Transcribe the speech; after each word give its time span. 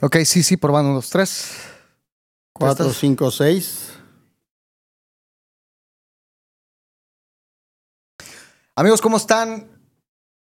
Ok, 0.00 0.18
sí, 0.24 0.44
sí, 0.44 0.56
probando. 0.56 0.90
Uno, 0.90 0.98
dos, 0.98 1.10
tres. 1.10 1.50
4, 2.52 2.86
¿Estás? 2.86 3.00
5, 3.00 3.30
6. 3.30 3.90
Amigos, 8.76 9.00
¿cómo 9.00 9.16
están? 9.16 9.66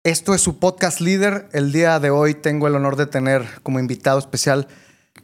Esto 0.03 0.35
es 0.35 0.41
su 0.41 0.59
podcast 0.59 1.01
líder. 1.01 1.49
El 1.53 1.71
día 1.71 1.99
de 1.99 2.11
hoy 2.11 2.35
tengo 2.35 2.67
el 2.67 2.75
honor 2.75 2.97
de 2.97 3.07
tener 3.07 3.47
como 3.63 3.79
invitado 3.79 4.19
especial 4.19 4.67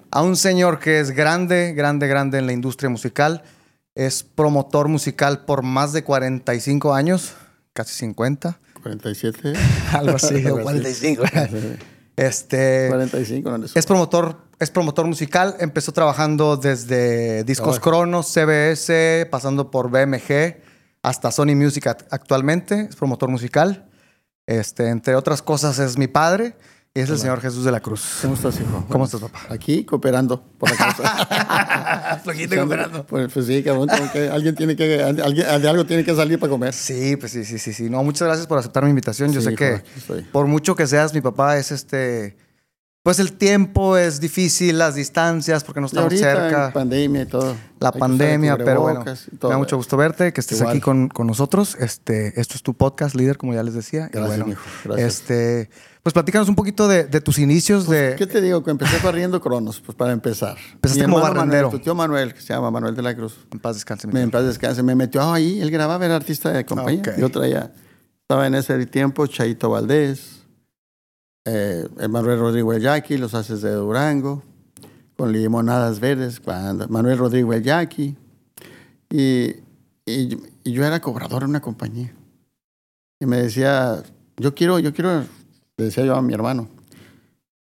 a 0.10 0.24
un 0.24 0.36
señor 0.36 0.80
que 0.80 1.00
es 1.00 1.12
grande, 1.12 1.74
grande, 1.74 2.08
grande 2.08 2.40
en 2.40 2.48
la 2.48 2.54
industria 2.54 2.90
musical. 2.90 3.44
Es 3.94 4.24
promotor 4.24 4.88
musical 4.88 5.46
por 5.46 5.62
más 5.62 5.94
de 5.94 6.04
45 6.04 6.96
años, 6.96 7.36
casi 7.74 7.94
50. 7.94 8.60
47. 8.82 9.54
Algo 9.94 10.16
así, 10.16 10.44
o 10.48 10.58
Algo 10.58 10.70
así. 10.70 11.16
45. 11.18 11.24
Este, 12.16 12.88
45, 12.90 13.50
no 13.58 13.66
es 13.66 13.86
promotor, 13.86 14.38
es 14.60 14.70
promotor 14.70 15.06
musical. 15.08 15.56
Empezó 15.60 15.92
trabajando 15.92 16.58
desde 16.58 17.44
Discos. 17.44 17.80
Cronos, 17.80 18.28
CBS, 18.32 19.28
pasando 19.32 19.72
por 19.72 19.90
BMG 19.90 20.58
hasta 21.02 21.32
Sony 21.32 21.56
Music 21.56 21.86
act- 21.88 22.06
actualmente. 22.12 22.88
Es 22.90 22.96
promotor 22.96 23.30
musical. 23.30 23.90
Este, 24.46 24.90
entre 24.90 25.16
otras 25.16 25.42
cosas, 25.42 25.80
es 25.80 25.98
mi 25.98 26.08
padre 26.08 26.56
es 26.96 27.10
el 27.10 27.18
señor 27.18 27.42
Jesús 27.42 27.66
de 27.66 27.72
la 27.72 27.80
Cruz. 27.80 28.20
¿Cómo 28.22 28.36
estás, 28.36 28.60
hijo? 28.62 28.86
¿Cómo 28.88 29.06
estás, 29.06 29.20
papá? 29.22 29.40
Aquí 29.50 29.84
cooperando 29.84 30.44
por 30.60 30.70
la 30.70 30.78
causa. 30.78 32.20
Flojito 32.24 32.56
cooperando. 32.56 33.04
Pues, 33.08 33.34
pues 33.34 33.48
sí, 33.48 33.64
cabrón, 33.64 33.90
que 34.12 34.30
alguien 34.30 34.54
tiene 34.54 34.76
que, 34.76 35.02
alguien, 35.02 35.48
de 35.62 35.68
algo 35.70 35.86
tiene 35.88 36.04
que 36.06 36.14
salir 36.16 36.38
para 36.38 36.52
comer. 36.52 36.72
Sí, 36.74 37.16
pues 37.16 37.32
sí, 37.32 37.46
sí, 37.46 37.58
sí, 37.58 37.74
sí. 37.74 37.90
No, 37.90 38.04
muchas 38.04 38.28
gracias 38.28 38.46
por 38.46 38.60
aceptar 38.60 38.84
mi 38.84 38.92
invitación. 38.92 39.34
Yo 39.34 39.42
Sí, 39.42 39.46
sé 39.48 39.52
hijo, 39.54 39.58
que 39.58 39.82
estoy. 39.98 40.22
por 40.22 40.46
mucho 40.46 40.76
que 40.76 40.86
seas 40.86 41.16
mi 41.16 41.22
papá, 41.22 41.58
es 41.58 41.72
este. 41.72 42.38
Pues 43.04 43.20
el 43.20 43.34
tiempo 43.34 43.98
es 43.98 44.22
difícil, 44.22 44.78
las 44.78 44.96
distancias, 44.96 45.66
porque 45.66 45.82
no 45.82 45.88
Y 45.88 45.90
estamos 45.90 46.06
ahorita, 46.14 46.26
cerca. 46.26 46.66
en 46.68 46.72
pandemia 46.74 47.22
y 47.24 47.26
todo. 47.26 47.54
la 47.82 47.90
Hay 47.90 48.00
pandemia, 48.00 48.56
pero 48.58 48.80
bueno, 48.80 49.04
y 49.04 49.36
me 49.44 49.50
da 49.50 49.58
mucho 49.58 49.76
gusto 49.76 49.98
verte, 49.98 50.32
que 50.32 50.40
estés 50.40 50.60
Igual. 50.60 50.72
aquí 50.72 50.80
con, 50.80 51.10
con 51.10 51.28
nosotros. 51.28 51.76
Este, 51.82 52.40
esto 52.40 52.56
es 52.56 52.64
tu 52.64 52.74
podcast, 52.76 53.14
líder, 53.16 53.38
como 53.38 53.54
ya 53.54 53.62
les 53.62 53.74
decía. 53.74 54.06
Y 54.06 54.16
Gracias, 54.16 54.28
bueno, 54.28 54.46
mijo, 54.46 54.64
gracias. 54.86 55.16
Este, 55.20 55.70
pues 56.02 56.14
platícanos 56.14 56.48
un 56.48 56.56
poquito 56.56 56.88
de, 56.88 57.04
de 57.04 57.20
tus 57.20 57.40
inicios 57.40 57.90
de. 57.90 58.16
¿Qué 58.18 58.26
te 58.26 58.40
digo? 58.40 58.64
Que 58.64 58.72
empecé 58.72 58.98
barriendo 59.04 59.42
cronos, 59.42 59.82
pues 59.86 59.98
para 59.98 60.14
empezar. 60.14 60.56
Empezaste 60.76 61.06
Mi 61.06 61.12
como 61.12 61.22
barrendero. 61.22 61.68
Manuel, 61.68 61.72
tu 61.72 61.84
tío 61.84 61.96
Manuel, 61.96 62.34
que 62.34 62.40
se 62.40 62.54
llama 62.54 62.72
Manuel 62.72 62.96
de 62.96 63.02
la 63.02 63.14
Cruz. 63.14 63.36
En 63.52 63.60
paz 63.60 63.76
descanse. 63.76 64.08
Me, 64.08 64.22
en 64.22 64.32
paz 64.32 64.46
descanse, 64.46 64.82
me 64.82 64.96
metió 64.96 65.30
ahí, 65.30 65.60
él 65.62 65.72
grababa, 65.72 66.06
era 66.06 66.16
artista 66.16 66.52
de 66.54 66.66
compañía. 66.66 67.02
Ok. 67.02 67.18
Yo 67.20 67.28
traía, 67.30 67.74
estaba 68.22 68.48
en 68.48 68.56
ese 68.56 68.86
tiempo 68.86 69.28
Chaito 69.28 69.70
Valdés, 69.70 70.43
eh, 71.46 71.88
Manuel 72.10 72.40
Rodríguez 72.40 72.82
Yaqui, 72.82 73.18
Los 73.18 73.34
Haces 73.34 73.62
de 73.62 73.72
Durango, 73.72 74.44
con 75.18 75.32
Limonadas 75.32 76.00
Verdes, 76.00 76.42
Manuel 76.90 77.18
Rodríguez 77.18 77.64
Yaqui. 77.64 78.16
Y, 79.10 79.56
y, 80.06 80.38
yo 80.66 80.86
era 80.86 81.00
cobrador 81.02 81.44
en 81.44 81.50
una 81.50 81.62
compañía. 81.62 82.14
Y 83.20 83.26
me 83.26 83.38
decía, 83.38 84.02
yo 84.38 84.56
quiero, 84.56 84.80
yo 84.80 84.94
quiero, 84.94 85.24
le 85.78 85.86
decía 85.86 86.06
yo 86.06 86.16
a 86.16 86.22
mi 86.22 86.34
hermano, 86.34 86.68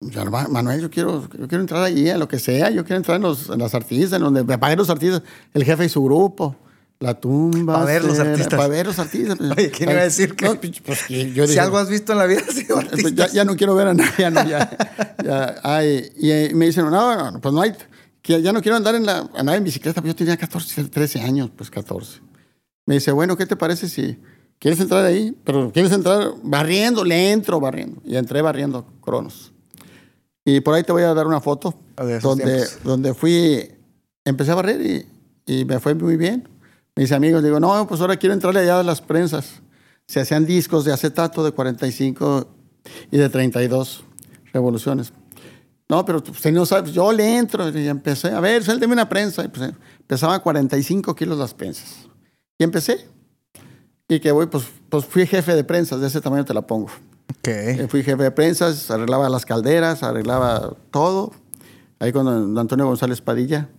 "Ya, 0.02 0.24
herma- 0.24 0.48
Manuel, 0.48 0.82
yo 0.82 0.90
quiero, 0.90 1.28
yo 1.30 1.48
quiero 1.48 1.62
entrar 1.62 1.84
allí 1.84 2.10
a 2.10 2.18
lo 2.18 2.28
que 2.28 2.40
sea, 2.40 2.70
yo 2.70 2.84
quiero 2.84 2.98
entrar 2.98 3.18
en, 3.18 3.24
los, 3.24 3.50
en 3.50 3.60
las 3.60 3.74
artistas, 3.76 4.14
en 4.14 4.24
donde 4.24 4.44
me 4.44 4.58
paguen 4.58 4.78
los 4.80 4.90
artistas, 4.90 5.22
el 5.54 5.64
jefe 5.64 5.86
y 5.86 5.90
su 5.90 6.04
grupo, 6.04 6.56
la 7.00 7.20
tumba. 7.20 7.74
Pa' 7.76 7.86
ver 7.86 8.04
los 8.04 8.20
artistas. 8.20 8.48
Para 8.50 8.68
ver 8.68 8.88
los 8.88 9.00
artistas. 9.00 9.40
Oye, 9.58 9.72
¿quién 9.72 9.90
iba 9.90 10.02
a 10.02 10.04
decir 10.04 10.36
que- 10.36 10.46
No, 10.46 10.56
pues, 10.60 10.82
pues, 10.82 11.04
que 11.04 11.32
yo 11.32 11.48
si 11.48 11.58
algo 11.58 11.78
has 11.78 11.90
visto 11.90 12.12
en 12.12 12.18
la 12.18 12.26
vida, 12.26 12.42
sido 12.52 12.80
pues, 12.92 13.16
ya, 13.16 13.28
ya 13.28 13.46
no 13.46 13.56
quiero 13.56 13.76
ver 13.76 13.88
a 13.88 13.94
nadie, 13.94 14.12
ya 14.18 14.30
no, 14.30 14.48
ya, 14.48 14.70
ya, 15.24 15.56
ay, 15.64 16.12
y 16.18 16.32
eh, 16.32 16.52
me 16.54 16.66
dicen, 16.66 16.90
no, 16.90 17.32
no, 17.32 17.40
pues 17.40 17.54
no 17.54 17.62
hay, 17.62 17.74
que 18.22 18.42
ya 18.42 18.52
no 18.52 18.62
quiero 18.62 18.76
andar 18.76 18.96
en 18.96 19.06
la, 19.06 19.30
andar 19.36 19.56
en 19.56 19.64
bicicleta, 19.64 20.02
pues 20.02 20.14
yo 20.14 20.16
tenía 20.18 20.36
14, 20.38 20.86
13 20.86 21.22
años, 21.22 21.50
pues 21.56 21.72
14. 21.72 22.20
Me 22.86 22.96
dice, 22.96 23.12
bueno, 23.12 23.38
¿qué 23.38 23.46
te 23.46 23.56
parece 23.56 23.88
si 23.88 24.18
quieres 24.60 24.80
entrar 24.80 25.06
ahí? 25.06 25.34
Pero 25.46 25.72
quieres 25.72 25.92
entrar 25.94 26.34
barriendo, 26.44 27.06
le 27.06 27.32
entro 27.32 27.60
barriendo. 27.60 28.02
Y 28.04 28.16
entré 28.16 28.42
barriendo 28.42 28.86
cronos. 29.00 29.54
Y 30.44 30.60
por 30.62 30.74
ahí 30.74 30.84
te 30.84 30.92
voy 30.92 31.04
a 31.04 31.14
dar 31.14 31.28
una 31.28 31.40
foto 31.40 31.76
donde, 32.22 32.44
tiempos. 32.46 32.80
donde 32.84 33.14
fui, 33.14 33.72
empecé 34.26 34.52
a 34.52 34.56
barrer 34.56 34.82
y, 34.82 35.06
y 35.46 35.66
me 35.66 35.80
fue 35.80 35.94
muy 35.94 36.18
bien. 36.18 36.48
Mis 37.00 37.14
amigos, 37.14 37.42
digo, 37.42 37.62
no, 37.62 37.88
pues 37.88 38.02
ahora 38.02 38.18
quiero 38.18 38.34
entrarle 38.34 38.60
allá 38.60 38.82
a 38.82 38.84
las 38.84 39.00
prensas. 39.00 39.62
Se 40.06 40.20
hacían 40.20 40.46
discos 40.46 40.84
de 40.84 40.92
acetato 40.92 41.46
de 41.46 41.54
45 41.54 42.46
y 43.10 43.18
de 43.18 43.30
32 43.30 44.04
revoluciones. 44.52 45.14
No, 45.88 46.04
pero 46.04 46.18
usted 46.18 46.52
no 46.52 46.66
sabe, 46.66 46.92
yo 46.92 47.14
le 47.14 47.38
entro 47.38 47.70
y 47.70 47.88
empecé, 47.88 48.32
a 48.32 48.42
ver, 48.42 48.66
suélteme 48.66 48.92
una 48.92 49.08
prensa. 49.08 49.46
Y 49.46 49.48
pues, 49.48 49.72
pesaban 50.08 50.42
45 50.42 51.16
kilos 51.16 51.38
las 51.38 51.54
prensas. 51.54 52.10
Y 52.58 52.66
empecé. 52.66 53.08
Y 54.10 54.20
que 54.20 54.34
voy, 54.34 54.48
pues, 54.48 54.66
pues 54.90 55.06
fui 55.06 55.26
jefe 55.26 55.56
de 55.56 55.64
prensas, 55.64 56.02
de 56.02 56.08
ese 56.08 56.20
tamaño 56.20 56.44
te 56.44 56.54
la 56.54 56.64
pongo. 56.64 56.88
Ok. 57.30 57.48
Eh, 57.48 57.88
Fui 57.90 58.04
jefe 58.04 58.24
de 58.24 58.32
prensas, 58.32 58.92
arreglaba 58.92 59.30
las 59.30 59.46
calderas, 59.46 60.04
arreglaba 60.04 60.76
todo. 60.92 61.32
Ahí 62.00 62.12
con 62.12 62.26
don 62.26 62.58
Antonio 62.58 62.86
González 62.88 63.22
Padilla, 63.22 63.70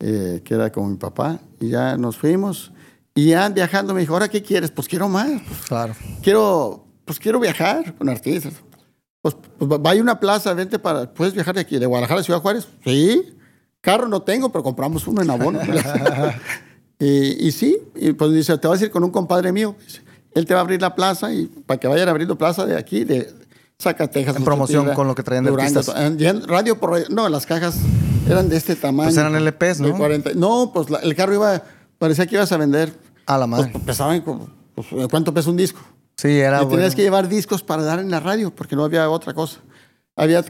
eh, 0.00 0.42
que 0.44 0.54
era 0.54 0.70
como 0.72 0.88
mi 0.88 0.96
papá, 0.96 1.40
y 1.60 1.68
ya 1.70 1.96
nos 1.96 2.16
fuimos. 2.16 2.72
Y 3.14 3.30
ya 3.30 3.48
viajando 3.48 3.94
me 3.94 4.00
dijo, 4.00 4.12
¿ahora 4.12 4.28
qué 4.28 4.42
quieres? 4.42 4.70
Pues 4.70 4.88
quiero 4.88 5.08
más. 5.08 5.28
Pues, 5.46 5.60
Claro. 5.68 5.94
quiero, 6.22 6.84
pues 7.04 7.18
quiero 7.18 7.40
viajar 7.40 7.94
con 7.96 8.08
artistas. 8.08 8.54
Pues, 9.22 9.34
pues 9.58 9.70
va- 9.70 9.78
vaya 9.78 10.00
a 10.00 10.02
una 10.02 10.20
plaza, 10.20 10.52
vente 10.54 10.78
para, 10.78 11.12
¿puedes 11.12 11.32
viajar 11.34 11.54
de 11.54 11.62
aquí, 11.62 11.78
de 11.78 11.86
Guadalajara 11.86 12.20
a 12.20 12.24
Ciudad 12.24 12.40
Juárez? 12.40 12.68
Sí. 12.84 13.32
Carro 13.80 14.06
no 14.08 14.22
tengo, 14.22 14.50
pero 14.52 14.62
compramos 14.62 15.06
uno 15.06 15.22
en 15.22 15.30
abono. 15.30 15.60
y, 16.98 17.46
y 17.46 17.52
sí, 17.52 17.78
y 17.94 18.12
pues 18.12 18.32
dice, 18.32 18.56
te 18.58 18.68
vas 18.68 18.80
a 18.80 18.84
ir 18.84 18.90
con 18.90 19.02
un 19.04 19.10
compadre 19.10 19.52
mío. 19.52 19.74
Él 20.34 20.44
te 20.44 20.52
va 20.54 20.60
a 20.60 20.62
abrir 20.62 20.80
la 20.82 20.94
plaza 20.94 21.32
y 21.32 21.46
para 21.46 21.80
que 21.80 21.88
vayan 21.88 22.08
abriendo 22.08 22.36
plaza 22.36 22.66
de 22.66 22.76
aquí, 22.76 23.04
de 23.04 23.32
Zacatecas. 23.80 24.36
En 24.36 24.44
promoción 24.44 24.92
con 24.94 25.06
lo 25.06 25.14
que 25.14 25.22
traían 25.22 25.44
de 25.44 25.50
Durango, 25.50 25.80
artistas. 25.80 26.46
radio 26.46 26.78
por 26.80 26.90
radio. 26.90 27.06
No, 27.10 27.28
las 27.28 27.44
cajas 27.46 27.76
eran 28.28 28.48
de 28.48 28.56
este 28.56 28.74
tamaño. 28.74 29.08
Pues 29.08 29.16
eran 29.18 29.34
LPs, 29.36 29.80
¿no? 29.80 29.88
De 29.88 29.92
40 29.94 30.30
no, 30.34 30.70
pues 30.72 30.88
la- 30.90 30.98
el 31.00 31.14
carro 31.14 31.34
iba, 31.34 31.62
parecía 31.98 32.26
que 32.26 32.36
ibas 32.36 32.50
a 32.52 32.56
vender. 32.56 32.92
A 33.26 33.36
la 33.38 33.46
madre. 33.46 33.70
Pues, 33.72 33.84
pesaban 33.84 34.22
pues, 34.74 34.86
¿cuánto 35.10 35.34
pesa 35.34 35.50
un 35.50 35.56
disco? 35.56 35.80
Sí, 36.16 36.28
era 36.28 36.56
y 36.58 36.64
bueno. 36.64 36.76
tenías 36.76 36.94
que 36.94 37.02
llevar 37.02 37.28
discos 37.28 37.62
para 37.62 37.82
dar 37.82 37.98
en 37.98 38.10
la 38.10 38.20
radio, 38.20 38.54
porque 38.54 38.74
no 38.76 38.84
había 38.84 39.10
otra 39.10 39.34
cosa. 39.34 39.58
Había, 40.16 40.42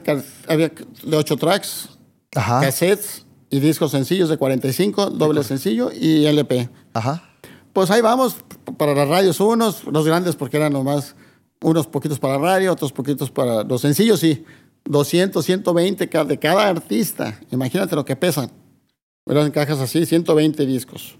había 0.47 0.69
de 1.03 1.17
8 1.17 1.35
tracks, 1.35 1.89
Ajá. 2.35 2.61
cassettes 2.61 3.25
y 3.49 3.59
discos 3.59 3.91
sencillos 3.91 4.29
de 4.29 4.37
45, 4.37 5.07
doble 5.09 5.43
sencillo 5.43 5.91
y 5.93 6.25
LP. 6.25 6.69
Ajá. 6.93 7.23
Pues 7.73 7.91
ahí 7.91 7.99
vamos, 8.01 8.37
para 8.77 8.95
las 8.95 9.09
radios 9.09 9.39
unos, 9.41 9.83
los 9.83 10.05
grandes 10.05 10.35
porque 10.37 10.55
eran 10.57 10.71
los 10.71 10.83
más, 10.85 11.15
unos 11.61 11.87
poquitos 11.87 12.19
para 12.19 12.37
radio, 12.37 12.71
otros 12.71 12.91
poquitos 12.91 13.29
para 13.31 13.63
los 13.63 13.81
sencillos, 13.81 14.19
sí. 14.19 14.45
200, 14.85 15.43
120 15.45 16.07
ca- 16.07 16.23
de 16.23 16.37
cada 16.39 16.67
artista. 16.67 17.39
Imagínate 17.51 17.95
lo 17.95 18.05
que 18.05 18.15
pesan. 18.15 18.49
Eran 19.25 19.51
cajas 19.51 19.79
así, 19.79 20.05
120 20.05 20.65
discos. 20.65 21.17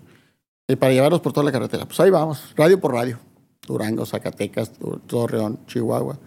Y 0.67 0.75
para 0.77 0.93
llevarlos 0.93 1.19
por 1.21 1.33
toda 1.33 1.43
la 1.45 1.51
carretera. 1.51 1.85
Pues 1.85 1.99
ahí 1.99 2.09
vamos, 2.09 2.53
radio 2.55 2.79
por 2.79 2.93
radio. 2.93 3.19
Durango, 3.67 4.05
Zacatecas, 4.05 4.71
Torreón, 5.07 5.59
Chihuahua. 5.67 6.17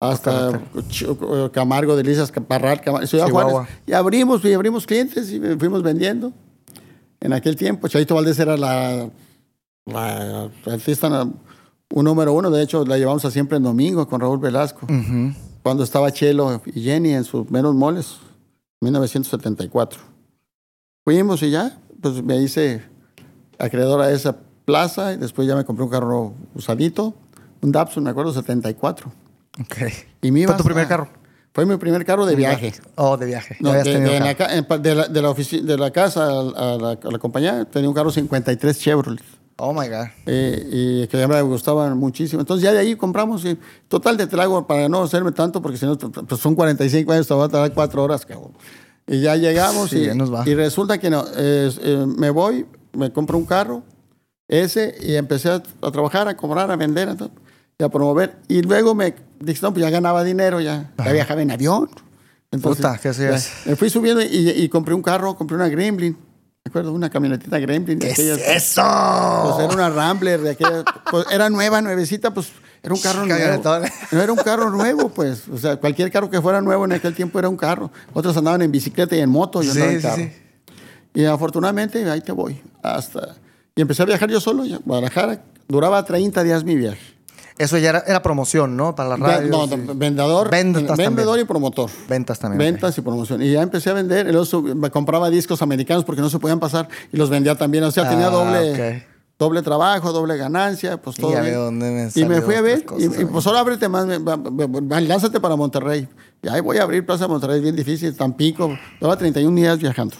Hasta 0.00 0.62
Camargo, 1.52 1.96
Delicias, 1.96 2.30
Parral, 2.30 2.80
Camar- 2.80 3.06
Ciudad 3.06 3.26
Chihuahua. 3.26 3.50
Juárez. 3.50 3.78
Y 3.86 3.92
abrimos, 3.92 4.44
y 4.44 4.52
abrimos 4.54 4.86
clientes 4.86 5.30
y 5.30 5.40
fuimos 5.58 5.82
vendiendo. 5.82 6.32
En 7.20 7.32
aquel 7.32 7.56
tiempo, 7.56 7.88
Chaito 7.88 8.14
Valdés 8.14 8.38
era 8.38 8.56
la, 8.56 9.10
la 9.86 10.50
artista 10.66 11.28
un 11.94 12.04
número 12.04 12.32
uno. 12.32 12.50
De 12.50 12.62
hecho, 12.62 12.84
la 12.84 12.98
llevamos 12.98 13.24
a 13.24 13.30
siempre 13.30 13.56
en 13.56 13.62
domingo 13.64 14.06
con 14.08 14.20
Raúl 14.20 14.38
Velasco. 14.38 14.86
Ujú. 14.86 15.32
Cuando 15.62 15.84
estaba 15.84 16.10
Chelo 16.12 16.62
y 16.66 16.80
Jenny 16.82 17.12
en 17.14 17.24
sus 17.24 17.50
menos 17.50 17.74
moles, 17.74 18.16
1974. 18.80 20.00
Fuimos 21.04 21.42
y 21.42 21.50
ya, 21.50 21.78
pues 22.00 22.22
me 22.22 22.36
hice 22.36 22.82
acreedor 23.58 24.00
a 24.02 24.10
esa 24.10 24.36
plaza 24.64 25.12
y 25.14 25.16
después 25.16 25.48
ya 25.48 25.56
me 25.56 25.64
compré 25.64 25.84
un 25.84 25.90
carro 25.90 26.34
usadito, 26.54 27.14
un 27.62 27.72
Datsun, 27.72 28.04
me 28.04 28.10
acuerdo, 28.10 28.32
74. 28.32 29.10
Ok. 29.60 29.76
Y 30.22 30.30
me 30.30 30.46
¿Fue 30.46 30.54
tu 30.56 30.64
primer 30.64 30.86
carro? 30.86 31.08
Fue 31.54 31.66
mi 31.66 31.76
primer 31.76 32.04
carro 32.04 32.24
de 32.26 32.36
viaje. 32.36 32.72
Oh, 32.94 33.16
de 33.16 33.26
viaje. 33.26 33.56
No, 33.58 33.72
de, 33.72 33.82
de 33.82 34.20
la, 34.20 34.34
carro. 34.36 34.66
ca- 34.68 34.76
en 34.76 34.82
de 34.82 34.94
la- 34.94 35.08
de 35.08 35.22
la 35.22 35.32
de 35.34 35.78
la 35.78 35.90
casa 35.90 36.26
la, 36.26 36.74
a 36.74 36.76
la- 36.76 36.90
a 37.02 37.10
la 37.10 37.18
compañía 37.18 37.64
tenía 37.64 37.88
un 37.88 37.94
carro 37.94 38.10
53 38.12 38.78
Chevrolet. 38.78 39.22
Oh, 39.60 39.72
my 39.72 39.88
God. 39.88 40.06
eh, 40.26 40.68
y 40.70 41.06
que 41.08 41.18
ya 41.18 41.26
me 41.26 41.40
gustaban 41.42 41.98
muchísimo. 41.98 42.40
Entonces 42.40 42.62
ya 42.62 42.72
de 42.72 42.78
ahí 42.78 42.94
compramos. 42.94 43.44
Y, 43.44 43.58
total, 43.88 44.16
de 44.16 44.26
trago 44.26 44.66
para 44.66 44.88
no 44.88 45.02
hacerme 45.02 45.32
tanto, 45.32 45.60
porque 45.60 45.76
si 45.76 45.84
no, 45.86 45.96
pues 45.98 46.40
son 46.40 46.54
45 46.54 47.12
años, 47.12 47.26
te 47.26 47.34
va 47.34 47.44
a 47.46 47.48
tardar 47.48 47.74
cuatro 47.74 48.04
horas, 48.04 48.24
cabrón. 48.24 48.52
Y 49.06 49.20
ya 49.20 49.36
llegamos 49.36 49.90
Sí, 49.90 49.98
y, 49.98 50.06
ya 50.06 50.14
nos 50.14 50.32
va. 50.32 50.48
y 50.48 50.54
resulta 50.54 50.98
que 50.98 51.10
no, 51.10 51.26
es, 51.26 51.80
eh, 51.82 52.04
me 52.06 52.30
voy, 52.30 52.66
me 52.92 53.10
compro 53.12 53.36
un 53.38 53.46
carro, 53.46 53.82
ese, 54.46 54.94
y 55.00 55.14
empecé 55.16 55.50
a, 55.50 55.62
a 55.82 55.90
trabajar, 55.90 56.28
a 56.28 56.36
cobrar, 56.36 56.70
a 56.70 56.76
vender, 56.76 57.08
a 57.08 57.16
y 57.78 57.84
a 57.84 57.88
promover. 57.88 58.36
Y 58.48 58.62
luego 58.62 58.94
me 58.94 59.14
dije, 59.40 59.60
no, 59.62 59.72
pues 59.72 59.84
ya 59.84 59.90
ganaba 59.90 60.24
dinero, 60.24 60.60
ya, 60.60 60.92
ya 61.04 61.12
viajaba 61.12 61.42
en 61.42 61.50
avión. 61.50 61.88
Puta, 62.62 62.98
¿qué 63.00 63.08
hacías? 63.08 63.52
Me 63.66 63.76
fui 63.76 63.90
subiendo 63.90 64.22
y, 64.22 64.50
y 64.50 64.68
compré 64.68 64.94
un 64.94 65.02
carro, 65.02 65.36
compré 65.36 65.56
una 65.56 65.68
Gremlin. 65.68 66.16
¿Me 66.68 66.70
acuerdo? 66.70 66.92
Una 66.92 67.08
camionetita 67.08 67.58
Gremlin. 67.58 67.98
de 67.98 68.08
¿Qué 68.08 68.12
aquellas- 68.12 68.38
es 68.40 68.48
eso? 68.70 68.82
Pues 68.82 69.64
era 69.64 69.74
una 69.74 69.88
Rambler 69.88 70.38
de 70.42 70.50
aquella. 70.50 70.84
pues, 71.10 71.24
era 71.30 71.48
nueva, 71.48 71.80
nuevecita, 71.80 72.34
pues 72.34 72.48
era 72.82 72.92
un 72.92 73.00
carro 73.00 73.24
nuevo. 73.24 73.62
No 74.12 74.20
era 74.20 74.32
un 74.32 74.38
carro 74.38 74.68
nuevo, 74.68 75.08
pues. 75.08 75.48
O 75.48 75.56
sea, 75.56 75.76
cualquier 75.78 76.10
carro 76.12 76.28
que 76.28 76.42
fuera 76.42 76.60
nuevo 76.60 76.84
en 76.84 76.92
aquel 76.92 77.14
tiempo 77.14 77.38
era 77.38 77.48
un 77.48 77.56
carro. 77.56 77.90
Otros 78.12 78.36
andaban 78.36 78.60
en 78.60 78.70
bicicleta 78.70 79.16
y 79.16 79.20
en 79.20 79.30
moto, 79.30 79.62
yo 79.62 79.72
Sí, 79.72 79.78
andaba 79.80 79.92
en 79.94 80.00
sí, 80.02 80.06
carro. 80.06 80.16
sí. 80.22 80.32
Y 81.14 81.24
afortunadamente 81.24 82.08
ahí 82.10 82.20
te 82.20 82.32
voy. 82.32 82.60
Hasta. 82.82 83.34
Y 83.74 83.80
empecé 83.80 84.02
a 84.02 84.06
viajar 84.06 84.28
yo 84.28 84.38
solo, 84.38 84.66
ya, 84.66 84.78
Guadalajara. 84.84 85.42
Duraba 85.68 86.04
30 86.04 86.42
días 86.44 86.64
mi 86.64 86.76
viaje. 86.76 87.00
Eso 87.58 87.76
ya 87.78 87.90
era, 87.90 88.04
era 88.06 88.22
promoción, 88.22 88.76
¿no? 88.76 88.94
Para 88.94 89.10
la 89.10 89.16
radio. 89.16 89.48
no, 89.50 89.66
vendedor, 89.94 90.50
Ventas 90.50 90.96
vendedor 90.96 91.38
y 91.40 91.44
promotor. 91.44 91.90
Ventas 92.08 92.38
también. 92.38 92.58
Ventas 92.58 92.96
y 92.96 93.00
promoción. 93.00 93.42
Y 93.42 93.52
ya 93.52 93.62
empecé 93.62 93.90
a 93.90 93.94
vender. 93.94 94.26
Y 94.28 94.30
luego 94.30 94.44
sub- 94.46 94.74
me 94.74 94.90
compraba 94.90 95.28
discos 95.30 95.60
americanos 95.62 96.04
porque 96.04 96.22
no 96.22 96.30
se 96.30 96.38
podían 96.38 96.60
pasar 96.60 96.88
y 97.12 97.16
los 97.16 97.30
vendía 97.30 97.54
también. 97.56 97.84
O 97.84 97.90
sea, 97.90 98.08
tenía 98.08 98.28
Ah, 98.28 98.30
doble, 98.30 99.06
doble 99.38 99.62
trabajo, 99.62 100.12
doble 100.12 100.36
ganancia, 100.36 100.96
pues 101.02 101.18
Y 101.18 101.22
todo. 101.22 101.32
ya 101.32 101.40
bien. 101.40 101.52
veo 101.54 101.64
dónde 101.64 101.90
me 101.90 102.10
y 102.22 102.24
me 102.24 102.40
fui 102.42 102.54
a 102.54 102.60
ver. 102.60 102.84
Y, 102.98 103.04
y, 103.04 103.24
pues 103.26 103.46
ahora 103.46 103.60
ábrete 103.60 103.88
más, 103.88 104.06
me- 104.06 104.18
va- 104.18 105.00
lánzate 105.00 105.40
para 105.40 105.56
Monterrey. 105.56 106.08
Y 106.42 106.48
ahí 106.48 106.60
voy 106.60 106.78
a 106.78 106.84
abrir 106.84 107.04
Plaza 107.04 107.26
Monterrey, 107.26 107.60
bien 107.60 107.74
difícil, 107.74 108.16
Tampico. 108.16 108.76
Llevaba 109.00 109.16
31 109.18 109.56
días 109.56 109.78
viajando. 109.78 110.14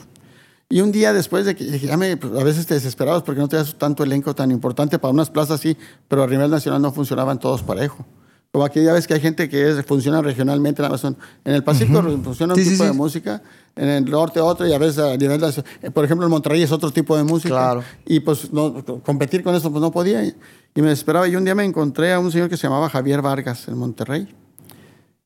Y 0.70 0.82
un 0.82 0.92
día 0.92 1.12
después 1.14 1.46
de 1.46 1.56
que 1.56 1.78
ya 1.78 1.96
me, 1.96 2.16
pues, 2.18 2.38
a 2.38 2.44
veces 2.44 2.66
te 2.66 2.74
desesperabas 2.74 3.22
porque 3.22 3.40
no 3.40 3.48
tenías 3.48 3.74
tanto 3.76 4.02
elenco 4.04 4.34
tan 4.34 4.50
importante 4.50 4.98
para 4.98 5.12
unas 5.12 5.30
plazas 5.30 5.60
sí, 5.60 5.76
pero 6.08 6.22
a 6.24 6.26
nivel 6.26 6.50
nacional 6.50 6.82
no 6.82 6.92
funcionaban 6.92 7.38
todos 7.40 7.62
parejo. 7.62 8.04
Como 8.52 8.64
aquí 8.64 8.82
ya 8.82 8.92
ves 8.92 9.06
que 9.06 9.14
hay 9.14 9.20
gente 9.20 9.48
que 9.48 9.70
es- 9.70 9.84
funciona 9.86 10.20
regionalmente, 10.22 10.82
nada 10.82 10.92
más 10.92 11.00
son- 11.00 11.16
en 11.44 11.54
el 11.54 11.62
Pacífico 11.64 12.02
funciona 12.22 12.52
un 12.54 12.60
Sí, 12.60 12.68
tipo 12.70 12.82
sí. 12.82 12.88
de 12.88 12.92
música, 12.94 13.42
en 13.76 13.88
el 13.88 14.04
norte 14.06 14.40
otro 14.40 14.66
y 14.66 14.72
a 14.72 14.78
veces 14.78 14.98
a 14.98 15.16
nivel, 15.16 15.40
nacio- 15.40 15.64
eh, 15.82 15.90
por 15.90 16.04
ejemplo 16.04 16.26
en 16.26 16.30
Monterrey 16.30 16.62
es 16.62 16.72
otro 16.72 16.90
tipo 16.90 17.16
de 17.16 17.24
música. 17.24 17.50
Claro. 17.54 17.82
Y 18.06 18.20
pues 18.20 18.52
no, 18.52 18.84
competir 19.04 19.42
con 19.42 19.54
eso 19.54 19.70
pues 19.70 19.80
no 19.80 19.90
podía 19.90 20.22
y, 20.24 20.34
y 20.74 20.82
me 20.82 20.88
desesperaba. 20.88 21.28
Y 21.28 21.36
un 21.36 21.44
día 21.44 21.54
me 21.54 21.64
encontré 21.64 22.12
a 22.12 22.18
un 22.20 22.30
señor 22.32 22.48
que 22.50 22.56
se 22.58 22.64
llamaba 22.64 22.90
Javier 22.90 23.22
Vargas 23.22 23.68
en 23.68 23.76
Monterrey 23.78 24.28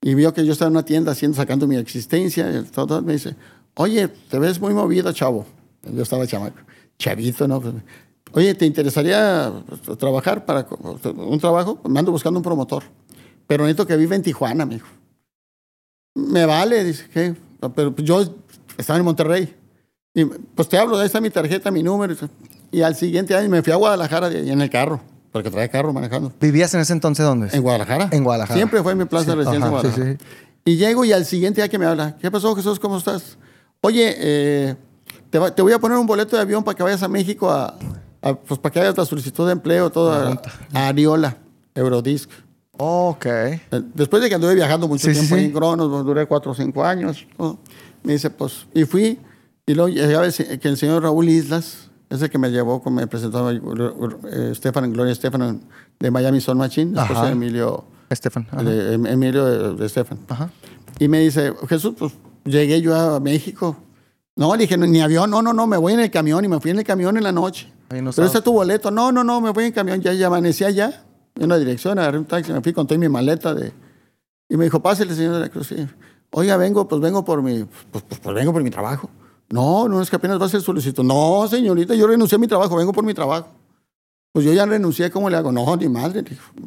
y 0.01 0.15
vio 0.15 0.33
que 0.35 0.45
yo 0.45 0.53
estaba 0.53 0.69
en 0.69 0.73
una 0.77 0.85
tienda 0.85 1.13
haciendo, 1.13 1.37
sacando 1.37 1.67
mi 1.67 1.77
existencia. 1.77 2.49
Y 2.51 2.63
todo, 2.65 3.03
me 3.03 3.13
dice, 3.15 3.37
oye, 3.75 4.09
te 4.09 4.39
ves 4.39 4.61
muy 4.61 4.75
movido, 4.75 5.13
chavo. 5.13 5.47
Yo 5.83 6.03
estaba 6.03 6.27
chamaco, 6.27 6.57
chavito, 6.99 7.47
¿no? 7.49 7.63
Oye, 8.35 8.55
¿te 8.55 8.65
interesaría 8.67 9.53
trabajar 9.99 10.45
para 10.47 10.67
un 11.17 11.39
trabajo? 11.39 11.79
Me 11.89 11.99
ando 11.99 12.13
buscando 12.13 12.39
un 12.39 12.45
promotor. 12.45 12.83
Pero 13.47 13.65
necesito 13.65 13.87
que 13.87 13.97
viva 13.97 14.15
en 14.17 14.23
Tijuana, 14.23 14.65
me 14.65 14.75
dijo. 14.75 14.87
Me 16.15 16.47
vale, 16.47 16.85
dice, 16.85 17.07
¿qué? 17.13 17.35
Pero 17.75 17.95
pues, 17.95 18.07
yo 18.07 18.23
estaba 18.79 18.99
en 18.99 19.05
Monterrey. 19.05 19.55
Y 20.15 20.25
pues 20.25 20.69
te 20.69 20.79
hablo, 20.79 20.99
ahí 20.99 21.07
está 21.07 21.21
mi 21.21 21.31
tarjeta, 21.31 21.71
mi 21.71 21.83
número. 21.83 22.15
Y 22.71 22.83
al 22.83 22.95
siguiente 22.97 23.35
año 23.35 23.49
me 23.49 23.63
fui 23.63 23.73
a 23.73 23.77
Guadalajara 23.77 24.29
de- 24.31 24.51
en 24.51 24.61
el 24.61 24.71
carro, 24.71 25.01
porque 25.33 25.51
traía 25.51 25.69
carro 25.69 25.93
manejando. 25.93 26.33
¿Vivías 26.41 26.73
en 26.75 26.81
ese 26.81 26.93
entonces 26.93 27.25
dónde? 27.25 27.49
En 27.53 27.63
Guadalajara. 27.63 28.09
En 28.13 28.25
Guadalajara. 28.25 28.57
Siempre 28.57 28.83
fue 28.83 28.95
mi 28.95 29.05
plaza 29.07 29.31
de 29.31 29.37
residencia 29.37 29.67
en 29.69 29.75
Ajá, 29.75 29.83
sí, 29.83 29.89
Guadalajara. 29.89 30.19
sí. 30.19 30.25
Y 30.65 30.77
llego 30.77 31.05
y 31.05 31.13
al 31.13 31.25
siguiente 31.25 31.61
día 31.61 31.69
que 31.69 31.79
me 31.79 31.87
habla, 31.87 32.17
¿qué 32.19 32.31
pasó 32.31 32.55
Jesús? 32.55 32.79
¿Cómo 32.79 32.99
estás? 32.99 33.37
Oye, 33.83 34.15
eh, 34.17 34.77
te, 35.31 35.39
va- 35.39 35.55
te 35.55 35.61
voy 35.61 35.73
a 35.73 35.79
poner 35.79 35.99
un 35.99 36.07
boleto 36.07 36.37
de 36.37 36.43
avión 36.43 36.63
para 36.63 36.77
que 36.77 36.83
vayas 36.83 37.03
a 37.03 37.09
México 37.09 37.51
a, 37.51 37.75
a- 38.23 38.35
pues 38.35 38.59
para 38.61 38.73
que 38.73 38.81
hagas 38.81 38.97
la 38.97 39.05
solicitud 39.05 39.45
de 39.47 39.53
empleo, 39.53 39.91
todo 39.91 40.13
a, 40.13 40.41
a 40.73 40.89
Ariola, 40.89 41.37
Eurodisc. 41.75 42.31
Ok. 42.79 43.27
Eh, 43.27 43.61
Después 43.95 44.23
de 44.23 44.29
que 44.29 44.37
anduve 44.37 44.55
viajando 44.55 44.87
mucho 44.89 45.07
Sí, 45.09 45.13
tiempo 45.13 45.35
sí. 45.37 45.45
en 45.45 45.53
Cronos, 45.53 46.05
duré 46.05 46.27
cuatro 46.27 46.53
o 46.53 46.55
cinco 46.55 46.85
años, 46.85 47.27
me 48.05 48.13
dice, 48.15 48.31
pues, 48.31 48.67
y 48.73 48.85
fui, 48.85 49.19
y 49.67 49.75
luego 49.75 49.89
ya 49.89 50.21
ves 50.21 50.37
que 50.61 50.69
el 50.69 50.77
señor 50.77 51.03
Raúl 51.03 51.29
Islas, 51.29 51.91
ese 52.09 52.31
que 52.31 52.39
me 52.39 52.51
llevó, 52.51 52.83
me 52.91 53.07
presentó 53.09 53.51
eh, 53.51 54.49
Estefan, 54.53 54.93
Gloria 54.93 55.13
Estefan 55.13 55.61
de 55.99 56.11
Miami 56.11 56.41
Son 56.41 56.57
Machine, 56.59 56.93
esposa 57.01 57.21
Ajá. 57.21 57.27
de 57.27 57.33
Emilio, 57.33 57.85
Estefan. 58.11 58.47
Em- 58.59 59.07
Emilio 59.07 59.45
de, 59.45 59.75
de 59.75 59.87
Estefan. 59.87 60.19
Ajá. 60.29 60.51
Y 60.99 61.09
me 61.09 61.21
dice, 61.21 61.53
Jesús, 61.69 61.95
pues 61.99 62.13
llegué 62.45 62.81
yo 62.81 62.95
a 62.95 63.21
México. 63.21 63.77
No, 64.37 64.55
le 64.57 64.63
dije, 64.63 64.77
ni 64.79 65.01
avión, 65.01 65.31
no, 65.31 65.43
no, 65.43 65.53
no, 65.53 65.67
me 65.67 65.77
voy 65.77 65.93
en 65.93 66.01
el 66.01 66.11
camión 66.11 66.45
y 66.45 66.49
me 66.49 66.59
fui 66.61 66.71
en 66.71 66.79
el 66.79 66.85
camión 66.85 67.17
en 67.17 67.23
la 67.25 67.33
noche. 67.33 67.71
Ahí 67.91 68.01
no 68.01 68.11
Pero 68.13 68.27
está 68.27 68.41
tu 68.41 68.53
boleto. 68.53 68.91
No, 68.91 69.13
no, 69.13 69.23
no, 69.23 69.41
me 69.41 69.51
voy 69.51 69.65
en 69.65 69.73
camión, 69.73 70.01
ya, 70.01 70.13
ya 70.15 70.29
amanecí 70.29 70.65
allá, 70.65 71.05
en 71.35 71.45
una 71.45 71.59
dirección, 71.59 71.99
agarré 71.99 72.19
un 72.19 72.25
taxi, 72.25 72.53
me 72.53 72.61
fui 72.63 72.73
con 72.73 72.87
toda 72.87 72.99
mi 72.99 73.09
maleta 73.09 73.55
de... 73.55 73.73
Y 74.49 74.57
me 74.57 74.65
dijo, 74.65 74.81
pásale, 74.81 75.15
señor 75.15 75.35
de 75.35 75.41
la 75.41 75.49
Cruz. 75.49 75.69
Sí. 75.69 75.77
Oiga, 76.31 76.57
vengo, 76.57 76.89
pues 76.89 77.01
vengo 77.01 77.25
por 77.25 77.43
mi, 77.43 77.65
pues, 77.91 78.05
pues, 78.09 78.21
pues, 78.21 78.35
vengo 78.35 78.53
por 78.53 78.63
mi 78.63 78.71
trabajo. 78.71 79.11
No, 79.51 79.87
no, 79.87 80.01
es 80.01 80.09
que 80.09 80.17
apenas 80.17 80.41
va 80.41 80.47
a 80.47 80.49
ser 80.49 80.63
solicitud. 80.63 81.05
No, 81.05 81.47
señorita, 81.49 81.95
yo 81.95 82.07
renuncié 82.07 82.37
a 82.37 82.39
mi 82.39 82.49
trabajo, 82.49 82.75
vengo 82.77 82.93
por 82.93 83.05
mi 83.05 83.13
trabajo. 83.13 83.49
Pues 84.33 84.47
yo 84.47 84.53
ya 84.55 84.65
renuncié, 84.65 85.11
¿cómo 85.11 85.29
le 85.29 85.37
hago? 85.37 85.53
No, 85.53 85.77
ni 85.77 85.89
madre, 85.91 86.25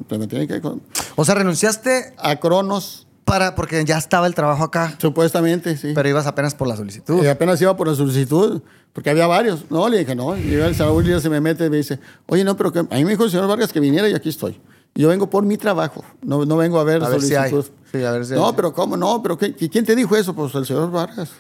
pues 0.08 0.20
me 0.20 0.28
tiene 0.28 0.48
que... 0.48 0.62
con- 0.62 0.84
O 1.16 1.26
sea, 1.26 1.34
renunciaste 1.34 2.14
A 2.20 2.36
Cronos, 2.36 3.05
para 3.26 3.56
porque 3.56 3.84
ya 3.84 3.98
estaba 3.98 4.28
el 4.28 4.36
trabajo 4.36 4.64
acá, 4.64 4.96
supuestamente, 5.02 5.76
sí. 5.78 5.92
pero 5.94 6.08
ibas 6.08 6.28
apenas 6.28 6.54
por 6.56 6.68
la 6.68 6.76
solicitud. 6.78 7.24
Y 7.24 7.28
apenas 7.28 7.60
iba 7.62 7.76
por 7.76 7.88
la 7.88 7.96
solicitud, 7.96 8.62
porque 8.94 9.10
había 9.10 9.28
varios. 9.28 9.70
No, 9.70 9.90
le 9.90 9.98
dije, 10.00 10.16
no. 10.16 10.38
Y 10.38 10.44
llega 10.44 10.68
el 10.68 10.76
Saúl 10.76 11.10
y 11.10 11.20
se 11.20 11.30
me 11.30 11.42
mete 11.42 11.66
y 11.66 11.70
me 11.70 11.78
dice, 11.78 12.00
oye, 12.28 12.44
no, 12.44 12.56
pero 12.56 12.72
que, 12.72 12.80
a 12.80 12.84
mí 12.84 13.04
me 13.04 13.10
dijo 13.12 13.26
el 13.26 13.32
señor 13.32 13.48
Vargas 13.48 13.74
que 13.74 13.80
viniera 13.80 14.08
y 14.08 14.14
aquí 14.14 14.30
estoy. 14.30 14.62
Yo 14.94 15.10
vengo 15.10 15.30
por 15.30 15.44
mi 15.44 15.58
trabajo, 15.58 16.06
no, 16.22 16.46
no 16.46 16.56
vengo 16.56 16.80
a 16.80 16.84
ver 16.86 17.04
A 17.04 17.10
ver 17.10 17.22
si 17.22 17.36
hay. 17.36 17.52
Sí, 17.92 18.04
a 18.04 18.12
ver 18.12 18.26
si 18.26 18.34
no, 18.34 18.48
hay. 18.48 18.54
pero 18.56 18.72
¿cómo? 18.74 18.96
No, 18.96 19.22
pero 19.22 19.38
¿qué? 19.38 19.54
¿Y 19.60 19.68
¿quién 19.68 19.84
te 19.84 19.96
dijo 19.96 20.16
eso? 20.16 20.34
Pues 20.34 20.56
el 20.56 20.66
señor 20.66 20.90
Vargas. 20.92 21.32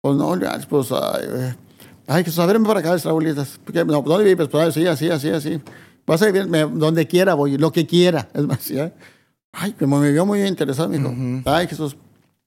Pues 0.00 0.16
no, 0.16 0.34
pues, 0.68 0.90
ay, 0.90 1.24
eh, 1.28 1.54
ay, 2.06 2.24
que 2.24 2.30
ver, 2.30 2.52
ven 2.54 2.64
para 2.64 2.80
acá, 2.80 2.98
Saúl. 2.98 3.34
Porque, 3.64 3.84
No, 3.84 4.02
¿dónde 4.02 4.24
vives? 4.24 4.48
Pues 4.48 4.68
así, 4.68 4.86
así, 4.86 5.10
así, 5.10 5.28
así. 5.30 5.60
Vas 6.06 6.22
a 6.22 6.26
vivir 6.26 6.46
me- 6.48 6.64
donde 6.64 7.06
quiera, 7.06 7.34
voy, 7.34 7.56
lo 7.58 7.70
que 7.70 7.86
quiera. 7.86 8.28
Es 8.34 8.44
más, 8.44 8.66
ya. 8.68 8.92
Ay, 9.52 9.72
como 9.72 10.00
me 10.00 10.10
vio 10.10 10.24
muy 10.24 10.42
interesado, 10.42 10.88
me 10.88 10.98
dijo, 10.98 11.14
ay, 11.44 11.66
Jesús. 11.68 11.96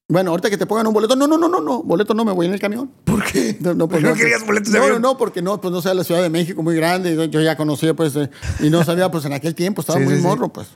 Bueno, 0.07 0.31
ahorita 0.31 0.50
que 0.52 0.57
te 0.57 0.66
pongan 0.68 0.86
un 0.86 0.94
boleto, 0.94 1.16
no, 1.16 1.25
no, 1.28 1.36
no, 1.38 1.48
no, 1.48 1.62
no, 1.62 1.81
boleto 1.81 2.13
no, 2.13 2.24
me 2.25 2.31
voy 2.31 2.46
en 2.46 2.54
el 2.54 2.60
camión. 2.60 2.92
¿Por 3.04 3.24
qué? 3.24 3.57
No, 3.60 3.74
no, 3.74 3.88
¿Por 3.88 3.94
pues 4.00 4.04
no 4.04 4.10
no, 4.10 4.16
querías 4.16 4.46
boletos 4.46 4.72
de 4.72 4.78
no, 4.78 4.86
avión? 4.86 5.02
No, 5.02 5.10
no, 5.13 5.18
porque 5.18 5.42
no, 5.42 5.60
pues 5.60 5.72
no 5.72 5.81
sea 5.81 5.94
la 5.96 6.04
Ciudad 6.04 6.22
de 6.22 6.30
México 6.30 6.62
muy 6.62 6.75
grande, 6.75 7.16
yo 7.30 7.42
ya 7.42 7.56
conocía, 7.57 7.96
pues, 7.96 8.16
eh, 8.16 8.30
y 8.60 8.69
no 8.69 8.84
sabía, 8.84 9.10
pues 9.10 9.25
en 9.25 9.34
aquel 9.34 9.56
tiempo 9.56 9.81
estaba 9.81 9.98
Sí, 10.00 10.06
muy 10.06 10.16
sí, 10.16 10.22
sí. 10.22 10.28
morro, 10.28 10.50
pues. 10.50 10.68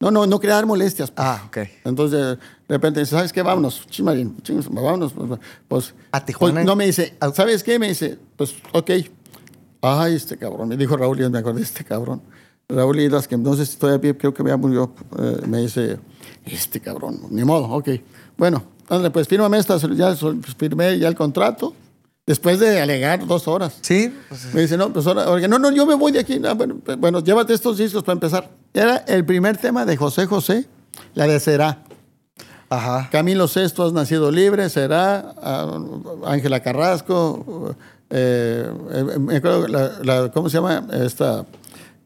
No, 0.00 0.10
no, 0.10 0.26
no 0.26 0.38
quería 0.40 0.56
dar 0.56 0.66
molestias. 0.66 1.10
pues. 1.10 1.26
Ah, 1.26 1.44
ok. 1.46 1.58
Entonces, 1.84 2.18
de 2.20 2.38
repente 2.68 3.00
dice, 3.00 3.12
¿sabes 3.16 3.32
qué? 3.32 3.40
Vámonos, 3.42 3.86
chimarín, 3.88 4.36
vámonos. 4.70 5.12
Pues, 5.14 5.40
pues, 5.68 5.94
¿A 6.12 6.22
Tijuana? 6.24 6.54
pues, 6.56 6.66
no, 6.66 6.76
me 6.76 6.84
dice, 6.86 7.16
¿sabes 7.32 7.62
qué? 7.62 7.78
Me 7.78 7.88
dice, 7.88 8.18
pues, 8.36 8.54
ok. 8.72 8.90
Ay, 9.80 10.14
este 10.14 10.36
cabrón, 10.36 10.68
me 10.68 10.76
dijo 10.76 10.96
Raúl, 10.96 11.20
y 11.22 11.28
me 11.30 11.38
acordé 11.38 11.60
de 11.60 11.64
este 11.66 11.84
cabrón. 11.84 12.20
Raúl 12.68 13.00
Islas, 13.00 13.28
que 13.28 13.36
si 13.66 13.76
todavía 13.76 14.16
creo 14.16 14.32
que 14.32 14.42
ya 14.44 14.56
murió, 14.56 14.92
eh, 15.18 15.40
me 15.46 15.58
dice, 15.58 15.98
este 16.44 16.80
cabrón, 16.80 17.20
ni 17.30 17.44
modo, 17.44 17.64
ok. 17.68 17.88
Bueno, 18.36 18.62
ándale, 18.88 19.10
pues 19.10 19.28
fírmame 19.28 19.58
esta, 19.58 19.76
ya 19.94 20.14
sol- 20.16 20.40
firmé 20.58 20.98
ya 20.98 21.08
el 21.08 21.14
contrato, 21.14 21.74
después 22.26 22.58
de 22.58 22.80
alegar 22.80 23.26
dos 23.26 23.46
horas. 23.48 23.76
Sí, 23.82 24.12
pues, 24.28 24.54
Me 24.54 24.62
dice, 24.62 24.76
no, 24.78 24.92
pues 24.92 25.06
ahora, 25.06 25.46
no, 25.46 25.58
no, 25.58 25.70
yo 25.72 25.84
me 25.86 25.94
voy 25.94 26.10
de 26.12 26.20
aquí. 26.20 26.40
Ah, 26.44 26.54
bueno, 26.54 26.76
pues, 26.84 26.96
bueno, 26.98 27.20
llévate 27.20 27.52
estos 27.52 27.76
discos 27.78 28.02
para 28.02 28.14
empezar. 28.14 28.50
Era 28.72 28.96
el 29.06 29.24
primer 29.24 29.56
tema 29.58 29.84
de 29.84 29.96
José 29.96 30.26
José, 30.26 30.66
la 31.14 31.26
de 31.26 31.38
Será. 31.40 31.82
ajá. 32.70 33.08
Camilo 33.12 33.46
Sesto, 33.46 33.84
Has 33.84 33.92
Nacido 33.92 34.30
Libre, 34.30 34.68
Será, 34.70 35.34
ah, 35.42 35.78
Ángela 36.24 36.60
Carrasco, 36.60 37.76
eh, 38.10 38.70
eh, 38.92 39.18
me 39.18 39.36
acuerdo 39.36 39.68
la, 39.68 39.92
la- 40.02 40.30
¿cómo 40.32 40.48
se 40.48 40.56
llama? 40.56 40.86
Esta, 40.92 41.44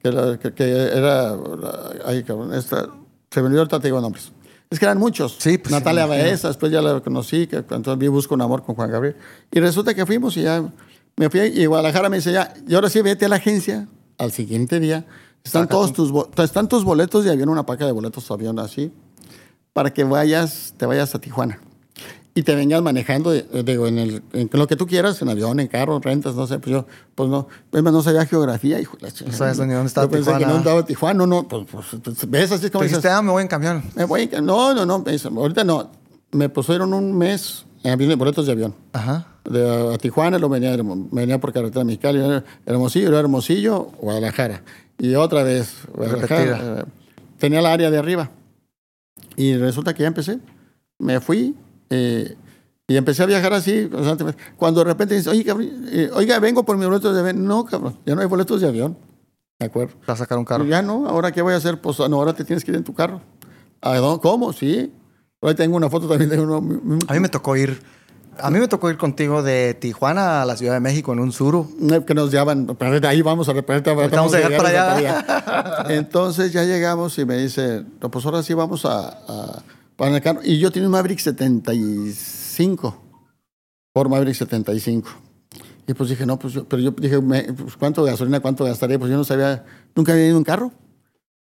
que, 0.03 0.13
la- 0.13 0.39
que- 0.39 0.53
que 0.55 0.65
era, 0.71 1.37
la- 1.37 1.91
ay, 2.07 2.23
cabrón, 2.25 2.55
esta, 2.55 2.89
se 3.31 3.41
me 3.41 3.47
olvidó 3.47 3.61
ahorita 3.63 3.81
te 3.81 3.89
digo 3.89 4.01
nombres. 4.01 4.33
Es 4.71 4.79
que 4.79 4.85
eran 4.85 4.99
muchos. 4.99 5.37
Sí, 5.39 5.57
pues, 5.59 5.71
Natalia 5.73 6.03
me 6.03 6.09
imagino. 6.15 6.29
Baeza, 6.31 6.49
después 6.49 6.71
ya 6.71 6.83
la 6.83 7.01
conocí, 7.01 7.47
que 7.47 7.57
entonces 7.57 7.97
vi 7.99 8.09
Busco 8.09 8.35
un 8.35 8.43
Amor 8.43 8.63
con 8.65 8.75
Juan 8.75 8.91
Gabriel. 8.91 9.17
Y 9.51 9.61
resulta 9.61 9.95
que 9.95 10.05
fuimos 10.05 10.37
y 10.37 10.43
ya 10.43 10.63
me 11.17 11.31
fui 11.31 11.41
y 11.41 11.65
Guadalajara 11.67 12.09
me 12.11 12.17
dice 12.19 12.33
ya, 12.33 12.53
y 12.67 12.75
ahora 12.75 12.91
sí 12.91 13.01
vete 13.01 13.25
a 13.25 13.29
la 13.29 13.37
agencia 13.37 13.89
al 14.19 14.31
siguiente 14.31 14.79
día. 14.79 15.07
Están 15.43 15.69
todos 15.69 15.93
tus, 15.95 16.11
bo- 16.13 16.29
están 16.37 16.69
tus 16.69 16.85
boletos 16.85 17.25
de 17.25 17.31
avión, 17.31 17.49
una 17.49 17.65
paca 17.65 17.87
de 17.87 17.93
boletos 17.93 18.29
de 18.29 18.35
avión 18.35 18.59
así, 18.59 18.93
para 19.73 19.93
que 19.95 20.05
vayas, 20.05 20.75
te 20.77 20.85
vayas 20.85 21.15
a 21.15 21.19
Tijuana. 21.21 21.61
Y 22.39 22.45
te 22.45 22.55
vengas 22.55 22.81
manejando, 22.83 23.35
eh, 23.35 23.45
digo, 23.65 23.89
en, 23.89 23.99
el, 23.99 24.23
en 24.33 24.49
lo 24.53 24.69
que 24.69 24.77
tú 24.77 24.87
quieras, 24.87 25.21
en 25.23 25.29
avión, 25.29 25.59
en 25.59 25.67
carro, 25.67 25.99
rentas, 25.99 26.37
no 26.37 26.47
sé, 26.47 26.61
pues 26.61 26.71
yo, 26.71 26.87
pues 27.17 27.29
no, 27.29 27.49
es 27.73 27.83
más, 27.83 27.93
no 27.93 28.01
sabía 28.01 28.25
geografía, 28.27 28.81
hijo. 28.81 28.97
de 28.99 29.11
La 29.11 29.33
sabes 29.33 29.59
ni 29.59 29.73
dónde 29.73 29.89
estaba 29.89 30.07
Yo 30.07 30.11
pensé 30.13 30.31
que 30.31 30.37
Tijuana. 30.39 30.53
no 30.53 30.59
estaba 30.61 30.87
Tijuana, 30.87 31.19
no, 31.19 31.27
no, 31.27 31.49
pues, 31.49 31.67
pues, 31.69 31.87
pues, 32.01 32.31
ves 32.31 32.53
así 32.53 32.71
como 32.71 32.83
Te 32.83 32.91
dijiste, 32.91 33.09
ah, 33.09 33.21
me 33.23 33.33
voy 33.33 33.43
en 33.43 33.49
camión. 33.49 33.83
me 33.97 34.05
voy, 34.05 34.29
en- 34.31 34.47
no, 34.47 34.73
no, 34.73 34.87
no, 34.87 35.05
ahorita 35.37 35.65
no, 35.65 35.91
me 36.31 36.49
pusieron 36.49 36.95
un 36.95 37.19
mes 37.19 37.67
en 37.83 37.91
avión, 37.91 38.17
boletos 38.17 38.47
de 38.47 38.53
avión. 38.53 38.73
Ajá. 38.93 39.27
De, 39.45 39.93
a 39.95 39.99
Tijuana, 39.99 40.39
lo 40.39 40.49
venía, 40.49 40.77
venía 41.11 41.41
por 41.41 41.53
carretera 41.53 41.85
mexicana, 41.85 42.25
era 42.25 42.45
Hermosillo, 42.67 43.09
era 43.09 43.19
Hermosillo, 43.19 43.91
Guadalajara. 44.01 44.63
Y 44.97 45.17
otra 45.17 45.43
vez, 45.43 45.75
Guadalajara. 45.93 46.83
Eh, 46.83 46.85
tenía 47.37 47.61
la 47.63 47.73
área 47.73 47.91
de 47.91 47.99
arriba. 47.99 48.31
Y 49.35 49.57
resulta 49.57 49.93
que 49.93 50.03
ya 50.03 50.07
empecé. 50.07 50.39
Me 51.01 51.19
fui 51.21 51.57
Eh, 51.91 52.37
y 52.91 52.97
empecé 52.97 53.23
a 53.23 53.27
viajar 53.27 53.53
así 53.53 53.87
constantemente. 53.89 54.43
Cuando 54.57 54.81
de 54.81 54.87
repente 54.87 55.15
dice, 55.15 55.29
oye, 55.29 55.45
cabrón, 55.45 55.69
eh, 55.93 56.11
oiga, 56.15 56.39
vengo 56.39 56.65
por 56.65 56.79
mis 56.79 56.87
boletos 56.87 57.15
de 57.15 57.21
avión. 57.21 57.45
No, 57.45 57.67
cabrón, 57.67 57.99
ya 58.07 58.15
no 58.15 58.23
hay 58.23 58.27
boletos 58.27 58.63
de 58.63 58.69
avión. 58.69 58.97
¿De 59.59 59.67
acuerdo? 59.67 59.95
Para 60.07 60.17
sacar 60.17 60.39
un 60.39 60.47
carro. 60.47 60.65
Ya 60.65 60.81
no, 60.81 61.07
ahora 61.07 61.31
qué 61.33 61.43
voy 61.43 61.53
a 61.53 61.57
hacer? 61.57 61.81
Pues 61.81 61.99
no, 61.99 62.17
ahora 62.17 62.33
te 62.33 62.45
tienes 62.45 62.65
que 62.65 62.71
ir 62.71 62.77
en 62.79 62.85
tu 62.85 62.95
carro. 62.95 63.21
¿A 63.83 63.97
dónde? 63.97 64.23
¿Cómo? 64.23 64.53
Sí. 64.55 64.93
Ahí 65.43 65.55
tengo 65.55 65.77
una 65.77 65.91
foto 65.91 66.09
también 66.09 66.31
de 66.31 66.41
uno. 66.41 66.57
A 67.09 67.13
mí 67.13 67.21
me 67.21 67.29
tocó 67.29 67.57
ir. 67.57 67.81
A 68.41 68.51
mí 68.51 68.59
me 68.59 68.69
tocó 68.69 68.89
ir 68.89 68.97
contigo 68.97 69.43
de 69.43 69.75
Tijuana 69.75 70.43
a 70.43 70.47
la 70.47 70.57
Ciudad 70.57 70.75
de 70.75 70.81
México 70.81 71.13
en 71.13 71.19
un 71.19 71.33
suru. 71.33 71.69
Que 72.07 72.15
nos 72.15 72.31
llevan, 72.31 72.67
pero 72.79 73.01
de 73.01 73.07
ahí 73.07 73.21
vamos 73.21 73.49
a 73.49 73.53
repetir. 73.53 73.95
Vamos 74.11 74.33
a 74.33 74.39
llegar 74.39 74.57
para 74.57 74.97
allá. 74.97 75.85
Entonces 75.91 76.53
ya 76.53 76.65
llegamos 76.65 77.19
y 77.19 77.25
me 77.25 77.37
dice, 77.37 77.85
no, 78.01 78.11
pues 78.11 78.25
ahora 78.25 78.43
sí 78.43 78.55
vamos 78.55 78.85
a, 78.85 79.09
a 79.09 79.63
para 79.99 80.15
el 80.15 80.23
carro. 80.23 80.41
Y 80.45 80.59
yo 80.59 80.71
tenía 80.71 80.87
un 80.87 80.93
Maverick 80.93 81.19
75, 81.19 83.03
por 83.93 84.09
Maverick 84.09 84.37
75. 84.37 85.11
Y 85.89 85.95
pues 85.95 86.09
dije, 86.09 86.25
no, 86.25 86.39
pues 86.39 86.55
yo, 86.55 86.69
pero 86.69 86.81
yo 86.81 86.93
dije, 86.93 87.21
me, 87.21 87.43
pues, 87.53 87.77
¿cuánto 87.77 88.05
gasolina, 88.05 88.39
cuánto 88.39 88.65
gastaré? 88.65 88.97
Pues 88.99 89.11
yo 89.11 89.17
no 89.17 89.25
sabía, 89.25 89.65
nunca 89.97 90.13
había 90.13 90.27
ido 90.27 90.33
en 90.33 90.39
un 90.39 90.45
carro. 90.45 90.71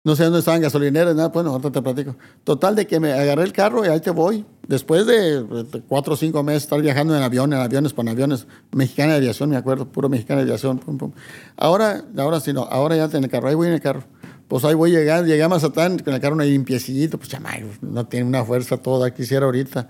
No 0.05 0.15
sé 0.15 0.23
dónde 0.23 0.39
estaban 0.39 0.61
gasolineras, 0.61 1.13
nada, 1.13 1.27
bueno, 1.27 1.49
ahorita 1.49 1.71
te 1.71 1.81
platico. 1.81 2.15
Total, 2.45 2.73
de 2.73 2.87
que 2.87 3.01
me 3.01 3.11
agarré 3.11 3.43
el 3.43 3.51
carro 3.51 3.83
y 3.83 3.89
ahí 3.89 3.99
te 3.99 4.11
voy. 4.11 4.45
Después 4.65 5.05
de, 5.05 5.43
de 5.43 5.81
cuatro 5.81 6.13
o 6.13 6.17
cinco 6.17 6.41
meses 6.43 6.63
estar 6.63 6.81
viajando 6.81 7.17
en 7.17 7.23
avión, 7.23 7.51
en 7.51 7.59
aviones, 7.59 7.93
con 7.93 8.07
aviones, 8.07 8.47
mexicana 8.71 9.13
de 9.13 9.17
aviación, 9.17 9.49
me 9.49 9.57
acuerdo, 9.57 9.89
puro 9.89 10.07
mexicana 10.07 10.37
de 10.37 10.43
aviación. 10.43 10.79
Pum, 10.79 10.97
pum. 10.97 11.11
Ahora, 11.57 12.05
ahora 12.17 12.39
sí, 12.39 12.53
no, 12.53 12.61
ahora 12.63 12.95
ya 12.95 13.05
en 13.05 13.25
el 13.25 13.29
carro, 13.29 13.49
ahí 13.49 13.55
voy 13.55 13.67
en 13.67 13.73
el 13.73 13.81
carro. 13.81 14.03
Pues 14.47 14.63
ahí 14.63 14.73
voy 14.73 14.95
a 14.95 14.99
llegar, 14.99 15.25
llegué 15.25 15.43
a 15.43 15.49
Mazatán 15.49 15.99
con 15.99 16.13
el 16.13 16.21
carro 16.21 16.39
ahí 16.39 16.51
limpiecito, 16.51 17.17
pues 17.17 17.29
chamay, 17.29 17.65
no 17.81 18.07
tiene 18.07 18.25
una 18.25 18.45
fuerza 18.45 18.77
toda, 18.77 19.13
quisiera 19.13 19.45
ahorita. 19.45 19.87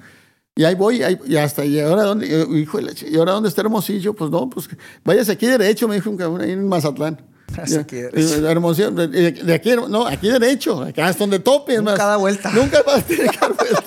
Y 0.56 0.64
ahí 0.64 0.74
voy, 0.74 1.04
ahí, 1.04 1.20
y 1.28 1.38
hasta, 1.38 1.64
y 1.64 1.80
ahora 1.80 2.04
dónde, 2.04 2.26
hijo, 2.56 2.80
y 2.80 3.16
ahora 3.16 3.34
dónde 3.34 3.50
está 3.50 3.62
Hermosillo, 3.62 4.14
pues 4.16 4.32
no, 4.32 4.50
pues 4.50 4.68
váyase 5.06 5.34
aquí 5.34 5.46
derecho, 5.46 5.88
me 5.88 5.96
dijo 5.96 6.10
un 6.10 6.18
cabrón 6.18 6.42
ahí 6.42 6.52
en 6.52 6.68
Mazatlán. 6.68 7.22
Aquí 7.80 7.96
Hermosillo, 7.96 8.92
de, 8.92 9.08
de, 9.32 9.54
aquí, 9.54 9.72
no, 9.88 10.06
aquí 10.06 10.28
derecho, 10.28 10.82
acá 10.82 11.10
es 11.10 11.18
donde 11.18 11.40
tope. 11.40 11.78
Nunca 11.78 12.06
da 12.06 12.18
vuelta. 12.18 12.52
Nunca 12.52 12.80
a 12.80 13.02
tener 13.02 13.30
que 13.30 13.38
dar 13.40 13.54
vuelta. 13.54 13.84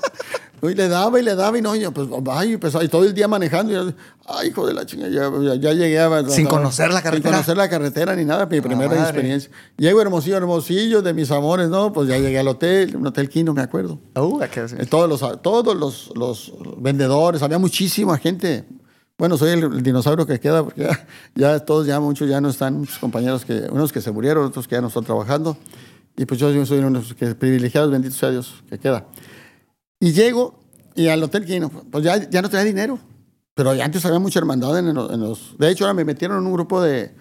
Y 0.62 0.74
le 0.74 0.88
daba 0.88 1.18
y 1.18 1.22
le 1.22 1.34
daba 1.34 1.56
y 1.56 1.62
no, 1.62 1.74
yo, 1.74 1.90
pues, 1.92 2.08
ay, 2.30 2.56
pues, 2.58 2.74
ahí 2.74 2.88
todo 2.88 3.04
el 3.04 3.14
día 3.14 3.28
manejando. 3.28 3.72
Y 3.72 3.76
yo, 3.76 3.92
ay, 4.26 4.48
hijo 4.48 4.66
de 4.66 4.74
la 4.74 4.84
chinga, 4.84 5.08
ya, 5.08 5.30
ya, 5.40 5.54
ya 5.54 5.72
llegué 5.72 5.98
a. 5.98 6.28
Sin 6.28 6.46
conocer 6.46 6.92
la 6.92 7.02
carretera. 7.02 7.30
Sin 7.30 7.32
conocer 7.32 7.56
la 7.56 7.68
carretera 7.68 8.14
ni 8.14 8.24
nada, 8.24 8.46
mi 8.46 8.60
primera 8.60 8.88
madre. 8.90 9.02
experiencia. 9.02 9.50
Llego 9.76 10.02
Hermosillo, 10.02 10.36
Hermosillo, 10.36 11.02
de 11.02 11.14
mis 11.14 11.30
amores, 11.30 11.68
¿no? 11.68 11.92
Pues 11.92 12.08
ya 12.08 12.18
llegué 12.18 12.38
al 12.38 12.48
hotel, 12.48 12.96
un 12.96 13.06
hotel 13.06 13.28
Quino, 13.28 13.54
me 13.54 13.62
acuerdo. 13.62 13.98
Uh. 14.14 14.40
Eh, 14.42 14.86
Todos 14.88 15.08
los, 15.08 15.42
todos 15.42 15.76
los, 15.76 16.12
los 16.14 16.52
vendedores, 16.78 17.42
había 17.42 17.58
muchísima 17.58 18.18
gente. 18.18 18.66
Bueno, 19.16 19.36
soy 19.36 19.50
el, 19.50 19.64
el 19.64 19.82
dinosaurio 19.82 20.26
que 20.26 20.40
queda, 20.40 20.64
porque 20.64 20.82
ya, 20.82 21.06
ya 21.34 21.58
todos, 21.60 21.86
ya 21.86 22.00
muchos 22.00 22.28
ya 22.28 22.40
no 22.40 22.48
están, 22.48 22.78
muchos 22.78 22.98
compañeros 22.98 23.44
que, 23.44 23.66
unos 23.70 23.92
que 23.92 24.00
se 24.00 24.10
murieron, 24.10 24.46
otros 24.46 24.66
que 24.66 24.76
ya 24.76 24.80
no 24.80 24.88
están 24.88 25.04
trabajando. 25.04 25.56
Y 26.16 26.24
pues 26.26 26.40
yo 26.40 26.66
soy 26.66 26.78
uno 26.78 26.88
de 26.88 27.04
los 27.04 27.14
que, 27.14 27.34
privilegiados, 27.34 27.90
bendito 27.90 28.14
sea 28.14 28.30
Dios, 28.30 28.62
que 28.68 28.78
queda. 28.78 29.06
Y 30.00 30.12
llego 30.12 30.58
y 30.96 31.08
al 31.08 31.22
hotel 31.22 31.44
Quino, 31.44 31.68
pues 31.68 32.02
ya, 32.02 32.28
ya 32.28 32.42
no 32.42 32.48
tenía 32.50 32.64
dinero. 32.64 32.98
Pero 33.54 33.70
antes 33.70 34.04
había 34.06 34.18
mucha 34.18 34.38
hermandad 34.38 34.78
en 34.78 34.94
los, 34.94 35.12
en 35.12 35.20
los- 35.20 35.56
De 35.58 35.70
hecho, 35.70 35.84
ahora 35.84 35.94
me 35.94 36.04
metieron 36.04 36.38
en 36.38 36.46
un 36.46 36.52
grupo 36.54 36.80
de, 36.80 37.14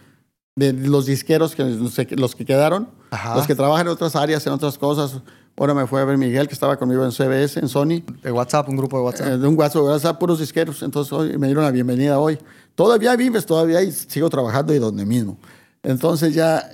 de 0.55 0.73
los 0.73 1.05
disqueros, 1.05 1.55
que, 1.55 1.63
los 1.65 1.93
que- 1.95 2.05
que 2.07 2.45
quedaron, 2.45 2.89
Ajá. 3.11 3.35
los 3.35 3.45
que 3.45 3.55
trabajan 3.55 3.87
en 3.87 3.91
otras 3.93 4.15
áreas, 4.15 4.45
en 4.47 4.53
otras 4.53 4.77
cosas. 4.77 5.21
Ahora 5.57 5.73
me 5.73 5.85
fue 5.87 5.99
a 5.99 6.05
ver 6.05 6.17
Miguel, 6.17 6.47
que 6.47 6.53
estaba 6.53 6.77
conmigo 6.77 7.03
en 7.03 7.11
CBS, 7.11 7.59
en 7.59 7.67
Sony. 7.67 8.01
De 8.23 8.31
WhatsApp, 8.31 8.69
un 8.69 8.77
grupo 8.77 8.97
de 8.97 9.03
WhatsApp. 9.03 9.27
Eh, 9.27 9.37
de 9.37 9.45
un 9.47 9.57
WhatsApp, 9.59 9.81
WhatsApp, 9.83 10.17
puros 10.17 10.39
disqueros. 10.39 10.81
Entonces 10.83 11.11
hoy 11.11 11.37
me 11.37 11.47
dieron 11.47 11.65
la 11.65 11.71
bienvenida 11.71 12.17
hoy. 12.17 12.39
Todavía 12.75 13.13
vives, 13.17 13.45
todavía 13.45 13.81
y 13.81 13.91
sigo 13.91 14.29
trabajando 14.29 14.73
y 14.73 14.79
donde 14.79 15.05
mismo. 15.05 15.37
Entonces 15.83 16.33
ya, 16.33 16.69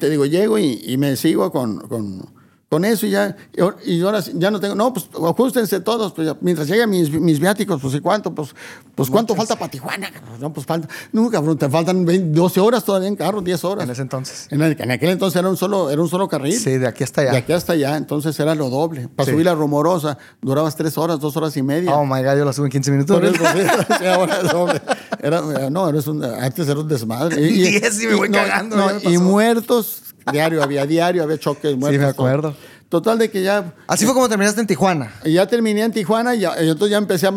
te 0.00 0.10
digo, 0.10 0.26
llego 0.26 0.58
y, 0.58 0.82
y 0.84 0.96
me 0.96 1.14
sigo 1.14 1.52
con, 1.52 1.78
con, 1.86 2.26
con 2.68 2.84
eso 2.84 3.06
y 3.06 3.10
ya, 3.10 3.36
y 3.54 3.60
ahora- 3.60 3.76
y 3.84 3.98
ya 4.38 4.50
no 4.50 4.58
tengo, 4.58 4.74
no, 4.74 4.92
pues 4.92 5.08
ajustense 5.14 5.78
todos, 5.80 6.12
pues 6.12 6.26
ya, 6.26 6.36
mientras 6.40 6.66
lleguen 6.66 6.90
mis, 6.90 7.08
mis 7.10 7.38
viáticos, 7.38 7.80
pues 7.80 7.94
¿y 7.94 8.00
cuánto? 8.00 8.34
Pues, 8.34 8.54
pues 8.96 9.10
¿cuánto 9.10 9.34
falta 9.36 9.54
para 9.56 9.70
Tijuana? 9.70 10.10
No, 10.40 10.52
pues 10.52 10.66
falta, 10.66 10.88
no, 11.12 11.30
cabrón, 11.30 11.56
te 11.56 11.68
faltan 11.68 12.04
20, 12.04 12.36
12 12.36 12.60
horas 12.60 12.84
todavía 12.84 13.06
en 13.08 13.14
carro, 13.16 13.40
10 13.42 13.62
horas. 13.64 13.84
en 13.84 13.90
ese 13.90 14.02
entonces. 14.02 14.48
En, 14.50 14.60
el- 14.62 14.76
en 14.80 14.90
aquel 14.90 15.10
entonces 15.10 15.38
era 15.38 15.48
un 15.48 15.56
solo, 15.56 15.88
era 15.90 16.02
un 16.02 16.08
solo 16.08 16.26
carril. 16.28 16.58
Sí, 16.58 16.78
de 16.78 16.86
aquí 16.88 17.04
hasta 17.04 17.20
allá. 17.20 17.30
De 17.32 17.38
aquí 17.38 17.52
hasta 17.52 17.74
allá, 17.74 17.96
entonces 17.96 18.38
era 18.40 18.54
lo 18.56 18.68
doble. 18.70 19.06
Para 19.08 19.26
Sí. 19.26 19.32
subir 19.32 19.44
la 19.46 19.54
rumorosa, 19.54 20.18
durabas 20.42 20.74
tres 20.74 20.98
horas, 20.98 21.20
dos 21.20 21.36
horas 21.36 21.56
y 21.56 21.62
media. 21.62 21.94
Oh 21.94 22.04
my 22.04 22.22
God, 22.24 22.38
yo 22.38 22.44
la 22.44 22.52
subo 22.52 22.66
en 22.66 22.72
15 22.72 22.90
minutos. 22.90 23.16
Por 23.16 23.24
eso, 23.24 23.44
ahora 24.14 24.40
es 24.40 24.50
doble. 24.50 24.82
Era, 25.22 25.70
no, 25.70 25.88
eres 25.88 26.06
un, 26.08 26.24
antes 26.24 26.66
era 26.68 26.80
un 26.80 26.88
desmadre. 26.88 27.36
Diez 27.40 28.02
y 28.02 28.06
me 28.08 28.14
voy 28.14 28.28
no, 28.28 28.38
cagando, 28.38 28.76
no, 28.76 29.10
y 29.10 29.16
muertos, 29.18 30.13
diario, 30.32 30.62
había 30.62 30.86
diario, 30.86 31.22
había 31.22 31.38
choques, 31.38 31.76
muertos. 31.76 32.00
me 32.00 32.12
todo. 32.12 32.26
acuerdo. 32.26 32.56
Total 32.88 33.18
de 33.18 33.30
que 33.30 33.42
ya, 33.42 33.74
Así 33.88 34.04
fue 34.04 34.14
como 34.14 34.28
terminaste 34.28 34.60
en 34.60 34.66
Tijuana. 34.68 35.12
y 35.24 35.32
ya 35.32 35.46
terminé 35.46 35.82
en 35.82 35.90
Tijuana 35.92 36.34
y, 36.34 36.40
ya- 36.40 36.62
y 36.62 36.68
entonces 36.68 36.90
ya 36.92 36.98
empecé 36.98 37.26
a, 37.26 37.30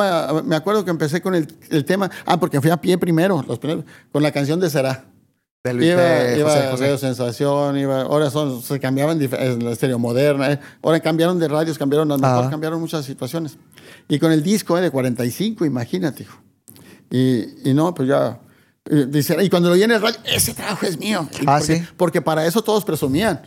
me 0.44 0.56
acuerdo 0.56 0.86
que 0.86 0.92
empecé 0.92 1.22
con 1.22 1.34
el, 1.34 1.48
el 1.70 1.84
tema, 1.86 2.12
ah, 2.26 2.40
porque 2.40 2.62
fui 2.62 2.70
a 2.70 2.78
pie 2.78 2.98
primero, 2.98 3.44
los 3.48 3.58
primeros, 3.58 3.86
con 4.12 4.22
la 4.22 4.32
canción 4.32 4.60
de 4.60 4.70
Será. 4.70 5.06
De 5.64 5.74
Luis 5.74 5.90
Iba, 5.90 6.02
de 6.02 6.40
iba 6.40 6.50
José 6.52 6.68
José. 6.70 6.84
Radio 6.84 6.98
Sensación, 7.00 7.78
iba, 7.80 8.02
ahora 8.04 8.30
son, 8.30 8.62
se 8.62 8.80
cambiaban 8.80 9.20
en 9.20 9.66
la 9.66 9.72
estéreo 9.72 9.98
moderna, 9.98 10.52
eh. 10.54 10.60
ahora 10.84 11.00
cambiaron 11.00 11.40
de 11.40 11.48
radios, 11.48 11.78
cambiaron 11.80 12.08
las 12.08 12.22
mejor, 12.22 12.40
Ajá. 12.42 12.50
cambiaron 12.52 12.80
muchas 12.80 13.04
situaciones. 13.06 13.58
Y 14.08 14.20
con 14.20 14.32
el 14.32 14.44
disco 14.44 14.78
eh, 14.78 14.82
de 14.82 14.92
45, 14.92 15.66
imagínate, 15.66 16.24
hijo. 16.24 16.38
Y, 17.10 17.70
y 17.70 17.74
no, 17.74 17.94
pues 17.96 18.08
ya. 18.10 18.40
Eh, 18.90 19.44
y 19.44 19.50
cuando 19.50 19.70
lo 19.70 19.76
oí 19.76 19.84
en 19.84 19.92
el 19.92 20.02
radio, 20.02 20.18
ese 20.26 20.54
trabajo 20.54 20.86
es 20.86 20.98
mío. 21.00 21.28
Y 21.40 21.44
Ah, 21.48 21.58
porque, 21.60 21.78
¿sí? 21.78 21.84
Porque 21.98 22.22
para 22.22 22.46
eso 22.46 22.62
todos 22.62 22.84
presumían. 22.86 23.42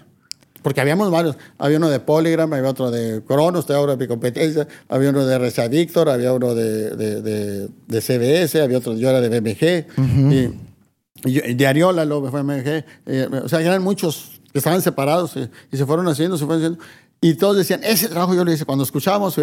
Porque 0.62 0.80
habíamos 0.82 1.11
varios. 1.11 1.37
Había 1.59 1.78
uno 1.78 1.88
de 1.88 2.00
Polygram, 2.00 2.52
había 2.52 2.68
otro 2.68 2.90
de 2.90 3.23
Cronos, 3.26 3.61
usted 3.61 3.75
ahora 3.75 3.97
mi 3.97 4.06
competencia. 4.06 4.68
Había 4.90 5.09
uno 5.11 5.25
de 5.25 5.38
RCA 5.38 5.68
Víctor, 5.68 6.11
había 6.11 6.32
uno 6.35 6.54
de, 6.54 6.90
de, 6.90 7.23
de, 7.23 7.68
de 7.87 8.00
CBS, 8.02 8.61
había 8.61 8.76
otro, 8.78 8.94
yo 8.94 9.09
era 9.09 9.20
de 9.23 9.40
BMG. 9.40 9.87
y, 10.32 11.28
y 11.28 11.32
yo- 11.32 11.42
y 11.47 11.54
de 11.54 11.66
Ariola, 11.66 12.04
luego 12.04 12.30
fue 12.30 12.42
BMG. 12.42 12.85
eh, 13.06 13.28
o 13.42 13.49
sea, 13.49 13.61
eran 13.62 13.82
muchos 13.82 14.40
que 14.52 14.59
estaban 14.59 14.82
separados 14.82 15.35
eh, 15.37 15.49
y 15.73 15.76
se 15.78 15.87
fueron 15.87 16.06
haciendo, 16.09 16.37
se 16.37 16.44
fueron 16.44 16.62
haciendo. 16.62 16.85
Y 17.23 17.35
todos 17.35 17.56
decían, 17.56 17.80
ese 17.82 18.09
trabajo 18.09 18.35
yo 18.35 18.44
lo 18.44 18.52
hice. 18.52 18.64
Cuando 18.66 18.85
escuchábamos, 18.85 19.35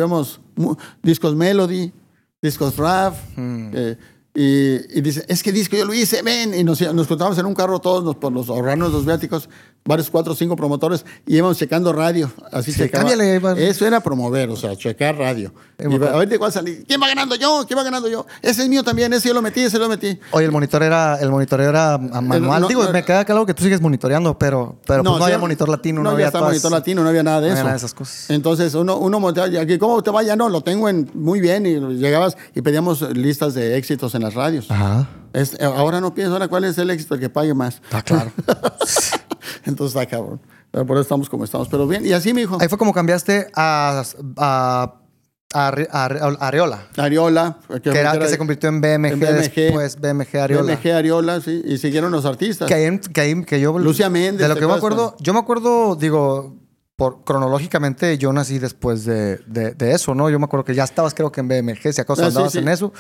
mu- 0.56 0.75
discos 1.01 1.36
Melody, 1.36 1.92
discos 2.44 2.75
rap. 2.77 3.16
eh, 3.38 3.98
y, 4.39 4.75
y 5.00 5.01
dice, 5.01 5.25
es 5.27 5.41
que 5.41 5.51
disco 5.51 5.75
yo 5.75 5.84
lo 5.86 5.96
hice, 5.96 6.22
ven. 6.22 6.53
Y 6.53 6.63
nos, 6.63 6.79
nos 6.94 7.08
juntábamos 7.08 7.39
en 7.39 7.48
un 7.48 7.56
carro 7.56 7.79
todos 7.79 8.03
nos, 8.03 8.15
por 8.17 8.32
los 8.32 8.50
ahorrarnos 8.50 8.91
los 8.94 9.03
viáticos, 9.03 9.50
varios, 9.84 10.12
cuatro 10.12 10.34
o 10.34 10.36
cinco 10.36 10.56
promotores, 10.56 11.06
y 11.25 11.38
íbamos 11.38 11.58
checando 11.58 11.91
radio. 11.91 12.32
Así 12.51 12.72
Sí, 12.72 12.79
checaba. 12.82 13.03
cámbiale. 13.10 13.67
Eso 13.67 13.88
era 13.88 14.00
promover, 14.01 14.50
o 14.51 14.56
sea, 14.56 14.75
checar 14.75 15.17
radio. 15.17 15.51
Sí, 15.79 15.86
Y 15.89 15.96
a 15.96 16.17
ver 16.17 16.29
de 16.29 16.38
cuál 16.38 16.51
salí. 16.51 16.84
¿Quién 16.88 17.01
va 17.01 17.08
ganando 17.08 17.36
yo? 17.36 17.63
¿Quién 17.67 17.79
va 17.79 17.84
ganando 17.84 18.08
yo? 18.10 18.27
Ese 18.44 18.62
es 18.63 18.70
mío 18.70 18.84
también, 18.84 19.12
ese 19.13 19.27
yo 19.29 19.34
lo 19.34 19.41
metí, 19.41 19.62
ese 19.62 19.79
lo 19.79 19.89
metí. 19.89 20.20
Oye, 20.32 20.46
el 20.46 20.51
monitor 20.51 20.84
era, 20.84 21.17
el 21.20 21.32
monitoreo 21.32 21.70
era 21.70 21.98
manual. 21.98 22.62
no, 22.62 22.67
Digo, 22.67 22.84
no, 22.84 22.91
me 22.91 23.03
queda 23.03 23.25
claro 23.25 23.46
que 23.46 23.53
tú 23.56 23.63
sigues 23.63 23.82
monitoreando, 23.82 24.38
pero, 24.38 24.77
pero 24.86 25.01
pues 25.03 25.12
no, 25.13 25.17
sí, 25.17 25.24
había 25.24 25.38
monitor 25.39 25.67
latino, 25.70 26.03
no, 26.03 26.12
había 26.12 26.29
todas- 26.29 26.50
monitor 26.50 26.72
latino, 26.72 27.01
no 27.01 27.10
había 27.10 27.24
nada 27.24 27.41
de 27.41 27.48
no 27.48 27.53
eso. 27.53 27.62
había 27.62 27.63
nada 27.63 27.74
de 27.74 27.77
esas 27.77 27.94
cosas. 27.96 28.29
Entonces, 28.29 28.75
uno, 28.75 28.98
uno 28.98 29.20
montea, 29.20 29.48
y 29.48 29.58
aquí, 29.58 29.77
¿cómo 29.79 30.03
te 30.03 30.12
vaya? 30.12 30.36
No, 30.36 30.50
lo 30.50 30.62
tengo 30.62 30.89
en, 30.89 31.10
muy 31.15 31.39
bien. 31.39 31.65
Y 31.65 31.79
llegabas 31.96 32.38
y 32.53 32.62
pedíamos 32.62 33.01
listas 33.15 33.53
de 33.56 33.77
éxitos 33.77 34.13
en 34.15 34.26
las 34.27 34.34
radios. 34.36 34.69
Ajá. 34.72 35.07
Es- 35.34 35.53
eh, 35.55 35.63
ahora 35.65 36.00
no 36.01 36.13
pienso, 36.13 36.34
ahora 36.34 36.48
cuál 36.48 36.63
es 36.63 36.77
el 36.77 36.89
éxito 36.89 37.15
el 37.15 37.19
que 37.22 37.29
pague 37.29 37.53
más. 37.53 37.75
Está 37.75 38.01
claro. 38.01 38.31
Entonces 39.65 39.96
está 39.96 40.05
cabrón. 40.05 40.39
Pero 40.72 40.86
por 40.86 40.98
eso 40.98 41.01
estamos 41.03 41.29
como 41.29 41.43
estamos. 41.43 41.67
Pero 41.69 41.88
bien, 41.88 42.05
y 42.05 42.12
así, 42.13 42.34
mi 42.34 42.41
hijo. 42.41 42.57
Ahí 42.60 42.67
fue 42.67 42.77
como 42.77 42.93
cambiaste 42.93 43.48
a, 43.55 44.03
a, 44.38 44.93
a, 45.53 45.67
Arre- 45.72 45.88
a 45.91 46.05
Arre- 46.10 46.38
Ariola, 46.39 46.88
Ariola, 46.98 47.57
que, 47.81 47.89
era, 47.98 48.19
que 48.19 48.27
se 48.27 48.38
convirtió 48.38 48.67
en 48.69 48.81
BMG, 48.81 49.12
en 49.13 49.19
BMG. 49.19 49.55
después, 49.55 49.96
BMG 50.00 50.38
Ariola. 50.38 50.75
BMG 50.75 50.91
Ariola, 50.91 51.41
sí. 51.41 51.62
Y 51.65 51.77
siguieron 51.77 52.12
los 52.12 52.25
artistas. 52.25 52.67
Que 52.67 52.74
ahí, 52.74 53.00
que 53.00 53.22
ahí- 53.22 53.43
que 53.46 53.60
yo... 53.62 53.77
Lucía 53.79 54.10
Méndez, 54.10 54.41
De 54.41 54.48
lo 54.50 54.55
¿te 54.55 54.60
que 54.60 54.67
me 54.67 54.74
acuerdo, 54.74 55.15
yo 55.19 55.34
me 55.34 55.39
acuerdo, 55.39 55.96
digo, 55.96 56.55
por, 56.98 57.24
cronológicamente 57.24 58.18
yo 58.18 58.34
nací 58.34 58.58
después 58.58 59.06
de, 59.06 59.38
de, 59.46 59.75
de 59.75 59.92
eso, 59.92 60.16
¿no? 60.16 60.32
Yo 60.32 60.39
me 60.39 60.46
acuerdo 60.46 60.66
que 60.66 60.74
ya 60.74 60.84
estabas 60.84 61.13
creo 61.13 61.32
que 61.32 61.42
en 61.42 61.48
BMG, 61.48 61.94
si 61.94 62.01
acaso 62.01 62.24
Ah, 62.24 62.25
sí, 62.25 62.30
andabas 62.30 62.51
sí. 62.54 62.58
en 62.58 62.68
eso. 62.70 62.92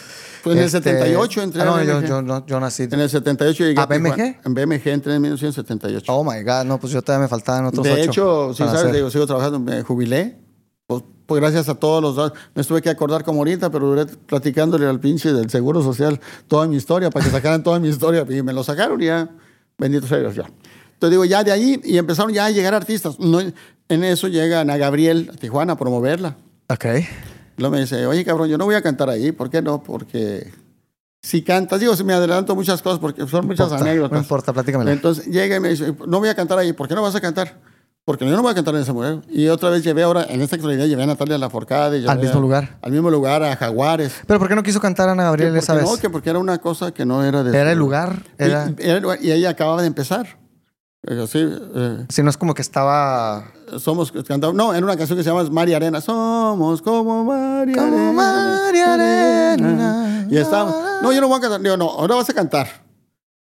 Pues 0.43 0.55
en 0.55 0.61
el 0.61 0.69
78 0.69 1.41
entré 1.41 1.63
ah, 1.63 1.65
no, 1.65 1.75
a 1.75 1.83
yo, 1.83 1.97
BMG. 1.97 2.07
yo, 2.07 2.21
no, 2.21 2.45
yo 2.45 2.59
nací... 2.59 2.83
En 2.83 2.99
el 2.99 3.09
78 3.09 3.63
llegué 3.65 3.81
¿A 3.81 3.87
Tijuana. 3.87 4.15
BMG? 4.15 4.35
En 4.45 4.53
BMG 4.53 4.87
entré 4.89 5.15
en 5.15 5.21
1978. 5.23 6.13
Oh, 6.13 6.23
my 6.23 6.43
God. 6.43 6.65
No, 6.65 6.79
pues 6.79 6.93
yo 6.93 7.01
todavía 7.01 7.23
me 7.23 7.27
faltaban 7.27 7.65
otros 7.65 7.83
de 7.83 7.93
ocho 7.93 8.03
hecho, 8.03 8.53
si 8.53 8.63
para 8.63 8.77
sabes, 8.77 8.93
digo, 8.93 9.09
sigo 9.09 9.25
trabajando, 9.25 9.59
me 9.59 9.81
jubilé. 9.81 10.37
Pues, 10.85 11.03
pues 11.25 11.41
gracias 11.41 11.67
a 11.67 11.73
todos 11.73 11.99
los 11.99 12.15
dos. 12.15 12.33
Me 12.53 12.61
estuve 12.61 12.83
que 12.83 12.91
acordar 12.91 13.23
como 13.23 13.39
ahorita, 13.39 13.71
pero 13.71 13.87
duré 13.87 14.05
platicándole 14.05 14.85
al 14.85 14.99
pinche 14.99 15.33
del 15.33 15.49
Seguro 15.49 15.81
Social 15.81 16.21
toda 16.47 16.67
mi 16.67 16.75
historia, 16.75 17.09
para 17.09 17.25
que 17.25 17.31
sacaran 17.31 17.63
toda 17.63 17.79
mi 17.79 17.89
historia. 17.89 18.23
Y 18.29 18.43
me 18.43 18.53
lo 18.53 18.63
sacaron 18.63 19.01
y 19.01 19.05
ya, 19.05 19.27
bendito 19.75 20.05
sea 20.05 20.19
Dios, 20.19 20.35
ya. 20.35 20.45
Entonces 20.97 21.11
digo, 21.11 21.25
ya 21.25 21.43
de 21.43 21.51
ahí, 21.51 21.79
y 21.83 21.99
empezaron 21.99 22.33
ya 22.33 22.45
a 22.45 22.49
llegar 22.49 22.73
artistas. 22.73 23.19
No, 23.19 23.39
en 23.39 24.03
eso 24.03 24.27
llega 24.27 24.61
Ana 24.61 24.77
Gabriel 24.77 25.29
a 25.31 25.37
Tijuana 25.37 25.73
a 25.73 25.77
promoverla. 25.77 26.37
Ok. 26.69 26.85
Luego 27.57 27.75
me 27.75 27.81
dice, 27.81 28.07
oye, 28.07 28.25
cabrón, 28.25 28.49
yo 28.49 28.57
no 28.57 28.65
voy 28.65 28.73
a 28.73 28.81
cantar 28.81 29.07
ahí. 29.07 29.31
¿Por 29.31 29.51
qué 29.51 29.61
no? 29.61 29.83
Porque 29.83 30.51
si 31.21 31.43
cantas, 31.43 31.79
digo, 31.79 31.95
si 31.95 32.03
me 32.03 32.13
adelanto 32.13 32.55
muchas 32.55 32.81
cosas 32.81 32.97
porque 32.97 33.27
son 33.27 33.45
muchas 33.45 33.67
importa, 33.67 33.85
anécdotas. 33.85 34.11
No 34.13 34.17
importa, 34.17 34.53
platícamela. 34.53 34.91
Entonces 34.91 35.27
llega 35.27 35.55
y 35.57 35.59
me 35.59 35.69
dice, 35.69 35.93
no 36.07 36.19
voy 36.19 36.29
a 36.29 36.35
cantar 36.35 36.57
ahí. 36.57 36.73
¿Por 36.73 36.87
qué 36.87 36.95
no 36.95 37.03
vas 37.03 37.13
a 37.13 37.21
cantar? 37.21 37.59
Porque 38.03 38.25
yo 38.25 38.35
no 38.35 38.41
voy 38.41 38.51
a 38.51 38.55
cantar 38.55 38.73
en 38.73 38.81
ese 38.81 38.93
mujer. 38.93 39.21
Y 39.29 39.47
otra 39.49 39.69
vez 39.69 39.83
llevé 39.83 40.01
ahora, 40.01 40.25
en 40.29 40.41
esta 40.41 40.55
actualidad, 40.55 40.85
llevé 40.85 41.03
a 41.03 41.07
Natalia 41.07 41.37
Laforcade. 41.37 42.07
Al 42.09 42.19
mismo 42.19 42.39
a- 42.39 42.41
lugar. 42.41 42.79
Al 42.81 42.91
mismo 42.91 43.11
lugar, 43.11 43.43
a 43.43 43.55
Jaguares. 43.55 44.13
Pero 44.25 44.39
¿por 44.39 44.47
qué 44.47 44.55
no 44.55 44.63
quiso 44.63 44.79
cantar 44.79 45.09
Ana 45.09 45.25
Gabriel 45.25 45.55
esa 45.57 45.75
vez? 45.75 45.83
no, 45.83 45.97
que 45.97 46.09
porque 46.09 46.29
era 46.29 46.39
una 46.39 46.57
cosa 46.59 46.91
que 46.91 47.05
no 47.05 47.23
era 47.23 47.43
de... 47.43 47.55
Era 47.55 47.71
el 47.71 47.77
lugar. 47.77 48.23
Era... 48.37 48.73
Y, 48.79 48.81
era 48.81 48.95
el 48.95 49.03
lugar, 49.03 49.19
y 49.21 49.31
ella 49.31 49.49
acababa 49.49 49.81
de 49.81 49.87
empezar. 49.87 50.37
Eh, 51.09 51.25
eh, 51.33 52.05
Si 52.09 52.21
no 52.21 52.29
es 52.29 52.37
como 52.37 52.53
que 52.53 52.61
estaba... 52.61 53.51
somos 53.79 54.11
cantamos, 54.11 54.55
no, 54.55 54.73
era 54.73 54.85
una 54.85 54.97
canción 54.97 55.17
que 55.17 55.23
se 55.23 55.29
llama 55.29 55.43
María 55.49 55.77
Arena. 55.77 56.01
Somos 56.01 56.81
como 56.81 57.23
María 57.23 57.75
Como 57.75 57.95
Arena. 57.95 58.11
María 58.13 58.93
Arena. 58.93 60.27
Y 60.29 60.37
estábamos, 60.37 60.75
no, 61.01 61.11
yo 61.13 61.21
no 61.21 61.27
voy 61.27 61.37
a 61.37 61.41
cantar. 61.41 61.61
Digo, 61.61 61.77
no, 61.77 61.89
ahora 61.89 62.15
vas 62.15 62.29
a 62.29 62.33
cantar. 62.33 62.67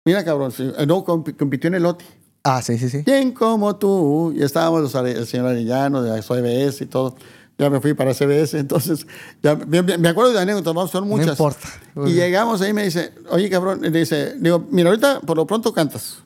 Mira, 0.05 0.23
cabrón, 0.23 0.53
eh, 0.57 0.85
no, 0.87 1.03
comp- 1.03 1.35
compitió 1.37 1.67
en 1.67 1.75
el 1.75 1.85
OTI. 1.85 2.05
Ah, 2.43 2.61
sí, 2.61 2.77
sí, 2.77 2.89
sí. 2.89 3.03
¿Quién 3.03 3.33
como 3.33 3.75
tú? 3.75 4.33
Y 4.33 4.41
estábamos 4.41 4.81
los 4.81 4.95
el 4.95 5.27
señor 5.27 5.47
Arellano 5.47 6.01
de 6.01 6.21
CBS 6.21 6.81
y 6.85 6.87
todo. 6.87 7.15
Ya 7.57 7.69
me 7.69 7.81
fui 7.81 7.93
para 7.95 8.13
CBS, 8.13 8.57
entonces, 8.59 9.07
ya, 9.41 9.55
me, 9.55 9.79
acuerdo 10.07 10.31
de 10.31 10.39
anécdotas, 10.39 10.91
son 10.91 11.07
muchas. 11.07 11.25
No 11.25 11.31
importa. 11.33 11.67
Y 12.05 12.13
llegamos 12.13 12.61
ahí 12.61 12.69
y 12.69 12.73
me 12.73 12.83
dice, 12.83 13.13
oye, 13.31 13.49
cabrón, 13.49 13.83
y 13.83 13.89
dice, 13.89 14.35
digo, 14.37 14.63
mira, 14.69 14.89
ahorita 14.89 15.21
por 15.21 15.35
lo 15.35 15.47
pronto 15.47 15.73
cantas. 15.73 16.19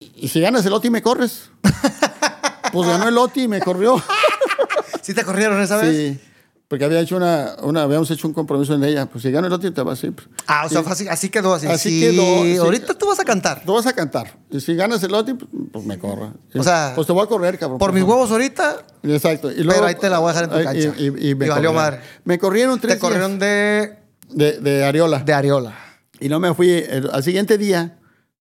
Y 0.00 0.28
si 0.28 0.40
ganas 0.40 0.64
el 0.66 0.72
OTI, 0.72 0.90
me 0.90 1.02
corres. 1.02 1.50
pues 2.72 2.88
ganó 2.88 3.08
el 3.08 3.16
OTI 3.16 3.42
y 3.44 3.48
me 3.48 3.60
corrió. 3.60 4.02
¿Sí 5.02 5.14
te 5.14 5.24
corrieron 5.24 5.60
esa 5.62 5.76
vez? 5.78 5.96
sí. 5.96 6.20
Porque 6.68 6.84
había 6.84 6.98
hecho 6.98 7.16
una, 7.16 7.54
una, 7.62 7.82
habíamos 7.84 8.10
hecho 8.10 8.26
un 8.26 8.34
compromiso 8.34 8.74
en 8.74 8.82
ella. 8.82 9.06
Pues 9.06 9.22
si 9.22 9.30
gano 9.30 9.46
el 9.46 9.52
OTI, 9.52 9.70
te 9.70 9.82
vas 9.82 10.02
a 10.02 10.06
ir. 10.08 10.14
Ah, 10.48 10.64
o 10.66 10.68
sea, 10.68 10.80
así, 10.80 11.06
así 11.06 11.28
quedó 11.28 11.54
así. 11.54 11.68
Así 11.68 11.90
Sí, 11.90 12.00
quedó, 12.00 12.42
sí. 12.42 12.56
Ahorita 12.56 12.94
tú 12.94 13.06
vas 13.06 13.20
a 13.20 13.24
cantar. 13.24 13.62
Tú 13.64 13.72
vas 13.72 13.86
a 13.86 13.92
cantar. 13.92 14.36
Y 14.50 14.58
si 14.58 14.74
ganas 14.74 15.00
el 15.04 15.14
OTI, 15.14 15.34
pues, 15.34 15.48
pues 15.72 15.84
me 15.86 15.96
corra. 15.96 16.32
O 16.56 16.62
sea, 16.64 16.90
pues 16.96 17.06
te 17.06 17.12
voy 17.12 17.22
a 17.22 17.26
correr, 17.28 17.56
cabrón. 17.56 17.78
Por 17.78 17.92
mis 17.92 18.02
huevos 18.02 18.32
ahorita, 18.32 18.78
Exacto. 19.04 19.52
Y 19.52 19.64
Pero 19.64 19.86
ahí 19.86 19.94
te 19.94 20.10
la 20.10 20.18
voy 20.18 20.30
a 20.30 20.32
dejar 20.32 20.44
en 20.52 20.58
tu 20.58 20.64
cancha. 20.64 21.00
Y, 21.00 21.04
y- 21.04 21.30
y 21.30 21.34
me 21.36 21.48
valió 21.48 21.70
corrieron. 21.70 21.74
madre. 21.76 22.00
Me 22.24 22.38
corrieron 22.40 22.80
tres 22.80 22.94
te 22.94 22.98
corrieron 23.00 23.38
de, 23.38 24.00
de, 24.30 24.58
de 24.58 24.84
Ariola. 24.84 25.20
de 25.20 25.32
Ariola. 25.34 25.72
Y 26.18 26.28
no 26.28 26.40
me 26.40 26.52
fui. 26.52 26.68
el- 26.72 27.10
al 27.12 27.22
siguiente 27.22 27.58
día, 27.58 27.96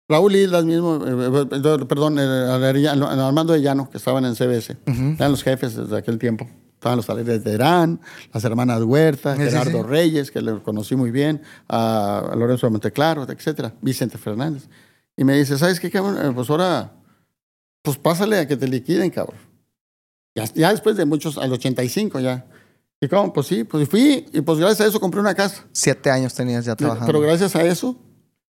Raúl 0.07 0.35
Islas 0.35 0.65
mismo, 0.65 0.99
eh, 1.05 1.45
eh, 1.51 1.85
perdón, 1.87 2.19
eh, 2.19 2.21
Arellano- 2.21 3.07
Armando 3.07 3.53
de 3.53 3.61
Llano, 3.61 3.89
que 3.89 3.97
estaban 3.97 4.23
en 4.25 4.35
CBS, 4.35 4.77
eran 4.85 5.31
los 5.31 5.43
jefes 5.43 5.75
desde 5.75 5.97
aquel 5.97 6.19
tiempo. 6.19 6.47
Estaban 6.75 6.97
los 6.97 7.07
talleres 7.07 7.43
de 7.43 7.53
Herán, 7.53 7.99
las 8.31 8.43
hermanas 8.43 8.83
Huerta, 8.83 9.35
Sí, 9.35 9.41
sí, 9.41 9.47
Gerardo 9.49 9.81
sí. 9.81 9.87
Reyes, 9.87 10.29
que 10.29 10.41
le 10.41 10.61
conocí 10.61 10.95
muy 10.95 11.09
bien, 11.09 11.41
a, 11.67 12.19
a 12.31 12.35
Lorenzo 12.35 12.67
de 12.67 12.71
Monteclaro, 12.71 13.23
etcétera, 13.27 13.73
Vicente 13.81 14.19
Fernández. 14.19 14.67
Y 15.17 15.23
me 15.23 15.35
dice, 15.35 15.57
¿sabes 15.57 15.79
qué, 15.79 15.89
cabrón? 15.89 16.17
Eh, 16.23 16.31
Pues 16.35 16.47
ahora, 16.51 16.91
pues 17.81 17.97
pásale 17.97 18.37
a 18.37 18.47
que 18.47 18.55
te 18.57 18.67
liquiden, 18.67 19.09
cabrón. 19.09 19.39
Ya, 20.35 20.43
ya 20.53 20.69
después 20.71 20.95
de 20.97 21.05
muchos, 21.05 21.37
al 21.39 21.51
85 21.53 22.19
ya. 22.19 22.45
¿Y 23.01 23.07
cómo? 23.07 23.33
Pues 23.33 23.47
sí, 23.47 23.63
pues 23.63 23.89
fui 23.89 24.25
y 24.31 24.41
pues 24.41 24.59
gracias 24.59 24.81
a 24.81 24.85
eso 24.89 24.99
compré 24.99 25.19
una 25.21 25.33
casa. 25.33 25.65
Siete 25.71 26.11
años 26.11 26.33
tenías 26.35 26.65
ya 26.65 26.75
trabajando. 26.75 27.07
Pero 27.07 27.19
gracias 27.21 27.55
a 27.55 27.63
eso, 27.63 27.97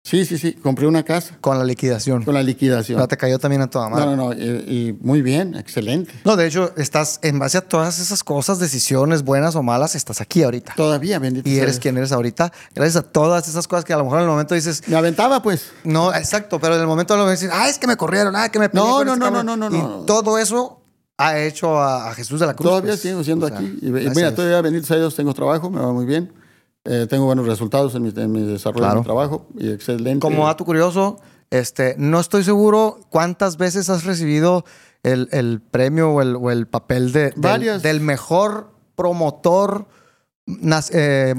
sí, 0.04 0.26
sí, 0.26 0.38
sí, 0.38 0.54
compré 0.54 0.88
una 0.88 1.04
casa 1.04 1.38
con 1.42 1.58
la 1.58 1.64
liquidación. 1.64 2.24
con 2.24 2.34
la 2.34 2.44
liquidación. 2.44 2.98
Pero 2.98 3.08
te 3.08 3.18
cayó 3.18 3.40
también 3.40 3.62
a 3.62 3.70
toda 3.70 3.90
madre. 3.90 4.06
No, 4.08 4.16
no, 4.16 4.34
no, 4.34 4.34
y, 4.34 4.46
y 4.90 4.98
muy 5.02 5.22
bien, 5.22 5.56
excelente. 5.56 6.12
No, 6.26 6.36
de 6.36 6.48
hecho, 6.48 6.74
estás 6.78 7.20
en 7.22 7.40
base 7.40 7.58
a 7.58 7.62
todas 7.62 8.00
esas 8.00 8.24
cosas, 8.24 8.60
decisiones 8.60 9.24
buenas 9.24 9.56
o 9.56 9.64
malas, 9.64 9.96
estás 9.96 10.22
aquí 10.22 10.44
ahorita. 10.44 10.74
Todavía, 10.76 11.20
bendito. 11.20 11.48
Y 11.50 11.58
eres 11.58 11.80
quien 11.80 11.98
eres 11.98 12.12
ahorita, 12.12 12.52
gracias 12.74 12.98
a 12.98 13.02
todas 13.04 13.48
esas 13.48 13.68
cosas 13.68 13.86
que 13.86 13.94
a 13.94 13.98
lo 13.98 14.04
mejor 14.06 14.20
en 14.20 14.24
el 14.26 14.30
momento 14.32 14.56
dices, 14.56 14.84
Me 14.88 14.96
aventaba, 14.96 15.42
pues. 15.42 15.72
no, 15.84 16.14
exacto, 16.14 16.60
pero 16.60 16.76
en 16.76 16.82
el 16.82 16.88
momento 16.88 17.16
lo 17.16 17.30
dices, 17.30 17.50
ah, 17.54 17.70
es 17.70 17.78
que 17.78 17.88
me 17.88 17.96
corrieron, 17.98 18.36
ah, 18.36 18.50
que 18.50 18.60
me 18.60 18.70
peleé 18.70 18.86
No, 18.86 19.04
no, 19.04 19.14
este 19.14 19.20
no, 19.20 19.26
cabrón". 19.26 19.46
no, 19.46 19.58
no, 19.58 19.70
no, 19.70 19.78
no. 20.00 20.00
todo 20.06 20.38
eso 20.38 20.78
ha 21.18 21.38
hecho 21.38 21.78
a, 21.80 22.10
a 22.10 22.14
Jesús 22.16 22.40
de 22.40 22.48
la 22.48 22.56
Cruz. 22.56 22.68
Todavía 22.68 22.92
pues. 22.94 23.02
sigo 23.02 23.24
siendo 23.24 23.46
O 23.46 23.50
sea, 23.50 23.60
aquí. 23.60 23.78
Y, 23.82 23.92
mira, 23.92 24.34
todavía, 24.34 24.60
bendito 24.62 24.88
sea 24.88 24.98
Dios, 24.98 25.16
tengo 25.16 25.34
trabajo, 25.36 25.70
me 25.70 25.80
va 25.80 25.94
muy 25.94 26.06
bien. 26.08 26.34
Eh, 26.86 27.06
tengo 27.10 27.26
buenos 27.26 27.46
resultados 27.46 27.94
en 27.96 28.02
mi, 28.04 28.10
en 28.16 28.32
mi 28.32 28.42
desarrollo 28.42 28.80
Claro. 28.80 28.94
de 28.96 29.00
mi 29.02 29.06
trabajo 29.06 29.46
y 29.58 29.70
excelente. 29.72 30.20
Como 30.20 30.48
dato 30.48 30.66
curioso, 30.66 31.20
este, 31.52 31.96
no 31.98 32.20
estoy 32.20 32.44
seguro 32.44 33.00
cuántas 33.10 33.58
veces 33.58 33.90
has 33.90 34.04
recibido 34.04 34.66
el, 35.04 35.30
el 35.32 35.62
premio 35.62 36.10
o 36.12 36.22
el, 36.22 36.36
o 36.36 36.50
el 36.50 36.66
papel 36.68 37.12
de, 37.12 37.32
del, 37.82 38.02
mejor 38.02 38.72
promotor 38.96 39.86
nas- 40.48 40.90
eh, 40.94 41.36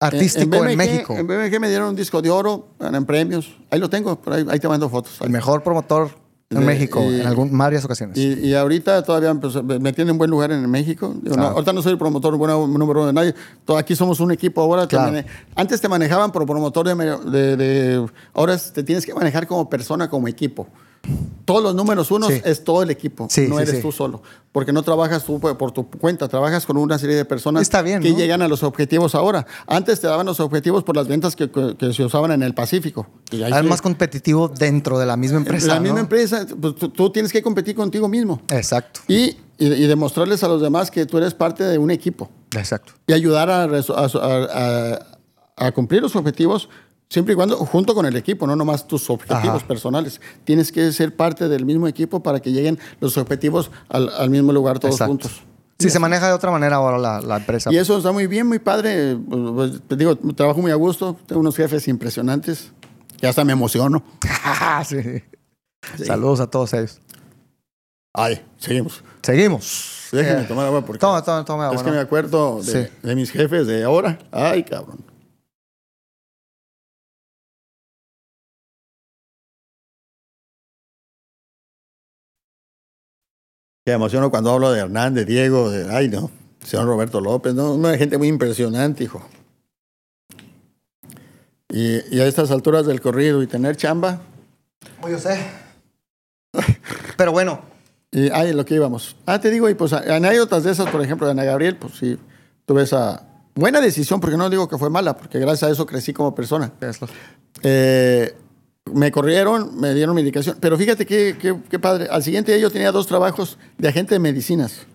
artístico 0.00 0.56
en, 0.56 0.62
BMG 0.66 0.76
México. 0.76 1.14
En 1.16 1.26
BMG 1.26 1.58
me 1.60 1.68
dieron 1.68 1.88
un 1.88 1.96
disco 1.96 2.22
de 2.22 2.30
oro, 2.30 2.68
ganan 2.78 3.06
premios. 3.06 3.56
Ahí 3.70 3.80
lo 3.80 3.90
tengo, 3.90 4.20
por 4.20 4.34
ahí, 4.34 4.46
ahí 4.48 4.60
te 4.60 4.68
mando 4.68 4.88
fotos. 4.88 5.20
el 5.20 5.30
mejor 5.30 5.62
promotor 5.64 6.10
en 6.54 6.60
De- 6.60 6.66
México 6.66 7.02
y- 7.10 7.20
en 7.20 7.26
algún, 7.26 7.56
varias 7.56 7.84
ocasiones. 7.84 8.16
Y, 8.16 8.34
y 8.48 8.54
ahorita 8.54 9.02
todavía 9.02 9.34
pues, 9.34 9.54
me 9.62 9.92
tienen 9.92 10.12
en 10.12 10.18
buen 10.18 10.30
lugar 10.30 10.50
en 10.52 10.70
México. 10.70 11.14
No, 11.22 11.42
ahorita 11.44 11.72
no 11.72 11.82
soy 11.82 11.92
el 11.92 11.98
promotor 11.98 12.36
bueno, 12.36 12.66
número 12.66 13.00
uno 13.00 13.06
de 13.08 13.12
nadie. 13.12 13.34
Todo- 13.64 13.76
aquí 13.78 13.94
somos 13.96 14.20
un 14.20 14.30
equipo 14.32 14.60
ahora. 14.62 14.82
te 14.88 14.96
Claro. 14.96 15.12
mane- 15.12 15.26
antes 15.54 15.80
te 15.80 15.88
manejaban 15.88 16.30
por 16.32 16.44
promotor 16.46 16.86
de, 16.86 16.94
de- 17.30 17.56
de- 17.56 18.06
Ahora 18.32 18.56
te 18.58 18.82
tienes 18.82 19.04
que 19.06 19.14
manejar 19.14 19.46
como 19.46 19.68
persona, 19.68 20.08
como 20.08 20.28
equipo. 20.28 20.66
Todos 21.44 21.62
los 21.62 21.74
números 21.74 22.10
unos 22.10 22.32
Sí. 22.32 22.40
es 22.44 22.64
todo 22.64 22.82
el 22.82 22.90
equipo. 22.90 23.26
Sí, 23.30 23.46
no 23.48 23.56
sí, 23.56 23.62
eres 23.64 23.82
tú 23.82 23.92
solo. 23.92 24.22
Porque 24.50 24.72
no 24.72 24.82
trabajas 24.82 25.24
tú 25.24 25.38
por 25.40 25.72
tu 25.72 25.88
cuenta. 25.90 26.26
Trabajas 26.28 26.64
con 26.64 26.76
una 26.78 26.98
serie 26.98 27.16
de 27.16 27.24
personas 27.24 27.60
Está 27.62 27.82
bien, 27.82 28.00
que 28.00 28.10
¿no? 28.12 28.16
llegan 28.16 28.40
a 28.40 28.48
los 28.48 28.62
objetivos 28.62 29.14
ahora. 29.14 29.46
Antes 29.66 30.00
te 30.00 30.06
daban 30.06 30.24
los 30.24 30.40
objetivos 30.40 30.84
por 30.84 30.96
las 30.96 31.06
ventas 31.06 31.36
que, 31.36 31.50
que- 31.50 31.76
que 31.76 31.92
se 31.92 32.04
usaban 32.04 32.32
en 32.32 32.42
el 32.42 32.54
Pacífico. 32.54 33.06
Sí- 33.30 33.42
más 33.68 33.82
competitivo 33.82 34.48
dentro 34.48 34.98
de 34.98 35.06
la 35.06 35.16
misma 35.16 35.38
empresa. 35.38 35.66
la 35.66 35.80
misma 35.80 36.00
empresa, 36.00 36.46
pues, 36.60 36.76
tú- 36.76 36.88
tú 36.88 37.10
tienes 37.10 37.30
que 37.32 37.42
competir 37.42 37.74
contigo 37.74 38.08
mismo. 38.08 38.40
Exacto, 38.48 39.00
Y, 39.08 39.36
y, 39.58 39.66
y 39.66 39.86
demostrarles 39.86 40.42
a 40.44 40.48
los 40.48 40.62
demás 40.62 40.90
que 40.90 41.04
tú 41.04 41.18
eres 41.18 41.34
parte 41.34 41.64
de 41.64 41.76
un 41.78 41.90
equipo 41.90 42.30
exacto. 42.56 42.92
y 43.06 43.12
ayudar 43.12 43.50
a- 43.50 43.64
a 45.56 45.72
cumplir 45.72 46.02
los 46.02 46.16
objetivos 46.16 46.68
siempre 47.08 47.34
y 47.34 47.36
cuando 47.36 47.56
junto 47.58 47.94
con 47.94 48.06
el 48.06 48.16
equipo, 48.16 48.46
no 48.46 48.56
nomás 48.56 48.86
tus 48.88 49.08
objetivos 49.10 49.56
Ajá. 49.58 49.66
personales. 49.68 50.20
Tienes 50.44 50.72
que 50.72 50.90
ser 50.92 51.14
parte 51.14 51.48
del 51.48 51.64
mismo 51.64 51.86
equipo 51.88 52.22
para 52.22 52.40
que 52.40 52.50
lleguen 52.52 52.78
los 53.00 53.16
objetivos 53.18 53.70
al, 53.88 54.08
al 54.10 54.30
mismo 54.30 54.52
lugar 54.52 54.78
todos 54.78 54.94
Exacto. 54.94 55.08
juntos. 55.10 55.42
Sí, 55.78 55.90
se 55.90 55.98
maneja 55.98 56.28
de 56.28 56.32
otra 56.34 56.50
manera 56.52 56.76
ahora 56.76 56.98
la, 56.98 57.20
la 57.20 57.36
empresa. 57.36 57.72
Y 57.72 57.76
eso 57.76 57.98
está 57.98 58.12
muy 58.12 58.26
bien, 58.28 58.46
muy 58.46 58.58
padre. 58.60 59.16
Pues, 59.16 59.80
te 59.88 59.96
digo, 59.96 60.16
trabajo 60.34 60.60
muy 60.60 60.70
a 60.70 60.76
gusto. 60.76 61.16
Tengo 61.26 61.40
unos 61.40 61.56
jefes 61.56 61.88
impresionantes 61.88 62.70
que 63.20 63.26
hasta 63.26 63.44
me 63.44 63.52
emociono. 63.52 64.02
Sí. 64.86 66.04
Saludos 66.04 66.40
a 66.40 66.46
todos 66.46 66.72
ellos. 66.72 67.00
Ay, 68.14 68.40
seguimos. 68.58 69.02
Seguimos. 69.22 70.08
Déjenme 70.12 70.42
Eh, 70.42 70.44
tomar 70.44 70.66
agua 70.66 70.84
porque 70.84 70.98
Toma, 71.00 71.22
toma, 71.22 71.44
toma. 71.44 71.64
es 71.66 71.70
agua, 71.72 71.82
que 71.84 71.90
¿no? 71.90 71.96
me 71.96 72.00
acuerdo 72.02 72.62
de, 72.62 72.84
Sí. 72.86 72.90
de 73.02 73.14
mis 73.16 73.30
jefes 73.30 73.66
de 73.66 73.82
ahora. 73.84 74.18
Ay, 74.30 74.62
cabrón. 74.62 74.98
Me 83.86 83.92
emociono 83.92 84.30
cuando 84.30 84.50
hablo 84.50 84.72
de 84.72 84.80
Hernán, 84.80 85.14
de 85.14 85.24
Diego, 85.24 85.70
de, 85.70 85.94
ay 85.94 86.08
no, 86.08 86.30
señor 86.64 86.86
Roberto 86.86 87.20
López, 87.20 87.54
no, 87.54 87.74
una 87.74 87.96
gente 87.98 88.16
muy 88.16 88.28
impresionante, 88.28 89.04
hijo. 89.04 89.22
Y, 91.68 92.16
y 92.16 92.20
a 92.20 92.26
estas 92.26 92.50
alturas 92.50 92.86
del 92.86 93.00
corrido 93.00 93.42
y 93.42 93.46
tener 93.46 93.76
chamba, 93.76 94.20
Oh, 95.02 95.08
yo 95.08 95.18
sé. 95.18 95.38
Pero 97.16 97.32
bueno, 97.32 97.60
y 98.10 98.30
ay, 98.30 98.52
lo 98.52 98.64
que 98.64 98.74
íbamos. 98.74 99.16
Ah, 99.26 99.40
te 99.40 99.50
digo, 99.50 99.68
y 99.68 99.74
pues 99.74 99.92
anécdotas 99.92 100.64
de 100.64 100.72
esas, 100.72 100.88
por 100.90 101.02
ejemplo, 101.02 101.26
de 101.26 101.32
Ana 101.32 101.44
Gabriel, 101.44 101.76
pues 101.76 101.94
sí, 101.98 102.18
tuve 102.64 102.82
esa 102.82 103.26
buena 103.54 103.80
decisión, 103.80 104.20
porque 104.20 104.36
no 104.36 104.48
digo 104.50 104.68
que 104.68 104.78
fue 104.78 104.90
mala, 104.90 105.16
porque 105.16 105.38
gracias 105.38 105.68
a 105.68 105.72
eso 105.72 105.86
crecí 105.86 106.12
como 106.12 106.34
persona. 106.34 106.72
Eh, 107.62 108.34
me 108.92 109.10
corrieron, 109.10 109.80
me 109.80 109.94
dieron 109.94 110.14
medicación. 110.14 110.56
Pero 110.60 110.76
fíjate 110.76 111.06
qué, 111.06 111.36
qué, 111.40 111.56
qué 111.70 111.78
padre. 111.78 112.06
Al 112.10 112.22
siguiente 112.22 112.52
día 112.52 112.60
yo 112.60 112.70
tenía 112.70 112.92
dos 112.92 113.06
trabajos 113.06 113.58
de 113.78 113.88
agente 113.88 114.14
de 114.14 114.18
medicinas. 114.18 114.86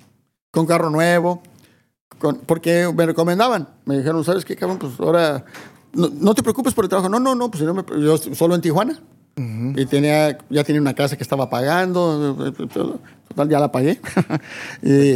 Con 0.51 0.65
carro 0.65 0.89
nuevo. 0.89 1.41
Con, 2.19 2.37
porque 2.39 2.91
me 2.95 3.05
recomendaban. 3.05 3.67
Me 3.85 3.97
dijeron, 3.97 4.23
¿sabes 4.23 4.45
qué, 4.45 4.55
cabrón? 4.55 4.77
Pues 4.79 4.93
ahora... 4.99 5.45
No, 5.91 6.07
no 6.13 6.35
te 6.35 6.43
preocupes 6.43 6.73
por 6.75 6.85
el 6.85 6.89
trabajo. 6.89 7.09
No, 7.09 7.19
no, 7.19 7.33
no. 7.33 7.49
Pues 7.49 7.63
yo, 7.63 7.73
me- 7.73 7.83
yo 8.03 8.17
solo 8.17 8.53
en 8.55 8.61
Tijuana. 8.61 8.99
Y 9.37 9.85
tenía, 9.85 10.37
ya 10.49 10.63
tenía 10.65 10.81
una 10.81 10.93
casa 10.93 11.15
que 11.15 11.23
estaba 11.23 11.49
pagando. 11.49 12.35
Total, 12.67 13.47
ya 13.49 13.57
la 13.59 13.71
pagué. 13.71 13.99
y, 14.83 15.15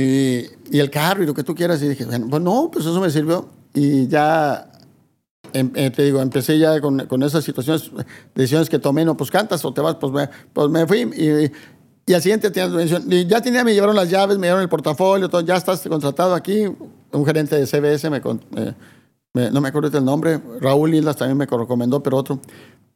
y, 0.00 0.50
y 0.70 0.78
el 0.80 0.90
carro 0.90 1.22
y 1.22 1.26
lo 1.26 1.34
que 1.34 1.44
tú 1.44 1.54
quieras. 1.54 1.82
Y 1.82 1.88
dije, 1.88 2.06
bueno, 2.06 2.26
pues 2.30 2.42
no, 2.42 2.70
pues 2.72 2.86
eso 2.86 2.98
me 3.00 3.10
sirvió. 3.10 3.48
Y 3.74 4.08
ya, 4.08 4.70
em- 5.52 5.72
eh, 5.74 5.90
te 5.90 6.04
digo, 6.04 6.20
empecé 6.20 6.58
ya 6.58 6.80
con, 6.80 7.06
con 7.06 7.22
esas 7.22 7.44
situaciones, 7.44 7.90
decisiones 8.34 8.68
que 8.70 8.78
tomé, 8.78 9.04
no, 9.04 9.16
pues 9.16 9.30
cantas 9.30 9.64
o 9.64 9.72
te 9.72 9.80
vas, 9.80 9.96
pues 9.96 10.12
me, 10.12 10.28
pues 10.52 10.68
me 10.70 10.86
fui. 10.86 11.00
Y, 11.16 11.52
y 12.10 12.14
al 12.14 12.22
siguiente 12.22 12.50
tenía- 12.50 12.82
y 13.08 13.26
ya 13.26 13.40
tenía, 13.40 13.62
me 13.64 13.72
llevaron 13.74 13.94
las 13.96 14.08
llaves, 14.10 14.38
me 14.38 14.46
llevaron 14.46 14.62
el 14.62 14.68
portafolio, 14.68 15.28
todo, 15.28 15.40
ya 15.42 15.56
estás 15.56 15.80
contratado 15.88 16.34
aquí, 16.34 16.64
un 17.12 17.26
gerente 17.26 17.56
de 17.56 17.66
CBS, 17.66 18.10
me, 18.10 18.18
eh, 18.18 18.74
me- 19.32 19.50
no 19.50 19.60
me 19.60 19.68
acuerdo 19.68 19.90
del 19.90 20.04
nombre, 20.04 20.40
Raúl 20.60 20.94
Islas 20.94 21.16
también 21.16 21.36
me 21.38 21.46
recomendó, 21.46 22.02
pero 22.02 22.16
otro, 22.16 22.40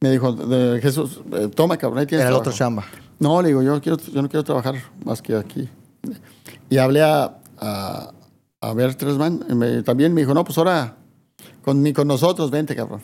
me 0.00 0.10
dijo, 0.10 0.32
de 0.32 0.80
Jesús, 0.80 1.20
eh, 1.32 1.48
toma 1.54 1.76
cabrón, 1.76 2.00
ahí 2.00 2.06
tienes 2.06 2.22
Era 2.24 2.30
el 2.30 2.34
otro 2.40 2.52
trabajo". 2.52 2.58
chamba. 2.58 2.84
No, 3.20 3.40
le 3.40 3.48
digo, 3.48 3.62
yo, 3.62 3.80
quiero, 3.80 3.98
yo 3.98 4.20
no 4.22 4.28
quiero 4.28 4.42
trabajar 4.44 4.74
más 5.04 5.22
que 5.22 5.36
aquí. 5.36 5.68
Y 6.68 6.78
hablé 6.78 7.00
a, 7.02 7.36
a, 7.58 8.10
a 8.60 8.74
Bertelsmann, 8.74 9.44
y 9.48 9.54
me- 9.54 9.82
también 9.82 10.12
me 10.12 10.22
dijo, 10.22 10.34
no, 10.34 10.42
pues 10.44 10.58
ahora 10.58 10.96
con, 11.64 11.92
con 11.92 12.06
nosotros, 12.08 12.50
vente, 12.50 12.74
cabrón. 12.76 13.00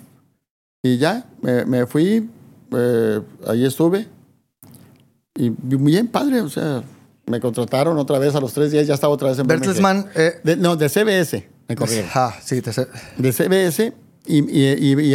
Y 0.82 0.98
ya, 0.98 1.26
me, 1.42 1.64
me 1.66 1.86
fui, 1.86 2.28
eh, 2.72 3.20
ahí 3.46 3.64
estuve, 3.64 4.08
y 5.34 5.50
bien 5.50 6.08
padre, 6.08 6.40
o 6.40 6.48
sea, 6.48 6.82
me 7.26 7.40
contrataron 7.40 7.96
otra 7.98 8.18
vez 8.18 8.34
a 8.34 8.40
los 8.40 8.52
tres 8.52 8.72
días, 8.72 8.86
ya 8.86 8.94
estaba 8.94 9.12
otra 9.12 9.28
vez 9.28 9.38
en. 9.38 9.46
Bertelsmann. 9.46 10.06
Eh, 10.14 10.40
De- 10.42 10.56
no, 10.56 10.76
de 10.76 10.88
CBS, 10.88 11.48
me 11.68 11.76
corrieron. 11.76 12.10
ah, 12.14 12.34
sí, 12.42 12.60
te 12.62 12.72
sé. 12.72 12.88
De 13.16 13.32
CBS, 13.32 13.92
y, 14.26 14.38
y, 14.38 14.92
y, 14.92 15.14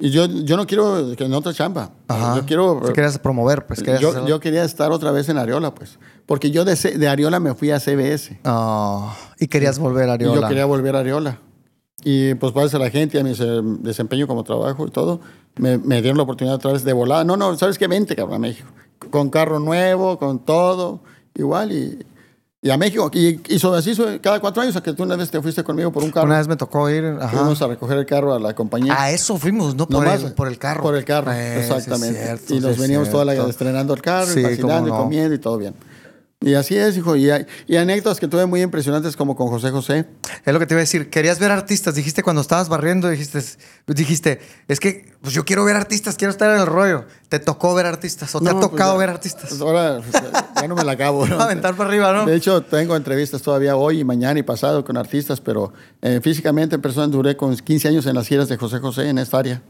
y, 0.00 0.10
yo, 0.10 0.26
yo 0.26 0.56
no 0.56 0.66
quiero 0.66 1.14
que 1.16 1.24
en 1.24 1.32
otra 1.34 1.52
chamba. 1.52 1.90
Ajá. 2.08 2.36
Yo 2.36 2.46
quiero... 2.46 2.82
Si 2.86 2.92
querías 2.92 3.18
promover, 3.18 3.66
pues. 3.66 3.82
querías 3.82 4.00
Yo, 4.00 4.26
yo 4.26 4.38
quería 4.38 4.64
estar 4.64 4.92
otra 4.92 5.10
vez 5.12 5.28
en 5.28 5.38
Ariola, 5.38 5.74
pues. 5.74 5.98
Porque 6.26 6.50
yo 6.50 6.64
de, 6.64 6.74
de 6.76 7.08
Ariola 7.08 7.40
me 7.40 7.54
fui 7.54 7.70
a 7.70 7.80
CBS. 7.80 8.38
Ah, 8.44 9.16
y 9.38 9.48
querías 9.48 9.78
volver 9.78 10.04
a 10.08 10.12
Y 10.12 10.14
Ariola. 10.14 10.40
yo 10.42 10.48
quería 10.48 10.64
volver 10.66 10.94
a 10.96 11.00
Ariola. 11.00 11.38
Y 12.04 12.34
pues 12.34 12.52
para 12.52 12.66
la 12.78 12.90
gente, 12.90 13.18
a 13.18 13.24
mi 13.24 13.34
se- 13.34 13.62
desempeño 13.80 14.26
como 14.26 14.44
trabajo 14.44 14.86
y 14.86 14.90
todo, 14.90 15.20
me, 15.56 15.78
me 15.78 16.02
dieron 16.02 16.18
la 16.18 16.24
oportunidad 16.24 16.56
otra 16.56 16.72
vez 16.72 16.84
de 16.84 16.92
volar. 16.92 17.24
No, 17.24 17.36
no, 17.36 17.56
¿sabes 17.56 17.78
qué? 17.78 17.86
Vente, 17.86 18.14
cabrón, 18.14 18.36
a 18.36 18.38
México. 18.38 18.68
Con 19.10 19.30
carro 19.30 19.58
nuevo, 19.58 20.18
con 20.18 20.38
todo, 20.40 21.00
igual. 21.34 21.72
Y, 21.72 22.04
y 22.60 22.70
a 22.70 22.76
México. 22.76 23.10
Y, 23.14 23.40
y 23.48 23.58
sobre 23.58 23.78
así, 23.78 23.94
cada 24.22 24.38
cuatro 24.40 24.62
años, 24.62 24.76
a 24.76 24.82
que 24.82 24.92
tú 24.92 25.02
una 25.02 25.16
vez 25.16 25.30
te 25.30 25.40
fuiste 25.40 25.64
conmigo 25.64 25.92
por 25.92 26.02
un 26.02 26.10
carro. 26.10 26.26
Una 26.26 26.38
vez 26.38 26.48
me 26.48 26.56
tocó 26.56 26.88
ir. 26.90 27.04
Ajá. 27.20 27.28
Fuimos 27.28 27.60
a 27.62 27.68
recoger 27.68 27.96
el 27.98 28.06
carro 28.06 28.34
a 28.34 28.38
la 28.38 28.54
compañía. 28.54 28.94
A 29.00 29.10
eso 29.10 29.38
fuimos, 29.38 29.74
¿no? 29.74 29.86
Por, 29.86 30.06
el, 30.06 30.32
por 30.34 30.48
el 30.48 30.58
carro. 30.58 30.82
Por 30.82 30.96
el 30.96 31.04
carro, 31.04 31.32
Eh, 31.32 31.54
sí 31.66 31.72
exactamente. 31.72 32.22
cierto, 32.22 32.54
y 32.54 32.60
nos 32.60 32.74
sí 32.76 32.80
veníamos 32.82 33.08
toda 33.10 33.24
la 33.24 33.34
estrenando 33.34 33.94
el 33.94 34.02
carro, 34.02 34.26
Sí, 34.32 34.40
y 34.40 34.42
vacilando, 34.42 34.74
cómo 34.74 34.86
y 34.88 34.90
no. 34.90 34.96
comiendo 35.04 35.34
y 35.34 35.38
todo 35.38 35.56
bien. 35.58 35.74
Y 36.46 36.54
así 36.54 36.76
es, 36.76 36.96
hijo. 36.98 37.16
Y, 37.16 37.30
hay- 37.30 37.46
y 37.66 37.76
anécdotas 37.76 38.20
que 38.20 38.28
tuve 38.28 38.44
muy 38.44 38.60
impresionantes 38.60 39.16
como 39.16 39.34
con 39.34 39.48
José 39.48 39.70
José. 39.70 40.04
Es 40.44 40.52
lo 40.52 40.58
que 40.60 40.66
te 40.66 40.74
iba 40.74 40.80
a 40.80 40.82
decir. 40.82 41.08
Querías 41.08 41.38
ver 41.38 41.50
artistas. 41.50 41.94
Dijiste 41.94 42.22
cuando 42.22 42.42
estabas 42.42 42.68
barriendo, 42.68 43.08
dijiste, 43.08 43.42
dijiste, 43.86 44.40
es 44.68 44.78
que 44.78 45.12
pues 45.22 45.32
yo 45.32 45.46
quiero 45.46 45.64
ver 45.64 45.74
artistas, 45.74 46.16
quiero 46.16 46.30
estar 46.30 46.54
en 46.54 46.60
el 46.60 46.66
rollo. 46.66 47.06
¿Te 47.30 47.38
tocó 47.38 47.74
ver 47.74 47.86
artistas 47.86 48.34
o 48.34 48.40
te 48.40 48.50
ha 48.50 48.52
pues, 48.52 48.60
tocado 48.70 48.92
ya- 48.92 48.98
ver 48.98 49.08
artistas? 49.08 49.46
pues, 49.48 49.60
ahora 49.62 50.00
pues, 50.02 50.22
ya 50.60 50.68
no 50.68 50.74
me 50.74 50.84
la 50.84 50.92
acabo. 50.92 51.26
¿no? 51.26 51.40
Aventar 51.40 51.74
para 51.76 51.88
arriba, 51.88 52.12
¿no? 52.12 52.26
De 52.26 52.36
hecho, 52.36 52.60
tengo 52.62 52.94
entrevistas 52.94 53.40
todavía 53.40 53.74
hoy 53.76 54.00
y 54.00 54.04
mañana 54.04 54.38
y 54.38 54.42
pasado 54.42 54.84
con 54.84 54.98
artistas, 54.98 55.40
pero 55.40 55.72
eh, 56.02 56.20
físicamente 56.22 56.74
en 56.74 56.82
persona 56.82 57.06
duré 57.06 57.36
con 57.38 57.56
15 57.56 57.88
años 57.88 58.04
en 58.06 58.14
las 58.16 58.28
giras 58.28 58.48
de 58.48 58.58
José 58.58 58.80
José 58.80 59.08
en 59.08 59.16
esta 59.16 59.38
área. 59.38 59.62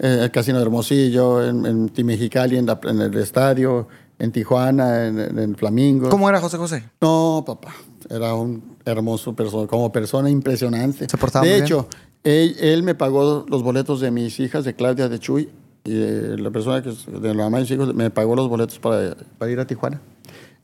Eh, 0.00 0.18
el 0.22 0.30
Casino 0.32 0.58
de 0.58 0.64
Hermosillo, 0.64 1.46
en, 1.46 1.64
en 1.66 1.88
Timejicali, 1.88 2.56
en, 2.58 2.66
en 2.68 3.00
el 3.00 3.16
estadio, 3.18 3.86
en 4.20 4.30
Tijuana, 4.32 5.06
en, 5.06 5.38
en- 5.38 5.56
Flamingo. 5.56 6.08
¿Cómo 6.08 6.28
era 6.28 6.40
José 6.40 6.56
José? 6.56 6.84
No, 7.00 7.42
papá. 7.46 7.74
Era 8.08 8.34
un 8.34 8.76
hermoso 8.84 9.34
persona, 9.34 9.66
como 9.66 9.90
persona 9.90 10.30
impresionante. 10.30 11.08
Se 11.08 11.16
portaba 11.18 11.44
de 11.44 11.52
muy 11.56 11.60
hecho, 11.62 11.88
él, 12.22 12.54
él 12.60 12.82
me 12.82 12.94
pagó 12.94 13.44
los 13.48 13.62
boletos 13.62 14.00
de 14.00 14.10
mis 14.10 14.38
hijas, 14.40 14.64
de 14.64 14.74
Claudia, 14.74 15.08
de 15.08 15.18
Chuy, 15.18 15.48
y 15.84 15.92
de 15.94 16.36
la 16.38 16.50
persona 16.50 16.82
que 16.82 16.90
de 16.90 17.34
la 17.34 17.44
mamá 17.44 17.56
de 17.58 17.62
mis 17.64 17.70
hijos, 17.72 17.94
me 17.94 18.10
pagó 18.10 18.36
los 18.36 18.48
boletos 18.48 18.78
para, 18.78 19.16
para 19.38 19.50
ir 19.50 19.58
a 19.58 19.66
Tijuana. 19.66 20.00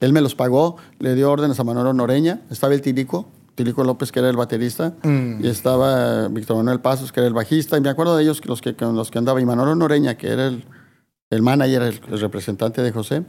Él 0.01 0.13
me 0.13 0.21
los 0.21 0.35
pagó, 0.35 0.77
le 0.99 1.15
dio 1.15 1.31
órdenes 1.31 1.59
a 1.59 1.65
Manuel 1.65 1.97
Noreña, 1.97 2.43
estaba 2.51 2.75
el 2.75 2.83
Tilico, 2.83 3.27
Tilico 3.55 3.83
López, 3.85 4.13
que 4.13 4.19
era 4.19 4.29
el 4.29 4.37
baterista, 4.37 4.93
y 5.41 5.47
estaba 5.49 6.29
Víctor 6.29 6.59
Manuel 6.59 6.81
Pasos, 6.81 7.13
que 7.13 7.21
era 7.21 7.27
el 7.29 7.33
bajista, 7.33 7.79
y 7.79 7.81
me 7.81 7.89
acuerdo 7.89 8.15
de 8.17 8.23
ellos, 8.25 8.45
los 8.45 8.61
que, 8.61 8.75
con 8.77 8.95
los 8.95 9.11
que 9.11 9.17
andaba, 9.19 9.41
y 9.41 9.47
Manuel 9.47 9.79
Noreña, 9.79 10.17
que 10.19 10.29
era 10.29 10.49
el, 10.49 10.65
el 11.31 11.41
manager, 11.41 11.81
el, 11.83 12.01
el 12.11 12.21
representante 12.21 12.83
de 12.83 12.93
José, 12.93 13.23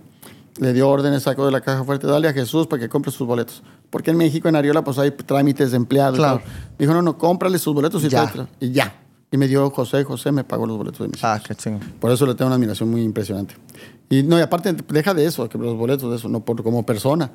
le 0.59 0.73
dio 0.73 0.89
órdenes, 0.89 1.23
sacó 1.23 1.45
de 1.45 1.51
la 1.51 1.61
caja 1.61 1.83
fuerte, 1.83 2.07
dale 2.07 2.27
a 2.27 2.33
Jesús 2.33 2.67
para 2.67 2.81
que 2.81 2.89
compre 2.89 3.11
sus 3.11 3.27
boletos. 3.27 3.63
Porque 3.89 4.11
en 4.11 4.17
México, 4.17 4.49
en 4.49 4.55
Ariola, 4.55 4.83
pues 4.83 4.97
hay 4.99 5.11
trámites 5.11 5.71
de 5.71 5.77
empleados. 5.77 6.17
Claro. 6.17 6.41
Dijo, 6.77 6.93
no, 6.93 7.01
no, 7.01 7.17
cómprale 7.17 7.57
sus 7.59 7.73
boletos 7.73 8.03
y 8.03 8.09
Ya. 8.09 8.31
Y 8.59 8.71
ya. 8.71 9.01
Y 9.29 9.37
me 9.37 9.47
dio 9.47 9.69
José, 9.69 10.05
José 10.05 10.31
me 10.31 10.45
pagó 10.45 10.65
los 10.65 10.77
boletos 10.77 10.99
de 10.99 11.09
mis 11.09 11.21
Ah, 11.23 11.41
qué 11.45 11.53
chingo. 11.53 11.79
Por 11.99 12.11
eso 12.11 12.25
le 12.25 12.33
tengo 12.33 12.47
una 12.47 12.55
admiración 12.55 12.89
muy 12.89 13.01
impresionante. 13.01 13.55
Y 14.09 14.23
no, 14.23 14.39
y 14.39 14.41
aparte, 14.41 14.73
deja 14.73 15.13
de 15.13 15.25
eso, 15.25 15.49
que 15.49 15.57
los 15.57 15.75
boletos 15.75 16.09
de 16.09 16.15
eso, 16.15 16.29
no 16.29 16.39
por, 16.45 16.63
como 16.63 16.85
persona. 16.85 17.31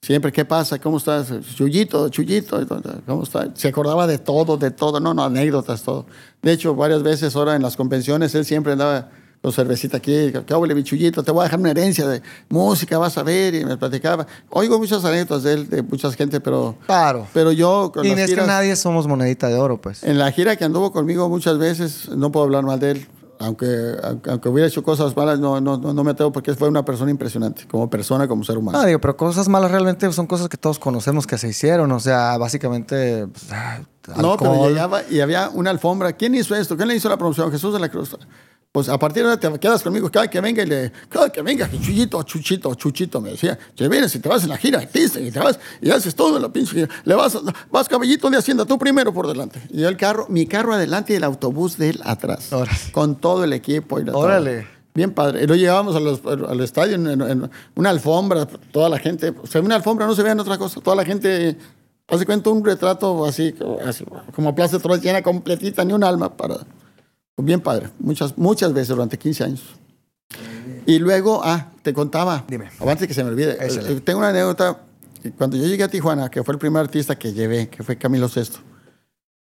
Siempre, 0.00 0.30
¿qué 0.30 0.44
pasa? 0.44 0.78
¿Cómo 0.78 0.98
estás? 0.98 1.32
Chuyito, 1.56 2.08
Chuyito, 2.08 2.60
¿cómo 3.06 3.22
está? 3.24 3.50
Se 3.54 3.68
acordaba 3.68 4.06
de 4.06 4.18
todo, 4.18 4.56
de 4.56 4.70
todo, 4.70 5.00
no, 5.00 5.12
no, 5.12 5.24
anécdotas, 5.24 5.82
todo. 5.82 6.06
De 6.42 6.52
hecho, 6.52 6.74
varias 6.76 7.02
veces 7.02 7.34
ahora 7.34 7.56
en 7.56 7.62
las 7.62 7.76
convenciones, 7.76 8.34
él 8.34 8.44
siempre 8.44 8.72
andaba 8.72 9.08
con 9.44 9.52
cervecita 9.52 9.98
aquí, 9.98 10.32
¿qué 10.32 10.54
hago, 10.54 10.66
mi 10.66 10.82
Chuyito? 10.82 11.22
Te 11.22 11.30
voy 11.30 11.42
a 11.42 11.44
dejar 11.44 11.60
una 11.60 11.70
herencia 11.70 12.08
de 12.08 12.22
música, 12.48 12.96
vas 12.96 13.18
a 13.18 13.22
ver, 13.22 13.54
y 13.54 13.62
me 13.66 13.76
platicaba. 13.76 14.26
Oigo 14.48 14.78
muchas 14.78 15.04
anécdotas 15.04 15.42
de 15.42 15.52
él, 15.52 15.68
de 15.68 15.82
mucha 15.82 16.10
gente, 16.12 16.40
pero, 16.40 16.76
Claro. 16.86 17.26
pero 17.34 17.52
yo 17.52 17.92
con 17.92 18.06
Y 18.06 18.08
las 18.08 18.20
es 18.20 18.34
que 18.34 18.40
nadie 18.40 18.74
somos 18.74 19.06
monedita 19.06 19.48
de 19.48 19.56
oro, 19.56 19.78
pues. 19.78 20.02
en 20.02 20.18
la 20.18 20.32
gira 20.32 20.56
que 20.56 20.64
anduvo 20.64 20.92
conmigo 20.92 21.28
muchas 21.28 21.58
veces, 21.58 22.08
no 22.08 22.32
puedo 22.32 22.44
hablar 22.44 22.64
mal 22.64 22.80
de 22.80 22.92
él, 22.92 23.06
aunque, 23.38 23.66
aunque, 24.28 24.48
hubiera 24.48 24.66
hecho 24.66 24.82
cosas 24.82 25.14
malas, 25.14 25.38
no, 25.38 25.60
no, 25.60 25.76
no, 25.76 25.92
no 25.92 26.04
me 26.04 26.12
atrevo 26.12 26.32
porque 26.32 26.54
fue 26.54 26.68
una 26.68 26.82
persona 26.82 27.10
impresionante, 27.10 27.66
como 27.68 27.90
persona, 27.90 28.26
como 28.26 28.44
ser 28.44 28.56
humano. 28.56 28.78
No, 28.78 28.86
digo, 28.86 28.98
pero 28.98 29.14
cosas 29.14 29.46
malas 29.48 29.70
realmente 29.70 30.10
son 30.12 30.26
cosas 30.26 30.48
que 30.48 30.56
todos 30.56 30.78
conocemos 30.78 31.26
que 31.26 31.36
se 31.36 31.48
hicieron. 31.48 31.92
O 31.92 32.00
sea, 32.00 32.38
básicamente. 32.38 33.26
pues, 33.26 34.16
no, 34.16 34.38
pero 34.38 34.68
llegaba 34.68 35.02
y 35.10 35.20
había 35.20 35.50
una 35.50 35.68
alfombra. 35.70 36.12
¿Quién 36.14 36.34
hizo 36.34 36.54
esto? 36.54 36.76
¿Quién 36.76 36.88
le 36.88 36.94
hizo 36.96 37.08
la 37.10 37.18
promoción? 37.18 37.50
Jesús 37.50 37.74
de 37.74 37.80
la 37.80 37.88
Cruz. 37.90 38.16
Pues 38.74 38.88
a 38.88 38.98
partir 38.98 39.22
de 39.22 39.28
ahora 39.30 39.38
te 39.38 39.56
quedas 39.60 39.84
conmigo, 39.84 40.10
cada 40.10 40.28
que 40.28 40.40
venga 40.40 40.60
y 40.64 40.66
le, 40.66 40.90
cada 41.08 41.30
que 41.30 41.40
venga, 41.42 41.70
Chuchito, 41.70 42.20
Chuchito, 42.24 42.74
Chuchito, 42.74 43.20
me 43.20 43.30
decía, 43.30 43.56
te 43.76 43.88
vienes 43.88 44.12
y 44.16 44.18
te 44.18 44.28
vas 44.28 44.42
en 44.42 44.48
la 44.48 44.56
gira, 44.56 44.82
y 44.82 45.30
te 45.30 45.38
vas 45.38 45.60
y 45.80 45.90
haces 45.92 46.12
todo 46.16 46.34
en 46.38 46.42
la 46.42 46.48
pinche 46.52 46.72
gira. 46.74 46.88
Le 47.04 47.14
vas, 47.14 47.38
vas 47.70 47.88
caballito 47.88 48.28
de 48.30 48.36
Hacienda, 48.38 48.64
tú 48.64 48.76
primero 48.76 49.14
por 49.14 49.28
delante. 49.28 49.62
Y 49.70 49.82
yo 49.82 49.88
el 49.88 49.96
carro, 49.96 50.26
mi 50.28 50.46
carro 50.46 50.74
adelante 50.74 51.12
y 51.12 51.16
el 51.16 51.22
autobús 51.22 51.78
de 51.78 51.90
él 51.90 52.00
atrás. 52.02 52.52
Órale. 52.52 52.76
Con 52.90 53.14
todo 53.14 53.44
el 53.44 53.52
equipo. 53.52 54.00
Y 54.00 54.06
la- 54.06 54.12
Órale. 54.16 54.66
Bien 54.92 55.12
padre. 55.12 55.44
Y 55.44 55.46
lo 55.46 55.54
llevábamos 55.54 55.94
a 55.94 56.00
los- 56.00 56.22
al 56.26 56.60
estadio 56.60 56.96
en, 56.96 57.06
en- 57.06 57.22
en 57.22 57.50
una 57.76 57.90
alfombra, 57.90 58.44
toda 58.72 58.88
la 58.88 58.98
gente. 58.98 59.32
O 59.40 59.46
sea, 59.46 59.60
una 59.60 59.76
alfombra, 59.76 60.04
no 60.08 60.16
se 60.16 60.24
vean 60.24 60.40
otra 60.40 60.58
cosa. 60.58 60.80
Toda 60.80 60.96
la 60.96 61.04
gente, 61.04 61.56
hace 62.08 62.26
cuenta 62.26 62.50
un 62.50 62.64
retrato 62.64 63.24
así, 63.24 63.54
así, 63.86 64.04
como 64.34 64.52
Plaza 64.52 64.80
Toros 64.80 65.00
llena 65.00 65.22
completita, 65.22 65.84
ni 65.84 65.92
un 65.92 66.02
alma 66.02 66.36
para. 66.36 66.56
Bien 67.36 67.60
padre. 67.60 67.90
Muchas, 67.98 68.36
muchas 68.38 68.72
veces 68.72 68.88
durante 68.88 69.18
15 69.18 69.44
años. 69.44 69.62
Y 70.86 70.98
luego, 70.98 71.40
ah, 71.44 71.72
te 71.82 71.92
contaba. 71.92 72.44
Dime. 72.48 72.70
Antes 72.86 73.08
que 73.08 73.14
se 73.14 73.24
me 73.24 73.30
olvide. 73.30 73.56
Échale. 73.64 73.92
eh, 73.92 74.00
Tengo 74.00 74.20
una 74.20 74.28
anécdota. 74.28 74.80
Cuando 75.38 75.56
yo 75.56 75.64
llegué 75.66 75.84
a 75.84 75.88
Tijuana, 75.88 76.30
que 76.30 76.42
fue 76.44 76.52
el 76.54 76.58
primer 76.58 76.80
artista 76.82 77.16
que 77.18 77.32
llevé, 77.32 77.68
que 77.68 77.82
fue 77.82 77.96
Camilo 77.96 78.28
Sesto, 78.28 78.58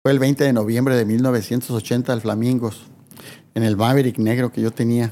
fue 0.01 0.11
el 0.13 0.19
20 0.19 0.43
de 0.45 0.53
noviembre 0.53 0.95
de 0.95 1.03
1980 1.05 2.13
al 2.13 2.21
Flamingos, 2.21 2.83
en 3.53 3.63
el 3.63 3.75
Maverick 3.75 4.17
negro 4.17 4.51
que 4.51 4.61
yo 4.61 4.71
tenía. 4.71 5.11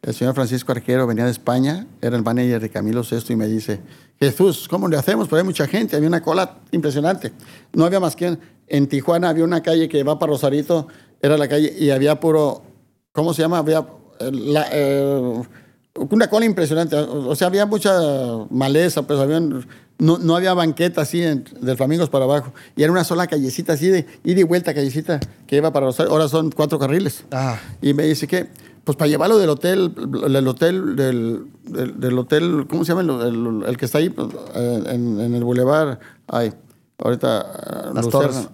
El 0.00 0.14
señor 0.14 0.34
Francisco 0.36 0.70
Arquero 0.70 1.08
venía 1.08 1.24
de 1.24 1.32
España, 1.32 1.86
era 2.00 2.16
el 2.16 2.22
manager 2.22 2.60
de 2.60 2.70
Camilo 2.70 3.02
Sesto 3.02 3.32
y 3.32 3.36
me 3.36 3.48
dice, 3.48 3.80
Jesús, 4.20 4.68
¿cómo 4.68 4.86
le 4.86 4.96
hacemos? 4.96 5.26
Pero 5.26 5.38
hay 5.38 5.44
mucha 5.44 5.66
gente, 5.66 5.96
había 5.96 6.08
una 6.08 6.22
cola 6.22 6.58
impresionante. 6.70 7.32
No 7.72 7.84
había 7.84 7.98
más 7.98 8.14
que 8.14 8.26
en, 8.28 8.38
en 8.68 8.86
Tijuana, 8.86 9.28
había 9.30 9.42
una 9.42 9.60
calle 9.64 9.88
que 9.88 10.04
va 10.04 10.16
para 10.16 10.30
Rosarito, 10.30 10.86
era 11.22 11.36
la 11.36 11.48
calle, 11.48 11.74
y 11.78 11.90
había 11.90 12.20
puro, 12.20 12.62
¿cómo 13.12 13.34
se 13.34 13.42
llama? 13.42 13.58
Había 13.58 13.86
eh, 14.20 14.30
la, 14.32 14.66
eh, 14.72 15.42
una 16.10 16.28
cola 16.30 16.46
impresionante. 16.46 16.96
O 16.96 17.34
sea, 17.34 17.48
había 17.48 17.66
mucha 17.66 17.92
maleza, 18.50 19.02
pues 19.02 19.18
había, 19.18 19.40
no, 19.40 20.18
no 20.18 20.36
había 20.36 20.54
banqueta 20.54 21.00
así 21.02 21.22
en- 21.22 21.44
del 21.60 21.76
Flamingos 21.76 22.08
para 22.08 22.24
abajo. 22.24 22.52
Y 22.76 22.82
era 22.84 22.92
una 22.92 23.02
sola 23.04 23.26
callecita 23.26 23.72
así 23.72 23.88
de 23.88 24.06
ida 24.24 24.40
y 24.40 24.44
vuelta, 24.44 24.74
callecita 24.74 25.18
que 25.46 25.56
iba 25.56 25.72
para 25.72 25.86
Rosario. 25.86 26.12
Ahora 26.12 26.28
son 26.28 26.50
cuatro 26.52 26.78
carriles. 26.78 27.24
Ah. 27.32 27.58
Y 27.82 27.94
me 27.94 28.04
dice 28.04 28.28
que, 28.28 28.46
pues 28.84 28.96
para 28.96 29.08
llevarlo 29.08 29.38
del 29.38 29.50
hotel, 29.50 29.92
del 30.30 30.46
hotel, 30.48 30.94
del, 30.96 31.46
del, 31.64 31.98
del 32.00 32.18
hotel, 32.18 32.66
¿cómo 32.70 32.84
se 32.84 32.94
llama? 32.94 33.00
El, 33.02 33.10
el- 33.28 33.64
el 33.68 33.76
que 33.76 33.84
está 33.86 33.98
ahí 33.98 34.08
pues, 34.08 34.28
eh, 34.54 34.82
en, 34.86 35.20
en 35.20 35.34
el 35.34 35.42
bulevar. 35.42 35.98
Ay, 36.28 36.52
ahorita. 36.98 37.90
Las 37.94 38.04
Lucerna. 38.04 38.10
Torres. 38.10 38.48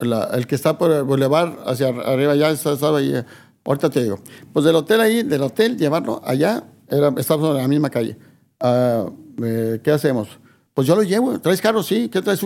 La- 0.00 0.24
el 0.32 0.46
que 0.46 0.54
está 0.54 0.78
por 0.78 0.90
el 0.90 1.02
bulevar 1.04 1.58
hacia 1.66 1.88
arriba, 1.88 2.34
está- 2.34 2.72
estaba 2.72 2.98
ahí. 2.98 3.14
eh, 3.14 3.24
Ahorita 3.64 3.90
te 3.90 4.02
digo. 4.02 4.18
Pues 4.52 4.64
del 4.64 4.74
hotel 4.74 5.00
ahí, 5.00 5.22
del 5.22 5.42
hotel, 5.42 5.76
llevarlo 5.76 6.22
allá, 6.24 6.64
era, 6.88 7.12
estábamos 7.18 7.50
en 7.56 7.62
la 7.62 7.68
misma 7.68 7.90
calle. 7.90 8.16
Ah, 8.58 9.06
eh, 9.42 9.80
¿Qué 9.84 9.90
hacemos? 9.90 10.28
Pues 10.74 10.88
yo 10.88 10.96
lo 10.96 11.02
llevo. 11.02 11.38
¿Traes 11.40 11.60
carro? 11.60 11.82
Sí. 11.82 12.08
¿Qué 12.08 12.22
traes? 12.22 12.40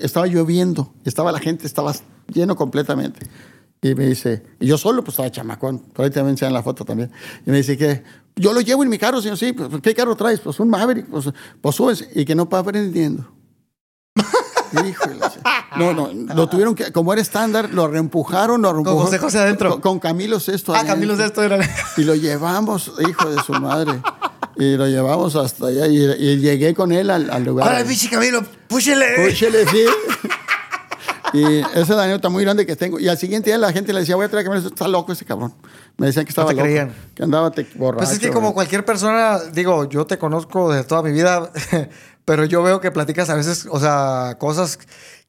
Estaba 0.00 0.26
lloviendo. 0.26 0.92
Estaba 1.04 1.30
la 1.30 1.38
gente, 1.38 1.66
estaba 1.66 1.94
lleno 2.32 2.56
completamente. 2.56 3.20
Y 3.80 3.94
me 3.94 4.06
dice, 4.06 4.42
y 4.58 4.66
yo 4.66 4.76
solo, 4.76 5.02
pues 5.04 5.12
estaba 5.14 5.30
chamacón. 5.30 5.78
Por 5.78 6.04
ahí 6.04 6.10
también 6.10 6.36
en 6.40 6.52
la 6.52 6.62
foto 6.62 6.84
también. 6.84 7.10
Y 7.46 7.50
me 7.50 7.58
dice 7.58 7.78
que 7.78 8.02
yo 8.36 8.52
lo 8.52 8.60
llevo 8.60 8.82
en 8.82 8.88
mi 8.90 8.98
carro, 8.98 9.22
señor. 9.22 9.38
Sí, 9.38 9.52
pues, 9.52 9.68
¿qué 9.82 9.94
carro 9.94 10.16
traes? 10.16 10.40
Pues 10.40 10.58
un 10.60 10.68
Maverick. 10.68 11.06
Pues, 11.06 11.30
pues 11.60 11.76
subes 11.76 12.08
y 12.14 12.24
que 12.24 12.34
no 12.34 12.48
va 12.48 12.58
aprendiendo. 12.58 13.24
Híjole. 14.72 15.16
No, 15.76 15.92
no, 15.92 16.10
lo 16.34 16.48
tuvieron 16.48 16.74
que, 16.74 16.92
como 16.92 17.12
era 17.12 17.22
estándar, 17.22 17.70
lo 17.72 17.88
reempujaron, 17.88 18.62
lo 18.62 18.72
reempujaron. 18.72 19.04
José 19.06 19.18
José 19.18 19.38
adentro. 19.38 19.70
Con, 19.72 19.80
con 19.80 19.98
Camilo 20.00 20.38
Sesto 20.40 20.74
Ah, 20.74 20.84
Camilo. 20.84 21.16
Sesto 21.16 21.42
era. 21.42 21.58
Y 21.96 22.04
lo 22.04 22.14
llevamos, 22.14 22.92
hijo 23.08 23.30
de 23.30 23.42
su 23.42 23.52
madre. 23.54 24.00
Y 24.56 24.76
lo 24.76 24.86
llevamos 24.86 25.36
hasta 25.36 25.66
allá 25.68 25.86
y, 25.86 25.96
y 25.96 26.36
llegué 26.38 26.74
con 26.74 26.92
él 26.92 27.08
al, 27.10 27.30
al 27.30 27.44
lugar. 27.44 27.68
Ahora, 27.68 27.84
pinche 27.84 28.08
Camilo, 28.10 28.42
púchele. 28.68 29.26
Púchele, 29.26 29.64
sí. 29.66 29.84
Y 31.32 31.58
esa 31.58 31.80
es 31.80 31.88
la 31.90 32.02
anécdota 32.02 32.28
muy 32.28 32.42
grande 32.42 32.66
que 32.66 32.74
tengo. 32.74 32.98
Y 32.98 33.06
al 33.08 33.16
siguiente 33.16 33.50
día 33.50 33.58
la 33.58 33.72
gente 33.72 33.92
le 33.92 34.00
decía, 34.00 34.16
voy 34.16 34.24
a 34.26 34.28
traer 34.28 34.44
a 34.46 34.50
Camilo, 34.50 34.68
está 34.68 34.88
loco 34.88 35.12
ese 35.12 35.24
cabrón. 35.24 35.54
Me 35.96 36.06
decían 36.06 36.24
que 36.24 36.30
estaba 36.30 36.48
te 36.48 36.54
loco. 36.54 36.64
creían. 36.64 36.92
Que 37.14 37.22
andaba 37.22 37.52
te, 37.52 37.66
borracho. 37.76 37.98
Pues 38.04 38.10
es 38.10 38.18
que 38.18 38.30
como 38.30 38.52
cualquier 38.52 38.84
persona, 38.84 39.38
digo, 39.52 39.88
yo 39.88 40.06
te 40.06 40.18
conozco 40.18 40.72
de 40.72 40.82
toda 40.82 41.02
mi 41.02 41.12
vida, 41.12 41.50
pero 42.30 42.44
yo 42.44 42.62
veo 42.62 42.80
que 42.80 42.92
platicas 42.92 43.28
a 43.28 43.34
veces, 43.34 43.66
o 43.68 43.80
sea, 43.80 44.36
cosas 44.38 44.78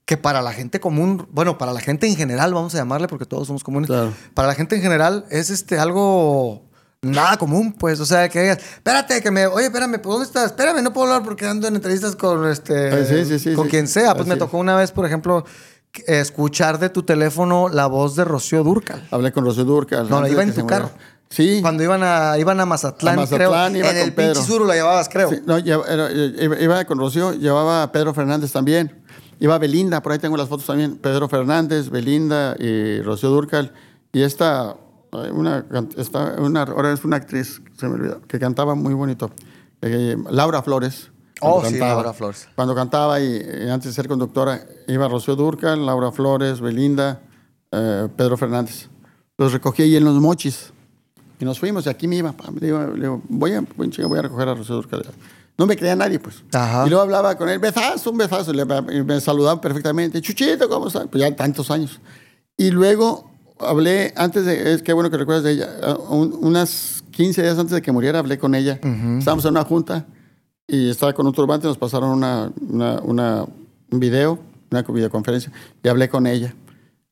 que 0.06 0.18
para 0.18 0.44
la 0.44 0.54
gente 0.54 0.80
común, 0.80 1.28
bueno, 1.32 1.58
para 1.58 1.74
la 1.74 1.80
gente 1.80 2.06
en 2.06 2.16
general, 2.16 2.54
vamos 2.54 2.76
a 2.76 2.78
llamarle, 2.78 3.08
porque 3.08 3.26
todos 3.26 3.48
somos 3.48 3.64
comunes, 3.64 3.88
Claro. 3.88 4.14
para 4.36 4.50
la 4.50 4.54
gente 4.54 4.76
en 4.76 4.84
general 4.84 5.26
es 5.32 5.50
este 5.50 5.80
algo 5.80 6.70
nada 7.02 7.38
común, 7.38 7.74
pues, 7.74 8.00
o 8.00 8.06
sea, 8.06 8.30
que 8.30 8.40
digas, 8.40 8.60
espérate, 8.60 9.20
que 9.20 9.32
me, 9.32 9.48
oye, 9.48 9.66
espérame, 9.66 10.00
¿por 10.00 10.12
¿dónde 10.12 10.28
estás? 10.28 10.46
Espérame, 10.52 10.84
no 10.84 10.94
puedo 10.94 11.08
hablar 11.12 11.28
porque 11.28 11.48
ando 11.48 11.68
en 11.68 11.76
entrevistas 11.76 12.16
con 12.16 12.48
este, 12.48 13.02
Eh, 13.02 13.06
sí, 13.08 13.26
sí, 13.26 13.40
sí, 13.40 13.56
con 13.56 13.68
quien 13.68 13.88
sea. 13.88 14.12
Pues 14.14 14.22
Así 14.22 14.30
me 14.30 14.36
tocó 14.36 14.60
una 14.60 14.76
vez, 14.76 14.92
por 14.92 15.08
ejemplo, 15.08 15.44
escuchar 16.06 16.78
de 16.78 16.90
tu 16.90 17.02
teléfono 17.04 17.68
la 17.68 17.88
voz 17.88 18.16
de 18.16 18.26
Rocío 18.26 18.64
Durcal. 18.64 19.08
Hablé 19.10 19.32
con 19.32 19.44
Rocío 19.44 19.66
Durcal. 19.66 20.08
No, 20.08 20.18
antes 20.18 20.32
iba 20.34 20.44
en 20.44 20.54
tu 20.54 20.62
muriera. 20.62 20.92
Sí. 21.32 21.60
Cuando 21.62 21.82
iban 21.82 22.02
a, 22.04 22.38
iban 22.38 22.60
a 22.60 22.66
Mazatlán, 22.66 23.14
A 23.18 23.22
Mazatlán, 23.22 23.72
creo. 23.74 23.80
iba 23.80 23.90
en 23.90 23.96
con 23.96 24.04
el 24.08 24.14
pinche 24.14 24.32
Pedro. 24.34 24.44
suru 24.44 24.66
la 24.66 24.76
llevabas, 24.76 25.08
creo. 25.10 25.30
Sí, 25.30 25.38
no, 25.46 25.56
era- 25.58 26.12
iba, 26.12 26.60
iba 26.62 26.86
con 26.86 27.00
Rocío, 27.00 27.34
llevaba 27.34 27.84
a 27.84 27.92
Pedro 27.92 28.14
Fernández 28.14 28.52
también. 28.52 29.02
Iba 29.40 29.58
Belinda, 29.58 30.02
por 30.04 30.12
ahí 30.12 30.20
tengo 30.20 30.38
las 30.38 30.50
fotos 30.50 30.68
también. 30.68 30.98
Pedro 30.98 31.28
Fernández, 31.28 31.90
Belinda 31.90 32.56
y 32.60 33.02
Rocío 33.02 33.30
Durcal. 33.30 33.74
Y 34.14 34.22
esta, 34.22 34.76
ay, 35.14 35.30
una, 35.34 35.66
esta, 35.98 36.36
una, 36.38 36.64
ahora 36.64 36.92
es 36.94 37.04
una 37.06 37.16
actriz, 37.16 37.62
se 37.80 37.88
me 37.88 37.96
olvidó, 37.96 38.22
que 38.28 38.38
cantaba 38.38 38.76
muy 38.76 38.94
bonito. 38.94 39.32
Eh, 39.82 40.16
Laura 40.30 40.62
Flores. 40.62 41.10
Oh, 41.40 41.64
sí, 41.66 41.80
Laura 41.80 42.14
Flores. 42.14 42.48
Cuando 42.56 42.76
cantaba 42.76 43.20
y, 43.20 43.26
y 43.66 43.70
antes 43.70 43.86
de 43.88 43.94
ser 43.94 44.08
conductora, 44.08 44.64
iba 44.88 45.08
Rocío 45.08 45.36
Durcal, 45.36 45.86
Laura 45.88 46.12
Flores, 46.12 46.62
Belinda, 46.62 47.22
eh, 47.72 48.10
Pedro 48.16 48.38
Fernández. 48.38 48.90
Los 49.38 49.54
recogí 49.54 49.82
ahí 49.84 49.96
en 49.96 50.04
los 50.04 50.16
mochis. 50.16 50.72
Y 51.42 51.46
nos 51.46 51.60
fuimos, 51.60 51.86
y 51.88 51.90
aquí 51.90 52.08
me 52.08 52.18
iba. 52.18 52.34
Le 52.60 52.68
digo, 52.68 53.22
voy, 53.28 53.54
a, 53.54 53.64
voy, 53.76 53.90
a 54.20 54.22
recoger 54.22 54.48
a 54.48 54.54
Rocío 54.54 54.76
Durcal. 54.76 55.04
No 55.58 55.66
me 55.66 55.76
creía 55.76 55.96
nadie, 55.96 56.20
pues. 56.20 56.44
Ajá. 56.54 56.86
Y 56.86 56.90
luego 56.90 57.02
hablaba 57.04 57.36
con 57.36 57.50
él, 57.50 57.58
besazo, 57.60 58.12
un 58.12 58.18
besazo. 58.18 58.54
le- 58.54 58.64
me 59.04 59.20
saludaban 59.20 59.60
perfectamente. 59.60 60.22
Chuchito, 60.22 60.70
¿cómo 60.70 60.88
estás? 60.88 61.08
Pues 61.12 61.22
ya 61.22 61.36
tantos 61.36 61.72
años. 61.72 62.00
Y 62.58 62.70
luego 62.70 63.32
hablé, 63.60 64.14
antes 64.16 64.46
de, 64.46 64.74
es 64.74 64.84
que 64.84 64.94
bueno 64.94 65.10
que 65.10 65.18
recuerdas 65.18 65.44
de 65.44 65.52
ella, 65.54 65.70
ah, 65.84 65.98
un- 66.10 66.38
unas 66.42 67.04
15 67.12 67.42
días 67.42 67.58
antes 67.58 67.74
de 67.74 67.82
que 67.82 67.92
muriera, 67.92 68.20
hablé 68.20 68.38
con 68.38 68.54
ella. 68.56 68.80
Estábamos 69.20 69.44
en 69.46 69.52
una 69.52 69.64
junta 69.64 70.06
y 70.68 70.90
estaba 70.92 71.14
con 71.14 71.26
un 71.26 71.34
turbante, 71.34 71.68
nos 71.68 71.78
pasaron 71.80 72.10
una, 72.12 72.52
una, 72.70 73.00
una- 73.02 73.46
un 73.92 74.00
video, 74.00 74.40
una 74.70 74.84
videoconferencia, 74.84 75.52
y 75.84 75.88
hablé 75.90 76.08
con 76.08 76.28
ella. 76.28 76.54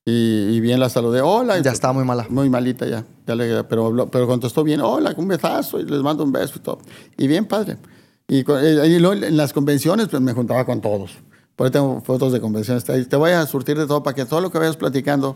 Y, 0.09 0.55
y 0.55 0.59
bien 0.59 0.79
la 0.79 0.89
saludé, 0.89 1.21
hola. 1.21 1.59
Ya 1.59 1.71
estaba 1.71 1.93
muy 1.93 2.03
mala. 2.03 2.25
Muy 2.29 2.49
malita 2.49 2.87
ya, 2.87 3.05
ya 3.27 3.35
le- 3.35 3.63
pero, 3.65 4.07
pero 4.11 4.25
contestó 4.27 4.63
bien, 4.63 4.81
hola, 4.81 5.13
un 5.17 5.27
besazo, 5.27 5.79
y 5.79 5.85
les 5.85 6.01
mando 6.01 6.23
un 6.23 6.31
beso 6.31 6.53
y 6.55 6.59
todo. 6.59 6.79
Y 7.17 7.27
bien 7.27 7.45
padre. 7.45 7.77
Y, 8.27 8.43
con- 8.43 8.59
eh, 8.63 8.87
y 8.87 8.99
luego 8.99 9.23
en 9.23 9.37
las 9.37 9.53
convenciones 9.53 10.07
pues 10.07 10.21
me 10.21 10.33
juntaba 10.33 10.65
con 10.65 10.81
todos. 10.81 11.11
Por 11.55 11.67
ahí 11.67 11.71
tengo 11.71 12.01
fotos 12.01 12.31
de 12.33 12.39
convenciones. 12.41 12.83
Te, 12.85 13.03
te 13.05 13.15
voy 13.15 13.31
a 13.31 13.45
surtir 13.45 13.77
de 13.77 13.85
todo 13.85 14.01
para 14.01 14.15
que 14.15 14.25
todo 14.25 14.41
lo 14.41 14.49
que 14.51 14.57
vayas 14.57 14.77
platicando 14.77 15.35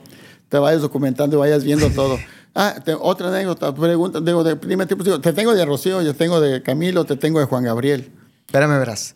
te 0.50 0.58
vayas 0.58 0.82
documentando 0.82 1.36
y 1.36 1.40
vayas 1.40 1.64
viendo 1.64 1.90
todo. 1.90 2.18
Ah, 2.56 2.76
te- 2.86 2.94
otra 2.94 3.30
anécdota, 3.30 3.74
pregunta, 3.74 4.20
digo, 4.22 4.44
de, 4.44 4.56
tipos, 4.86 5.04
digo, 5.04 5.20
te 5.20 5.34
tengo 5.34 5.56
de 5.56 5.66
Rocío, 5.66 6.04
yo 6.04 6.14
tengo 6.16 6.40
de 6.40 6.62
Camilo, 6.62 7.04
te 7.04 7.16
tengo 7.16 7.40
de 7.40 7.46
Juan 7.48 7.64
Gabriel. 7.64 8.12
Espérame, 8.46 8.78
verás. 8.78 9.16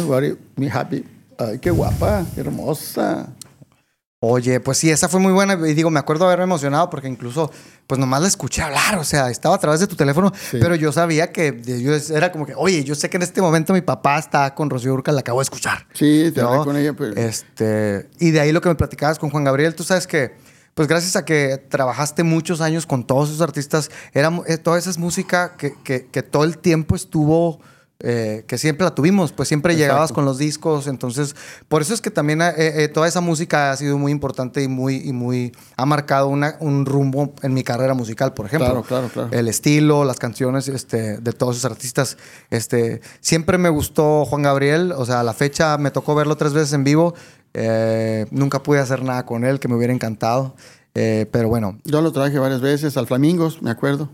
No, 0.00 0.06
worry, 0.06 0.36
me 0.56 0.70
happy. 0.70 1.04
Ay, 1.38 1.58
qué 1.58 1.70
guapa, 1.70 2.24
qué 2.34 2.40
hermosa. 2.42 3.28
Oye, 4.26 4.58
pues 4.58 4.78
sí, 4.78 4.90
esa 4.90 5.06
fue 5.10 5.20
muy 5.20 5.32
buena. 5.34 5.52
Y 5.68 5.74
digo, 5.74 5.90
me 5.90 6.00
acuerdo 6.00 6.24
haberme 6.24 6.44
emocionado 6.44 6.88
porque 6.88 7.08
incluso, 7.08 7.50
pues 7.86 7.98
nomás 7.98 8.22
la 8.22 8.28
escuché 8.28 8.62
hablar. 8.62 8.96
O 8.98 9.04
sea, 9.04 9.28
estaba 9.28 9.54
a 9.54 9.58
través 9.58 9.80
de 9.80 9.86
tu 9.86 9.96
teléfono, 9.96 10.32
Sí. 10.50 10.56
pero 10.60 10.74
yo 10.76 10.92
sabía 10.92 11.30
que 11.30 11.60
yo 11.62 11.92
era 12.16 12.32
como 12.32 12.46
que, 12.46 12.54
oye, 12.56 12.84
yo 12.84 12.94
sé 12.94 13.10
que 13.10 13.18
en 13.18 13.22
este 13.22 13.42
momento 13.42 13.74
mi 13.74 13.82
papá 13.82 14.18
está 14.18 14.54
con 14.54 14.70
Rocío 14.70 14.94
Urca, 14.94 15.12
la 15.12 15.20
acabo 15.20 15.40
de 15.40 15.44
escuchar. 15.44 15.86
Sí, 15.92 16.30
te 16.34 16.40
¿no? 16.40 16.48
hablé 16.48 16.64
con 16.64 16.76
ella, 16.78 16.94
pero 16.94 17.14
Este, 17.20 18.08
y 18.18 18.30
de 18.30 18.40
ahí 18.40 18.52
lo 18.52 18.62
que 18.62 18.70
me 18.70 18.76
platicabas 18.76 19.18
con 19.18 19.28
Juan 19.28 19.44
Gabriel, 19.44 19.74
tú 19.74 19.84
sabes 19.84 20.06
que, 20.06 20.34
pues 20.72 20.88
gracias 20.88 21.16
a 21.16 21.26
que 21.26 21.58
trabajaste 21.68 22.22
muchos 22.22 22.62
años 22.62 22.86
con 22.86 23.06
todos 23.06 23.28
esos 23.28 23.42
artistas, 23.42 23.90
era, 24.14 24.32
eh, 24.46 24.56
toda 24.56 24.78
esa 24.78 24.88
es 24.88 24.96
música 24.96 25.54
que, 25.58 25.74
que- 25.84 26.06
que 26.06 26.22
todo 26.22 26.44
el 26.44 26.56
tiempo 26.56 26.96
estuvo, 26.96 27.60
eh, 28.06 28.44
que 28.46 28.58
siempre 28.58 28.84
la 28.84 28.94
tuvimos, 28.94 29.32
pues 29.32 29.48
siempre 29.48 29.72
Exacto. 29.72 29.84
llegabas 29.92 30.12
con 30.12 30.24
los 30.26 30.36
discos, 30.38 30.86
entonces, 30.86 31.34
por 31.68 31.80
eso 31.82 31.94
es 31.94 32.00
que 32.00 32.10
también 32.10 32.42
eh, 32.42 32.52
eh, 32.56 32.88
toda 32.88 33.08
esa 33.08 33.20
música 33.22 33.70
ha 33.72 33.76
sido 33.76 33.96
muy 33.98 34.12
importante 34.12 34.62
y 34.62 34.68
muy, 34.68 34.96
y 34.96 35.12
muy, 35.12 35.52
ha 35.76 35.86
marcado 35.86 36.28
una- 36.28 36.56
un 36.60 36.84
rumbo 36.86 37.32
en 37.42 37.54
mi 37.54 37.64
carrera 37.64 37.94
musical, 37.94 38.34
por 38.34 38.46
ejemplo. 38.46 38.66
Claro, 38.68 38.82
claro, 38.82 39.08
claro. 39.08 39.28
El 39.32 39.48
estilo, 39.48 40.04
las 40.04 40.18
canciones 40.18 40.68
este, 40.68 41.18
de 41.18 41.32
todos 41.32 41.56
esos 41.56 41.70
artistas. 41.70 42.18
Este, 42.50 43.00
siempre 43.20 43.56
me 43.58 43.70
gustó 43.70 44.24
Juan 44.26 44.42
Gabriel, 44.42 44.92
o 44.92 45.04
sea, 45.06 45.20
a 45.20 45.22
la 45.24 45.32
fecha 45.32 45.78
me 45.78 45.90
tocó 45.90 46.14
verlo 46.14 46.36
tres 46.36 46.52
veces 46.52 46.72
en 46.74 46.84
vivo. 46.84 47.14
Eh, 47.54 48.26
nunca 48.30 48.62
pude 48.62 48.80
hacer 48.80 49.02
nada 49.02 49.24
con 49.24 49.44
él, 49.44 49.60
que 49.60 49.68
me 49.68 49.76
hubiera 49.76 49.92
encantado. 49.94 50.56
Eh, 50.96 51.26
pero 51.32 51.48
bueno, 51.48 51.78
yo 51.84 52.00
lo 52.02 52.12
traje 52.12 52.38
varias 52.38 52.60
veces 52.60 52.96
al 52.96 53.06
Flamingos, 53.06 53.62
me 53.62 53.70
acuerdo. 53.70 54.10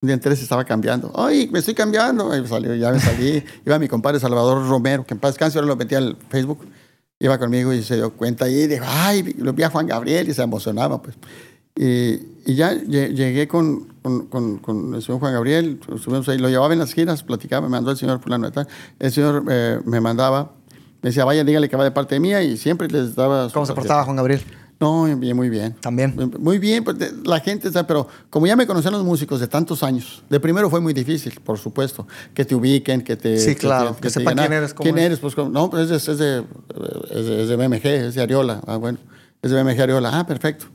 Un 0.00 0.06
día 0.06 0.14
entero 0.14 0.36
se 0.36 0.42
estaba 0.44 0.64
cambiando. 0.64 1.12
¡Ay, 1.16 1.48
me 1.52 1.58
estoy 1.58 1.74
cambiando! 1.74 2.30
Ahí 2.30 2.46
salió, 2.46 2.74
ya 2.74 2.92
me 2.92 3.00
salí. 3.00 3.42
Iba 3.66 3.78
mi 3.80 3.88
compadre 3.88 4.20
Salvador 4.20 4.66
Romero, 4.68 5.04
que 5.04 5.14
en 5.14 5.20
paz 5.20 5.32
descanse, 5.34 5.58
ahora 5.58 5.66
lo 5.68 5.76
metí 5.76 5.94
al 5.96 6.16
Facebook. 6.28 6.60
Iba 7.18 7.36
conmigo 7.38 7.72
y 7.72 7.82
se 7.82 7.96
dio 7.96 8.12
cuenta 8.12 8.48
y 8.48 8.68
dijo, 8.68 8.84
¡ay! 8.86 9.34
Lo 9.38 9.52
vi 9.52 9.64
a 9.64 9.70
Juan 9.70 9.88
Gabriel 9.88 10.28
y 10.28 10.34
se 10.34 10.42
emocionaba, 10.42 11.02
pues. 11.02 11.16
Y, 11.74 12.14
y 12.46 12.54
ya 12.54 12.72
lle- 12.74 13.12
llegué 13.12 13.48
con, 13.48 13.88
con, 14.02 14.26
con- 14.26 14.58
con 14.58 14.94
el 14.94 15.02
señor 15.02 15.18
Juan 15.20 15.32
Gabriel, 15.32 15.80
estuvimos 15.94 16.28
ahí, 16.28 16.38
lo 16.38 16.48
llevaba 16.48 16.72
en 16.72 16.78
las 16.78 16.92
giras, 16.92 17.24
platicaba, 17.24 17.62
me 17.66 17.70
mandó 17.70 17.90
el 17.90 17.96
señor 17.96 18.20
fulano 18.20 18.46
de 18.46 18.52
tal. 18.52 18.68
El 19.00 19.10
señor 19.12 19.44
eh, 19.50 19.80
me 19.84 20.00
mandaba, 20.00 20.52
me 21.02 21.10
decía, 21.10 21.24
vaya, 21.24 21.42
dígale 21.42 21.68
que 21.68 21.76
va 21.76 21.82
de 21.84 21.90
parte 21.90 22.20
mía 22.20 22.40
y 22.42 22.56
siempre 22.56 22.86
les 22.88 23.16
daba... 23.16 23.48
¿cómo 23.52 23.66
se 23.66 23.74
portaba 23.74 24.04
Juan 24.04 24.16
Gabriel? 24.16 24.42
No, 24.80 25.04
bien, 25.16 25.36
muy 25.36 25.48
bien. 25.50 25.74
También. 25.80 26.14
Muy 26.38 26.58
bien, 26.58 26.84
pues, 26.84 26.96
la 27.24 27.40
gente, 27.40 27.70
sabe, 27.72 27.86
pero 27.88 28.06
como 28.30 28.46
ya 28.46 28.54
me 28.54 28.66
conocían 28.66 28.92
los 28.92 29.02
músicos 29.02 29.40
de 29.40 29.48
tantos 29.48 29.82
años, 29.82 30.22
de 30.30 30.38
primero 30.38 30.70
fue 30.70 30.80
muy 30.80 30.92
difícil, 30.92 31.40
por 31.42 31.58
supuesto, 31.58 32.06
que 32.32 32.44
te 32.44 32.54
ubiquen, 32.54 33.02
que 33.02 33.16
te... 33.16 33.38
Sí, 33.38 33.56
claro, 33.56 33.96
que 33.96 34.02
te 34.02 34.10
sepan 34.10 34.34
digan, 34.34 34.46
quién 34.46 34.52
ah, 34.52 34.56
eres, 34.56 34.74
cómo 34.74 34.84
¿Quién 34.84 34.98
es. 34.98 35.04
eres? 35.04 35.18
Pues, 35.18 35.36
no, 35.36 35.68
pues 35.68 35.90
es 35.90 36.06
de, 36.06 36.12
es, 36.12 36.18
de, 36.18 36.44
es, 37.10 37.26
de, 37.26 37.42
es 37.42 37.48
de 37.48 37.56
BMG, 37.56 37.86
es 37.86 38.14
de 38.14 38.22
Ariola. 38.22 38.60
Ah, 38.66 38.76
bueno, 38.76 38.98
es 39.42 39.50
de 39.50 39.60
BMG 39.60 39.80
Ariola. 39.80 40.16
Ah, 40.16 40.26
perfecto. 40.26 40.66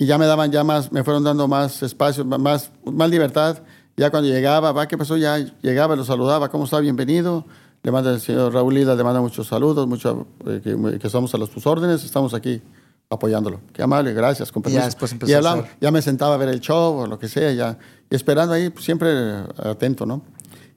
Y 0.00 0.06
ya 0.06 0.18
me 0.18 0.26
daban 0.26 0.50
ya 0.50 0.64
más, 0.64 0.90
me 0.90 1.04
fueron 1.04 1.22
dando 1.22 1.46
más 1.46 1.82
espacio, 1.84 2.24
más, 2.24 2.72
más 2.84 3.10
libertad. 3.10 3.62
Ya 3.96 4.10
cuando 4.10 4.28
llegaba, 4.28 4.72
va, 4.72 4.88
¿qué 4.88 4.98
pasó? 4.98 5.16
Ya 5.16 5.38
llegaba, 5.62 5.94
lo 5.94 6.04
saludaba, 6.04 6.48
¿cómo 6.48 6.64
está? 6.64 6.80
Bienvenido. 6.80 7.44
Le 7.84 7.92
manda 7.92 8.12
el 8.12 8.20
señor 8.20 8.52
Raúl 8.52 8.74
Lida, 8.74 8.96
le 8.96 9.04
manda 9.04 9.20
muchos 9.20 9.46
saludos, 9.46 9.86
mucho, 9.86 10.26
eh, 10.46 10.60
que, 10.62 10.98
que 10.98 11.06
estamos 11.06 11.32
a 11.34 11.38
las 11.38 11.50
tus 11.50 11.64
órdenes, 11.64 12.04
estamos 12.04 12.34
aquí 12.34 12.60
apoyándolo. 13.10 13.60
Qué 13.72 13.82
amable, 13.82 14.12
gracias, 14.12 14.52
con 14.52 14.62
ya 14.62 14.84
después 14.84 15.12
empezó 15.12 15.30
Y 15.30 15.34
a 15.34 15.40
ya 15.80 15.90
me 15.90 16.02
sentaba 16.02 16.34
a 16.34 16.36
ver 16.36 16.48
el 16.48 16.60
show 16.60 16.98
o 16.98 17.06
lo 17.06 17.18
que 17.18 17.28
sea, 17.28 17.52
ya, 17.52 17.78
y 18.10 18.14
esperando 18.14 18.54
ahí, 18.54 18.70
pues, 18.70 18.84
siempre 18.84 19.10
atento, 19.58 20.04
¿no? 20.06 20.22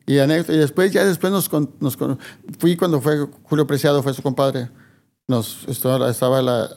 Y, 0.06 0.18
y 0.20 0.58
después, 0.58 0.92
ya 0.92 1.06
después 1.06 1.32
nos, 1.32 1.50
nos 1.80 1.98
fui 2.60 2.76
cuando 2.76 3.02
fue 3.02 3.28
Julio 3.44 3.68
Preciado, 3.68 4.02
fue 4.02 4.14
su 4.14 4.22
compadre, 4.22 4.70
nos, 5.28 5.66
estaba, 5.68 6.10
estaba 6.10 6.42
la, 6.42 6.70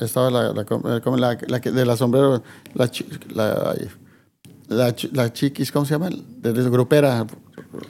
estaba 0.00 0.30
la, 0.30 0.52
la, 0.52 1.38
la- 1.46 1.58
de 1.60 1.84
la 1.86 1.96
sombrero, 1.96 2.42
la, 2.74 2.90
la, 3.34 3.74
la, 4.68 4.94
chi- 4.94 5.10
la 5.12 5.32
chiquis, 5.32 5.70
¿cómo 5.70 5.84
se 5.84 5.94
llama? 5.94 6.08
De, 6.10 6.52
de 6.52 6.70
grupera. 6.70 7.26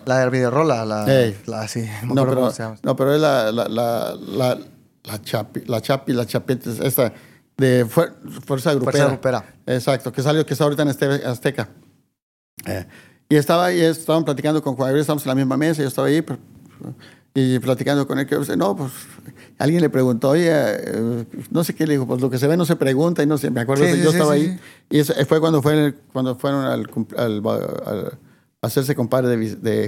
La 0.05 0.19
del 0.21 0.31
videorola, 0.31 0.85
la, 0.85 1.07
Ey. 1.25 1.37
la 1.47 1.67
sí, 1.69 1.85
no, 2.05 2.27
pero, 2.27 2.51
no, 2.83 2.97
pero 2.97 3.15
es 3.15 3.21
la, 3.21 3.51
la, 3.53 3.69
la, 3.69 4.59
la, 5.05 5.21
chapi, 5.21 5.63
la 5.67 5.81
chapi, 5.81 6.13
la 6.13 6.27
chapete, 6.27 6.71
esta 6.87 7.13
de 7.57 7.87
fuer- 7.87 8.15
fuerza 8.45 8.75
grupera. 8.75 9.07
Grupera. 9.07 9.45
Exacto, 9.67 10.13
que 10.13 10.23
salió, 10.23 10.45
que 10.47 10.55
está 10.55 10.65
ahorita 10.65 10.83
en 10.83 10.89
este 10.89 11.07
Azteca. 11.27 11.69
Eh, 12.67 12.87
Y 13.29 13.37
estaba 13.37 13.67
ahí, 13.67 13.81
estaban 13.81 14.25
platicando 14.25 14.63
con 14.63 14.75
Juan 14.75 14.89
Gabriel, 14.89 15.01
estábamos 15.01 15.25
en 15.25 15.29
la 15.31 15.35
misma 15.35 15.57
mesa, 15.57 15.81
yo 15.83 15.89
estaba 15.89 16.09
ahí 16.09 16.23
y 17.35 17.59
platicando 17.61 18.07
con 18.07 18.19
él, 18.19 18.27
que 18.27 18.37
no, 18.59 18.77
pues 18.77 18.93
alguien 19.59 19.81
le 19.81 19.89
preguntó, 19.89 20.31
oye, 20.31 20.51
eh, 20.53 21.25
no 21.51 21.65
sé 21.65 21.75
qué 21.75 21.87
le 21.87 21.95
dijo, 21.95 22.07
pues 22.07 22.21
lo 22.21 22.29
que 22.29 22.37
se 22.39 22.47
ve 22.47 22.59
no 22.59 22.67
se 22.67 22.77
pregunta 22.77 23.23
y 23.23 23.27
no 23.27 23.39
sé, 23.39 23.51
me 23.51 23.63
acuerdo, 23.63 23.87
Sí, 23.87 23.93
sí, 23.95 24.03
yo 24.03 24.11
sí, 24.11 24.17
estaba 24.17 24.33
ahí. 24.35 24.61
Y 24.91 24.99
eso 24.99 25.15
fue 25.27 25.41
cuando, 25.41 25.63
fue, 25.63 25.95
cuando 26.13 26.37
fueron 26.37 26.65
al, 26.67 26.91
al- 27.17 27.43
al- 27.87 28.19
hacerse 28.61 28.95
compadre 28.95 29.35
de, 29.37 29.57
de, 29.57 29.85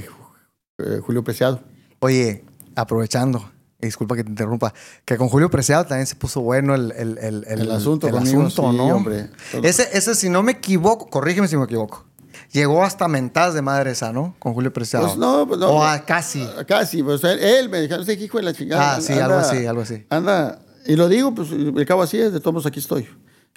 eh, 0.79 1.01
Julio 1.05 1.23
Preciado. 1.23 1.61
Oye, 2.01 2.45
aprovechando, 2.77 3.51
disculpa 3.87 4.17
que 4.17 4.25
te 4.25 4.31
interrumpa, 4.31 4.73
que 5.05 5.17
con 5.17 5.29
Julio 5.29 5.51
Preciado 5.51 5.85
también 5.85 6.07
se 6.07 6.17
puso 6.17 6.41
bueno 6.41 6.75
el, 6.75 6.93
el, 6.93 7.19
el, 7.19 7.45
El 7.47 7.71
asunto 7.71 8.07
el 8.09 8.15
conmigo, 8.15 8.43
asunto, 8.43 8.71
sí, 8.71 8.77
¿no? 8.77 8.87
hombre. 8.97 9.31
Ese, 9.63 9.89
ese, 9.93 10.15
si 10.15 10.29
no 10.29 10.43
me 10.43 10.53
equivoco, 10.53 11.09
corrígeme 11.09 11.49
si 11.49 11.57
me 11.57 11.65
equivoco, 11.65 12.05
llegó 12.53 12.85
hasta 12.85 13.09
mentadas 13.09 13.55
de 13.55 13.63
madre 13.63 13.93
esa, 13.93 14.13
¿no? 14.13 14.35
Con 14.39 14.55
Julio 14.55 14.73
Preciado. 14.73 15.07
Pues 15.07 15.19
no, 15.19 15.47
pues 15.47 15.61
no. 15.61 15.69
O 15.69 15.83
a 15.83 16.05
casi. 16.05 16.47
Casi, 16.67 17.03
pues 17.03 17.23
él, 17.25 17.39
él 17.39 17.69
me 17.69 17.81
dijo, 17.81 17.97
ese 17.97 18.15
hijo 18.15 18.39
de 18.39 18.45
la 18.45 18.53
chingada. 18.53 18.97
Ah, 18.97 19.01
sí, 19.01 19.13
algo 19.15 19.37
así, 19.37 19.67
algo 19.67 19.83
así. 19.83 20.05
Anda, 20.11 20.61
y 20.87 20.97
lo 20.97 21.09
digo, 21.09 21.35
pues 21.35 21.51
me 21.51 21.83
acabo 21.83 22.03
así, 22.03 22.19
de 22.19 22.41
todos 22.41 22.67
aquí 22.67 22.81
estoy. 22.81 23.09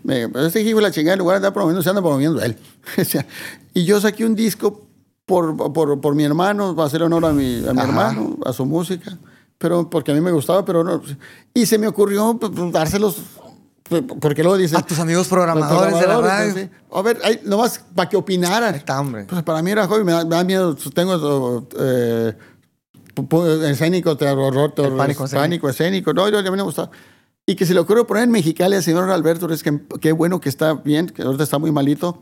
Me, 0.04 0.30
pues, 0.30 0.46
ese 0.46 0.62
hijo 0.62 0.78
de 0.78 0.84
la 0.84 0.92
chingada, 0.92 1.14
en 1.14 1.20
lugar 1.20 1.36
de 1.36 1.38
andar 1.38 1.54
promoviendo, 1.54 1.82
se 1.82 1.90
anda 1.90 2.02
promoviendo 2.02 2.42
él. 2.42 2.58
Y 3.74 3.86
yo 3.86 4.00
saqué 4.02 4.26
un 4.26 4.36
disco 4.36 4.88
por, 5.26 5.56
por, 5.74 6.00
por 6.02 6.16
mi 6.16 6.24
hermano, 6.24 6.76
para 6.76 6.88
hacer 6.88 7.04
honor 7.04 7.26
a 7.26 7.34
mi, 7.34 7.64
a 7.68 7.74
mi 7.74 7.82
hermano, 7.82 8.38
a 8.46 8.54
su 8.54 8.66
música, 8.66 9.18
pero 9.58 9.90
porque 9.90 10.12
a 10.12 10.16
mí 10.16 10.22
me 10.22 10.32
gustaba, 10.32 10.64
pero 10.66 10.84
no. 10.84 11.02
Y 11.54 11.66
se 11.66 11.78
me 11.78 11.88
ocurrió 11.88 12.38
pues, 12.40 12.52
pues, 12.56 12.72
dárselos, 12.72 13.18
pues, 13.84 14.04
porque 14.20 14.44
luego 14.44 14.58
dice. 14.58 14.78
A 14.78 14.82
tus 14.82 15.00
amigos 15.00 15.28
programadores, 15.28 16.00
de 16.00 16.08
la 16.08 16.22
radio. 16.22 16.54
sí. 16.54 16.70
A 16.92 17.02
ver, 17.02 17.20
nomás 17.46 17.84
para 17.96 18.10
que 18.10 18.18
opinaran. 18.18 18.76
Está, 18.76 19.00
hombre. 19.00 19.26
Pues 19.26 19.44
para 19.44 19.62
mí 19.62 19.72
era 19.72 19.88
joven, 19.88 20.06
me 20.06 20.12
da, 20.12 20.24
me 20.26 20.36
da 20.36 20.44
miedo. 20.44 20.76
Tengo 20.94 21.68
eh, 21.80 22.34
escénico, 23.66 24.16
terror, 24.16 24.72
terror, 24.74 24.98
pánico 24.98 25.26
escénico. 25.26 25.42
pánico 25.44 25.70
escénico. 25.70 26.14
No, 26.14 26.30
no, 26.30 26.38
a 26.38 26.44
mí 26.44 26.52
me 26.52 26.62
gustaba. 26.62 26.92
Y 27.46 27.56
que 27.56 27.66
se 27.66 27.74
le 27.74 27.80
ocurrió 27.80 28.06
poner 28.06 28.24
en 28.24 28.32
Mexicali 28.32 28.76
al 28.76 28.84
señor 28.84 29.10
Alberto, 29.10 29.52
es 29.52 29.64
que 29.64 29.80
qué 30.02 30.12
bueno 30.12 30.42
que 30.42 30.50
está 30.50 30.74
bien, 30.74 31.08
que 31.08 31.22
ahorita 31.22 31.44
está 31.44 31.58
muy 31.58 31.72
malito. 31.72 32.22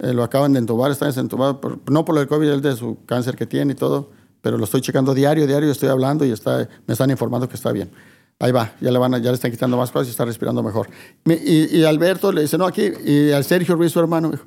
Eh, 0.00 0.12
lo 0.12 0.24
acaban 0.24 0.52
de 0.52 0.58
entubar, 0.58 0.90
está 0.90 1.06
desentubado, 1.06 1.60
por- 1.60 1.78
no 1.88 2.04
por 2.04 2.18
el 2.18 2.26
COVID, 2.26 2.48
el 2.48 2.60
de 2.60 2.74
su 2.74 2.98
cáncer 3.06 3.36
que 3.36 3.46
tiene 3.46 3.72
y 3.74 3.76
todo, 3.76 4.10
pero 4.44 4.58
lo 4.58 4.64
estoy 4.64 4.82
checando 4.82 5.14
diario, 5.14 5.46
diario, 5.46 5.70
estoy 5.72 5.88
hablando 5.88 6.22
y 6.26 6.30
está, 6.30 6.68
me 6.86 6.92
están 6.92 7.10
informando 7.10 7.48
que 7.48 7.56
está 7.56 7.72
bien. 7.72 7.90
Ahí 8.38 8.52
va, 8.52 8.74
ya 8.78 8.90
le, 8.90 8.98
van 8.98 9.14
a- 9.14 9.18
ya 9.18 9.30
le 9.30 9.36
están 9.36 9.50
quitando 9.50 9.78
más 9.78 9.90
cosas 9.90 10.08
y 10.08 10.10
está 10.10 10.26
respirando 10.26 10.62
mejor. 10.62 10.86
Me- 11.24 11.34
y, 11.42 11.78
y 11.78 11.84
Alberto 11.84 12.30
le 12.30 12.42
dice, 12.42 12.58
no, 12.58 12.66
aquí, 12.66 12.92
y 13.06 13.30
al 13.32 13.42
Sergio 13.44 13.74
Ruiz, 13.74 13.90
su 13.92 14.00
hermano, 14.00 14.30
dijo, 14.32 14.44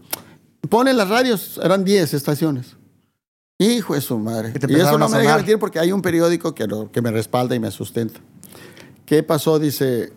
pone 0.69 0.93
las 0.93 1.09
radios, 1.09 1.59
eran 1.63 1.83
10 1.83 2.13
estaciones. 2.13 2.75
Hijo 3.57 3.95
de 3.95 4.01
su 4.01 4.19
madre. 4.19 4.53
Y 4.53 4.71
Y, 4.71 4.75
eso 4.75 4.99
no 4.99 5.09
me 5.09 5.17
deja 5.17 5.37
mentir 5.37 5.57
porque 5.57 5.79
hay 5.79 5.91
un 5.91 6.03
periódico 6.03 6.53
que, 6.53 6.67
lo- 6.67 6.91
que 6.91 7.01
me 7.01 7.09
respalda 7.09 7.55
y 7.55 7.59
me 7.59 7.71
sustenta. 7.71 8.19
¿Qué 9.03 9.23
pasó? 9.23 9.57
Dice, 9.57 10.13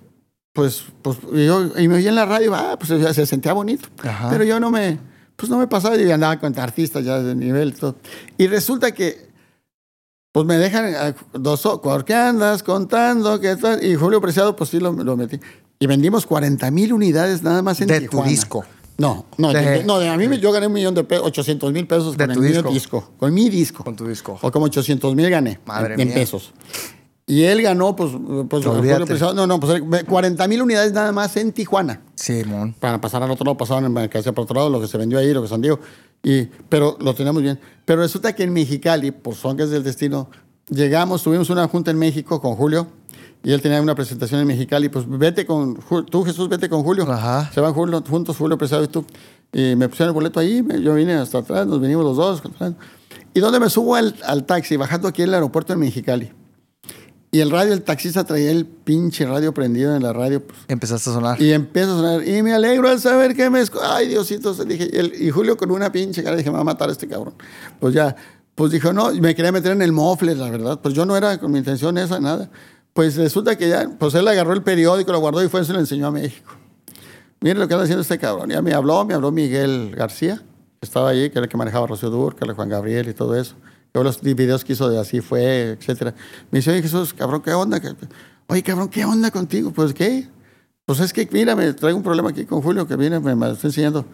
pues, 0.53 0.83
pues 1.01 1.17
y 1.33 1.47
yo, 1.47 1.71
y 1.79 1.89
me 1.89 1.95
oí 1.95 2.07
en 2.07 2.17
la 2.17 2.27
radio, 2.27 2.55
ah, 2.55 2.77
pues 2.79 2.91
ya 3.01 3.15
se 3.15 3.25
sentía 3.25 3.55
bonito. 3.55 3.89
Ajá. 4.03 4.29
Pero 4.29 4.45
yo 4.45 4.61
no 4.61 4.71
me, 4.71 4.99
pues 5.37 5.49
no 5.49 5.57
me 5.59 5.67
pasaba, 5.69 5.97
yo 5.97 6.13
andaba 6.13 6.39
con 6.39 6.59
artistas 6.59 7.03
ya 7.03 7.19
de 7.23 7.35
nivel 7.35 7.69
y 7.71 7.73
todo. 7.73 7.97
Y 8.37 8.47
resulta 8.49 8.93
que, 8.93 9.30
pues 10.33 10.47
me 10.47 10.57
dejan 10.59 10.87
eh, 10.95 11.15
dos, 11.33 11.61
¿por 11.83 12.05
qué 12.05 12.15
andas 12.15 12.63
contando? 12.63 13.41
¿Qué 13.41 13.57
tal? 13.57 13.85
Y 13.85 13.95
Julio 13.97 14.21
Preciado, 14.21 14.55
pues 14.57 14.71
sí 14.71 14.79
lo, 14.79 14.93
lo 14.93 15.17
metí. 15.17 15.41
Y 15.79 15.87
vendimos 15.87 16.27
40 16.27 16.71
mil 16.71 16.93
unidades 16.93 17.43
nada 17.43 17.63
más 17.63 17.81
en 17.81 17.89
De 17.89 18.01
tu 18.01 18.09
Tijuana. 18.11 18.29
disco. 18.31 18.65
No, 18.99 19.25
no, 19.39 19.53
De- 19.53 19.61
de- 19.63 19.85
no, 19.85 19.99
de- 19.99 20.09
a 20.11 20.17
mí 20.17 20.39
yo 20.39 20.53
gané 20.53 20.67
un 20.67 20.75
millón 20.75 20.95
de 20.95 21.05
pesos, 21.05 21.27
800 21.27 21.73
mil 21.73 21.87
pesos 21.87 22.17
De 22.19 22.27
con 22.27 22.35
tu 22.37 22.43
el 22.45 22.65
disco. 22.65 23.11
Con 23.19 23.33
mi 23.33 23.49
disco. 23.49 23.83
Con 23.83 23.97
tu 23.97 24.07
disco. 24.07 24.39
O 24.43 24.51
como 24.53 24.67
800 24.67 25.15
mil 25.17 25.31
gané 25.31 25.59
Madre 25.65 25.95
en, 25.95 26.01
en 26.01 26.09
mía. 26.09 26.15
pesos. 26.17 26.53
Y 27.27 27.45
él 27.45 27.63
ganó, 27.63 27.97
pues, 27.97 28.11
pues. 28.49 28.65
Julio 28.67 29.07
Preciado- 29.07 29.33
no, 29.35 29.47
no, 29.47 29.59
pues 29.59 29.83
40 30.07 30.47
mil 30.49 30.63
unidades 30.63 30.93
nada 30.93 31.13
más 31.13 31.35
en 31.39 31.53
Tijuana. 31.53 32.03
Simón. 32.15 32.75
Para 32.79 33.01
pasar 33.01 33.23
al 33.23 33.31
otro 33.31 33.45
lado, 33.45 33.57
pasaban 33.57 33.85
en 33.87 33.93
mercancía 33.93 34.33
por 34.33 34.45
otro 34.45 34.57
lado, 34.57 34.69
lo 34.69 34.81
que 34.81 34.87
se 34.89 34.99
vendió 34.99 35.19
ahí, 35.19 35.33
lo 35.33 35.41
que 35.43 35.49
San 35.49 35.63
Diego. 35.63 35.79
Y, 36.23 36.45
pero 36.69 36.97
lo 37.01 37.15
teníamos 37.15 37.43
bien. 37.43 37.59
Pero 37.85 38.03
resulta 38.03 38.35
que 38.35 38.43
en 38.43 38.53
Mexicali, 38.53 39.11
por 39.11 39.35
son 39.35 39.57
que 39.57 39.63
es 39.65 39.71
del 39.71 39.83
destino, 39.83 40.31
llegamos, 40.69 41.23
tuvimos 41.23 41.49
una 41.51 41.67
junta 41.69 41.91
en 41.91 41.99
México 41.99 42.41
con 42.41 42.55
Julio. 42.57 42.89
Y 43.43 43.53
él 43.53 43.63
tenía 43.63 43.81
una 43.81 43.95
presentación 43.95 44.41
en 44.41 44.47
Mexicali. 44.47 44.91
Pues 44.91 45.07
vete 45.09 45.47
con, 45.47 45.79
tú 46.11 46.23
Jesús, 46.25 46.49
vete 46.51 46.69
con 46.69 46.83
Julio. 46.83 47.11
Ajá. 47.11 47.51
Se 47.55 47.61
van 47.61 47.73
Julio- 47.73 48.05
juntos, 48.07 48.37
Julio 48.37 48.59
Preciado 48.59 48.85
y 48.85 48.89
tú. 48.89 49.05
Y 49.53 49.75
me 49.77 49.89
pusieron 49.89 50.11
el 50.11 50.15
boleto 50.15 50.39
ahí, 50.41 50.63
yo 50.83 50.95
vine 50.95 51.15
hasta 51.15 51.39
atrás, 51.39 51.67
nos 51.67 51.81
vinimos 51.81 52.05
los 52.05 52.17
dos. 52.17 52.43
¿Y 53.35 53.41
dónde 53.41 53.59
me 53.59 53.71
subo 53.71 53.95
al, 53.97 54.15
al 54.25 54.45
taxi? 54.45 54.77
Bajando 54.77 55.09
aquí 55.09 55.23
en 55.23 55.29
el 55.29 55.35
aeropuerto 55.35 55.73
de 55.73 55.79
Mexicali. 55.79 56.33
Y 57.33 57.39
el 57.41 57.51
radio, 57.51 57.73
el 57.73 57.83
taxista 57.83 58.25
traía 58.25 58.51
el 58.51 58.67
pinche 58.67 59.25
radio 59.25 59.55
prendido 59.55 59.95
en 59.95 60.03
la 60.03 60.13
radio. 60.13 60.45
Pues, 60.45 60.59
Empezaste 60.67 61.11
a 61.11 61.13
sonar. 61.13 61.41
y 61.41 61.53
empieza 61.53 61.93
a 61.93 61.97
sonar. 61.97 62.27
Y 62.27 62.43
me 62.43 62.53
alegro 62.53 62.89
al 62.89 62.99
saber 63.01 63.37
que 63.37 63.49
me... 63.51 63.63
Ay, 63.85 64.09
Diosito. 64.09 64.53
se- 64.53 64.65
Dije, 64.65 64.91
y, 64.93 64.97
el- 64.99 65.13
y 65.23 65.31
Julio 65.31 65.57
con 65.57 65.71
una 65.71 65.93
pinche 65.93 66.25
cara 66.25 66.35
dije, 66.37 66.51
me 66.51 66.57
va 66.57 66.63
a 66.63 66.65
matar 66.65 66.91
este 66.91 67.07
cabrón. 67.07 67.35
Pues 67.79 67.95
ya, 67.95 68.17
pues 68.57 68.73
dijo, 68.73 68.93
no, 68.93 69.13
me 69.15 69.35
quería 69.37 69.53
meter 69.53 69.71
en 69.73 69.83
el 69.83 69.93
mofle, 69.93 70.35
la 70.35 70.51
verdad. 70.51 70.81
Pues 70.83 70.93
yo 70.93 71.07
no 71.07 71.17
era 71.17 71.39
con 71.39 71.53
mi 71.53 71.59
intención 71.59 71.97
esa, 71.99 72.19
nada. 72.19 72.51
Pues 72.93 73.15
resulta 73.17 73.57
que 73.57 73.69
ya, 73.69 73.89
pues 73.97 74.13
él 74.15 74.27
agarró 74.27 74.53
el 74.53 74.65
periódico, 74.65 75.13
lo 75.13 75.21
guardó 75.21 75.43
y 75.45 75.49
fue 75.49 75.65
se 75.65 75.73
lo 75.73 75.79
enseñó 75.79 76.09
a 76.09 76.11
México. 76.11 76.51
Miren 77.41 77.61
lo 77.61 77.69
que 77.69 77.75
anda 77.75 77.85
haciendo 77.85 78.03
este 78.03 78.19
cabrón. 78.19 78.51
Ya 78.51 78.61
me 78.61 78.75
habló, 78.75 79.05
me 79.05 79.15
habló 79.15 79.31
Miguel 79.31 79.95
García, 79.97 80.43
que 80.81 80.87
estaba 80.87 81.11
ahí, 81.11 81.31
que 81.31 81.39
era 81.39 81.45
el 81.45 81.49
que 81.49 81.57
manejaba 81.57 81.87
Rocío 81.87 82.11
Durcal, 82.11 82.53
Juan 82.55 82.69
Gabriel 82.69 83.09
y 83.09 83.15
todo 83.15 83.37
eso. 83.37 83.55
Yo 83.93 84.05
los 84.05 84.21
videos 84.21 84.65
que 84.65 84.75
hizo 84.75 84.89
de 84.89 85.01
así 85.01 85.21
fue, 85.21 85.71
etcétera. 85.71 86.15
Me 86.51 86.59
dice, 86.59 86.71
oye 86.71 86.83
Jesús, 86.83 87.13
cabrón, 87.13 87.43
¿qué 87.43 87.53
onda? 87.53 87.81
Oye, 88.47 88.63
cabrón, 88.63 88.89
¿qué 88.89 89.05
onda 89.05 89.31
contigo? 89.31 89.73
Pues, 89.73 89.93
¿qué? 89.95 90.29
Pues 90.85 91.01
es 91.01 91.13
que, 91.13 91.29
mira, 91.31 91.55
me 91.55 91.73
traigo 91.73 91.97
un 91.97 92.03
problema 92.03 92.31
aquí 92.31 92.45
con 92.45 92.63
Julio, 92.63 92.87
que 92.87 92.97
viene, 92.97 93.21
me, 93.21 93.33
está 93.51 93.69
enseñando. 93.69 94.05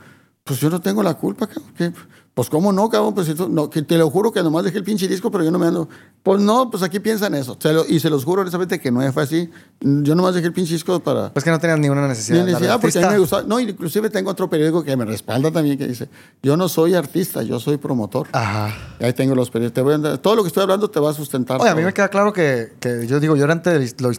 Pues 0.45 0.61
yo 0.61 0.71
no 0.71 0.81
tengo 0.81 1.03
la 1.03 1.15
culpa, 1.15 1.47
cabrón. 1.47 1.73
¿Qué? 1.77 1.93
Pues, 2.37 2.51
¿cómo 2.51 2.71
no, 2.71 2.91
cabrón? 2.91 3.15
Pues 3.15 3.35
no, 3.49 3.71
que 3.71 3.81
te 3.81 3.97
lo 3.97 4.11
juro 4.11 4.31
que 4.31 4.43
nomás 4.43 4.63
dejé 4.63 4.77
el 4.77 4.85
pinche 4.85 5.09
disco, 5.09 5.31
pero 5.31 5.43
yo 5.43 5.51
no 5.51 5.59
me 5.59 5.69
ando. 5.69 5.89
Pues 6.23 6.39
no, 6.39 6.71
pues 6.71 6.83
aquí 6.83 7.01
piensan 7.01 7.35
eso. 7.35 7.57
Se 7.59 7.73
lo- 7.73 7.87
y 7.89 7.99
se 7.99 8.11
los 8.11 8.27
juro 8.27 8.43
honestamente 8.43 8.79
que 8.79 8.91
no 8.91 9.01
fue 9.11 9.23
así. 9.23 9.49
Yo 9.81 10.15
nomás 10.15 10.35
dejé 10.35 10.49
el 10.49 10.53
pinche 10.53 10.75
disco 10.75 11.01
para. 11.01 11.33
Pues 11.33 11.43
que 11.43 11.51
no 11.51 11.59
tenías 11.59 11.79
ninguna 11.79 12.07
necesidad. 12.07 12.41
Ni 12.41 12.45
de 12.45 12.53
necesidad, 12.53 12.79
porque 12.79 12.99
a 12.99 13.01
mí 13.09 13.15
me 13.15 13.19
gustaba. 13.21 13.43
No, 13.45 13.59
inclusive 13.59 14.11
tengo 14.11 14.31
otro 14.33 14.51
periódico 14.51 14.85
que 14.85 14.95
me 14.99 15.07
respalda 15.07 15.51
también, 15.51 15.79
que 15.79 15.87
dice: 15.89 16.11
Yo 16.43 16.59
no 16.59 16.69
soy 16.69 16.93
artista, 16.95 17.43
yo 17.43 17.59
soy 17.59 17.79
promotor. 17.79 18.29
Ajá. 18.33 18.69
Y 19.01 19.05
ahí 19.07 19.15
tengo 19.15 19.35
los 19.35 19.49
periódicos. 19.51 19.75
Te 19.75 19.81
voy 19.81 19.95
a 19.95 19.99
dar- 19.99 20.19
todo 20.19 20.37
lo 20.37 20.43
que 20.43 20.49
estoy 20.49 20.63
hablando 20.63 20.91
te 20.91 21.01
va 21.01 21.13
a 21.13 21.15
sustentar. 21.15 21.59
Oye, 21.59 21.71
a 21.71 21.75
mí 21.75 21.83
me 21.83 21.95
queda 21.95 22.09
claro 22.09 22.35
que, 22.35 22.75
que 22.81 23.07
yo 23.07 23.19
digo, 23.19 23.35
yo 23.37 23.45
durante 23.45 23.71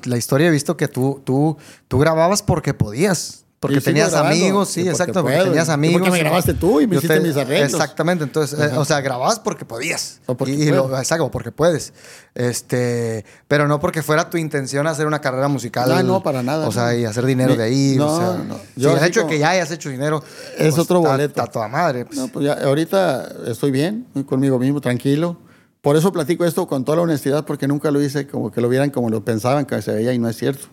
la 0.08 0.18
historia 0.18 0.48
he 0.48 0.52
visto 0.52 0.76
que 0.76 0.88
tú, 0.88 1.22
tú, 1.24 1.56
tú 1.88 2.00
grababas 2.00 2.42
porque 2.42 2.74
podías. 2.74 3.44
Porque 3.60 3.82
tenías 3.82 4.12
grabando, 4.12 4.36
amigos, 4.36 4.70
sí, 4.70 4.82
porque 4.82 4.92
exacto, 4.92 5.22
porque 5.22 5.36
puedo, 5.36 5.46
tenías 5.48 5.70
amigos. 5.70 5.98
porque 6.00 6.12
me 6.12 6.20
grabaste 6.20 6.54
tú 6.54 6.80
y 6.80 6.86
me 6.86 6.98
hiciste 6.98 7.20
mis 7.22 7.36
arreglos. 7.36 7.74
Exactamente, 7.74 8.24
entonces, 8.24 8.60
eh, 8.60 8.78
o 8.78 8.86
sea, 8.86 9.02
grababas 9.02 9.40
porque 9.40 9.66
podías. 9.66 10.20
O 10.28 10.38
porque 10.38 10.54
y, 10.54 10.62
y 10.62 10.70
lo, 10.70 10.96
exacto, 10.96 11.32
porque 11.32 11.52
puedes. 11.52 11.92
Este, 12.36 13.26
pero 13.48 13.68
no 13.68 13.80
porque 13.80 14.04
fuera 14.04 14.30
tu 14.30 14.38
intención 14.38 14.86
hacer 14.86 15.08
una 15.08 15.22
carrera 15.22 15.48
musical. 15.48 15.92
Ah, 15.92 16.04
no, 16.04 16.22
para 16.22 16.44
nada, 16.44 16.68
O 16.68 16.72
sea, 16.72 16.92
no. 16.92 16.98
y 17.00 17.06
hacer 17.06 17.26
dinero 17.26 17.52
Ni- 17.54 17.58
de 17.58 17.64
ahí. 17.64 17.96
no, 17.98 18.14
o 18.14 18.18
sea, 18.20 18.44
no. 18.48 18.56
Si 18.76 18.82
Yo 18.82 18.96
el 18.96 19.04
hecho 19.04 19.22
de 19.22 19.28
que 19.28 19.40
ya 19.40 19.50
hayas 19.50 19.72
hecho 19.72 19.90
dinero. 19.90 20.24
Es 20.56 20.76
pues, 20.76 20.78
otro 20.78 21.00
boleto. 21.00 21.42
Está 21.42 21.48
toda 21.52 21.68
madre. 21.68 22.06
pues. 22.06 22.16
No, 22.16 22.28
pues 22.28 22.46
ya, 22.46 22.54
ahorita 22.64 23.28
estoy 23.48 23.72
bien, 23.72 24.06
conmigo 24.28 24.60
mismo, 24.60 24.82
tranquilo. 24.82 25.36
Por 25.82 25.96
eso 25.96 26.12
platico 26.12 26.46
esto 26.46 26.68
con 26.68 26.86
toda 26.86 26.98
la 26.98 27.02
honestidad, 27.04 27.44
porque 27.44 27.68
nunca 27.68 27.90
lo 27.90 28.02
hice 28.04 28.28
como 28.28 28.52
que 28.52 28.62
lo 28.62 28.70
vieran 28.70 28.92
como 28.92 29.10
lo 29.10 29.26
pensaban 29.26 29.66
que 29.66 29.82
se 29.82 29.94
veía 29.94 30.14
y 30.14 30.20
no 30.20 30.30
es 30.30 30.38
cierto. 30.38 30.68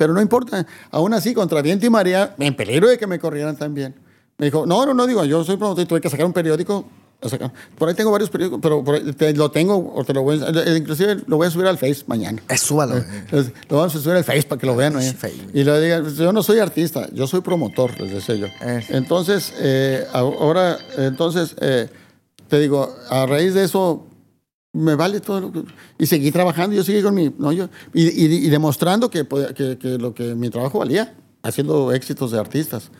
Pero 0.00 0.14
no 0.14 0.22
importa, 0.22 0.66
aún 0.92 1.12
así, 1.12 1.34
contra 1.34 1.60
viento 1.60 1.84
y 1.84 1.90
María, 1.90 2.34
en 2.38 2.56
peligro 2.56 2.88
de 2.88 2.96
que 2.96 3.06
me 3.06 3.18
corrieran 3.18 3.54
también. 3.54 3.94
Me 4.38 4.46
dijo, 4.46 4.64
no, 4.64 4.86
no, 4.86 4.94
no, 4.94 5.06
digo, 5.06 5.22
yo 5.26 5.44
soy 5.44 5.58
promotor 5.58 5.84
y 5.84 5.86
tuve 5.86 6.00
que 6.00 6.08
sacar 6.08 6.24
un 6.24 6.32
periódico. 6.32 6.86
sacar- 7.20 7.52
Por 7.76 7.86
ahí 7.86 7.94
tengo 7.94 8.10
varios 8.10 8.30
periódicos, 8.30 8.60
pero 8.62 8.82
por 8.82 8.94
ahí 8.94 9.12
te 9.12 9.34
lo 9.34 9.50
tengo, 9.50 9.92
o 9.94 10.02
te 10.02 10.14
lo 10.14 10.22
voy 10.22 10.40
eh, 10.42 10.74
inclusive 10.78 11.18
lo 11.26 11.36
voy 11.36 11.48
a 11.48 11.50
subir 11.50 11.66
al 11.66 11.76
Face 11.76 12.02
mañana. 12.06 12.42
Eh, 12.48 12.56
súbalo. 12.56 12.96
Entonces, 12.96 13.52
lo 13.68 13.76
vamos 13.76 13.94
a 13.94 13.98
subir 14.00 14.16
al 14.16 14.24
Face 14.24 14.44
para 14.44 14.58
que 14.58 14.66
lo 14.66 14.74
vean. 14.74 14.98
¿eh? 14.98 15.12
Face. 15.12 15.34
Y 15.52 15.62
le 15.64 15.78
digan, 15.82 16.08
yo 16.14 16.32
no 16.32 16.42
soy 16.42 16.60
artista, 16.60 17.06
yo 17.12 17.26
soy 17.26 17.42
promotor, 17.42 18.00
les 18.00 18.10
decía 18.14 18.36
yo. 18.36 18.46
Eh. 18.62 18.82
Entonces, 18.88 19.52
eh, 19.58 20.06
ahora, 20.14 20.78
entonces, 20.96 21.54
eh, 21.60 21.90
te 22.48 22.58
digo, 22.58 22.90
a 23.10 23.26
raíz 23.26 23.52
de 23.52 23.64
eso, 23.64 24.06
me 24.72 24.94
vale 24.94 25.20
todo 25.20 25.40
lo 25.40 25.52
que... 25.52 25.64
Y 25.98 26.06
seguí 26.06 26.30
trabajando, 26.30 26.76
yo 26.76 26.84
seguí 26.84 27.02
con 27.02 27.14
mi... 27.14 27.32
No, 27.38 27.52
yo, 27.52 27.68
y, 27.92 28.04
y- 28.08 28.46
y 28.46 28.48
demostrando 28.50 29.10
que, 29.10 29.26
que, 29.54 29.78
que 29.78 29.98
lo 29.98 30.14
que 30.14 30.34
mi 30.34 30.48
trabajo 30.50 30.78
valía, 30.78 31.14
haciendo 31.42 31.92
éxitos 31.92 32.30
de 32.30 32.38
artistas. 32.38 32.90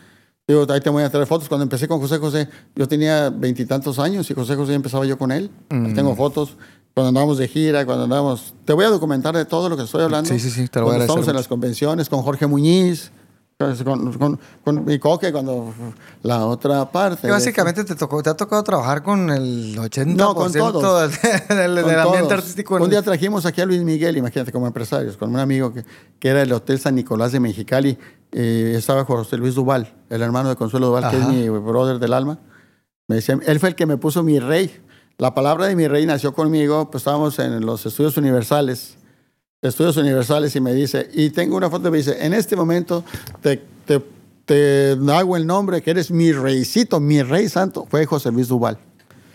Digo, 0.49 0.67
ahí 0.69 0.81
te 0.81 0.91
voy 0.91 1.05
a 1.05 1.11
traer 1.11 1.27
fotos. 1.29 1.49
Cuando 1.49 1.63
empecé 1.63 1.87
con 1.87 2.01
José 2.01 2.19
José, 2.19 2.49
yo 2.75 2.89
tenía 2.89 3.31
veintitantos 3.31 4.01
años 4.01 4.29
y 4.31 4.35
José 4.35 4.57
José 4.57 4.75
empezaba 4.75 5.07
yo 5.07 5.17
con 5.17 5.31
él. 5.31 5.49
Mm. 5.69 5.95
Tengo 5.95 6.17
fotos. 6.17 6.57
Cuando 6.93 7.11
andábamos 7.11 7.39
de 7.39 7.47
gira, 7.47 7.87
cuando 7.87 8.05
andábamos... 8.05 8.53
Te 8.65 8.73
voy 8.73 8.85
a 8.85 8.89
documentar 8.89 9.37
de 9.37 9.45
todo 9.45 9.69
lo 9.69 9.77
que 9.77 9.85
estoy 9.85 10.03
hablando. 10.03 10.29
Sí, 10.29 10.41
sí, 10.41 10.51
sí, 10.51 10.67
te 10.67 10.81
lo 10.81 10.87
voy 10.87 10.97
a 10.97 10.99
Estamos 10.99 11.21
en 11.21 11.27
mucho. 11.27 11.33
las 11.35 11.47
convenciones 11.47 12.09
con 12.09 12.23
Jorge 12.23 12.49
Muñiz. 12.49 13.13
Pues, 13.61 13.83
Con, 13.83 14.11
con, 14.15 14.41
con 14.65 14.85
mi 14.87 14.99
coque 14.99 15.31
cuando 15.31 15.75
la 16.23 16.47
otra 16.47 16.91
parte. 16.91 17.29
Básicamente 17.31 17.85
te, 17.85 17.95
tocó, 17.95 18.23
te 18.23 18.31
ha 18.31 18.35
tocado 18.35 18.63
trabajar 18.63 19.03
con 19.03 19.29
el 19.29 19.77
80% 19.77 20.07
No, 20.17 20.35
con 20.35 20.51
todos. 20.51 21.13
del, 21.51 21.75
del 21.75 21.85
Con 21.85 21.95
ambiente 21.95 22.21
todos. 22.21 22.33
artístico. 22.33 22.77
Un 22.77 22.89
día 22.89 23.03
trajimos 23.03 23.45
aquí 23.45 23.61
a 23.61 23.67
Luis 23.67 23.83
Miguel, 23.83 24.17
imagínate, 24.17 24.51
como 24.51 24.67
empresarios, 24.67 25.19
con 25.19 25.29
un 25.29 25.39
amigo 25.41 25.75
que, 25.75 25.85
que 26.19 26.29
era 26.31 26.41
el 26.41 26.51
Hotel 26.55 26.79
San 26.81 26.95
Nicolás 26.95 27.33
de 27.33 27.41
Mexicali. 27.41 27.99
eh, 28.33 28.73
estaba 28.79 29.05
José 29.05 29.37
Luis 29.37 29.55
Duval, 29.57 29.93
el 30.09 30.23
hermano 30.23 30.49
de 30.49 30.57
Consuelo 30.57 30.87
Duval, 30.87 31.11
que 31.11 31.17
es 31.19 31.23
Ajá. 31.23 31.31
mi 31.31 31.47
brother 31.51 31.99
del 31.99 32.15
alma. 32.15 32.39
Me 33.09 33.17
decía, 33.17 33.39
él 33.45 33.61
fue 33.61 33.69
el 33.69 33.75
que 33.75 33.85
me 33.85 33.99
puso 33.99 34.23
mi 34.23 34.39
rey. 34.39 34.75
La 35.19 35.35
palabra 35.35 35.67
de 35.67 35.77
mi 35.77 35.87
rey 35.87 36.07
nació 36.07 36.33
conmigo, 36.33 36.91
pues 36.91 37.03
estábamos 37.03 37.39
en 37.41 37.61
los 37.67 37.85
estudios 37.85 38.17
universales. 38.17 38.97
Estudios 39.63 39.99
universales 39.99 40.57
y 40.57 40.61
me 40.61 40.73
dice, 40.73 41.11
y 41.13 41.29
tengo 41.31 41.55
una 41.55 41.69
foto 41.69 41.85
que 41.85 41.91
me 41.91 41.99
dice, 41.99 42.17
en 42.25 42.33
este 42.33 42.57
momento 42.57 43.05
te, 43.43 43.63
te, 43.85 44.01
te 44.47 44.97
hago 45.13 45.37
el 45.37 45.47
nombre 45.47 45.83
que 45.83 45.91
eres 45.91 46.11
mi 46.11 46.33
reycito, 46.33 46.99
mi 46.99 47.23
rey 47.23 47.47
santo. 47.51 47.87
Fue 47.91 48.07
José 48.07 48.31
Luis 48.33 48.49
Duval. 48.49 48.79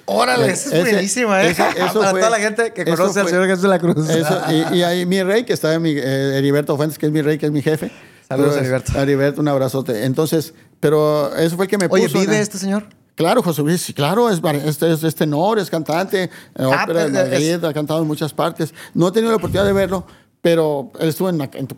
Órale, 0.06 0.52
esa 0.52 0.76
es 0.76 0.82
buenísima, 0.92 1.44
¿eh? 1.44 1.52
ese- 1.52 1.64
eso 1.78 2.00
Para 2.00 2.10
fue- 2.10 2.20
toda 2.22 2.32
la 2.32 2.40
gente 2.40 2.74
que 2.74 2.86
conoce 2.86 3.20
al 3.20 3.28
señor 3.28 3.46
Jesús 3.46 3.62
de 3.62 3.68
la 3.68 3.78
Cruz. 3.78 4.10
Eso, 4.10 4.42
y, 4.50 4.78
y 4.78 4.82
ahí 4.82 5.06
mi 5.06 5.22
rey, 5.22 5.44
que 5.46 5.54
está 5.54 5.78
mi, 5.78 5.92
eh, 5.92 6.38
Heriberto 6.40 6.76
Fuentes, 6.76 6.98
que 6.98 7.06
es 7.06 7.12
mi 7.12 7.22
rey, 7.22 7.38
que 7.38 7.46
es 7.46 7.52
mi 7.52 7.62
jefe. 7.62 7.92
Saludos, 8.28 8.54
Pero, 8.54 8.62
Heriberto. 8.62 9.00
Heriberto, 9.00 9.42
un 9.42 9.48
abrazote. 9.48 10.06
Entonces, 10.06 10.56
pero 10.80 11.36
eso 11.36 11.56
fue 11.56 11.66
el 11.66 11.70
que 11.70 11.78
me 11.78 11.86
Oye, 11.88 12.06
puso. 12.06 12.20
¿vive 12.20 12.36
en- 12.36 12.42
este 12.42 12.58
señor? 12.58 12.88
Claro, 13.16 13.42
José 13.42 13.62
Luis, 13.62 13.82
sí, 13.82 13.94
claro, 13.94 14.30
es, 14.30 14.42
este, 14.66 14.92
es, 14.92 15.04
es 15.04 15.16
tenor, 15.16 15.58
es 15.58 15.70
cantante, 15.70 16.24
en 16.24 16.30
Ah, 16.66 16.84
ópera 16.84 17.06
de 17.06 17.12
pero 17.12 17.24
es- 17.24 17.32
Madrid, 17.32 17.66
ha 17.66 17.74
cantado 17.74 18.02
en 18.02 18.08
muchas 18.08 18.34
partes. 18.34 18.74
No 18.94 19.08
he 19.08 19.12
tenido 19.12 19.32
la 19.32 19.38
oportunidad 19.38 19.66
de 19.66 19.72
verlo, 19.74 20.06
pero 20.42 20.92
él 21.00 21.08
estuvo 21.10 21.30
en, 21.30 21.38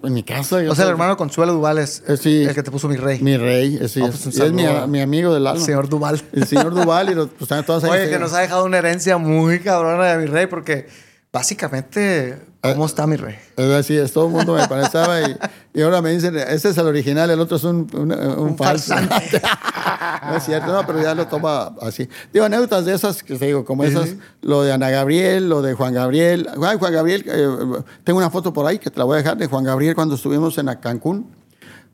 mi 0.10 0.24
casa. 0.24 0.58
O 0.68 0.76
sea, 0.76 0.86
el 0.86 0.92
hermano 0.92 1.16
Consuelo 1.16 1.54
Duval 1.54 1.78
es 1.78 2.04
Eh, 2.08 2.18
sí. 2.18 2.44
el 2.44 2.54
que 2.56 2.64
te 2.64 2.72
puso 2.72 2.90
mi 2.90 2.98
rey. 2.98 3.22
Mi 3.22 3.38
rey, 3.38 3.78
eh, 3.80 3.88
sí, 3.88 4.02
Ah, 4.04 4.08
es, 4.08 4.18
pues 4.24 4.38
es 4.40 4.52
mi, 4.52 4.66
amigo 5.00 5.34
del 5.34 5.46
alma. 5.48 5.64
señor 5.64 5.88
Duval. 5.90 6.22
El 6.34 6.48
señor 6.48 6.74
Duval 6.74 7.12
y 7.12 7.16
los, 7.16 7.28
pues, 7.30 7.44
están 7.44 7.64
todas 7.66 7.84
ahí. 7.86 7.92
Oye, 7.92 8.10
que 8.10 8.20
nos 8.20 8.34
ha 8.34 8.40
dejado 8.40 8.66
una 8.66 8.80
herencia 8.80 9.18
muy 9.18 9.60
cabrona 9.60 10.06
de 10.06 10.18
mi 10.18 10.26
rey, 10.26 10.48
porque 10.48 10.88
básicamente, 11.32 12.40
¿cómo 12.62 12.84
Ah. 12.84 12.88
está 12.88 13.08
mi 13.08 13.16
rey? 13.16 13.36
Es 13.56 13.72
así, 13.72 13.96
es, 13.98 14.12
todo 14.12 14.28
el 14.28 14.32
mundo 14.34 14.54
me 14.56 14.68
parecía 14.68 15.30
y, 15.30 15.80
y 15.80 15.82
ahora 15.82 16.02
me 16.02 16.12
dicen, 16.12 16.36
este 16.38 16.70
es 16.70 16.78
el 16.78 16.88
original, 16.88 17.30
el 17.30 17.40
otro 17.40 17.58
es 17.58 17.64
un, 17.64 17.88
un, 17.94 18.12
un 18.12 18.58
falso. 18.58 18.96
no 20.30 20.36
es 20.38 20.44
cierto, 20.44 20.72
no, 20.74 20.86
pero 20.86 21.02
ya 21.02 21.14
lo 21.16 21.28
toma 21.28 21.76
así. 21.82 22.08
Digo, 22.34 22.46
anécdotas 22.46 22.86
de 22.86 22.94
esas, 22.94 23.24
que 23.24 23.38
te 23.38 23.46
digo, 23.46 23.66
como 23.66 23.84
esas, 23.84 24.16
lo 24.42 24.64
de 24.64 24.74
Ana 24.74 24.90
Gabriel, 24.90 25.50
lo 25.50 25.62
de 25.62 25.74
Juan 25.74 25.94
Gabriel. 25.94 26.50
Juan, 26.56 26.80
Juan 26.80 26.94
Gabriel, 26.94 27.24
eh, 27.28 27.84
tengo 28.04 28.20
una 28.20 28.30
foto 28.30 28.54
por 28.54 28.66
ahí 28.66 28.80
que 28.80 28.90
te 28.90 28.98
la 29.00 29.06
voy 29.06 29.16
a 29.16 29.18
dejar 29.18 29.38
de 29.38 29.48
Juan 29.48 29.64
Gabriel 29.64 29.96
cuando 29.96 30.16
estuvimos 30.16 30.58
en 30.58 30.68
Cancún. 30.82 31.36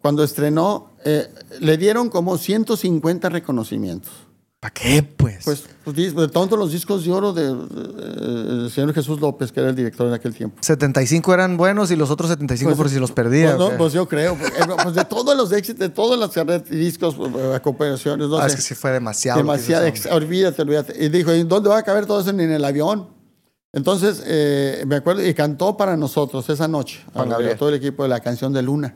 Cuando 0.01 0.24
estrenó, 0.24 0.91
eh, 1.05 1.30
le 1.61 1.78
dieron 1.78 2.09
como 2.09 2.38
150 2.38 3.30
reconocimientos. 3.30 4.11
¿Para 4.64 4.74
qué, 4.74 5.03
pues? 5.03 5.43
Pues, 5.43 5.64
pues 5.84 6.16
de 6.16 6.28
todos 6.30 6.57
los 6.57 6.72
discos 6.72 7.03
de 7.03 7.11
oro 7.11 7.34
de- 7.34 7.53
de- 7.53 8.61
del 8.61 8.72
señor 8.72 8.93
Jesús 8.93 9.20
López, 9.20 9.51
que 9.51 9.59
era 9.59 9.68
el 9.70 9.76
director 9.76 10.07
en 10.07 10.14
aquel 10.14 10.34
tiempo. 10.34 10.55
75 10.61 11.34
eran 11.34 11.57
buenos 11.57 11.91
y 11.91 11.97
los 11.97 12.09
otros 12.09 12.30
75 12.30 12.74
por 12.78 12.88
si 12.89 12.97
los 12.97 13.11
perdía. 13.11 13.57
Pues, 13.57 13.59
no, 13.59 13.66
¿o 13.66 13.70
qué? 13.72 13.76
pues 13.76 13.91
yo 13.91 14.07
creo. 14.07 14.38
porque, 14.38 14.57
eh, 14.57 14.76
pues 14.82 14.95
de 14.95 15.03
todos 15.03 15.36
los 15.36 15.51
éxitos, 15.51 15.80
de 15.82 15.89
todas 15.89 16.18
las 16.18 16.30
carreras 16.30 16.64
y 16.72 16.76
discos, 16.78 17.16
eh, 17.20 17.59
cooperaciones, 17.61 18.30
no 18.30 18.38
Ah, 18.38 18.47
es 18.47 18.55
que 18.55 18.61
sí 18.61 18.74
fue 18.74 18.91
demasiado. 18.91 19.38
demasiado. 19.38 19.86
olvídate, 20.16 20.61
olvídate. 20.61 21.03
Y 21.03 21.09
dijo, 21.09 21.34
¿y 21.34 21.43
dónde 21.43 21.68
va 21.68 21.80
a 21.80 21.84
caber 21.84 22.05
todo 22.05 22.22
eso? 22.22 22.32
Ni 22.32 22.45
en 22.45 22.53
el 22.53 22.64
avión. 22.64 23.09
Entonces, 23.74 24.24
eh, 24.26 24.86
me 24.88 24.95
acuerdo, 24.95 25.28
y 25.28 25.34
cantó 25.34 25.76
para 25.76 25.97
nosotros 25.97 26.49
esa 26.49 26.70
noche, 26.70 27.03
a 27.14 27.26
todo 27.57 27.68
el 27.68 27.76
equipo 27.76 28.03
de 28.03 28.07
la 28.07 28.22
canción 28.22 28.53
de 28.53 28.61
Luna. 28.61 28.95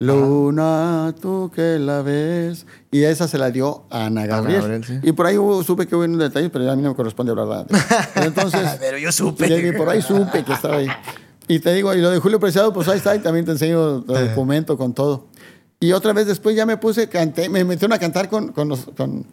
Luna, 0.00 1.14
tú 1.20 1.50
que 1.54 1.78
la 1.78 2.00
ves. 2.00 2.66
Y 2.92 3.02
esa 3.04 3.26
se 3.26 3.38
la 3.38 3.50
dio 3.50 3.84
a 3.90 4.04
Ana 4.06 4.26
Gabriel. 4.26 4.60
Gabriel, 4.60 4.84
sí. 4.84 4.98
Y 5.02 5.12
por 5.12 5.26
ahí 5.26 5.36
hubo- 5.38 5.64
supe 5.64 5.86
que 5.86 5.96
hubo 5.96 6.04
un 6.04 6.18
detalle, 6.18 6.50
pero 6.50 6.70
a 6.70 6.76
mí 6.76 6.82
no 6.82 6.90
me 6.90 6.94
corresponde 6.94 7.30
hablar 7.32 7.46
nada. 7.48 7.66
Entonces, 8.16 8.60
Pero 8.80 8.98
yo 8.98 9.10
supe. 9.10 9.46
y 9.46 9.72
por 9.72 9.88
ahí 9.88 10.02
supe 10.02 10.44
que 10.44 10.52
estaba 10.52 10.76
ahí. 10.76 10.86
Y 11.48 11.58
te 11.58 11.72
digo, 11.74 11.92
y 11.94 12.00
lo 12.00 12.10
de 12.10 12.18
Julio 12.20 12.38
Preciado, 12.38 12.72
pues 12.72 12.86
ahí 12.88 12.98
está, 12.98 13.16
y 13.16 13.18
también 13.18 13.44
te 13.46 13.52
enseño 13.52 13.96
el 13.96 14.04
documento 14.06 14.76
con 14.76 14.92
todo. 14.94 15.26
Y 15.80 15.92
otra 15.92 16.12
vez 16.12 16.26
después 16.26 16.54
ya 16.54 16.64
me 16.66 16.76
puse, 16.76 17.08
canté, 17.08 17.48
me 17.48 17.64
metieron 17.64 17.92
a 17.94 17.98
cantar 17.98 18.28
con, 18.28 18.52
con, 18.52 18.68
los- 18.68 18.84
con, 18.96 19.26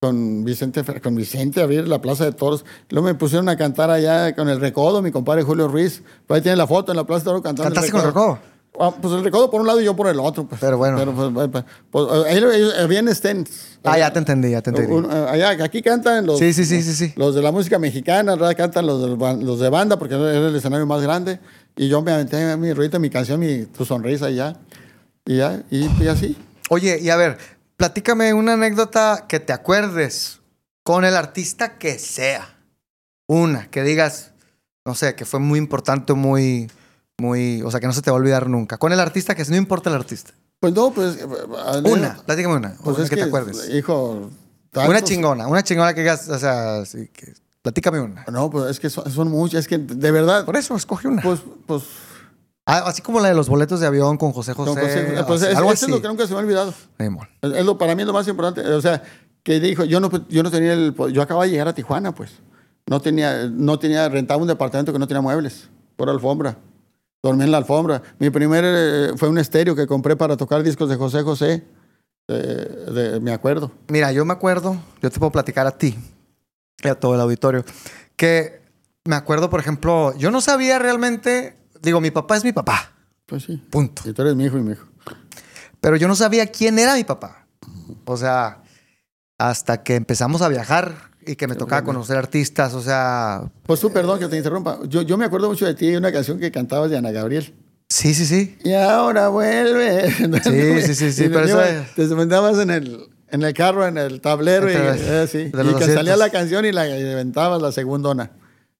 con 0.00 0.44
Vicente, 0.44 0.82
con 1.00 1.14
Vicente, 1.14 1.62
abrir 1.62 1.86
la 1.88 2.02
Plaza 2.02 2.24
de 2.24 2.32
Toros. 2.32 2.64
Luego 2.90 3.06
me 3.06 3.14
pusieron 3.14 3.48
a 3.48 3.56
cantar 3.56 3.88
allá 3.90 4.34
con 4.34 4.48
el 4.48 4.60
Recodo, 4.60 5.00
mi 5.00 5.12
compadre 5.12 5.42
Julio 5.44 5.68
Ruiz. 5.68 6.02
Por 6.26 6.34
ahí 6.36 6.42
tiene 6.42 6.56
la 6.56 6.66
foto 6.66 6.90
en 6.92 6.96
la 6.96 7.04
Plaza 7.04 7.20
de 7.20 7.24
Toros 7.26 7.42
cantando. 7.42 7.72
¿Cantaste 7.72 7.90
con 7.92 8.00
el 8.00 8.06
Recodo? 8.08 8.38
Ah, 8.80 8.94
pues 9.00 9.14
el 9.14 9.24
Recodo 9.24 9.50
por 9.50 9.60
un 9.60 9.66
lado 9.66 9.80
y 9.80 9.84
yo 9.84 9.94
por 9.96 10.08
el 10.08 10.18
otro. 10.20 10.46
Pues. 10.46 10.60
Pero 10.60 10.78
bueno. 10.78 10.96
pues, 11.14 11.48
pues, 11.50 11.64
pues, 11.90 12.06
ellos- 12.28 12.74
habían 12.78 13.12
stands. 13.14 13.78
Ah, 13.84 13.98
ya 13.98 14.12
te 14.12 14.18
entendí, 14.18 14.50
ya 14.50 14.62
te 14.62 14.70
entendí. 14.70 14.92
Un- 14.92 15.10
allá, 15.10 15.50
aquí 15.64 15.82
cantan 15.82 16.26
los, 16.26 16.38
Sí, 16.38 16.52
sí, 16.52 16.64
sí, 16.64 16.82
sí, 16.82 16.92
sí. 16.94 17.12
los 17.16 17.34
de 17.34 17.42
la 17.42 17.52
música 17.52 17.78
mexicana, 17.78 18.36
cantan 18.56 18.86
los, 18.86 19.18
ban- 19.18 19.42
los 19.42 19.60
de 19.60 19.68
banda 19.68 19.98
porque 19.98 20.14
era 20.14 20.48
el 20.48 20.56
escenario 20.56 20.86
más 20.86 21.02
grande. 21.02 21.38
Y 21.76 21.88
yo 21.88 22.02
me 22.02 22.12
aventé 22.12 22.56
mi 22.56 22.72
ruido, 22.72 22.98
mi 22.98 23.10
canción, 23.10 23.38
mi, 23.40 23.64
tu 23.66 23.84
sonrisa 23.84 24.30
y 24.30 24.36
ya. 24.36 24.56
Y 25.24 25.36
ya, 25.38 25.62
y, 25.70 25.86
y 26.02 26.08
así. 26.08 26.36
Oye, 26.70 26.98
y 27.00 27.10
a 27.10 27.16
ver, 27.16 27.38
platícame 27.76 28.32
una 28.34 28.54
anécdota 28.54 29.26
que 29.28 29.40
te 29.40 29.52
acuerdes 29.52 30.40
con 30.82 31.04
el 31.04 31.14
artista 31.16 31.78
que 31.78 31.98
sea. 31.98 32.48
Una, 33.28 33.68
que 33.70 33.82
digas, 33.82 34.32
no 34.84 34.94
sé, 34.94 35.14
que 35.16 35.24
fue 35.24 35.40
muy 35.40 35.58
importante, 35.58 36.12
muy, 36.14 36.70
muy, 37.18 37.62
o 37.62 37.70
sea, 37.70 37.80
que 37.80 37.86
no 37.86 37.92
se 37.92 38.02
te 38.02 38.10
va 38.10 38.16
a 38.16 38.20
olvidar 38.20 38.48
nunca. 38.48 38.76
Con 38.78 38.92
el 38.92 39.00
artista 39.00 39.34
que 39.34 39.44
no 39.44 39.56
importa 39.56 39.90
el 39.90 39.96
artista. 39.96 40.32
Pues 40.60 40.74
no, 40.74 40.90
pues. 40.90 41.16
eh, 41.16 41.26
Una, 41.84 42.16
platícame 42.24 42.56
una. 42.56 42.76
Pues 42.82 42.96
una 42.96 43.04
es 43.04 43.10
que, 43.10 43.16
que, 43.16 43.22
te 43.22 43.28
acuerdes. 43.28 43.68
Hijo. 43.74 44.30
Una 44.74 44.86
tantos- 44.86 45.04
chingona, 45.04 45.46
una 45.48 45.62
chingona 45.62 45.94
que 45.94 46.00
digas, 46.00 46.28
o 46.28 46.38
sea, 46.38 46.84
sí, 46.84 47.08
que, 47.12 47.32
platícame 47.62 48.00
una. 48.00 48.24
No, 48.30 48.50
pues 48.50 48.70
es 48.70 48.80
que 48.80 48.90
son, 48.90 49.10
son 49.10 49.28
muchas, 49.28 49.60
es 49.60 49.68
que 49.68 49.78
de 49.78 50.10
verdad. 50.10 50.44
Por 50.44 50.56
eso, 50.56 50.76
escoge 50.76 51.08
una. 51.08 51.22
Pues, 51.22 51.40
pues. 51.66 51.82
Ah, 52.66 52.82
así 52.86 53.00
como 53.00 53.20
la 53.20 53.28
de 53.28 53.34
los 53.34 53.48
boletos 53.48 53.80
de 53.80 53.86
avión 53.86 54.16
con 54.18 54.32
José 54.32 54.52
José. 54.52 54.74
con 54.74 54.82
José- 54.82 55.24
pues 55.26 55.42
es- 55.42 55.56
algo 55.56 55.70
así. 55.70 55.84
es 55.86 55.90
lo 55.90 56.02
que 56.02 56.08
nunca 56.08 56.26
se 56.26 56.32
me 56.34 56.40
ha 56.40 56.42
olvidado. 56.42 56.74
Es 57.42 57.52
es 57.52 57.64
lo, 57.64 57.78
para 57.78 57.94
mí 57.94 58.02
es 58.02 58.06
lo 58.08 58.12
más 58.12 58.26
importante. 58.28 58.60
O 58.72 58.80
sea, 58.80 59.02
que 59.42 59.60
dijo, 59.60 59.84
yo 59.84 60.00
no, 60.00 60.10
yo 60.28 60.42
no 60.42 60.50
tenía 60.50 60.72
el... 60.72 60.92
Yo 61.12 61.22
acababa 61.22 61.44
de 61.44 61.52
llegar 61.52 61.68
a 61.68 61.74
Tijuana, 61.74 62.12
pues. 62.12 62.32
No 62.86 63.00
tenía, 63.00 63.46
no 63.48 63.78
tenía, 63.78 64.08
rentaba 64.08 64.40
un 64.42 64.48
departamento 64.48 64.92
que 64.92 64.98
no 64.98 65.06
tenía 65.06 65.20
muebles, 65.20 65.68
por 65.96 66.10
alfombra. 66.10 66.56
Dormí 67.26 67.42
en 67.44 67.50
la 67.50 67.58
alfombra. 67.58 68.00
Mi 68.20 68.30
primer 68.30 68.64
eh, 68.66 69.10
fue 69.16 69.28
un 69.28 69.38
estéreo 69.38 69.74
que 69.74 69.86
compré 69.86 70.14
para 70.16 70.36
tocar 70.36 70.62
discos 70.62 70.88
de 70.88 70.94
José 70.96 71.22
José. 71.22 71.64
eh, 72.28 72.34
de- 72.92 73.20
me 73.20 73.32
acuerdo. 73.32 73.70
Mira, 73.88 74.10
yo 74.12 74.24
me 74.24 74.32
acuerdo, 74.32 74.76
yo 75.02 75.10
te 75.10 75.18
puedo 75.18 75.30
platicar 75.32 75.66
a 75.66 75.70
ti 75.78 75.96
y 76.82 76.88
a 76.88 76.94
todo 76.98 77.14
el 77.14 77.20
auditorio, 77.20 77.64
que 78.16 78.62
me 79.04 79.14
acuerdo, 79.16 79.48
por 79.50 79.60
ejemplo, 79.60 80.12
yo 80.18 80.30
no 80.32 80.40
sabía 80.40 80.78
realmente, 80.80 81.56
digo, 81.82 82.00
mi 82.00 82.10
papá 82.10 82.36
es 82.36 82.42
mi 82.44 82.52
papá, 82.52 82.90
Pues 83.26 83.44
sí. 83.44 83.56
punto. 83.70 84.02
Y 84.08 84.12
tú 84.12 84.22
eres 84.22 84.34
mi 84.36 84.44
hijo 84.44 84.58
y 84.58 84.62
mi 84.62 84.72
hijo. 84.72 84.86
Pero 85.80 85.96
yo 85.96 86.08
no 86.08 86.16
sabía 86.16 86.46
quién 86.48 86.78
era 86.80 86.94
mi 86.96 87.04
papá. 87.04 87.46
O 88.04 88.16
sea, 88.16 88.62
hasta 89.38 89.82
que 89.84 89.94
empezamos 89.94 90.42
a 90.42 90.48
viajar 90.48 91.10
y 91.26 91.36
que 91.36 91.46
me 91.46 91.54
tocaba 91.56 91.82
conocer 91.82 92.16
artistas, 92.16 92.74
o 92.74 92.82
sea, 92.82 93.42
Pues 93.66 93.80
tú, 93.80 93.92
perdón 93.92 94.18
que 94.18 94.28
te 94.28 94.36
interrumpa. 94.36 94.78
Yo, 94.88 95.02
yo 95.02 95.16
me 95.18 95.24
acuerdo 95.24 95.48
mucho 95.48 95.66
de 95.66 95.74
ti 95.74 95.88
y 95.88 95.96
una 95.96 96.12
canción 96.12 96.38
que 96.38 96.50
cantabas 96.50 96.90
de 96.90 96.96
Ana 96.98 97.10
Gabriel. 97.10 97.54
sí, 97.88 98.14
sí, 98.14 98.26
sí. 98.26 98.56
Y 98.64 98.72
ahora 98.74 99.28
vuelve. 99.28 100.10
Sí, 100.42 100.82
sí, 100.82 100.94
sí, 100.94 101.12
sí, 101.12 101.28
pero 101.28 101.40
te 101.44 101.46
eso 101.50 101.62
es- 101.62 101.94
Te 101.94 102.08
sentabas 102.08 102.58
en 102.58 102.70
el, 102.70 103.08
en 103.30 103.42
el 103.42 103.52
carro, 103.54 103.86
en 103.86 103.98
el 103.98 104.20
tablero, 104.20 104.70
y, 104.70 104.74
eh, 104.74 105.26
sí. 105.30 105.44
de 105.50 105.64
y 105.70 105.74
que 105.74 105.84
salía 105.86 106.16
la 106.16 106.30
canción 106.30 106.64
y 106.64 106.72
la 106.72 106.86
y 106.88 107.12
aventabas 107.12 107.60
la 107.60 107.72
segundona. 107.72 108.30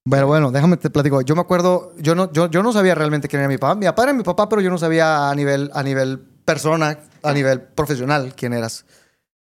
Bueno, 0.05 0.27
bueno, 0.27 0.51
déjame 0.51 0.77
te 0.77 0.89
platico. 0.89 1.19
Yo 1.21 1.35
me 1.35 1.41
acuerdo, 1.41 1.91
yo 1.97 2.15
no, 2.15 2.31
yo, 2.31 2.49
yo 2.49 2.63
no 2.63 2.71
sabía 2.71 2.95
realmente 2.95 3.27
quién 3.27 3.41
era 3.41 3.49
mi 3.49 3.57
papá. 3.57 3.75
Mi 3.75 3.85
papá 3.87 4.03
era 4.03 4.13
mi 4.13 4.23
papá, 4.23 4.47
pero 4.47 4.61
yo 4.61 4.69
no 4.69 4.77
sabía 4.77 5.29
a 5.29 5.35
nivel, 5.35 5.69
a 5.73 5.83
nivel 5.83 6.19
persona, 6.45 6.97
a 7.23 7.33
nivel 7.33 7.59
profesional 7.61 8.33
quién 8.33 8.53
eras. 8.53 8.85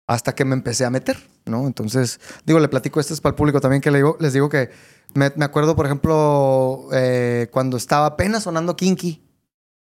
Hasta 0.06 0.34
que 0.34 0.44
me 0.44 0.52
empecé 0.54 0.84
a 0.84 0.90
meter, 0.90 1.16
¿no? 1.46 1.66
Entonces, 1.66 2.20
digo, 2.44 2.58
le 2.60 2.68
platico 2.68 3.00
esto 3.00 3.14
es 3.14 3.20
para 3.20 3.30
el 3.32 3.36
público 3.36 3.60
también, 3.60 3.80
que 3.82 3.90
le 3.90 3.98
digo, 3.98 4.16
les 4.20 4.32
digo 4.32 4.48
que 4.48 4.70
me, 5.14 5.30
me 5.36 5.44
acuerdo, 5.44 5.76
por 5.76 5.86
ejemplo, 5.86 6.88
eh, 6.92 7.48
cuando 7.52 7.76
estaba 7.76 8.06
apenas 8.06 8.44
sonando 8.44 8.76
Kinky. 8.76 9.20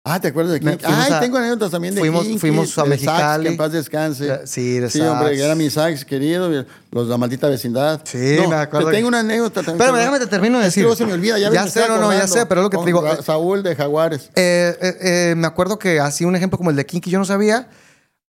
Ah, 0.07 0.19
¿te 0.21 0.27
acuerdas 0.27 0.53
de 0.53 0.59
Kinky? 0.59 0.85
Ay, 0.85 1.11
a- 1.13 1.19
tengo 1.19 1.37
anécdotas 1.37 1.71
también 1.71 1.95
de 1.95 1.99
fuimos- 2.01 2.21
Kinky, 2.25 2.37
fuimos 2.37 2.77
a 2.77 2.85
Mexicali. 2.85 3.17
sax, 3.19 3.41
que 3.41 3.47
en 3.47 3.57
paz 3.57 3.71
descanse. 3.71 4.41
Sí, 4.45 4.77
de 4.77 4.87
Sí, 4.91 4.99
sax. 4.99 5.09
hombre, 5.09 5.35
que 5.35 5.43
era 5.43 5.55
mi 5.55 5.67
sax 5.71 6.05
querido, 6.05 6.47
los 6.91 7.07
de 7.07 7.11
la 7.11 7.17
maldita 7.17 7.49
vecindad. 7.49 8.01
Sí, 8.03 8.37
No, 8.39 8.49
me 8.49 8.55
acuerdo 8.55 8.89
Te 8.89 8.93
tengo 8.97 9.07
una 9.07 9.21
anécdota 9.21 9.63
también. 9.63 9.77
Espérame, 9.77 9.97
déjame 9.97 10.19
te 10.19 10.27
termino 10.27 10.59
de 10.59 10.65
decir. 10.65 10.83
luego 10.83 10.95
se 10.95 11.07
me 11.07 11.13
olvida, 11.13 11.39
ya, 11.39 11.51
Ya 11.51 11.67
sé, 11.67 11.87
no, 11.87 11.97
no, 11.97 12.13
ya 12.13 12.27
sé, 12.27 12.45
pero 12.45 12.61
es 12.61 12.65
lo 12.65 12.69
que 12.69 12.77
te 12.77 12.85
digo. 12.85 13.01
Ra- 13.01 13.19
Saúl 13.23 13.63
de 13.63 13.75
Jaguares. 13.75 14.29
Eh, 14.35 14.77
eh, 14.79 14.97
eh, 15.31 15.35
me 15.35 15.47
acuerdo 15.47 15.79
que 15.79 15.99
así 15.99 16.23
un 16.23 16.35
ejemplo 16.35 16.59
como 16.59 16.69
el 16.69 16.75
de 16.75 16.85
Kinky 16.85 17.09
yo 17.09 17.17
no 17.17 17.25
sabía 17.25 17.67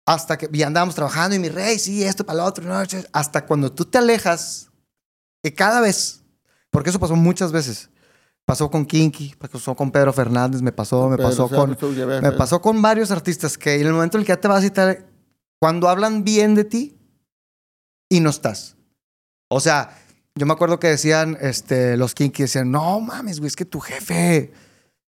hasta 0.06 0.38
que 0.38 0.64
andábamos 0.64 0.96
trabajando 0.96 1.36
y 1.36 1.40
mi 1.40 1.50
rey, 1.50 1.80
sí, 1.80 2.04
esto 2.04 2.26
para 2.26 2.40
lo 2.40 2.46
otro, 2.46 2.66
no, 2.66 2.82
hasta 3.14 3.46
cuando 3.46 3.72
tú 3.72 3.86
te 3.86 3.98
alejas, 3.98 4.70
que 5.44 5.54
cada 5.54 5.82
vez, 5.82 6.22
porque 6.70 6.90
eso 6.90 7.00
pasó 7.00 7.16
muchas 7.16 7.52
veces, 7.52 7.90
Pasó 8.46 8.70
con 8.70 8.86
Kinky, 8.86 9.36
pasó 9.38 9.76
con 9.76 9.92
Pedro 9.92 10.12
Fernández, 10.12 10.62
me 10.62 10.72
pasó, 10.72 11.08
me 11.08 11.16
Pedro 11.16 11.30
pasó 11.30 11.50
con... 11.50 11.76
tú 11.76 11.90
Me 11.92 12.18
eh. 12.18 12.32
pasó 12.34 12.62
con 12.62 12.82
varios 12.82 13.12
artistas 13.12 13.58
que 13.58 13.76
en 13.76 13.88
el 13.88 13.94
momento 13.94 14.18
en 14.18 14.22
el 14.22 14.26
que 14.26 14.34
ya 14.34 14.42
te 14.42 14.48
vas 14.48 14.64
y 14.66 14.72
tal, 14.72 15.06
cuando 15.60 15.88
hablan 15.88 16.24
bien 16.24 16.56
de 16.56 16.66
ti 16.66 16.98
y 18.10 18.20
no 18.20 18.30
estás. 18.30 18.76
O 19.50 19.60
sea, 19.60 19.98
yo 20.36 20.46
me 20.46 20.54
acuerdo 20.54 20.80
que 20.80 20.88
decían, 20.88 21.38
este, 21.40 21.96
los 21.98 22.14
Kinky 22.14 22.44
decían, 22.44 22.72
no 22.72 23.00
mames, 23.00 23.40
güey, 23.40 23.48
es 23.48 23.56
que 23.56 23.64
tu 23.64 23.80
jefe 23.80 24.52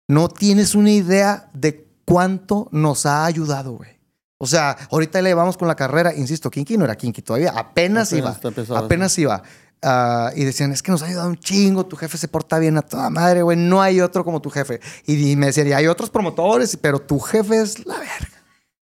no 0.07 0.29
tienes 0.29 0.75
una 0.75 0.91
idea 0.91 1.49
de 1.53 1.87
cuánto 2.05 2.67
nos 2.71 3.05
ha 3.05 3.25
ayudado, 3.25 3.73
güey. 3.73 3.99
O 4.43 4.47
sea, 4.47 4.75
ahorita 4.91 5.21
le 5.21 5.33
vamos 5.33 5.55
con 5.55 5.69
la 5.69 5.75
carrera, 5.75 6.13
insisto, 6.13 6.51
Kinky 6.51 6.77
no 6.77 6.83
era 6.83 6.97
Kinky 6.97 7.21
todavía, 7.21 7.51
apenas, 7.55 8.11
Apenas 8.11 8.39
iba, 8.67 8.77
apenas 8.77 9.17
iba. 9.17 9.43
Ah, 9.81 10.31
y 10.35 10.43
decían, 10.43 10.71
es 10.73 10.83
que 10.83 10.91
nos 10.91 11.01
ha 11.01 11.05
ayudado 11.05 11.29
un 11.29 11.37
chingo, 11.37 11.85
tu 11.85 11.95
jefe 11.95 12.17
se 12.17 12.27
porta 12.27 12.59
bien 12.59 12.77
a 12.77 12.81
toda 12.81 13.09
madre, 13.09 13.41
güey, 13.41 13.57
no 13.57 13.81
hay 13.81 14.01
otro 14.01 14.25
como 14.25 14.41
tu 14.41 14.49
jefe. 14.49 14.81
Y, 15.05 15.31
y 15.31 15.35
me 15.37 15.45
decían, 15.45 15.67
y 15.67 15.71
hay 15.71 15.87
otros 15.87 16.09
promotores, 16.09 16.75
pero 16.75 16.99
tu 16.99 17.19
jefe 17.19 17.61
es 17.61 17.85
la 17.85 17.95
verga. 17.99 18.27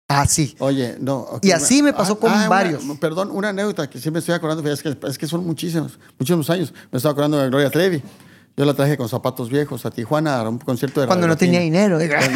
Así. 0.09 0.55
Oye, 0.59 0.97
no. 1.01 1.17
ok, 1.21 1.45
Y 1.45 1.51
así 1.53 1.83
me 1.83 1.93
pasó 1.93 2.19
con 2.21 2.31
una- 2.33 2.49
varios. 2.49 2.85
perdón, 3.01 3.31
una 3.33 3.49
anécdota 3.49 3.89
que 3.91 3.99
sí 3.99 4.11
me 4.11 4.19
estoy 4.21 4.35
acordando, 4.35 4.71
es 4.71 4.83
que, 4.83 4.97
es 5.09 5.19
que 5.19 5.27
son 5.27 5.45
muchísimos, 5.45 5.99
muchísimos 6.19 6.49
años. 6.51 6.73
Me 6.93 6.99
estaba 6.99 7.13
acordando 7.13 7.39
de 7.39 7.49
Gloria 7.49 7.71
Trevi. 7.71 8.03
Yo 8.57 8.65
la 8.65 8.73
traje 8.75 8.97
con 8.97 9.09
zapatos 9.09 9.51
viejos 9.51 9.85
a 9.85 9.91
Tijuana 9.91 10.39
a 10.41 10.49
un 10.49 10.59
concierto 10.59 11.01
de 11.03 11.07
Cuando 11.07 11.27
no 11.27 11.37
tenía 11.37 11.61
dinero. 11.61 12.01
¿eh? 12.01 12.09
Pues 12.09 12.31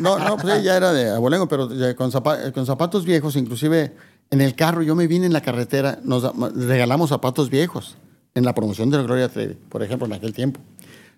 no, 0.00 0.18
no, 0.18 0.24
no, 0.28 0.36
pues 0.36 0.58
ella 0.58 0.76
era 0.76 0.92
de 0.92 1.08
abolengo, 1.10 1.48
pero 1.48 1.68
con, 1.96 2.10
zapa- 2.12 2.52
con 2.52 2.66
zapatos 2.66 3.04
viejos, 3.06 3.36
inclusive 3.36 3.94
en 4.30 4.40
el 4.42 4.54
carro, 4.54 4.82
yo 4.82 4.94
me 4.94 5.06
vine 5.06 5.24
en 5.26 5.32
la 5.32 5.40
carretera, 5.40 5.98
nos 6.02 6.24
regalamos 6.54 7.08
zapatos 7.08 7.48
viejos 7.48 7.96
en 8.34 8.44
la 8.44 8.54
promoción 8.54 8.90
de 8.90 8.98
la 8.98 9.02
Gloria 9.04 9.28
Trevi, 9.30 9.54
por 9.54 9.82
ejemplo, 9.82 10.06
en 10.06 10.12
aquel 10.12 10.34
tiempo. 10.34 10.60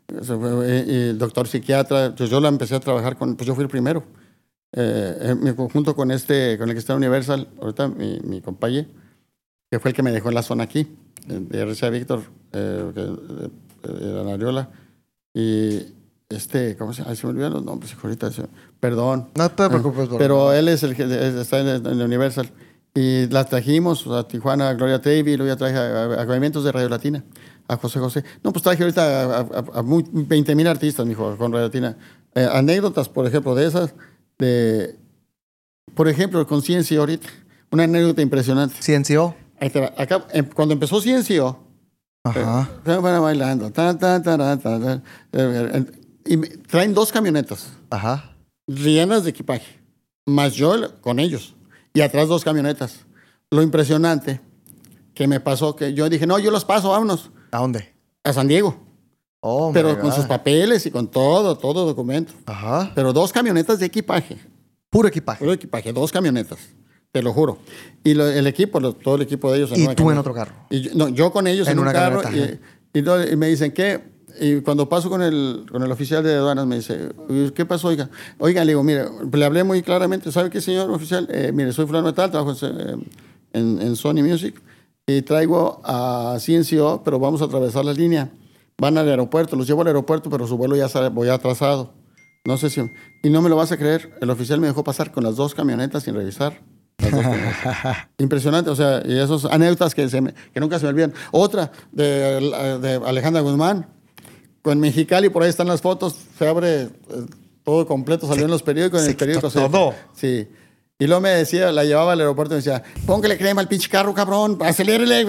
Eh, 0.09 0.85
y 0.87 0.95
el 1.11 1.19
doctor 1.19 1.49
psiquiatra, 1.49 2.15
pues 2.17 2.31
yo 2.31 2.41
la 2.41 2.49
empecé 2.49 2.75
a 2.77 2.81
trabajar 2.81 3.17
con, 3.17 3.35
pues 3.35 3.47
yo 3.47 3.55
fui 3.55 3.65
el 3.65 3.71
primero. 3.71 4.05
Eh, 4.73 5.17
en 5.21 5.43
mi 5.43 5.53
conjunto 5.55 5.97
con 5.97 6.11
este, 6.13 6.57
con 6.59 6.69
el 6.69 6.75
que 6.75 6.79
está 6.79 6.95
Universal, 6.95 7.49
ahorita 7.61 7.89
mi, 7.89 8.21
mi 8.21 8.41
compañero, 8.41 8.87
que 9.71 9.81
fue 9.81 9.91
el 9.91 9.95
que 9.97 10.03
me 10.03 10.13
dejó 10.13 10.29
en 10.29 10.35
la 10.37 10.43
zona 10.43 10.65
aquí, 10.65 10.81
eh, 11.29 11.41
de 11.41 11.65
RCA 11.65 11.91
Víctor, 11.91 12.23
eh, 12.53 13.49
que, 13.83 13.91
eh, 13.91 14.21
Ana 14.21 14.35
Ariola, 14.35 14.69
y 15.35 15.81
este, 16.29 16.77
¿cómo 16.77 16.93
se 16.93 16.99
llama? 17.01 17.11
Ay, 17.11 17.17
se 17.17 17.27
me 17.27 17.33
olvidan 17.33 17.53
los 17.53 17.65
nombres, 17.65 17.95
ahorita, 18.03 18.31
se- 18.33 18.47
perdón. 18.81 19.29
No 19.37 19.51
te 19.51 19.69
preocupes, 19.69 20.09
bro. 20.09 20.19
Pero 20.19 20.53
él 20.53 20.69
es 20.69 20.83
el 20.83 20.95
que 20.95 21.05
es- 21.05 21.35
está 21.35 21.61
en, 21.61 21.87
en 21.87 22.01
Universal. 22.03 22.51
Y 22.95 23.27
la 23.29 23.45
trajimos 23.45 24.07
a 24.09 24.27
Tijuana, 24.27 24.71
a 24.71 24.75
Gloria 24.75 25.01
Trevi, 25.01 25.37
luego 25.37 25.53
ya 25.53 25.57
traje 25.57 25.77
a, 25.77 26.05
a, 26.05 26.23
a 26.23 26.27
Movimientos 26.27 26.65
de 26.65 26.73
Radio 26.73 26.89
Latina, 26.89 27.23
a 27.69 27.77
José 27.77 28.01
José. 28.01 28.25
No, 28.43 28.53
pues 28.53 28.63
traje 28.63 28.83
ahorita 28.83 29.25
a, 29.37 29.41
a, 29.41 29.65
a 29.75 29.83
muy- 29.83 30.05
20 30.11 30.55
mil 30.55 30.67
artistas, 30.67 31.07
mijo, 31.07 31.37
con 31.37 31.53
Radio 31.53 31.67
Latina. 31.67 31.97
Eh, 32.35 32.49
anécdotas, 32.51 33.09
por 33.09 33.27
ejemplo, 33.27 33.55
de 33.55 33.67
esas, 33.67 33.95
de, 34.39 34.97
por 35.95 36.09
ejemplo, 36.09 36.45
con 36.47 36.63
Ciencio 36.63 37.01
ahorita, 37.01 37.29
una 37.71 37.85
anécdota 37.85 38.23
impresionante. 38.23 38.75
Ciencio. 38.83 39.35
Ahí 39.61 39.71
te 39.71 39.81
va. 39.81 39.93
Acá, 39.97 40.27
em, 40.33 40.47
cuando 40.47 40.73
empezó 40.75 41.01
Ciencio, 41.01 41.59
Ajá. 42.31 42.69
se 42.85 42.97
van 42.97 43.23
bailando, 43.23 43.71
ta, 43.71 43.97
ta, 43.99 44.23
ta, 44.23 44.37
ta, 44.39 44.59
ta, 44.59 44.81
ta, 44.81 45.03
eh, 45.33 45.85
y 46.27 46.37
traen 46.37 46.95
dos 46.95 47.11
camionetas 47.13 47.69
Ajá. 47.91 48.37
llenas 48.67 49.25
de 49.25 49.31
equipaje, 49.31 49.81
más 50.27 50.55
yo 50.55 51.01
con 51.01 51.19
ellos, 51.19 51.55
y 51.95 52.01
atrás 52.03 52.29
dos 52.29 52.45
camionetas. 52.45 53.07
Lo 53.51 53.63
impresionante 53.63 54.41
que 55.15 55.27
me 55.27 55.41
pasó, 55.41 55.75
que 55.75 55.95
yo 55.95 56.09
dije, 56.09 56.27
no, 56.27 56.39
yo 56.39 56.51
los 56.51 56.65
paso, 56.65 56.91
vámonos, 56.91 57.31
¿A 57.51 57.59
dónde? 57.59 57.95
a 58.25 58.33
San 58.33 58.47
Diego, 58.49 58.77
Oh, 59.41 59.71
pero 59.73 59.99
con 60.01 60.13
sus 60.13 60.27
papeles 60.27 60.85
y 60.87 60.91
con 60.91 61.07
todo, 61.09 61.57
todo 61.57 61.87
documento. 61.87 62.33
Ajá. 62.45 62.91
Pero 62.97 63.13
dos 63.13 63.33
camionetas 63.33 63.79
de 63.79 63.87
equipaje, 63.87 64.37
Puro 64.91 65.07
equipaje. 65.07 65.39
puro 65.39 65.53
equipaje, 65.53 65.93
dos 65.93 66.11
camionetas, 66.11 66.59
te 67.13 67.23
lo 67.23 67.33
juro. 67.33 67.59
Y 68.05 68.15
lo- 68.15 68.27
el 68.29 68.47
equipo, 68.47 68.81
lo- 68.81 68.93
todo 68.93 69.17
el 69.17 69.23
equipo 69.23 69.51
de 69.51 69.59
ellos. 69.59 69.71
Y 69.77 69.83
una 69.85 69.95
tú 69.95 70.11
en 70.11 70.19
otro 70.19 70.35
carro. 70.35 70.55
Y 70.71 70.81
yo, 70.83 70.91
no, 70.95 71.09
yo 71.09 71.33
con 71.33 71.47
ellos 71.47 71.67
En 71.67 71.73
en, 71.73 71.79
un 71.81 71.85
carro 71.93 72.21
y, 72.93 72.99
y 72.99 73.03
no- 73.03 73.25
y 73.27 73.37
me 73.37 73.49
dicen, 73.49 73.73
¿qué? 73.73 74.17
Y 74.41 74.61
cuando 74.61 74.89
paso 74.89 75.11
con 75.11 75.21
el, 75.23 75.67
con 75.71 75.83
el 75.83 75.91
oficial 75.91 76.23
de 76.23 76.35
aduanas 76.35 76.67
me 76.67 76.77
dice, 76.77 77.09
¿qué 77.55 77.65
pasó, 77.67 77.89
oiga? 77.89 78.09
Oiga, 78.39 78.65
le 78.65 78.71
digo, 78.73 78.85
mire, 78.85 79.07
le 79.33 79.45
hablé 79.45 79.65
muy 79.65 79.83
claramente, 79.83 80.31
¿sabe 80.31 80.49
qué, 80.51 80.61
señor 80.61 80.91
oficial? 80.91 81.27
Eh, 81.31 81.51
mire, 81.53 81.73
soy 81.73 81.87
fulano 81.87 82.07
de 82.09 82.13
tal, 82.13 82.31
trabajo 82.31 82.55
en, 82.65 83.05
en- 83.53 83.83
en 83.83 83.97
Sony 83.97 84.23
Music 84.23 84.61
y 85.07 85.23
traigo 85.23 85.81
a 85.85 86.37
CNCO, 86.39 87.03
pero 87.05 87.19
vamos 87.19 87.43
a 87.43 87.47
atravesar 87.47 87.85
la 87.85 87.93
línea. 87.95 88.31
Van 88.81 88.97
al 88.97 89.09
aeropuerto, 89.09 89.57
los 89.57 89.67
llevo 89.67 89.81
al 89.81 89.89
aeropuerto, 89.89 90.31
pero 90.31 90.47
su 90.47 90.57
vuelo 90.57 90.77
ya 90.77 90.89
sale, 90.89 91.09
voy 91.09 91.29
atrasado. 91.31 91.95
No 92.45 92.57
sé 92.59 92.71
si... 92.71 92.81
Y 93.25 93.31
no 93.31 93.43
me 93.43 93.49
lo 93.49 93.57
vas 93.57 93.73
a 93.73 93.77
creer, 93.77 94.17
el 94.21 94.31
oficial 94.31 94.61
me 94.61 94.69
dejó 94.69 94.85
pasar 94.85 95.11
con 95.11 95.25
las 95.25 95.35
dos 95.35 95.55
camionetas 95.57 96.05
sin 96.05 96.15
revisar. 96.15 96.61
Impresionante, 98.19 98.71
o 98.71 98.77
sea, 98.77 99.03
y 99.05 99.19
esas 99.19 99.45
anécdotas 99.45 99.95
que, 99.95 100.09
se 100.09 100.21
me- 100.21 100.35
que 100.53 100.61
nunca 100.61 100.79
se 100.79 100.85
me 100.85 100.91
olvidan. 100.91 101.15
Otra 101.31 101.71
de, 101.93 102.05
de 102.81 103.01
Alejandra 103.07 103.41
Guzmán, 103.43 103.87
con 104.63 104.81
Mexicali, 104.81 105.29
por 105.29 105.43
ahí 105.43 105.49
están 105.51 105.69
las 105.69 105.81
fotos, 105.81 106.17
se 106.39 106.47
abre 106.49 106.83
eh, 106.83 106.91
todo 107.65 107.87
completo, 107.87 108.27
salió 108.27 108.45
en 108.45 108.51
los 108.51 108.63
periódicos, 108.63 109.01
en 109.01 109.05
se 109.07 109.11
el 109.13 109.17
periódico. 109.17 109.51
se- 109.51 109.61
todo. 109.61 109.95
Sí. 110.15 110.49
Y 111.01 111.07
luego 111.07 111.21
me 111.21 111.29
decía, 111.29 111.71
la 111.71 111.85
llevaba 111.85 112.13
al 112.15 112.19
aeropuerto 112.21 112.55
y 112.55 112.57
me 112.57 112.63
decía, 112.65 112.83
póngale 113.07 113.39
crema 113.39 113.61
al 113.61 113.69
pinche 113.69 113.89
carro, 113.89 114.13
cabrón, 114.13 114.59
acelérele, 114.61 115.25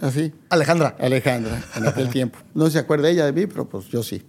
así. 0.00 0.32
Alejandra. 0.48 0.96
Alejandra, 0.98 1.62
en 1.76 1.86
aquel 1.86 2.08
tiempo. 2.10 2.38
No 2.54 2.70
se 2.70 2.78
acuerda 2.78 3.10
ella 3.10 3.26
de 3.26 3.32
mí, 3.32 3.46
pero 3.46 3.68
pues 3.68 3.86
yo 3.88 4.02
sí. 4.02 4.22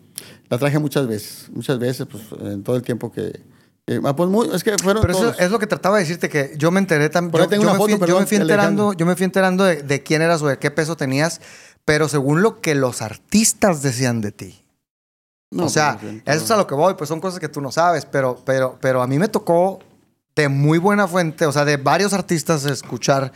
La 0.50 0.58
traje 0.58 0.78
muchas 0.80 1.08
veces, 1.08 1.48
muchas 1.54 1.80
veces, 1.80 2.06
pues 2.12 2.24
en 2.42 2.62
todo 2.64 2.76
el 2.76 2.82
tiempo 2.82 3.10
que... 3.10 3.40
eh, 3.88 4.00
ah, 4.04 4.16
pues 4.16 4.30
muy- 4.30 4.50
es 4.54 4.64
que 4.64 4.76
fueron 4.78 5.02
Pero 5.02 5.14
eso 5.14 5.30
es 5.40 5.52
lo 5.52 5.60
que 5.60 5.68
trataba 5.68 5.98
de 5.98 6.04
decirte 6.04 6.30
que 6.30 6.54
yo 6.58 6.72
me 6.72 6.80
enteré 6.80 7.10
también. 7.10 7.32
Yo, 7.46 7.50
yo 7.64 7.68
me 7.74 7.78
fui, 7.86 7.94
yo 8.08 8.20
me 8.20 8.26
fui 8.28 8.38
enterando, 8.44 8.94
yo 8.94 9.06
me 9.06 9.16
fui 9.16 9.24
enterando 9.26 9.64
de, 9.66 9.84
de 9.84 10.04
quién 10.04 10.22
eras 10.22 10.42
o 10.42 10.48
de 10.48 10.58
qué 10.58 10.72
peso 10.72 10.96
tenías, 10.96 11.42
pero 11.86 12.08
según 12.08 12.42
lo 12.42 12.62
que 12.62 12.76
los 12.76 13.02
artistas 13.02 13.82
decían 13.82 14.22
de 14.22 14.32
ti. 14.32 14.64
No, 15.54 15.66
o 15.66 15.70
sea, 15.70 15.98
pues, 16.00 16.04
bien, 16.14 16.24
eso 16.26 16.46
es 16.46 16.52
a 16.52 16.58
lo 16.58 16.66
que 16.68 16.76
voy, 16.76 16.94
pues 16.94 17.08
son 17.10 17.20
cosas 17.20 17.40
que 17.40 17.50
tú 17.50 17.60
no 17.60 17.72
sabes, 17.72 18.06
pero, 18.06 18.40
pero, 18.46 18.78
pero 18.80 19.02
a 19.02 19.08
mí 19.08 19.20
me 19.20 19.28
tocó 19.28 19.80
de 20.36 20.48
muy 20.48 20.78
buena 20.78 21.08
fuente, 21.10 21.46
o 21.46 21.52
sea, 21.52 21.66
de 21.66 21.76
varios 21.76 22.14
artistas 22.14 22.64
escuchar 22.66 23.34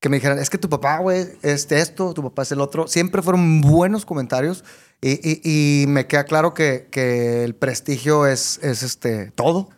que 0.00 0.08
me 0.08 0.16
dijeran, 0.16 0.38
es 0.38 0.48
que 0.48 0.56
tu 0.58 0.68
papá, 0.70 0.98
güey, 0.98 1.26
es 1.42 1.68
de 1.68 1.80
esto, 1.80 2.14
tu 2.14 2.22
papá 2.22 2.42
es 2.42 2.52
el 2.52 2.60
otro. 2.60 2.86
Siempre 2.86 3.20
fueron 3.20 3.60
buenos 3.60 4.06
comentarios 4.06 4.64
y, 5.02 5.10
y- 5.28 5.82
y 5.82 5.86
me 5.88 6.06
queda 6.06 6.24
claro 6.24 6.54
que, 6.54 6.86
que 6.90 7.44
el 7.44 7.54
prestigio 7.56 8.26
es, 8.26 8.60
es 8.62 8.82
este, 8.82 9.32
todo. 9.32 9.68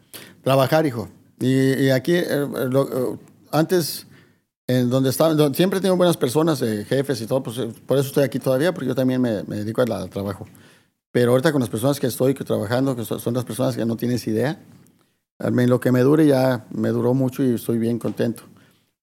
Trabajar, 0.43 0.86
hijo. 0.86 1.09
Y, 1.38 1.84
y 1.84 1.91
aquí, 1.91 2.14
eh, 2.14 2.24
eh, 2.28 2.47
lo- 2.70 3.18
antes, 3.53 4.07
en 4.66 4.91
donde 4.91 5.11
estaba, 5.11 5.34
donde- 5.34 5.57
siempre 5.57 5.80
tengo 5.80 5.97
buenas 5.97 6.16
personas, 6.16 6.61
eh, 6.62 6.84
jefes 6.88 7.20
y 7.20 7.26
todo, 7.26 7.43
pues 7.43 7.59
por 7.86 7.99
eso 7.99 8.09
estoy 8.09 8.24
aquí 8.24 8.38
todavía, 8.38 8.72
porque 8.72 8.88
yo 8.88 8.95
también 8.95 9.20
me, 9.20 9.43
me 9.45 9.57
dedico 9.57 9.82
al, 9.82 9.93
al 9.93 10.11
trabajo. 10.11 10.47
Pero 11.12 11.32
ahorita 11.32 11.51
con 11.53 11.61
las 11.61 11.70
personas 11.70 11.99
que 11.99 12.07
estoy 12.07 12.34
que 12.34 12.45
trabajando, 12.45 12.95
que 12.95 13.05
son, 13.05 13.34
las 13.34 13.45
personas 13.45 13.76
que 13.76 13.84
no 13.84 13.97
tienes 13.97 14.26
idea, 14.26 14.61
al 15.38 15.53
menos 15.53 15.70
lo 15.70 15.80
que 15.80 15.91
me 15.91 16.01
dure 16.01 16.26
ya 16.26 16.66
me 16.70 16.91
duró 16.91 17.14
mucho 17.14 17.43
y 17.43 17.55
estoy 17.55 17.78
bien 17.78 17.99
contento. 17.99 18.45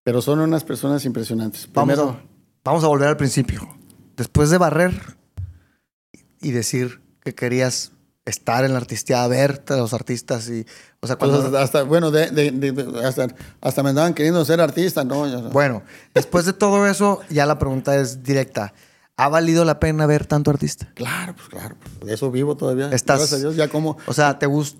Pero 0.03 0.21
son 0.21 0.39
unas 0.39 0.63
personas 0.63 1.03
impresionantes. 1.03 1.67
Vamos, 1.73 1.95
Primero, 1.95 2.11
a, 2.11 2.23
vamos 2.63 2.83
a 2.83 2.87
volver 2.87 3.09
al 3.09 3.17
principio. 3.17 3.67
Después 4.15 4.49
de 4.49 4.57
barrer 4.57 5.17
y 6.39 6.51
decir 6.51 7.01
que 7.21 7.35
querías 7.35 7.91
estar 8.25 8.63
en 8.63 8.71
la 8.71 8.77
artisteada, 8.77 9.27
verte 9.27 9.73
a 9.73 9.77
los 9.77 9.93
artistas 9.93 10.49
y, 10.49 10.65
o 11.15 11.15
sea, 11.15 11.15
cuando... 11.15 11.39
hasta, 11.41 11.61
hasta- 11.61 11.83
bueno, 11.83 12.11
de- 12.11 12.29
de- 12.31 12.51
de- 12.51 13.05
hasta, 13.05 13.27
hasta 13.61 13.83
me 13.83 13.89
andaban 13.89 14.13
queriendo 14.13 14.43
ser 14.45 14.59
artista, 14.61 15.03
¿no? 15.03 15.25
Bueno, 15.51 15.83
después 16.13 16.45
de 16.45 16.53
todo 16.53 16.85
eso, 16.87 17.21
ya 17.29 17.45
la 17.45 17.57
pregunta 17.57 17.95
es 17.95 18.23
directa. 18.23 18.73
¿Ha 19.19 19.29
valido 19.29 19.65
la 19.65 19.79
pena 19.79 20.05
ver 20.05 20.27
tanto 20.27 20.51
artista? 20.51 20.89
Claro, 20.93 21.33
pues 21.35 21.49
claro. 21.49 21.75
pues, 21.81 22.07
de 22.07 22.13
eso 22.13 22.29
vivo 22.29 22.55
todavía. 22.55 22.89
Estás- 22.91 23.17
Gracias 23.19 23.39
a 23.39 23.41
Dios, 23.41 23.55
ya 23.55 23.67
como... 23.67 23.97
O 24.05 24.13
sea, 24.13 24.37
¿te 24.37 24.45
gusta? 24.45 24.77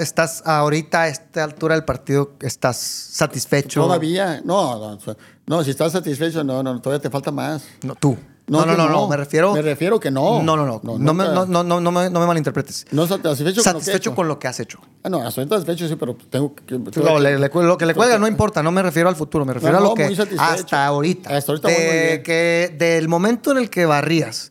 ¿Estás 0.00 0.42
ahorita 0.44 1.02
a 1.02 1.08
esta 1.08 1.44
altura 1.44 1.76
del 1.76 1.84
partido? 1.84 2.32
¿Estás 2.40 2.76
satisfecho? 2.76 3.80
Todavía, 3.82 4.42
no, 4.44 4.78
no, 4.98 5.16
no, 5.46 5.64
si 5.64 5.70
estás 5.70 5.92
satisfecho, 5.92 6.44
no, 6.44 6.62
no, 6.62 6.78
todavía 6.80 7.00
te 7.00 7.08
falta 7.10 7.30
más. 7.30 7.62
No, 7.82 7.94
tú. 7.94 8.18
No, 8.50 8.66
no, 8.66 8.76
no, 8.76 8.88
no, 8.88 9.08
me 9.08 9.16
refiero... 9.16 9.54
Me 9.54 9.62
refiero 9.62 10.00
que 10.00 10.10
no. 10.10 10.42
No, 10.42 10.56
no, 10.56 10.66
no. 10.66 10.80
No, 10.82 11.14
me, 11.14 11.24
no, 11.24 11.46
no, 11.46 11.62
no, 11.62 11.80
no 11.80 11.92
me, 11.92 12.10
no 12.10 12.20
me 12.20 12.26
malinterpretes. 12.26 12.86
No 12.90 13.06
satisfecho, 13.06 13.62
Satisfecho 13.62 14.14
con 14.14 14.26
lo 14.26 14.40
que 14.40 14.48
has 14.48 14.58
hecho. 14.58 14.80
que. 14.80 14.86
Ah, 15.04 15.08
no, 15.08 15.26
estoy 15.26 15.46
satisfecho, 15.48 15.86
sí, 15.86 15.94
pero 15.94 16.16
tengo 16.16 16.54
que. 16.54 16.74
Lo 16.74 17.78
que 17.78 17.86
le 17.86 17.94
cuelga 17.94 18.18
no 18.18 18.26
importa, 18.26 18.62
no 18.62 18.72
me 18.72 18.82
refiero 18.82 19.08
al 19.08 19.14
futuro, 19.14 19.44
me 19.44 19.54
refiero 19.54 19.78
a 19.78 19.80
lo 19.80 19.94
que 19.94 20.04
hasta 20.38 20.86
ahorita. 20.86 21.36
Hasta 21.36 21.52
ahorita 21.52 21.68
de, 21.68 22.22
que 22.24 22.74
del 22.76 23.08
momento 23.08 23.52
en 23.52 23.58
el 23.58 23.70
que 23.70 23.86
barrías, 23.86 24.50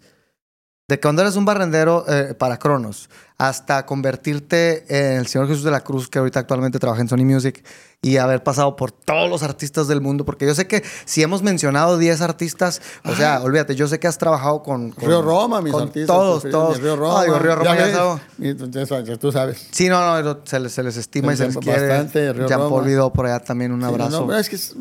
de 0.88 1.00
cuando 1.00 1.22
eres 1.22 1.36
un 1.36 1.44
barrendero 1.46 2.06
eh, 2.08 2.34
para 2.36 2.58
Cronos, 2.58 3.10
hasta 3.40 3.86
convertirte 3.86 4.84
en 4.90 5.20
el 5.20 5.26
Señor 5.28 5.48
Jesús 5.48 5.64
de 5.64 5.72
la 5.72 5.80
Cruz, 5.80 6.10
que 6.10 6.20
ahorita 6.20 6.42
actualmente 6.42 6.78
trabaja 6.78 7.02
en 7.02 7.08
Sony 7.08 7.24
Music, 7.24 7.64
y 8.02 8.18
haber 8.18 8.44
pasado 8.44 8.76
por 8.76 8.92
todos 8.92 9.30
los 9.30 9.44
artistas 9.44 9.88
del 9.88 10.02
mundo, 10.02 10.26
porque 10.26 10.46
yo 10.46 10.54
sé 10.54 10.68
que 10.68 10.84
si 11.06 11.22
hemos 11.24 11.42
mencionado 11.42 11.98
10 11.98 12.20
artistas, 12.22 12.82
o 13.06 13.16
sea, 13.16 13.42
olvídate, 13.42 13.76
yo 13.76 13.88
sé 13.88 13.98
que 14.00 14.08
has 14.08 14.18
trabajado 14.18 14.62
con... 14.62 14.92
con 14.92 15.08
Río 15.08 15.22
Roma, 15.22 15.62
mis 15.62 15.72
con 15.72 15.84
artistas. 15.84 16.08
Todos, 16.08 16.44
todos. 16.50 16.82
Río 16.82 16.98
Roma. 16.98 17.20
Ah, 17.22 17.24
digo, 17.24 17.40
Río 17.40 17.56
Roma 17.56 17.76
Ya 17.78 17.88
ya 17.88 17.94
sabes. 18.86 19.20
tú- 19.20 19.30
ya 19.30 19.32
sabes. 19.32 19.68
Sí, 19.72 19.88
no, 19.90 20.22
no, 20.22 20.40
se 20.44 20.60
les, 20.60 20.72
se 20.74 20.84
les 20.84 20.98
estima 20.98 21.34
y 21.34 21.38
se 21.38 21.46
les 21.48 21.58
quiere. 21.58 21.88
Bastante, 21.88 22.34
Río. 22.34 22.82
Vidó 22.84 23.12
por 23.14 23.26
allá 23.26 23.40
también, 23.40 23.72
un 23.72 23.80
Sí, 23.82 23.88
abrazo. 23.88 24.22
no, 24.22 24.28
no, 24.28 24.38
es 24.38 24.50
que, 24.50 24.56
es- 24.58 24.76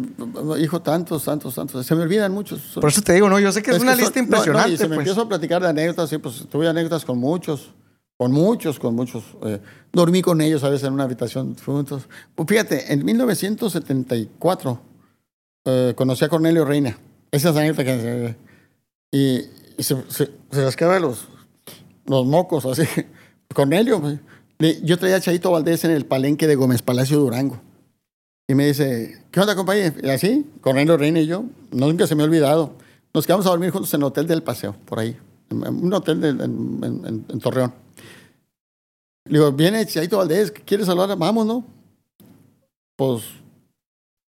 hijo, 0.61 0.83
tantos, 0.83 1.25
tantos, 1.25 1.55
tantos. 1.55 1.87
Se 1.87 1.95
me 1.95 2.03
olvidan 2.03 2.33
muchos. 2.33 2.61
por 2.81 2.89
eso 2.91 3.03
te 3.03 3.13
digo, 3.15 3.29
no, 3.29 3.39
yo 3.39 3.53
sé 3.53 3.63
que 3.63 3.71
es, 3.71 3.77
Es 3.77 3.83
una 3.83 3.93
que 3.95 4.03
lista 4.03 4.19
son- 4.21 4.29
no, 4.31 4.31
no, 4.31 4.37
impresionante. 4.39 4.73
y 4.73 4.77
si 4.77 4.83
me 4.83 4.89
pues. 4.91 4.99
empiezo 4.99 5.23
a 5.23 5.29
platicar 5.29 5.63
de 5.63 5.69
anécdotas, 5.69 6.11
sí, 6.11 6.19
pues 6.19 6.45
tuve 6.51 6.69
anécdotas 6.69 7.05
con 7.05 7.19
muchos, 7.19 7.73
con 8.19 8.33
muchos, 8.33 8.79
con 8.79 8.95
muchos. 8.95 9.25
eh, 9.45 9.61
dormí 9.93 10.21
con 10.21 10.43
ellos 10.43 10.62
a 10.64 10.69
veces 10.69 10.87
en 10.87 10.93
una 10.93 11.05
habitación 11.05 11.57
juntos. 11.57 12.09
Pues 12.35 12.47
fíjate, 12.47 12.93
en 12.93 13.03
1974 13.05 14.81
eh, 15.64 15.95
conocí 15.97 16.25
a 16.27 16.29
Cornelio 16.29 16.66
Reina. 16.66 16.99
Esas 17.31 17.57
anécdotas 17.57 17.85
que... 17.85 18.37
y 19.12 19.59
y 19.79 19.85
se, 19.85 19.97
se, 20.09 20.29
se 20.51 21.01
los, 21.01 21.29
los 22.07 22.27
mocos 22.27 22.66
así. 22.66 22.83
Cornelio, 23.55 24.01
pues, 24.01 24.83
yo 24.83 24.99
traía 24.99 25.16
a 25.16 25.21
Chaito 25.21 25.53
Valdés 25.53 25.85
en 25.85 25.93
el 25.93 26.05
palenque 26.05 26.47
de 26.47 26.57
Gómez 26.57 26.83
Palacio 26.83 27.19
Durango. 27.19 27.61
Y 28.49 28.55
me 28.55 28.66
dice, 28.66 29.23
¿qué 29.31 29.41
onda, 29.41 29.55
compañero? 29.55 29.95
Y 30.03 30.09
así, 30.11 30.47
Cornelio 30.61 30.97
Reina 30.97 31.21
y 31.21 31.27
yo, 31.27 31.45
nunca 31.71 32.07
se 32.07 32.16
me 32.16 32.23
ha 32.23 32.27
olvidado. 32.27 32.73
Nos 33.14 33.25
quedamos 33.25 33.47
a 33.47 33.51
dormir 33.51 33.71
juntos 33.71 33.95
en 33.95 34.01
el 34.01 34.05
Hotel 34.05 34.27
del 34.27 34.43
Paseo, 34.43 34.75
por 34.85 34.99
ahí. 34.99 35.16
Un 35.51 35.95
hotel 35.95 36.25
en 36.25 37.39
Torreón. 37.39 37.73
Le 39.29 39.39
digo, 39.39 39.53
viene 39.53 39.85
Chaito 39.85 40.18
Valdés, 40.18 40.51
¿quieres 40.51 40.89
hablar? 40.89 41.16
Vamos, 41.16 41.47
¿no? 41.47 41.64
Pues, 42.97 43.24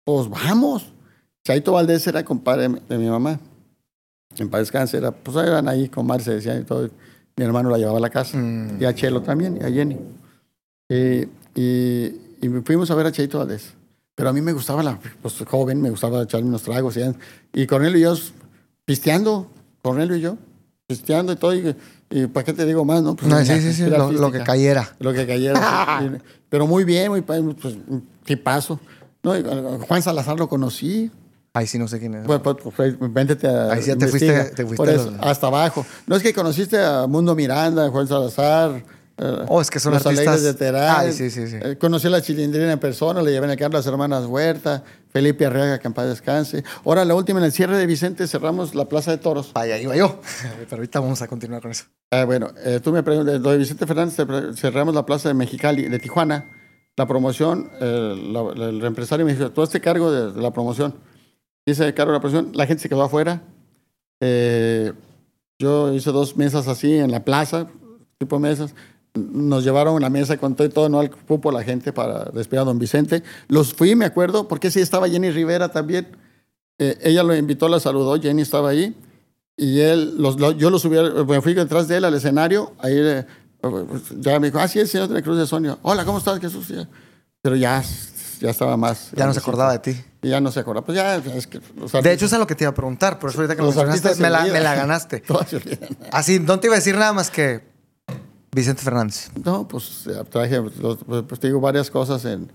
pues 0.04 0.28
vamos. 0.28 0.92
Chaito 1.44 1.72
Valdés 1.72 2.06
era 2.06 2.24
compadre 2.24 2.68
de, 2.68 2.98
mi 2.98 3.08
mamá. 3.08 3.38
En 4.36 4.50
paz 4.50 4.60
descanse, 4.60 4.96
era, 4.96 5.12
pues 5.12 5.36
eran 5.36 5.68
ahí, 5.68 5.88
compadre, 5.88 6.24
se 6.24 6.34
decían 6.34 6.60
y 6.60 6.64
todo. 6.64 6.90
Mi 7.36 7.44
hermano 7.44 7.70
la 7.70 7.78
llevaba 7.78 7.98
a 7.98 8.00
la 8.00 8.10
casa. 8.10 8.36
Mm. 8.36 8.80
Y 8.80 8.84
a 8.84 8.94
Chelo 8.94 9.22
también, 9.22 9.58
y 9.60 9.64
a 9.64 9.70
Jenny. 9.70 9.96
Eh, 10.88 11.28
y, 11.54 12.46
y 12.46 12.48
fuimos 12.64 12.90
a 12.90 12.94
ver 12.94 13.06
a 13.06 13.12
Cheito 13.12 13.38
Valdés. 13.38 13.74
Pero 14.14 14.28
a 14.28 14.32
mí 14.32 14.40
me 14.40 14.52
gustaba 14.52 14.82
la, 14.82 14.98
pues 15.22 15.42
joven, 15.48 15.80
me 15.80 15.88
gustaba 15.88 16.22
echarme 16.22 16.48
unos 16.48 16.62
tragos. 16.62 16.96
Y, 16.96 17.00
y 17.54 17.66
Cornelio 17.66 17.98
y 17.98 18.02
yo 18.02 18.14
pisteando, 18.84 19.48
Cornelio 19.82 20.16
y 20.16 20.20
yo, 20.20 20.36
pisteando 20.86 21.32
y 21.32 21.36
todo. 21.36 21.54
Y, 21.54 21.74
y 22.10 22.26
¿para 22.26 22.44
qué 22.44 22.52
te 22.52 22.66
digo 22.66 22.84
más, 22.84 23.02
no? 23.02 23.14
Pues, 23.16 23.30
No, 23.30 23.38
sí, 23.44 23.60
sí, 23.60 23.72
sí, 23.72 23.86
lo, 23.86 24.10
lo 24.12 24.32
que 24.32 24.42
cayera. 24.42 24.94
Lo 24.98 25.12
que 25.12 25.26
cayera. 25.26 26.00
sí. 26.00 26.10
Pero 26.50 26.66
muy 26.66 26.84
bien, 26.84 27.10
muy 27.10 27.22
pues, 27.22 27.40
un 27.86 28.06
tipazo. 28.24 28.80
No, 29.22 29.32
Juan 29.86 30.02
Salazar 30.02 30.38
lo 30.38 30.48
conocí. 30.48 31.10
Ahí 31.52 31.66
sí 31.66 31.78
no 31.78 31.88
sé 31.88 31.98
quién 31.98 32.14
es. 32.14 32.26
Pues, 32.26 32.40
pues, 32.40 32.56
pues, 32.76 32.94
véntete 33.12 33.46
a 33.48 33.72
Ahí 33.72 33.82
sí 33.82 33.88
ya 33.88 33.96
te 33.96 34.06
fuiste- 34.08 34.26
investiga. 34.26 34.54
te 34.56 34.62
fuiste 34.64 34.76
Por 34.76 34.88
a 34.88 34.92
eso, 34.92 35.10
los- 35.10 35.20
hasta 35.20 35.46
abajo. 35.48 35.84
No 36.06 36.16
es 36.16 36.22
que 36.22 36.32
conociste 36.32 36.78
a 36.80 37.06
Mundo 37.06 37.34
Miranda, 37.34 37.88
Juan 37.90 38.06
Salazar. 38.06 38.84
Eh, 39.20 39.44
Oh, 39.48 39.60
es 39.60 39.70
que 39.70 39.78
son 39.78 39.92
los 39.92 40.04
artistas- 40.06 40.42
de 40.42 40.54
Terán. 40.54 40.96
Ay, 41.00 41.12
sí, 41.12 41.30
sí, 41.30 41.46
sí. 41.46 41.56
Eh, 41.60 41.76
conocí 41.78 42.06
a 42.06 42.10
la 42.10 42.22
chilindrina 42.22 42.72
en 42.72 42.78
persona, 42.78 43.22
le 43.22 43.30
llevé 43.30 43.44
en 43.46 43.52
el 43.52 43.56
carro 43.58 43.74
a 43.74 43.76
las 43.78 43.86
hermanas 43.86 44.24
Huerta, 44.26 44.82
Felipe 45.12 45.44
Arriaga, 45.46 45.78
que 45.78 45.86
en 45.88 45.94
paz 45.94 46.08
descanse. 46.08 46.64
Ahora, 46.84 47.04
la 47.04 47.14
última, 47.14 47.38
en 47.38 47.44
el 47.46 47.52
cierre 47.52 47.76
de 47.76 47.86
Vicente, 47.86 48.26
cerramos 48.26 48.74
la 48.74 48.86
Plaza 48.86 49.10
de 49.10 49.18
Toros. 49.18 49.52
Vaya, 49.54 49.78
iba 49.78 49.94
yo. 49.94 50.20
Pero 50.68 50.76
ahorita 50.76 51.00
vamos 51.00 51.20
a 51.22 51.28
continuar 51.28 51.60
con 51.62 51.70
eso. 51.70 51.84
Ah, 52.10 52.24
bueno, 52.24 52.50
eh, 52.64 52.80
tú 52.82 52.92
me 52.92 53.02
preguntas, 53.02 53.40
lo 53.40 53.50
de 53.50 53.58
Vicente 53.58 53.86
Fernández, 53.86 54.18
cer- 54.18 54.56
cerramos 54.56 54.94
la 54.94 55.04
Plaza 55.06 55.28
de 55.28 55.34
Mexicali, 55.34 55.88
de 55.88 55.98
Tijuana. 55.98 56.50
La 56.96 57.06
promoción, 57.06 57.70
eh, 57.80 58.30
la- 58.32 58.68
el 58.68 58.84
empresario 58.84 59.24
me 59.24 59.34
dijo, 59.34 59.50
tú 59.50 59.62
hazte 59.62 59.80
cargo 59.80 60.10
de, 60.10 60.32
de 60.32 60.40
la 60.42 60.50
promoción. 60.52 60.94
Hice 61.66 61.92
cargo 61.94 62.12
de 62.12 62.18
la 62.18 62.20
promoción, 62.20 62.52
la 62.54 62.66
gente 62.66 62.82
se 62.82 62.88
quedó 62.88 63.02
afuera. 63.02 63.42
Eh, 64.20 64.92
yo 65.58 65.92
hice 65.92 66.10
dos 66.10 66.36
mesas 66.36 66.68
así 66.68 66.94
en 66.96 67.10
la 67.10 67.24
plaza, 67.24 67.68
tipo 68.18 68.38
mesas. 68.38 68.74
Nos 69.14 69.64
llevaron 69.64 70.00
la 70.00 70.08
mesa 70.10 70.36
con 70.36 70.54
todo 70.54 70.66
y 70.66 70.70
todo, 70.70 70.88
no 70.88 71.00
al 71.00 71.10
cupo 71.10 71.50
la 71.50 71.62
gente 71.64 71.92
para 71.92 72.26
despedir 72.26 72.60
a 72.60 72.64
don 72.64 72.78
Vicente. 72.78 73.22
Los 73.48 73.74
fui, 73.74 73.94
me 73.96 74.04
acuerdo, 74.04 74.46
porque 74.46 74.70
sí 74.70 74.80
estaba 74.80 75.08
Jenny 75.08 75.30
Rivera 75.30 75.70
también. 75.70 76.08
Eh, 76.78 76.96
ella 77.02 77.22
lo 77.24 77.34
invitó, 77.34 77.68
la 77.68 77.80
saludó, 77.80 78.20
Jenny 78.20 78.42
estaba 78.42 78.70
ahí. 78.70 78.96
Y 79.56 79.80
él, 79.80 80.14
los, 80.16 80.38
lo- 80.38 80.52
yo 80.52 80.70
lo 80.70 80.78
subí, 80.78 80.96
al- 80.96 81.26
me 81.26 81.40
fui 81.42 81.54
detrás 81.54 81.88
de 81.88 81.96
él 81.96 82.04
al 82.04 82.14
escenario. 82.14 82.72
Ahí 82.78 82.94
eh, 82.96 83.26
ya 84.20 84.38
me 84.38 84.46
dijo, 84.46 84.58
ah, 84.60 84.68
sí, 84.68 84.78
es 84.78 84.84
el 84.84 84.88
señor 84.90 85.08
de 85.08 85.14
la 85.14 85.22
Cruz 85.22 85.36
de 85.38 85.46
Sonia. 85.46 85.76
Hola, 85.82 86.04
¿cómo 86.04 86.18
estás, 86.18 86.38
Jesús? 86.40 86.72
Pero 87.42 87.56
ya, 87.56 87.82
ya 88.40 88.50
estaba 88.50 88.76
más. 88.76 89.10
Ya 89.16 89.26
no 89.26 89.34
se 89.34 89.40
acordaba 89.40 89.72
de 89.72 89.80
ti. 89.80 90.00
Y 90.22 90.28
ya 90.28 90.40
no 90.40 90.52
se 90.52 90.60
acordaba. 90.60 90.86
Pues 90.86 90.96
ya, 90.96 91.16
es 91.16 91.46
que 91.46 91.58
los 91.76 91.90
De 91.92 91.98
artistas- 91.98 92.06
hecho, 92.14 92.26
es 92.26 92.32
a 92.32 92.38
lo 92.38 92.46
que 92.46 92.54
te 92.54 92.64
iba 92.64 92.70
a 92.70 92.74
preguntar. 92.74 93.18
Por 93.18 93.30
eso 93.30 93.40
ahorita 93.40 93.56
que 93.56 93.60
lo 93.62 93.66
Los 93.66 93.76
mencionaste, 93.76 94.08
artistas 94.08 94.20
me 94.22 94.30
la, 94.30 94.44
me 94.52 94.60
la 94.60 94.74
ganaste. 94.76 95.22
Así, 96.12 96.38
no 96.38 96.60
te 96.60 96.68
iba 96.68 96.76
a 96.76 96.78
decir 96.78 96.96
nada 96.96 97.12
más 97.12 97.30
que 97.30 97.68
Vicente 98.52 98.82
Fernández. 98.82 99.30
No, 99.44 99.66
pues 99.68 100.04
ya 100.04 100.24
traje, 100.24 100.60
pues 100.60 101.40
te 101.40 101.46
digo, 101.46 101.60
varias 101.60 101.90
cosas 101.90 102.24
en, 102.24 102.50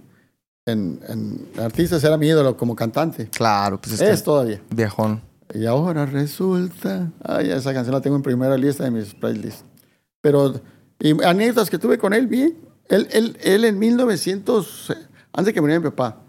en, 0.66 1.00
en 1.08 1.48
artistas. 1.62 2.04
Era 2.04 2.18
mi 2.18 2.28
ídolo 2.28 2.58
como 2.58 2.76
cantante. 2.76 3.30
Claro, 3.30 3.80
pues 3.80 3.94
es, 3.96 4.02
Es, 4.02 4.20
que 4.20 4.26
todavía. 4.26 4.62
viejón. 4.70 5.22
Y 5.54 5.66
ahora 5.66 6.06
resulta. 6.06 7.12
Ay, 7.24 7.50
esa 7.52 7.74
canción 7.74 7.94
la 7.96 8.02
tengo 8.02 8.16
en 8.16 8.24
primera 8.24 8.58
lista 8.58 8.84
de 8.84 8.92
mis 8.92 9.14
playlists. 9.14 9.64
Pero, 10.22 10.60
y 11.00 11.12
anécdotas 11.24 11.70
que 11.70 11.78
tuve 11.78 11.98
con 11.98 12.14
él, 12.14 12.28
bien. 12.28 12.58
Él, 12.90 13.08
él, 13.12 13.38
él 13.42 13.64
en 13.66 13.80
1900, 13.80 14.90
eh, 14.90 14.94
antes 15.34 15.46
de 15.48 15.54
que 15.54 15.62
muriera 15.62 15.80
mi 15.80 15.90
papá, 15.92 16.22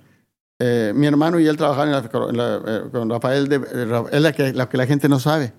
eh, 0.59 0.93
mi 0.95 1.07
hermano 1.07 1.39
y 1.41 1.47
él 1.47 1.57
trabajaban 1.57 1.89
en 1.89 1.95
la- 1.95 2.29
en 2.31 2.37
la- 2.37 2.63
eh, 2.67 2.83
con 2.93 3.11
Rafael 3.11 3.49
de. 3.49 3.57
eh, 3.57 4.05
Es 4.13 4.23
la 4.23 4.33
que, 4.33 4.53
la 4.53 4.69
que 4.69 4.77
la 4.77 4.87
gente 4.87 5.09
no 5.09 5.19
sabe. 5.19 5.53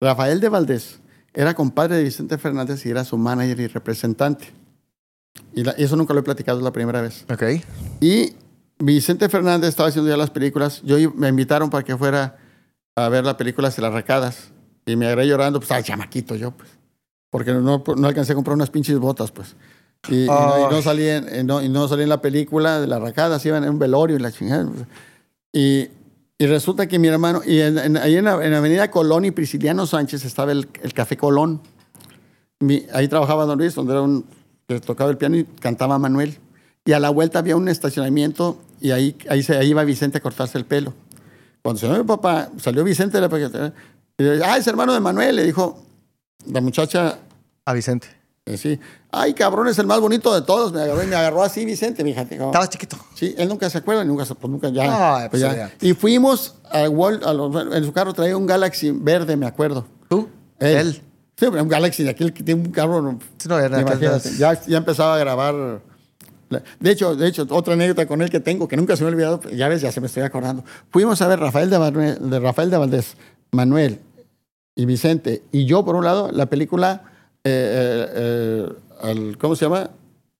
Rafael 0.00 0.40
de 0.40 0.48
Valdés 0.48 1.00
era 1.36 1.54
compadre 1.54 1.96
de 1.96 2.02
Vicente 2.02 2.36
Fernández 2.38 2.84
y 2.86 2.90
era 2.90 3.04
su 3.04 3.16
manager 3.16 3.60
y 3.60 3.66
representante. 3.68 4.52
Y 5.54 5.62
la- 5.64 5.72
eso 5.72 5.94
nunca 5.94 6.14
lo 6.14 6.20
he 6.20 6.22
platicado, 6.22 6.58
es 6.58 6.64
la 6.64 6.72
primera 6.72 7.00
vez. 7.02 7.24
Ok. 7.30 7.42
Y 8.00 8.32
Vicente 8.78 9.28
Fernández 9.28 9.68
estaba 9.68 9.88
haciendo 9.90 10.10
ya 10.10 10.16
las 10.16 10.30
películas. 10.30 10.80
Yo 10.82 10.98
i- 10.98 11.08
me 11.14 11.28
invitaron 11.28 11.70
para 11.70 11.84
que 11.84 11.96
fuera 11.96 12.36
a 12.96 13.08
ver 13.08 13.24
la 13.24 13.36
película 13.36 13.70
de 13.70 13.82
las 13.82 13.92
racadas. 13.92 14.48
Y 14.86 14.96
me 14.96 15.06
agarré 15.06 15.26
llorando, 15.28 15.58
pues 15.60 15.66
estaba 15.66 15.82
chamaquito 15.82 16.34
yo, 16.36 16.52
pues. 16.52 16.70
Porque 17.30 17.52
no, 17.52 17.82
no 17.96 18.06
alcancé 18.08 18.32
a 18.32 18.34
comprar 18.34 18.54
unas 18.54 18.70
pinches 18.70 18.98
botas, 18.98 19.30
pues. 19.32 19.56
Y, 20.08 20.24
y 20.24 20.26
no, 20.26 20.68
y 20.70 20.74
no 20.74 20.80
salí 20.82 21.06
en, 21.08 21.40
y 21.40 21.42
no, 21.44 21.60
y 21.62 21.68
no 21.68 21.88
salí 21.88 22.04
en 22.04 22.08
la 22.08 22.20
película 22.22 22.80
de 22.80 22.86
las 22.86 23.00
racadas, 23.00 23.44
iban 23.44 23.64
en 23.64 23.70
un 23.70 23.78
velorio 23.78 24.16
y 24.16 24.20
la 24.20 24.30
chingada. 24.32 24.64
pues. 24.66 24.86
Y, 25.52 25.88
y 26.38 26.46
resulta 26.46 26.86
que 26.86 26.98
mi 26.98 27.08
hermano, 27.08 27.40
y 27.44 27.60
en, 27.60 27.96
ahí 27.96 28.16
en, 28.16 28.24
la- 28.24 28.44
en 28.44 28.52
Avenida 28.54 28.90
Colón 28.90 29.24
y 29.24 29.30
Prisciliano 29.30 29.86
Sánchez 29.86 30.24
estaba 30.24 30.52
el, 30.52 30.68
el 30.82 30.92
Café 30.92 31.16
Colón. 31.16 31.60
Mi- 32.60 32.84
ahí 32.92 33.08
trabajaba 33.08 33.44
Don 33.46 33.58
Luis, 33.58 33.74
donde 33.74 34.22
tocaba 34.84 35.10
el 35.10 35.16
piano 35.16 35.36
y 35.36 35.44
cantaba 35.44 35.98
Manuel. 35.98 36.38
Y 36.84 36.92
a 36.92 37.00
la 37.00 37.10
vuelta 37.10 37.38
había 37.40 37.56
un 37.56 37.68
estacionamiento 37.68 38.60
y 38.80 38.90
ahí, 38.92 39.16
ahí, 39.28 39.42
se, 39.42 39.56
ahí 39.56 39.70
iba 39.70 39.82
Vicente 39.84 40.18
a 40.18 40.20
cortarse 40.20 40.56
el 40.58 40.64
pelo. 40.64 40.92
Cuando 41.62 41.80
salió 41.80 41.98
mi 41.98 42.04
papá, 42.04 42.50
salió 42.58 42.84
Vicente, 42.84 43.18
porque- 43.28 43.72
y 44.18 44.22
le- 44.22 44.44
ah, 44.44 44.56
es 44.56 44.66
hermano 44.66 44.92
de 44.94 45.00
Manuel, 45.00 45.36
le 45.36 45.44
dijo 45.44 45.82
la 46.50 46.60
muchacha, 46.60 47.18
A 47.64 47.72
Vicente. 47.72 48.08
Sí, 48.56 48.78
ay, 49.10 49.34
cabrón, 49.34 49.66
es 49.66 49.78
el 49.78 49.86
más 49.86 49.98
bonito 50.00 50.32
de 50.34 50.42
todos. 50.46 50.72
Me 50.72 50.82
agarró, 50.82 51.04
me 51.04 51.16
agarró 51.16 51.42
así 51.42 51.64
Vicente, 51.64 52.04
fíjate. 52.04 52.36
Estabas 52.36 52.70
chiquito. 52.70 52.96
Sí, 53.14 53.34
él 53.36 53.48
nunca 53.48 53.68
se 53.68 53.78
acuerda, 53.78 54.04
nunca, 54.04 54.24
pues 54.24 54.50
nunca 54.50 54.68
ya. 54.68 55.16
Pues 55.18 55.30
pues 55.30 55.42
ya. 55.42 55.56
ya. 55.56 55.72
Y 55.80 55.94
fuimos 55.94 56.54
a 56.70 56.82
Wal- 56.88 57.24
a 57.24 57.32
los- 57.32 57.74
en 57.74 57.84
su 57.84 57.92
carro 57.92 58.12
traía 58.12 58.36
un 58.36 58.46
Galaxy 58.46 58.92
verde, 58.92 59.36
me 59.36 59.46
acuerdo. 59.46 59.86
¿Tú? 60.08 60.28
Él. 60.60 60.76
Él. 60.76 61.02
Sí, 61.38 61.46
un 61.46 61.68
Galaxy 61.68 62.02
de 62.04 62.10
aquel 62.10 62.32
que 62.32 62.42
tiene 62.42 62.62
un 62.62 62.70
carro. 62.70 63.02
no- 63.02 63.18
Sí, 63.36 63.48
no, 63.48 63.58
era 63.58 63.80
imagínate, 63.80 64.30
ya, 64.38 64.58
ya 64.64 64.78
empezaba 64.78 65.16
a 65.16 65.18
grabar. 65.18 65.80
De 66.78 66.90
hecho, 66.92 67.16
de 67.16 67.26
hecho, 67.26 67.44
otra 67.50 67.74
anécdota 67.74 68.06
con 68.06 68.22
él 68.22 68.30
que 68.30 68.38
tengo, 68.38 68.68
que 68.68 68.76
nunca 68.76 68.96
se 68.96 69.02
me 69.02 69.10
ha 69.10 69.12
olvidado, 69.12 69.40
ya 69.50 69.66
ves, 69.68 69.80
ya 69.82 69.90
se 69.90 70.00
me 70.00 70.06
estoy 70.06 70.22
acordando. 70.22 70.64
Fuimos 70.90 71.20
a 71.20 71.26
ver 71.26 71.40
Rafael 71.40 71.68
de, 71.68 71.78
Manuel- 71.80 72.18
de 72.20 72.38
Rafael 72.38 72.70
de 72.70 72.76
Valdés, 72.78 73.16
Manuel 73.50 73.98
y 74.76 74.86
Vicente, 74.86 75.42
y 75.50 75.64
yo, 75.66 75.84
por 75.84 75.96
un 75.96 76.04
lado, 76.04 76.30
la 76.30 76.46
película, 76.46 77.02
eh, 77.46 78.08
eh, 78.08 78.08
eh, 78.14 78.68
al- 79.02 79.38
¿cómo 79.38 79.56
se 79.56 79.64
llama? 79.66 79.90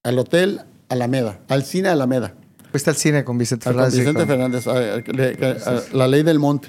Al 0.02 0.18
Hotel 0.18 0.60
Alameda, 0.88 1.40
al 1.48 1.64
Cine 1.64 1.88
Alameda. 1.88 2.34
Fuiste 2.70 2.90
al 2.90 2.96
cine 2.96 3.24
con 3.24 3.38
Vicente 3.38 3.64
con 3.64 3.74
Fernández. 3.74 3.98
Vicente 3.98 4.26
Fernández, 4.26 4.66
a- 4.66 4.72
a- 4.72 4.98
le- 4.98 5.38
a- 5.66 5.70
a- 5.70 5.82
La 5.96 6.08
Ley 6.08 6.22
del 6.22 6.38
Monte. 6.38 6.68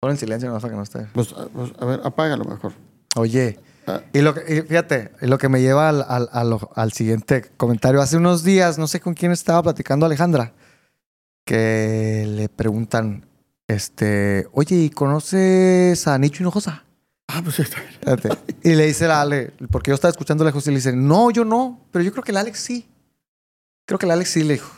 Pon 0.00 0.10
en 0.12 0.16
silencio, 0.16 0.48
no, 0.50 0.58
para 0.58 0.70
que 0.70 0.76
no 0.76 0.82
esté. 0.82 1.06
Pues, 1.12 1.32
a- 1.32 1.46
pues, 1.46 1.72
a 1.78 1.84
ver, 1.84 2.00
apágalo 2.04 2.44
mejor. 2.44 2.72
Oye, 3.16 3.58
Ah. 3.86 4.00
y 4.12 4.20
lo 4.22 4.34
que, 4.34 4.40
y 4.54 4.62
fíjate, 4.62 5.12
lo 5.20 5.36
que 5.38 5.48
me 5.48 5.60
lleva 5.60 5.88
al, 5.90 6.28
al 6.74 6.92
siguiente 6.92 7.44
comentario. 7.56 8.00
Hace 8.00 8.16
unos 8.16 8.42
días, 8.44 8.78
no 8.78 8.86
sé 8.86 9.00
con 9.00 9.14
quién 9.14 9.32
estaba 9.32 9.62
platicando 9.62 10.06
Alejandra, 10.06 10.52
que 11.44 12.24
le 12.28 12.48
preguntan, 12.48 13.26
este, 13.68 14.46
oye, 14.52 14.76
¿y 14.76 14.90
conoces 14.90 16.06
a 16.08 16.18
Nicho 16.18 16.42
Hinojosa? 16.42 16.84
Ah, 17.36 17.40
pues 17.42 17.58
está 17.58 17.78
bien. 17.80 18.36
Y 18.62 18.74
le 18.74 18.86
dice 18.86 19.06
a 19.06 19.20
Ale, 19.22 19.52
porque 19.70 19.90
yo 19.90 19.94
estaba 19.94 20.10
escuchando 20.10 20.44
lejos 20.44 20.66
y 20.66 20.70
le 20.70 20.76
dice, 20.76 20.92
no, 20.94 21.30
yo 21.30 21.44
no, 21.44 21.80
pero 21.90 22.04
yo 22.04 22.12
creo 22.12 22.22
que 22.22 22.30
el 22.30 22.36
Alex 22.38 22.58
sí. 22.60 22.88
Creo 23.86 23.98
que 23.98 24.06
el 24.06 24.12
Alex 24.12 24.30
sí 24.30 24.42
le 24.44 24.54
dijo. 24.54 24.70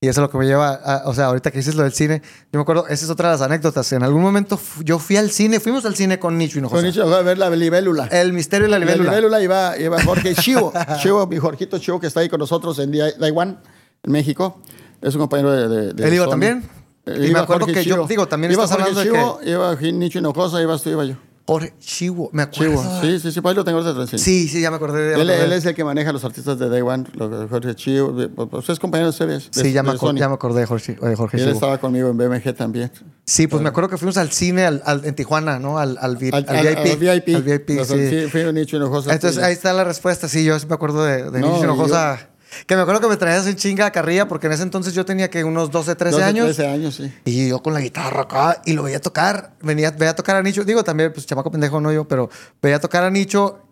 Y 0.00 0.06
eso 0.08 0.20
es 0.20 0.22
lo 0.22 0.30
que 0.30 0.38
me 0.38 0.46
lleva, 0.46 0.74
a- 0.74 1.02
o 1.08 1.14
sea, 1.14 1.26
ahorita 1.26 1.50
que 1.50 1.58
dices 1.58 1.74
lo 1.74 1.82
del 1.82 1.92
cine, 1.92 2.22
yo 2.52 2.58
me 2.58 2.60
acuerdo, 2.62 2.86
esa 2.86 3.04
es 3.04 3.10
otra 3.10 3.28
de 3.28 3.34
las 3.34 3.42
anécdotas. 3.42 3.90
En 3.92 4.02
algún 4.04 4.22
momento 4.22 4.58
yo 4.84 4.98
fui 5.00 5.16
al 5.16 5.30
cine, 5.30 5.58
fuimos 5.60 5.84
al 5.86 5.96
cine 5.96 6.18
con 6.20 6.38
Nicho 6.38 6.58
y 6.58 6.62
Con 6.62 6.70
Hinojosa. 6.80 6.86
Nicho 6.86 7.14
a 7.14 7.22
ver 7.22 7.36
la 7.36 7.50
libélula. 7.50 8.06
El 8.06 8.32
misterio 8.32 8.66
de 8.66 8.70
la 8.70 8.78
La 8.78 8.84
libélula. 8.86 9.10
libélula 9.10 9.42
iba, 9.42 9.76
iba 9.78 10.02
Jorge 10.04 10.34
Chivo. 10.36 10.72
Chivo, 11.02 11.26
mi 11.26 11.36
Jorgito 11.38 11.78
Chivo, 11.78 11.98
que 12.00 12.06
está 12.06 12.20
ahí 12.20 12.28
con 12.28 12.38
nosotros 12.38 12.78
en 12.78 12.92
Taiwán, 13.18 13.60
en 14.04 14.12
México. 14.12 14.62
Es 15.02 15.14
un 15.14 15.20
compañero 15.20 15.50
de. 15.52 15.68
de, 15.68 15.92
de 15.92 16.06
¿Él 16.08 16.14
iba 16.14 16.24
Sony. 16.24 16.30
también? 16.30 16.68
Eh, 17.06 17.26
Y 17.28 17.32
me 17.32 17.40
acuerdo 17.40 17.66
Jorge 17.66 17.80
que 17.82 17.84
yo- 17.88 17.94
Chivo. 17.96 18.06
digo, 18.06 18.28
también 18.28 18.52
iba 18.52 18.62
estás 18.64 18.76
Jorge 18.80 18.90
hablando 19.00 19.18
de 19.18 19.40
Chivo, 19.44 19.76
Iba 19.82 19.92
Nicho 19.98 20.18
Hinojosa, 20.20 20.62
ibas 20.62 20.80
tú, 20.82 20.90
iba 20.90 21.04
yo. 21.04 21.16
Jorge 21.48 21.72
Chivo, 21.80 22.28
me 22.34 22.42
acuerdo. 22.42 22.74
Chivo. 22.82 23.00
Sí, 23.00 23.20
sí, 23.20 23.32
sí, 23.32 23.40
pues 23.40 23.52
ahí 23.52 23.56
lo 23.56 23.64
tengo 23.64 23.78
ahorita 23.78 24.02
enseño. 24.02 24.22
Sí, 24.22 24.48
sí, 24.48 24.60
ya 24.60 24.70
me 24.70 24.76
acordé. 24.76 25.12
ya 25.12 25.16
me 25.16 25.22
Él, 25.22 25.30
acordé. 25.30 25.44
él 25.46 25.52
es 25.54 25.64
el 25.64 25.74
que 25.74 25.82
maneja 25.82 26.10
a 26.10 26.12
los 26.12 26.22
artistas 26.22 26.58
de 26.58 26.68
Day 26.68 26.82
One, 26.82 27.04
Jorge 27.48 27.74
Chivo. 27.74 28.12
de- 28.12 28.28
Pues 28.28 28.68
es 28.68 28.78
compañero 28.78 29.10
de 29.10 29.40
Sí, 29.40 29.72
ya 29.72 29.82
me, 29.82 29.92
de 29.92 29.96
acor- 29.96 30.00
Sony. 30.10 30.16
ya 30.16 30.28
me 30.28 30.34
acordé 30.34 30.60
de 30.60 30.66
Jorge, 30.66 30.96
de 31.00 31.16
Jorge 31.16 31.38
Y 31.38 31.40
él 31.40 31.46
Chivo. 31.46 31.54
estaba 31.54 31.78
conmigo 31.78 32.10
en 32.10 32.18
BMG 32.18 32.52
también. 32.54 32.92
Sí, 33.24 33.46
pues 33.46 33.62
me 33.62 33.70
acuerdo 33.70 33.88
que 33.88 33.96
fuimos 33.96 34.18
al 34.18 34.30
cine 34.30 34.66
al- 34.66 34.82
al- 34.84 35.06
en 35.06 35.14
Tijuana, 35.14 35.58
¿no? 35.58 35.78
Al, 35.78 35.96
al, 36.00 36.18
vi- 36.18 36.28
Al, 36.32 36.44
al 36.46 36.56
al- 36.58 36.66
VIP. 36.84 37.08
al 37.08 37.22
VIP. 37.22 37.34
Al 37.36 37.42
VIP, 37.42 37.70
sí. 37.84 38.26
fue 38.30 38.52
Nicho 38.52 38.76
Hinojosa. 38.76 39.14
Entonces 39.14 39.42
ahí 39.42 39.54
está 39.54 39.72
la 39.72 39.84
respuesta. 39.84 40.28
Sí, 40.28 40.44
yo 40.44 40.58
sí 40.58 40.66
me 40.66 40.74
acuerdo 40.74 41.02
de, 41.02 41.30
de 41.30 41.40
No, 41.40 41.48
Nicho 41.54 41.64
Hinojosa. 41.64 42.28
Que 42.66 42.76
me 42.76 42.82
acuerdo 42.82 43.00
que 43.00 43.08
me 43.08 43.16
traías 43.16 43.46
en 43.46 43.56
chinga 43.56 43.86
a 43.86 43.92
carrilla 43.92 44.28
porque 44.28 44.46
en 44.46 44.54
ese 44.54 44.62
entonces 44.62 44.94
yo 44.94 45.04
tenía 45.04 45.28
que 45.30 45.44
unos 45.44 45.70
12, 45.70 45.94
13 45.94 46.12
12, 46.12 46.24
años. 46.24 46.44
13 46.56 46.66
años, 46.66 46.94
sí. 46.94 47.12
Y 47.24 47.48
yo 47.48 47.62
con 47.62 47.74
la 47.74 47.80
guitarra 47.80 48.22
acá 48.22 48.62
y 48.64 48.72
lo 48.72 48.82
veía 48.82 49.00
tocar. 49.00 49.52
Venía, 49.60 49.90
veía 49.90 50.14
tocar 50.14 50.36
a 50.36 50.42
Nicho. 50.42 50.64
Digo 50.64 50.82
también, 50.84 51.12
pues 51.12 51.26
chamaco 51.26 51.50
pendejo 51.50 51.80
no 51.80 51.92
yo, 51.92 52.06
pero 52.06 52.30
veía 52.62 52.80
tocar 52.80 53.04
a 53.04 53.10
Nicho 53.10 53.67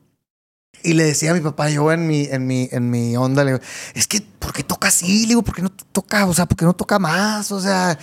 y 0.87 0.95
le 0.95 1.05
decía 1.05 1.33
a 1.33 1.35
mi 1.35 1.41
papá, 1.41 1.69
yo 1.71 1.91
en 1.93 2.07
mi, 2.07 2.25
en 2.31 2.47
mi, 2.47 2.69
en 2.73 2.91
mi 2.91 3.17
onda, 3.17 3.43
le 3.45 3.53
digo, 3.53 3.65
es 3.95 4.07
que, 4.07 4.21
¿por 4.39 4.53
qué 4.53 4.63
toca 4.63 4.89
así? 4.89 5.23
Le 5.23 5.29
digo, 5.29 5.43
¿por 5.43 5.55
qué 5.55 5.63
no 5.63 5.71
toca? 5.71 6.27
O 6.27 6.35
sea, 6.35 6.47
¿por 6.47 6.57
qué 6.57 6.65
no 6.65 6.73
toca 6.75 6.99
más? 6.99 7.51
O 7.53 7.61
sea, 7.61 7.99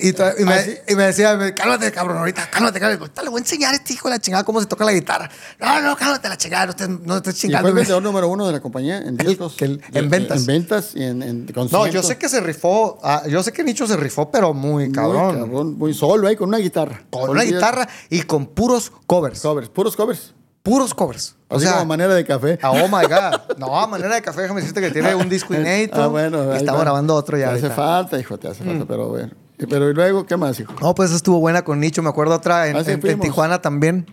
y, 0.00 0.12
me, 0.44 0.52
Así- 0.54 0.76
y 0.88 0.94
me 0.94 1.04
decía, 1.04 1.36
cálmate, 1.54 1.90
cabrón, 1.90 2.18
ahorita, 2.18 2.48
cálmate, 2.50 2.78
cálmate. 2.78 3.22
Le 3.24 3.28
voy 3.30 3.38
a 3.38 3.42
enseñar 3.42 3.72
a 3.72 3.76
este 3.76 3.94
hijo 3.94 4.08
de 4.08 4.14
la 4.14 4.20
chingada 4.20 4.44
cómo 4.44 4.60
se 4.60 4.66
toca 4.66 4.84
la 4.84 4.92
guitarra. 4.92 5.28
No, 5.58 5.80
no, 5.80 5.96
cálmate 5.96 6.28
la 6.28 6.36
chingada, 6.36 6.66
no 6.66 6.70
estés, 6.70 6.88
no 6.88 7.16
estés 7.16 7.34
Y 7.34 7.40
fue 7.40 7.48
chingando. 7.48 7.68
el 7.68 7.74
vendedor 7.74 8.02
número 8.02 8.28
uno 8.28 8.46
de 8.46 8.52
la 8.52 8.60
compañía 8.60 8.98
en 8.98 9.16
discos. 9.16 9.60
el- 9.62 9.82
en 9.92 10.08
ventas. 10.08 10.40
En 10.40 10.46
ventas 10.46 10.90
y 10.94 11.02
en, 11.02 11.22
en 11.22 11.46
No, 11.72 11.86
yo 11.88 12.02
sé 12.02 12.16
que 12.18 12.28
se 12.28 12.40
rifó, 12.40 12.98
ah, 13.02 13.24
yo 13.28 13.42
sé 13.42 13.52
que 13.52 13.64
Nicho 13.64 13.86
se 13.86 13.96
rifó, 13.96 14.30
pero 14.30 14.54
muy 14.54 14.84
Muy 14.86 14.92
cabrón. 14.92 15.76
muy 15.76 15.92
solo 15.94 16.28
ahí 16.28 16.36
con 16.36 16.48
una 16.48 16.58
guitarra. 16.58 17.02
Con 17.10 17.30
una 17.30 17.42
guitarra 17.42 17.88
y 18.08 18.22
con 18.22 18.46
puros 18.46 18.92
covers. 19.06 19.40
Covers, 19.40 19.68
puros 19.70 19.96
covers. 19.96 20.34
Puros 20.70 20.94
covers. 20.94 21.36
O 21.48 21.56
Así 21.56 21.64
sea, 21.64 21.74
como 21.74 21.86
manera 21.86 22.14
de 22.14 22.24
café. 22.24 22.58
ah, 22.62 22.70
oh 22.70 22.86
my 22.88 23.04
God. 23.06 23.56
No, 23.58 23.86
manera 23.88 24.14
de 24.14 24.22
café, 24.22 24.42
déjame 24.42 24.60
decirte 24.60 24.80
que 24.80 24.90
tiene 24.90 25.14
un 25.14 25.28
disco 25.28 25.52
inédito. 25.60 26.00
Ah, 26.02 26.06
bueno. 26.06 26.44
y 26.56 26.64
va. 26.64 26.80
grabando 26.80 27.14
otro 27.14 27.36
ya. 27.36 27.46
Te 27.50 27.56
hace 27.56 27.66
ahorita. 27.66 27.74
Mm. 27.82 27.84
falta, 27.86 28.18
hijo, 28.20 28.38
te 28.38 28.48
hace 28.48 28.62
falta, 28.64 28.84
pero 28.86 29.08
bueno. 29.08 29.32
Pero 29.68 29.90
y 29.90 29.94
luego, 29.94 30.24
¿qué 30.26 30.36
más, 30.36 30.58
hijo? 30.60 30.72
No, 30.80 30.94
pues 30.94 31.10
estuvo 31.12 31.38
buena 31.40 31.62
con 31.62 31.80
Nicho. 31.80 32.02
Me 32.02 32.08
acuerdo 32.08 32.34
otra 32.36 32.68
en, 32.68 32.76
Así 32.76 32.90
en- 32.90 32.94
en 32.96 33.00
fuimos. 33.00 33.20
Tijuana 33.24 33.60
también. 33.60 34.06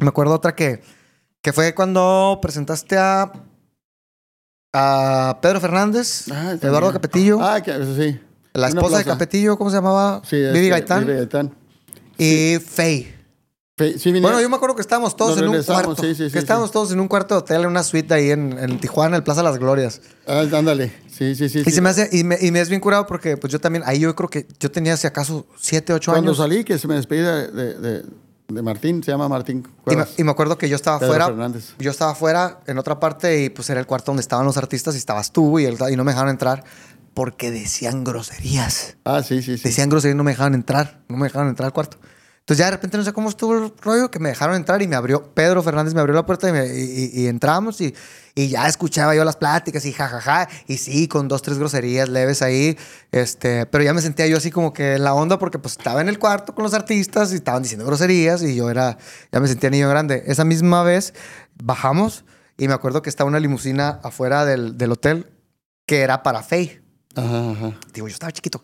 Me 0.00 0.08
acuerdo 0.08 0.34
otra 0.34 0.54
que, 0.54 0.82
que 1.42 1.52
fue 1.52 1.74
cuando 1.74 2.38
presentaste 2.42 2.96
a, 2.96 3.30
a 4.72 5.38
Pedro 5.40 5.60
Fernández, 5.60 6.26
Ah, 6.32 6.54
Eduardo. 6.60 6.92
Capetillo, 6.92 7.38
Ah, 7.40 7.60
que, 7.62 7.70
eso 7.70 7.94
sí. 7.94 8.18
la 8.54 8.68
esposa 8.68 8.98
de. 8.98 9.04
Capetillo, 9.04 9.56
¿cómo 9.58 9.70
se 9.70 9.76
llamaba? 9.76 10.20
Sí, 10.24 10.36
Vivi 10.36 10.56
este, 10.58 10.68
Gaitán. 10.70 11.06
Vivi 11.06 11.18
Gaitán. 11.18 11.54
Y 12.18 12.58
Faye. 12.58 13.17
Sí, 13.78 14.12
Bueno, 14.20 14.40
yo 14.40 14.48
me 14.48 14.56
acuerdo 14.56 14.74
que 14.74 14.80
estábamos 14.82 15.16
todos 15.16 15.38
en 15.38 15.48
un 15.48 15.62
cuarto. 15.62 15.94
sí, 16.02 16.14
sí, 16.14 16.30
que 16.30 16.38
estábamos 16.38 16.70
todos 16.72 16.90
en 16.92 17.00
un 17.00 17.08
cuarto 17.08 17.34
de 17.34 17.38
hotel, 17.40 17.60
en 17.62 17.66
una 17.68 17.82
suite 17.82 18.12
ahí 18.14 18.30
en, 18.30 18.58
en 18.58 18.80
Tijuana, 18.80 19.16
en 19.16 19.20
el 19.20 19.22
Plaza 19.22 19.42
Las 19.42 19.58
Glorias. 19.58 20.00
Ah, 20.26 20.44
ándale. 20.52 20.92
Sí, 21.10 21.34
sí, 21.34 21.48
sí. 21.48 21.62
Y 21.64 21.70
se 21.70 21.80
me 21.80 21.88
hace, 21.90 22.08
y 22.12 22.24
me, 22.24 22.36
y 22.40 22.50
me 22.50 22.60
es 22.60 22.68
bien 22.68 22.80
curado 22.80 23.06
porque 23.06 23.36
pues 23.36 23.52
yo 23.52 23.60
también, 23.60 23.84
ahí 23.86 23.98
yo 24.00 24.14
creo 24.14 24.28
que 24.28 24.46
yo 24.60 24.70
tenía 24.70 24.96
si 24.96 25.06
acaso 25.06 25.46
7, 25.58 25.92
8 25.92 26.12
Cuando 26.12 26.30
años. 26.30 26.38
salí, 26.38 26.64
que 26.64 26.78
se 26.78 26.88
me 26.88 26.94
despedí 26.96 27.20
de, 27.20 27.48
de, 27.52 27.74
de- 27.78 28.02
de 28.48 28.62
Martín, 28.62 29.02
se 29.04 29.10
llama 29.10 29.28
Martín 29.28 29.58
Y 29.58 29.60
me, 29.68 29.72
Cuevas. 29.84 30.08
y 30.16 30.24
me 30.24 30.30
acuerdo 30.30 30.56
que 30.56 30.70
yo 30.70 30.76
estaba 30.76 30.98
Pedro. 30.98 31.26
Fernández. 31.26 31.74
Yo 31.78 31.90
estaba 31.90 32.12
afuera 32.12 32.60
en 32.66 32.78
otra 32.78 32.98
parte 32.98 33.42
y 33.44 33.50
pues 33.50 33.68
era 33.68 33.78
el 33.78 33.84
cuarto 33.86 34.06
donde 34.06 34.22
estaban 34.22 34.46
los 34.46 34.56
artistas 34.56 34.94
y 34.94 34.98
estabas 34.98 35.32
tú 35.32 35.58
y, 35.58 35.66
el- 35.66 35.76
y 35.92 35.96
no 35.96 36.04
me 36.04 36.12
dejaron 36.12 36.30
entrar 36.30 36.64
porque 37.12 37.50
decían 37.50 38.04
groserías. 38.04 38.96
Ah, 39.04 39.22
sí, 39.22 39.42
sí, 39.42 39.58
sí. 39.58 39.64
Decían 39.64 39.90
groserías 39.90 40.14
y 40.14 40.16
no 40.16 40.24
me 40.24 40.30
dejaban 40.30 40.54
entrar. 40.54 41.00
No 41.08 41.18
me 41.18 41.26
dejaron 41.26 41.48
entrar 41.48 41.66
al 41.66 41.72
cuarto. 41.74 41.98
Entonces 42.48 42.60
ya 42.60 42.64
de 42.64 42.70
repente 42.70 42.96
no 42.96 43.04
sé 43.04 43.12
cómo 43.12 43.28
estuvo 43.28 43.58
el 43.58 43.70
rollo 43.82 44.10
que 44.10 44.18
me 44.18 44.30
dejaron 44.30 44.56
entrar 44.56 44.80
y 44.80 44.88
me 44.88 44.96
abrió, 44.96 45.34
Pedro 45.34 45.62
Fernández 45.62 45.92
me 45.92 46.00
abrió 46.00 46.14
la 46.14 46.24
puerta 46.24 46.48
y, 46.48 46.52
me- 46.52 46.66
y- 46.66 47.10
y- 47.12 47.20
y 47.24 47.26
entramos 47.26 47.78
y, 47.82 47.94
ya 48.34 48.66
escuchaba 48.66 49.14
yo 49.14 49.22
las 49.22 49.36
pláticas 49.36 49.84
y 49.84 49.92
jajaja. 49.92 50.48
Y 50.66 50.78
sí, 50.78 51.08
con 51.08 51.28
dos, 51.28 51.42
tres 51.42 51.58
groserías 51.58 52.08
leves 52.08 52.40
ahí. 52.40 52.78
Este, 53.12 53.66
pero 53.66 53.84
ya 53.84 53.92
me 53.92 54.00
sentía 54.00 54.26
yo 54.28 54.38
así 54.38 54.50
como 54.50 54.72
que 54.72 54.94
en 54.94 55.04
la 55.04 55.12
onda 55.12 55.38
porque 55.38 55.58
pues 55.58 55.76
estaba 55.76 56.00
en 56.00 56.08
el 56.08 56.18
cuarto 56.18 56.54
con 56.54 56.62
los 56.62 56.72
artistas 56.72 57.32
y 57.32 57.34
estaban 57.34 57.62
diciendo 57.62 57.84
groserías 57.84 58.42
y 58.42 58.54
yo 58.54 58.70
era, 58.70 58.96
ya 59.30 59.40
me 59.40 59.48
sentía 59.48 59.68
niño 59.68 59.90
grande. 59.90 60.22
Esa 60.26 60.44
misma 60.44 60.82
vez 60.84 61.12
bajamos 61.62 62.24
y 62.56 62.66
me 62.68 62.72
acuerdo 62.74 63.02
que 63.02 63.10
estaba 63.10 63.28
una 63.28 63.40
limusina 63.40 64.00
afuera 64.02 64.46
del, 64.46 64.78
del 64.78 64.92
hotel 64.92 65.26
que 65.84 66.00
era 66.00 66.22
para 66.22 66.42
Faye. 66.42 66.80
Ajá, 67.14 67.50
ajá. 67.50 67.78
Digo, 67.92 68.06
yo 68.08 68.12
estaba 68.14 68.32
chiquito. 68.32 68.62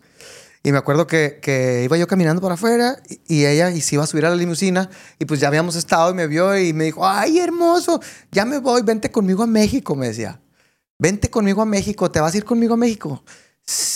Y 0.67 0.73
me 0.73 0.79
acuerdo 0.79 1.07
que, 1.07 1.39
que 1.43 1.83
iba 1.85 1.97
yo 1.99 2.07
caminando 2.07 2.41
para 2.41 2.55
afuera 2.55 2.97
y, 3.07 3.21
y 3.43 3.47
ella 3.47 3.71
y 3.71 3.83
se 3.83 3.97
iba 3.97 4.05
a 4.05 4.07
subir 4.07 4.25
a 4.25 4.31
la 4.31 4.37
limusina 4.37 4.89
y 5.19 5.27
pues 5.27 5.39
ya 5.39 5.49
habíamos 5.49 5.77
estado 5.77 6.11
y 6.11 6.15
me 6.15 6.27
vio 6.27 6.59
y 6.59 6.73
me 6.73 6.85
dijo, 6.85 7.07
ay, 7.07 7.39
hermoso, 7.39 8.01
ya 8.33 8.47
me 8.47 8.59
voy, 8.59 8.81
vente 8.83 9.11
conmigo 9.11 9.43
a 9.43 9.47
México, 9.47 9.95
me 9.95 10.09
decía. 10.09 10.41
Vente 10.99 11.29
conmigo 11.29 11.61
a 11.61 11.67
México, 11.67 12.11
¿te 12.11 12.19
vas 12.19 12.33
a 12.33 12.37
ir 12.39 12.45
conmigo 12.45 12.75
a 12.75 12.77
México? 12.79 13.23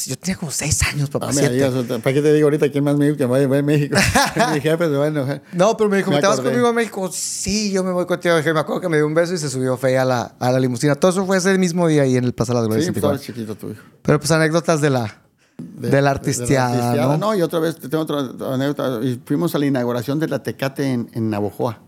Yo 0.07 0.19
tenía 0.19 0.37
como 0.37 0.51
seis 0.51 0.83
años, 0.83 1.09
papá, 1.11 1.27
Ah, 1.27 1.33
me 1.33 1.41
siete. 1.41 1.55
digas, 1.55 1.73
¿Para 2.03 2.15
qué 2.15 2.21
te 2.23 2.33
digo 2.35 2.47
ahorita 2.47 2.71
quién 2.71 2.85
más 2.85 2.97
me 2.97 3.07
dijo 3.07 3.17
que 3.17 3.25
vaya 3.25 3.45
a 3.47 3.63
México? 3.63 3.97
Mi 4.53 4.61
jefe 4.61 4.85
se 4.85 4.91
va 4.91 5.05
a 5.05 5.09
enojar. 5.09 5.43
No, 5.53 5.75
pero 5.77 5.89
me 5.89 5.99
dijo, 5.99 6.11
Me 6.11 6.21
¿te 6.21 6.27
vas 6.27 6.41
conmigo 6.41 6.67
a 6.69 6.73
México? 6.75 7.11
Sí, 7.13 7.71
yo 7.71 7.83
me 7.83 7.93
voy 7.93 8.05
contigo. 8.05 8.35
Me 8.43 8.61
acuerdo 8.61 8.81
que 8.81 8.89
me 8.91 8.97
dio 8.99 9.07
un 9.07 9.15
beso 9.15 9.33
y 9.33 9.39
se 9.39 9.49
subió 9.49 9.77
Fe 9.79 9.97
a 9.99 10.05
la, 10.05 10.23
a 10.39 10.53
la 10.53 10.61
limusina. 10.61 10.95
Todo 10.97 11.11
eso 11.11 11.25
fue 11.27 11.37
ese 11.39 11.57
mismo 11.59 11.87
día 11.89 12.03
ahí 12.03 12.17
en 12.17 12.25
el 12.25 12.33
Plaza 12.35 12.53
de 12.55 12.61
Glorias. 12.67 12.85
Sí, 12.87 12.93
estaba 12.95 13.19
chiquito 13.19 13.55
tu 13.57 13.71
hijo. 13.71 13.83
Pero 14.03 14.19
pues 14.19 14.31
anécdotas 14.31 14.81
de 14.81 14.89
la, 14.91 15.23
de, 15.59 16.03
la 16.03 16.11
artisteada, 16.11 16.69
artisteada, 16.69 17.17
¿no? 17.19 17.35
Y 17.35 17.43
otra 17.43 17.59
vez, 17.59 17.79
tengo 17.79 18.01
otra 18.01 18.21
anécdota. 18.53 19.01
Fuimos 19.25 19.55
a 19.55 19.59
la 19.59 19.67
inauguración 19.67 20.19
de 20.19 20.29
la 20.29 20.43
Tecate 20.43 20.93
en, 20.93 21.11
en 21.13 21.31
Navojoa. 21.31 21.81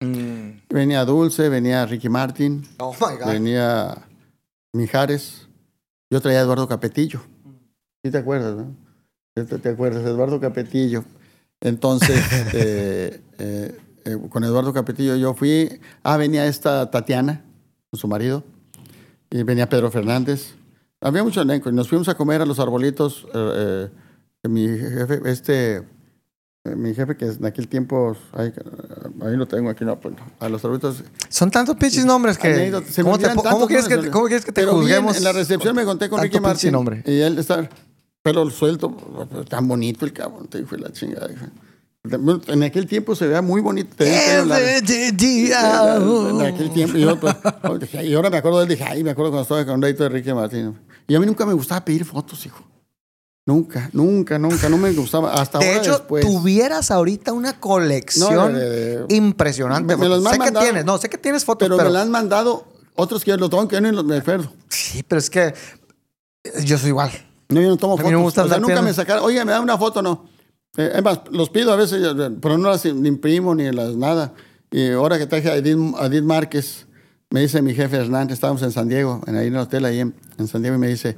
Mm. 0.00 0.60
Venía 0.68 1.04
Dulce, 1.04 1.48
venía 1.48 1.86
Ricky 1.86 2.08
Martin, 2.08 2.66
Oh 2.78 2.92
my 2.92 3.16
God. 3.18 3.32
venía 3.32 4.06
Mijares. 4.72 5.48
Yo 6.10 6.20
traía 6.20 6.40
a 6.40 6.42
Eduardo 6.42 6.68
Capetillo. 6.68 7.20
¿Sí 8.04 8.10
te 8.10 8.18
acuerdas, 8.18 8.54
no? 8.54 8.76
¿Te, 9.34 9.44
te 9.44 9.68
acuerdas? 9.70 10.04
Eduardo 10.04 10.38
Capetillo. 10.38 11.04
Entonces, 11.60 12.22
eh, 12.52 13.20
eh, 13.38 13.78
eh, 14.04 14.18
con 14.28 14.44
Eduardo 14.44 14.72
Capetillo 14.72 15.16
yo 15.16 15.34
fui. 15.34 15.80
Ah, 16.02 16.16
venía 16.16 16.46
esta 16.46 16.90
Tatiana, 16.90 17.44
con 17.90 17.98
su 17.98 18.06
marido. 18.06 18.44
Y 19.30 19.42
venía 19.42 19.68
Pedro 19.68 19.90
Fernández. 19.90 20.54
Había 21.06 21.22
mucho 21.22 21.40
elenco. 21.40 21.70
Y 21.70 21.72
nos 21.72 21.88
fuimos 21.88 22.08
a 22.08 22.16
comer 22.16 22.42
a 22.42 22.46
los 22.46 22.58
arbolitos. 22.58 23.26
eh, 23.34 23.88
eh, 24.42 24.48
mi 24.48 24.66
jefe, 24.66 25.20
este. 25.26 25.76
eh, 25.76 25.82
Mi 26.76 26.94
jefe, 26.94 27.16
que 27.16 27.26
en 27.26 27.44
aquel 27.44 27.68
tiempo, 27.68 28.16
ahí, 28.32 28.52
ahí 29.22 29.36
lo 29.36 29.46
tengo, 29.46 29.70
aquí 29.70 29.84
no, 29.84 30.00
pues, 30.00 30.14
a 30.40 30.48
los 30.48 30.64
arbolitos. 30.64 31.04
Son 31.28 31.50
tantos 31.50 31.76
pinches 31.76 32.04
nombres 32.04 32.38
que. 32.38 32.72
Se 32.90 33.02
¿Cómo, 33.02 33.18
te 33.18 33.28
quieres 33.68 33.86
que. 33.86 34.10
¿Cómo 34.10 34.26
quieres 34.26 34.44
que 34.44 34.52
te 34.52 34.62
Pero 34.62 34.74
juzguemos? 34.74 35.16
En, 35.16 35.24
la 35.24 35.32
recepción 35.32 35.76
me 35.76 35.84
conté 35.84 36.08
con 36.08 36.20
Ricky 36.20 36.40
Martin. 36.40 36.72
nombre. 36.72 37.02
Y 37.06 37.20
él 37.20 37.38
está 37.38 37.68
pelo 38.22 38.50
suelto, 38.50 38.88
tan 39.48 39.68
bonito 39.68 40.04
el 40.04 40.12
cabrón, 40.12 40.48
te 40.48 40.58
dijo 40.58 40.76
la 40.76 40.92
chingada. 40.92 41.28
En 42.48 42.62
aquel 42.64 42.86
tiempo 42.86 43.14
se 43.14 43.26
veía 43.26 43.42
muy 43.42 43.60
bonito. 43.60 44.04
En 44.04 44.50
aquel 44.52 44.84
tiempo. 46.72 46.98
Yo, 46.98 47.20
pues, 47.20 47.34
y 48.04 48.14
ahora 48.14 48.30
me 48.30 48.38
acuerdo 48.38 48.58
de 48.58 48.64
él, 48.64 48.70
dije, 48.70 48.84
ay, 48.84 49.04
me 49.04 49.10
acuerdo 49.10 49.30
cuando 49.30 49.42
estaba 49.42 49.64
con 49.64 49.80
Reito 49.80 50.02
de 50.02 50.08
Ricky 50.08 50.32
Martin. 50.32 50.76
Y 51.08 51.14
a 51.14 51.20
mí 51.20 51.26
nunca 51.26 51.46
me 51.46 51.52
gustaba 51.52 51.84
pedir 51.84 52.04
fotos, 52.04 52.44
hijo. 52.46 52.62
Nunca, 53.48 53.88
nunca, 53.92 54.38
nunca. 54.40 54.68
No 54.68 54.76
me 54.76 54.92
gustaba. 54.92 55.32
Hasta 55.34 55.58
De 55.60 55.66
ahora 55.68 55.78
hecho, 55.80 55.92
después. 55.92 56.24
tuvieras 56.26 56.90
ahorita 56.90 57.32
una 57.32 57.60
colección 57.60 58.34
No, 58.34 58.48
de- 58.58 59.04
de- 59.06 59.14
impresionante. 59.14 59.96
Me- 59.96 60.02
me 60.02 60.08
los 60.08 60.24
sé 60.24 60.38
que 60.38 60.50
tienes, 60.50 60.84
no, 60.84 60.98
sé 60.98 61.08
que 61.08 61.16
tienes 61.18 61.44
fotos, 61.44 61.66
Pero, 61.66 61.76
pero, 61.76 61.88
me 61.90 61.94
la 61.94 62.02
han 62.02 62.10
mandado 62.10 62.66
otros 62.96 63.22
que 63.22 63.36
lo 63.36 63.48
toman 63.48 63.68
que 63.68 63.76
yo 63.76 63.92
los 63.92 64.04
me 64.04 64.16
acuerdo. 64.16 64.52
sí, 64.68 65.04
pero 65.06 65.20
es 65.20 65.30
que 65.30 65.54
yo 66.64 66.76
soy 66.78 66.88
igual. 66.88 67.12
No, 67.48 67.60
yo 67.60 67.68
no 67.68 67.76
tomo 67.76 67.92
A 67.94 67.96
mí 67.98 68.02
fotos. 68.02 68.12
me 68.18 68.22
gusta 68.22 68.44
o 68.44 68.48
sea, 68.48 68.58
nunca 68.58 68.82
me 68.82 68.92
sacaron, 68.92 69.24
oye, 69.24 69.44
me 69.44 69.52
da 69.52 69.60
una 69.60 69.78
foto, 69.78 70.02
no. 70.02 70.28
Eh, 70.76 70.92
es 70.96 71.02
más, 71.04 71.20
los 71.30 71.48
pido 71.50 71.72
a 71.72 71.76
veces, 71.76 72.04
pero 72.42 72.58
no 72.58 72.68
las 72.70 72.84
imprimo 72.84 73.54
ni 73.54 73.70
las 73.70 73.94
nada. 73.94 74.34
Y 74.72 74.90
ahora 74.90 75.18
que 75.18 75.26
traje 75.26 75.48
a 75.48 75.54
Edith, 75.56 75.78
a 75.96 76.06
Edith 76.06 76.24
Márquez, 76.24 76.85
me 77.30 77.40
dice 77.40 77.60
mi 77.62 77.74
jefe 77.74 77.96
Hernán, 77.96 78.30
estábamos 78.30 78.62
en 78.62 78.72
San 78.72 78.88
Diego, 78.88 79.20
en 79.26 79.36
ahí 79.36 79.48
en 79.48 79.54
el 79.54 79.60
hotel 79.60 79.84
ahí 79.84 80.00
en, 80.00 80.14
en 80.38 80.46
San 80.48 80.62
Diego, 80.62 80.76
y 80.76 80.80
me 80.80 80.88
dice, 80.88 81.16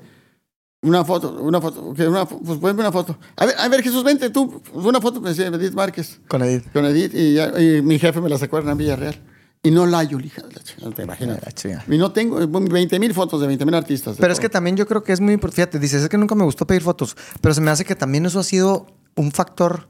Una 0.82 1.04
foto, 1.04 1.40
una 1.42 1.60
foto, 1.60 1.82
una, 1.82 2.24
pues 2.26 2.58
ponme 2.58 2.80
una 2.80 2.92
foto. 2.92 3.18
A 3.36 3.46
ver, 3.46 3.54
a 3.58 3.68
ver, 3.68 3.82
Jesús, 3.82 4.04
vente 4.04 4.30
tú. 4.30 4.62
Una 4.72 5.00
foto, 5.00 5.20
me 5.20 5.30
decía 5.30 5.48
Edith 5.48 5.74
Márquez. 5.74 6.20
Con 6.28 6.42
Edith. 6.42 6.72
Con 6.72 6.84
Edith, 6.86 7.12
y, 7.14 7.34
ya- 7.34 7.60
y 7.60 7.82
mi 7.82 7.98
jefe 7.98 8.20
me 8.20 8.28
la 8.28 8.38
sacó 8.38 8.58
en 8.58 8.76
Villarreal. 8.76 9.16
Y 9.60 9.72
no 9.72 9.86
la 9.86 9.98
hallo, 9.98 10.20
hija 10.20 10.40
chingada, 10.62 10.94
te 10.94 11.02
imaginas. 11.02 11.40
Y 11.88 11.98
no 11.98 12.12
tengo 12.12 12.38
20 12.46 12.98
mil 13.00 13.12
fotos 13.12 13.40
de 13.40 13.48
20 13.48 13.64
mil 13.64 13.74
artistas. 13.74 14.16
Pero 14.18 14.32
es 14.32 14.38
que 14.38 14.48
también 14.48 14.76
yo 14.76 14.86
creo 14.86 15.02
que 15.02 15.12
es 15.12 15.20
muy 15.20 15.32
importante. 15.34 15.56
Fíjate, 15.62 15.78
dices, 15.80 16.04
es 16.04 16.08
que 16.08 16.16
nunca 16.16 16.36
me 16.36 16.44
gustó 16.44 16.64
pedir 16.64 16.82
fotos, 16.82 17.16
pero 17.40 17.52
se 17.54 17.60
me 17.60 17.72
hace 17.72 17.84
que 17.84 17.96
también 17.96 18.24
eso 18.24 18.38
ha 18.38 18.44
sido 18.44 18.86
un 19.16 19.32
factor 19.32 19.88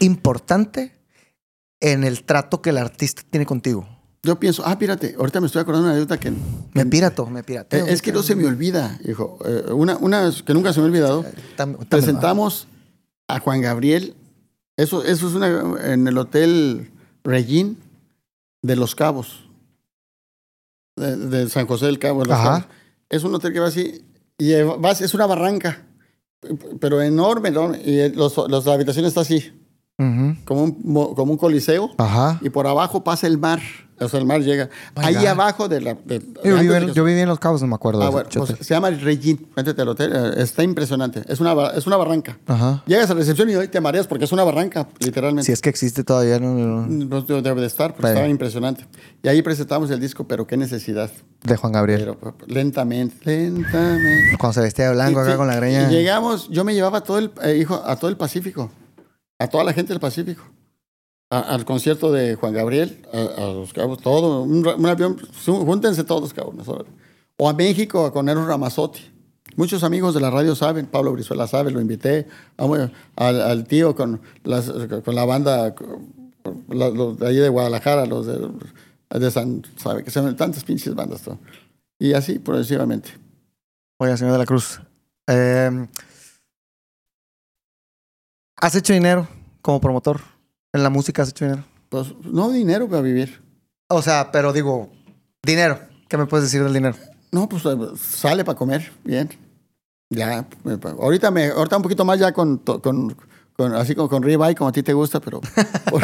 importante 0.00 0.92
en 1.80 2.04
el 2.04 2.24
trato 2.24 2.62
que 2.62 2.70
el 2.70 2.78
artista 2.78 3.22
tiene 3.28 3.44
contigo. 3.44 3.86
Yo 4.26 4.40
pienso, 4.40 4.62
ah, 4.66 4.76
pírate, 4.78 5.14
ahorita 5.18 5.40
me 5.40 5.46
estoy 5.46 5.62
acordando 5.62 5.86
de 5.88 5.92
una 5.94 5.96
anécdota 6.02 6.18
que... 6.20 6.32
Me 6.74 6.84
pirato, 6.86 7.26
me 7.26 7.42
pirato. 7.44 7.76
Eh, 7.76 7.84
es 7.86 8.02
que 8.02 8.12
no 8.12 8.22
se 8.22 8.34
me 8.34 8.44
olvida, 8.46 8.98
hijo. 9.08 9.38
Eh, 9.44 9.72
una, 9.72 9.96
una 9.98 10.32
que 10.44 10.52
nunca 10.52 10.72
se 10.72 10.80
me 10.80 10.86
ha 10.86 10.88
olvidado. 10.88 11.24
Presentamos 11.88 12.66
a 13.28 13.38
Juan 13.38 13.60
Gabriel. 13.60 14.14
Eso, 14.76 15.04
eso 15.04 15.28
es 15.28 15.34
una, 15.34 15.92
en 15.92 16.08
el 16.08 16.18
Hotel 16.18 16.90
Regín 17.24 17.78
de 18.62 18.74
Los 18.76 18.94
Cabos. 18.96 19.44
De, 20.96 21.16
de 21.16 21.48
San 21.48 21.66
José 21.66 21.86
del 21.86 21.98
Cabo. 21.98 22.22
Ajá. 22.30 22.68
Es 23.08 23.22
un 23.22 23.34
hotel 23.34 23.52
que 23.52 23.60
va 23.60 23.68
así. 23.68 24.02
Y 24.38 24.52
vas, 24.62 25.00
es 25.02 25.14
una 25.14 25.26
barranca. 25.26 25.86
Pero 26.80 27.00
enorme, 27.00 27.50
enorme. 27.50 27.80
Y 27.84 28.00
eh, 28.00 28.12
los, 28.14 28.36
los- 28.36 28.66
la 28.66 28.74
habitación 28.74 29.04
está 29.06 29.20
así. 29.20 29.52
Como 29.98 30.62
un, 30.64 30.76
mo- 30.84 31.14
como 31.14 31.32
un 31.32 31.38
coliseo. 31.38 31.90
Ajá. 31.96 32.38
Y 32.42 32.50
por 32.50 32.66
abajo 32.66 33.02
pasa 33.02 33.26
el 33.26 33.38
mar. 33.38 33.60
O 33.98 34.06
sea, 34.10 34.20
el 34.20 34.26
mar 34.26 34.42
llega. 34.42 34.68
My 34.94 35.04
Ahí 35.06 35.14
God. 35.14 35.24
abajo 35.28 35.68
de 35.68 35.80
la. 35.80 35.94
de- 35.94 36.20
Yo, 36.44 36.58
viví 36.58 36.74
en, 36.74 36.92
yo 36.92 37.02
viví 37.02 37.18
en 37.18 37.28
Los 37.30 37.38
Cabos, 37.38 37.62
no 37.62 37.66
me 37.68 37.76
acuerdo. 37.76 38.02
Ah, 38.02 38.10
bueno, 38.10 38.28
pues, 38.30 38.54
se 38.60 38.74
llama 38.74 38.88
el. 38.88 39.02
Métete 39.56 39.80
al 39.80 39.88
hotel. 39.88 40.12
eh, 40.14 40.32
Está 40.42 40.62
impresionante. 40.62 41.22
Es 41.26 41.40
una, 41.40 41.68
es 41.68 41.86
una 41.86 41.96
barranca. 41.96 42.36
Ajá. 42.46 42.82
Llegas 42.86 43.08
a 43.08 43.14
la 43.14 43.20
recepción 43.20 43.48
y 43.48 43.54
hoy 43.56 43.68
te 43.68 43.80
mareas 43.80 44.06
porque 44.06 44.26
es 44.26 44.32
una 44.32 44.44
barranca, 44.44 44.86
literalmente. 44.98 45.46
Si 45.46 45.52
es 45.52 45.62
que 45.62 45.70
existe 45.70 46.04
todavía, 46.04 46.38
no, 46.38 46.52
no, 46.52 46.86
no. 46.86 47.22
Debe 47.22 47.62
de 47.62 47.66
estar, 47.66 47.94
Pero- 47.96 48.08
estaba 48.08 48.28
impresionante. 48.28 48.84
Y 49.22 49.28
ahí 49.28 49.40
presentamos 49.40 49.90
el 49.90 49.98
disco, 49.98 50.24
pero 50.28 50.46
qué 50.46 50.58
necesidad. 50.58 51.10
de 51.42 51.56
Juan 51.56 51.72
Gabriel. 51.72 52.00
Pero 52.00 52.16
pues, 52.36 52.50
lentamente, 52.50 53.16
lentamente. 53.24 54.36
Cuando 54.38 54.52
se 54.52 54.60
vestía 54.60 54.88
de 54.88 54.94
blanco 54.94 55.20
Y- 55.20 55.22
acá 55.22 55.30
sí, 55.32 55.36
con 55.38 55.46
la 55.46 55.56
greña. 55.56 55.90
Y 55.90 55.94
llegamos, 55.94 56.50
yo 56.50 56.64
me 56.64 56.74
llevaba 56.74 57.00
todo 57.02 57.18
el, 57.18 57.30
eh, 57.42 57.56
hijo, 57.56 57.80
a 57.86 57.96
todo 57.96 58.10
el 58.10 58.18
Pacífico, 58.18 58.70
a 59.38 59.48
toda 59.48 59.64
la 59.64 59.72
gente 59.72 59.92
del 59.92 60.00
Pacífico. 60.00 60.42
A- 61.30 61.40
al 61.40 61.64
concierto 61.64 62.12
de 62.12 62.36
Juan 62.36 62.52
Gabriel, 62.52 63.04
a, 63.12 63.42
a 63.42 63.46
los 63.52 63.72
cabos, 63.72 64.00
todo, 64.00 64.42
un, 64.42 64.86
avión, 64.86 65.18
júntense 65.44 66.04
todos, 66.04 66.32
cabrones. 66.32 66.66
O 67.38 67.48
a 67.48 67.52
México 67.52 68.12
con 68.12 68.28
Eros 68.28 68.46
Ramazotti. 68.46 69.00
Muchos 69.56 69.82
amigos 69.84 70.14
de 70.14 70.20
la 70.20 70.30
radio 70.30 70.54
saben, 70.54 70.86
Pablo 70.86 71.12
Brizuela 71.12 71.46
sabe, 71.46 71.70
lo 71.70 71.80
invité. 71.80 72.26
Al, 73.16 73.64
tío 73.66 73.94
con, 73.96 74.20
con 75.04 75.14
la 75.14 75.24
banda 75.24 75.74
los 76.68 77.18
de 77.18 77.26
ahí 77.26 77.36
de 77.36 77.48
Guadalajara, 77.48 78.06
los 78.06 78.26
de, 78.26 78.38
de 79.10 79.30
San, 79.30 79.62
sabe 79.76 80.04
que 80.04 80.10
son 80.10 80.36
tantas 80.36 80.62
pinches 80.64 80.94
bandas. 80.94 81.22
todo. 81.22 81.38
Y 81.98 82.12
así 82.12 82.38
progresivamente. 82.38 83.10
Oiga, 83.98 84.16
señor 84.16 84.34
de 84.34 84.38
la 84.38 84.46
Cruz. 84.46 84.80
eh, 85.26 85.86
¿Has 88.66 88.74
hecho 88.74 88.92
dinero 88.92 89.28
como 89.62 89.80
promotor? 89.80 90.20
¿En 90.72 90.82
la 90.82 90.90
música 90.90 91.22
has 91.22 91.28
hecho 91.28 91.44
dinero? 91.44 91.62
Pues 91.88 92.08
no 92.24 92.50
dinero 92.50 92.88
para 92.88 93.00
vivir. 93.00 93.40
O 93.86 94.02
sea, 94.02 94.32
pero 94.32 94.52
digo, 94.52 94.90
dinero. 95.44 95.78
¿Qué 96.08 96.16
me 96.16 96.26
puedes 96.26 96.46
decir 96.46 96.64
del 96.64 96.72
dinero? 96.72 96.96
No, 97.30 97.48
pues 97.48 97.64
eh, 97.64 97.76
sale 97.96 98.44
para 98.44 98.58
comer, 98.58 98.90
bien. 99.04 99.30
Ya, 100.10 100.48
pa- 100.80 100.90
ahorita 101.00 101.30
me, 101.30 101.46
ahorita 101.46 101.76
un 101.76 101.82
poquito 101.84 102.04
más 102.04 102.18
ya 102.18 102.32
con, 102.32 102.58
con, 102.58 103.16
con- 103.56 103.74
así 103.76 103.94
como 103.94 104.08
con 104.08 104.24
ribeye 104.24 104.56
como 104.56 104.70
a 104.70 104.72
ti 104.72 104.82
te 104.82 104.94
gusta, 104.94 105.20
pero 105.20 105.40
por, 105.88 106.02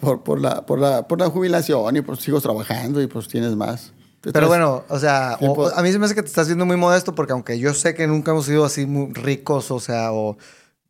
por, 0.00 0.22
por 0.24 0.40
la, 0.40 0.66
por, 0.66 0.80
la, 0.80 1.06
por 1.06 1.20
la 1.20 1.30
jubilación 1.30 1.96
y 1.96 2.00
pues 2.00 2.18
sigo 2.18 2.40
trabajando 2.40 3.00
y 3.00 3.06
pues 3.06 3.28
tienes 3.28 3.54
más. 3.54 3.92
Pero 4.20 4.48
bueno, 4.48 4.82
o 4.88 4.98
sea, 4.98 5.36
o- 5.40 5.68
a 5.68 5.80
mí 5.80 5.92
se 5.92 6.00
me 6.00 6.06
hace 6.06 6.16
que 6.16 6.22
te 6.22 6.28
estás 6.28 6.48
viendo 6.48 6.66
muy 6.66 6.76
modesto 6.76 7.14
porque 7.14 7.34
aunque 7.34 7.56
yo 7.60 7.72
sé 7.72 7.94
que 7.94 8.08
nunca 8.08 8.32
hemos 8.32 8.46
sido 8.46 8.64
así 8.64 8.84
muy 8.84 9.12
ricos, 9.12 9.70
o 9.70 9.78
sea, 9.78 10.10
o 10.12 10.36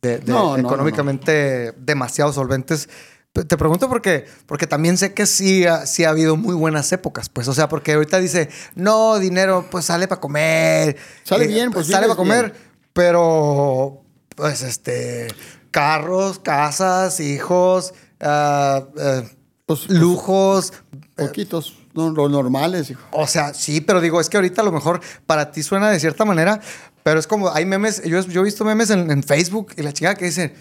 de, 0.01 0.19
de- 0.19 0.31
No, 0.31 0.57
no, 0.57 0.57
no, 0.57 0.69
económicamente 0.69 1.73
demasiado 1.77 2.33
solventes, 2.33 2.89
te 3.33 3.55
pregunto 3.57 3.87
porque, 3.87 4.25
porque 4.45 4.67
también 4.67 4.97
sé 4.97 5.13
que 5.13 5.25
sí 5.25 5.65
ha, 5.65 5.85
sí 5.85 6.03
ha 6.03 6.09
habido 6.09 6.35
muy 6.35 6.53
buenas 6.53 6.91
épocas, 6.91 7.29
pues, 7.29 7.47
o 7.47 7.53
sea, 7.53 7.69
porque 7.69 7.93
ahorita 7.93 8.17
dice, 8.19 8.49
no, 8.75 9.19
dinero, 9.19 9.67
pues 9.71 9.85
sale 9.85 10.07
para 10.09 10.19
comer. 10.19 10.89
eh, 10.89 10.97
Sale 11.23 11.47
bien, 11.47 11.71
pues, 11.71 11.87
sale 11.87 12.07
para 12.07 12.17
comer, 12.17 12.51
bien. 12.51 12.63
pero, 12.91 14.01
pues, 14.35 14.61
este, 14.63 15.27
carros, 15.71 16.39
casas, 16.39 17.21
hijos, 17.21 17.93
ah, 18.19 18.83
eh, 18.97 19.29
pues, 19.65 19.85
pues, 19.87 19.89
lujos, 19.99 20.73
poquitos, 21.15 21.77
no, 21.93 22.09
los 22.09 22.29
normales, 22.29 22.89
hijo. 22.89 23.01
o 23.11 23.27
sea, 23.27 23.53
sí, 23.53 23.79
pero 23.79 24.01
digo, 24.01 24.19
es 24.19 24.27
que 24.27 24.35
ahorita 24.37 24.61
a 24.61 24.65
lo 24.65 24.73
mejor 24.73 24.99
para 25.25 25.51
ti 25.51 25.63
suena 25.63 25.89
de 25.89 25.99
cierta 26.01 26.25
manera, 26.25 26.59
pero 27.03 27.19
es 27.19 27.27
como, 27.27 27.51
hay 27.53 27.65
memes, 27.65 28.03
yo, 28.03 28.21
yo 28.21 28.41
he 28.41 28.43
visto 28.43 28.63
memes 28.65 28.89
en, 28.89 29.09
en 29.11 29.23
Facebook 29.23 29.73
y 29.77 29.81
la 29.81 29.93
chica 29.93 30.15
que 30.15 30.25
dice, 30.25 30.53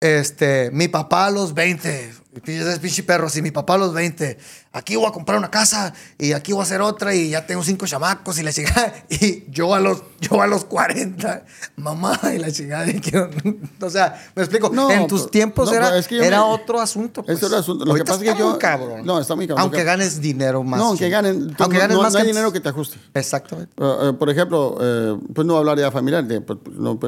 este, 0.00 0.70
mi 0.72 0.88
papá 0.88 1.26
a 1.26 1.30
los 1.30 1.54
20, 1.54 1.88
y 1.88 2.12
pinche- 2.12 2.22
es 2.44 2.78
pinche 2.78 3.02
perro, 3.02 3.28
sí, 3.28 3.42
mi 3.42 3.50
papá 3.50 3.74
a 3.74 3.78
los 3.78 3.92
20, 3.94 4.38
aquí 4.72 4.96
voy 4.96 5.06
a 5.06 5.10
comprar 5.12 5.38
una 5.38 5.50
casa 5.50 5.92
y 6.18 6.32
aquí 6.32 6.52
voy 6.52 6.60
a 6.60 6.64
hacer 6.64 6.80
otra 6.80 7.14
y 7.14 7.30
ya 7.30 7.46
tengo 7.46 7.62
cinco 7.62 7.86
chamacos 7.86 8.38
y 8.38 8.42
la 8.42 8.52
chica, 8.52 8.94
y 9.08 9.50
yo 9.50 9.74
a 9.74 9.80
los, 9.80 10.02
yo 10.20 10.40
a 10.42 10.46
los 10.46 10.64
40, 10.64 11.44
mamá 11.76 12.18
y 12.34 12.38
la 12.38 12.50
chica, 12.52 12.86
y 12.88 13.00
quiero- 13.00 13.30
o 13.80 13.90
sea, 13.90 14.30
me 14.34 14.42
explico, 14.42 14.70
No, 14.72 14.90
en 14.90 15.06
tus 15.06 15.20
pero- 15.22 15.30
tiempos 15.30 15.68
no, 15.70 15.76
era, 15.76 15.86
pero 15.86 15.98
es 15.98 16.08
que 16.08 16.16
yo 16.16 16.22
era 16.22 16.38
me- 16.38 16.52
otro 16.52 16.80
asunto. 16.80 17.22
pues. 17.22 17.38
Eso 17.38 17.46
era 17.48 17.58
asunto. 17.58 17.84
Lo 17.84 17.94
que 17.94 18.04
pasa 18.04 18.22
es 18.24 18.32
que 18.32 18.38
yo- 18.38 18.50
muy 18.50 18.58
cabrón. 18.58 19.04
no, 19.04 19.18
está 19.20 19.34
muy 19.34 19.46
cabrón. 19.46 19.62
Aunque 19.62 19.84
ganes 19.84 20.20
dinero 20.20 20.62
más. 20.62 20.78
No, 20.80 20.88
aunque 20.88 21.08
ganen, 21.08 21.48
tú- 21.54 21.62
aunque 21.64 21.76
no, 21.78 21.82
ganes 21.82 21.96
más 21.98 22.12
no 22.12 22.18
hay 22.18 22.24
que- 22.24 22.30
dinero 22.32 22.52
que 22.52 22.60
te 22.60 22.68
ajuste. 22.68 22.98
Exactamente. 23.14 23.72
Eh, 23.78 23.96
eh, 24.08 24.12
por 24.12 24.28
ejemplo, 24.30 24.76
eh, 24.80 25.18
pues 25.34 25.46
no 25.46 25.54
voy 25.54 25.58
a 25.58 25.60
hablar 25.60 25.78
ya 25.78 25.90
familiar, 25.90 26.24
de, 26.24 26.40
pues, 26.40 26.58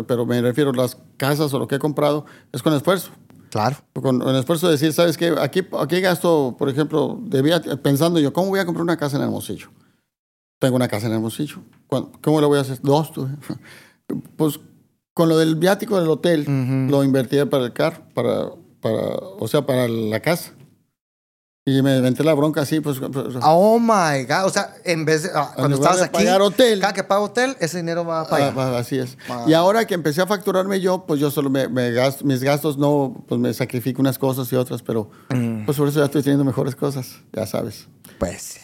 pero 0.06 0.24
me 0.26 0.40
refiero 0.40 0.70
a 0.70 0.74
las 0.74 0.96
casas 1.16 1.52
o 1.52 1.58
lo 1.58 1.68
que 1.68 1.76
he 1.76 1.78
comprado, 1.78 2.24
es 2.52 2.62
con 2.62 2.72
esfuerzo. 2.74 3.10
Claro. 3.50 3.76
Con, 3.94 4.18
con 4.20 4.36
esfuerzo 4.36 4.66
de 4.66 4.72
decir, 4.72 4.92
¿sabes 4.92 5.16
qué? 5.16 5.34
Aquí, 5.38 5.66
aquí 5.78 6.00
gasto, 6.00 6.54
por 6.58 6.68
ejemplo, 6.68 7.18
debía, 7.22 7.60
pensando 7.82 8.18
yo, 8.20 8.32
¿cómo 8.32 8.48
voy 8.48 8.60
a 8.60 8.64
comprar 8.66 8.82
una 8.82 8.96
casa 8.96 9.16
en 9.16 9.22
Hermosillo? 9.22 9.68
Tengo 10.58 10.76
una 10.76 10.88
casa 10.88 11.06
en 11.06 11.12
Hermosillo. 11.14 11.58
¿Cuándo- 11.86 12.12
¿Cómo 12.22 12.40
la 12.40 12.46
voy 12.46 12.58
a 12.58 12.62
hacer? 12.62 12.78
Dos, 12.82 13.12
tuve. 13.12 13.30
Pues 14.36 14.58
con 15.12 15.28
lo 15.28 15.36
del 15.36 15.56
viático 15.56 16.00
del 16.00 16.08
hotel, 16.08 16.44
lo 16.90 17.04
invertí 17.04 17.36
para 17.44 17.64
el 17.64 17.72
carro, 17.74 18.02
para, 18.14 18.50
para, 18.80 18.96
o 19.38 19.46
sea, 19.48 19.66
para 19.66 19.86
la 19.88 20.20
casa. 20.20 20.52
Y 21.70 21.82
me 21.82 21.96
inventé 21.96 22.22
la 22.24 22.34
bronca 22.34 22.60
así, 22.62 22.80
pues. 22.80 22.98
pues, 22.98 23.36
Oh 23.42 23.78
my 23.78 24.24
God. 24.24 24.44
O 24.46 24.50
sea, 24.50 24.74
en 24.84 25.04
vez 25.04 25.24
de. 25.24 25.30
ah, 25.34 25.52
cuando 25.54 25.76
estabas 25.76 26.02
aquí. 26.02 26.12
pagar 26.12 26.40
hotel. 26.40 26.80
Cada 26.80 26.92
que 26.92 27.02
pago 27.04 27.24
hotel, 27.24 27.56
ese 27.60 27.78
dinero 27.78 28.04
va 28.04 28.24
para 28.28 28.44
Ah, 28.44 28.48
allá. 28.48 28.56
va, 28.56 28.78
así 28.78 28.98
es. 28.98 29.18
Ah. 29.28 29.44
Y 29.46 29.52
ahora 29.54 29.84
que 29.86 29.94
empecé 29.94 30.22
a 30.22 30.26
facturarme 30.26 30.80
yo, 30.80 31.04
pues 31.04 31.20
yo 31.20 31.30
solo 31.30 31.50
me, 31.50 31.68
me 31.68 31.90
gasto, 31.92 32.24
mis 32.24 32.42
gastos 32.42 32.78
no, 32.78 33.24
pues 33.28 33.40
me 33.40 33.52
sacrifico 33.52 34.00
unas 34.00 34.18
cosas 34.18 34.50
y 34.52 34.56
otras, 34.56 34.82
pero 34.82 35.10
Mm. 35.30 35.64
pues 35.66 35.76
por 35.76 35.88
eso 35.88 35.98
ya 35.98 36.06
estoy 36.06 36.22
teniendo 36.22 36.44
mejores 36.44 36.74
cosas, 36.76 37.16
ya 37.32 37.44
sabes. 37.46 37.88
Pues, 38.18 38.58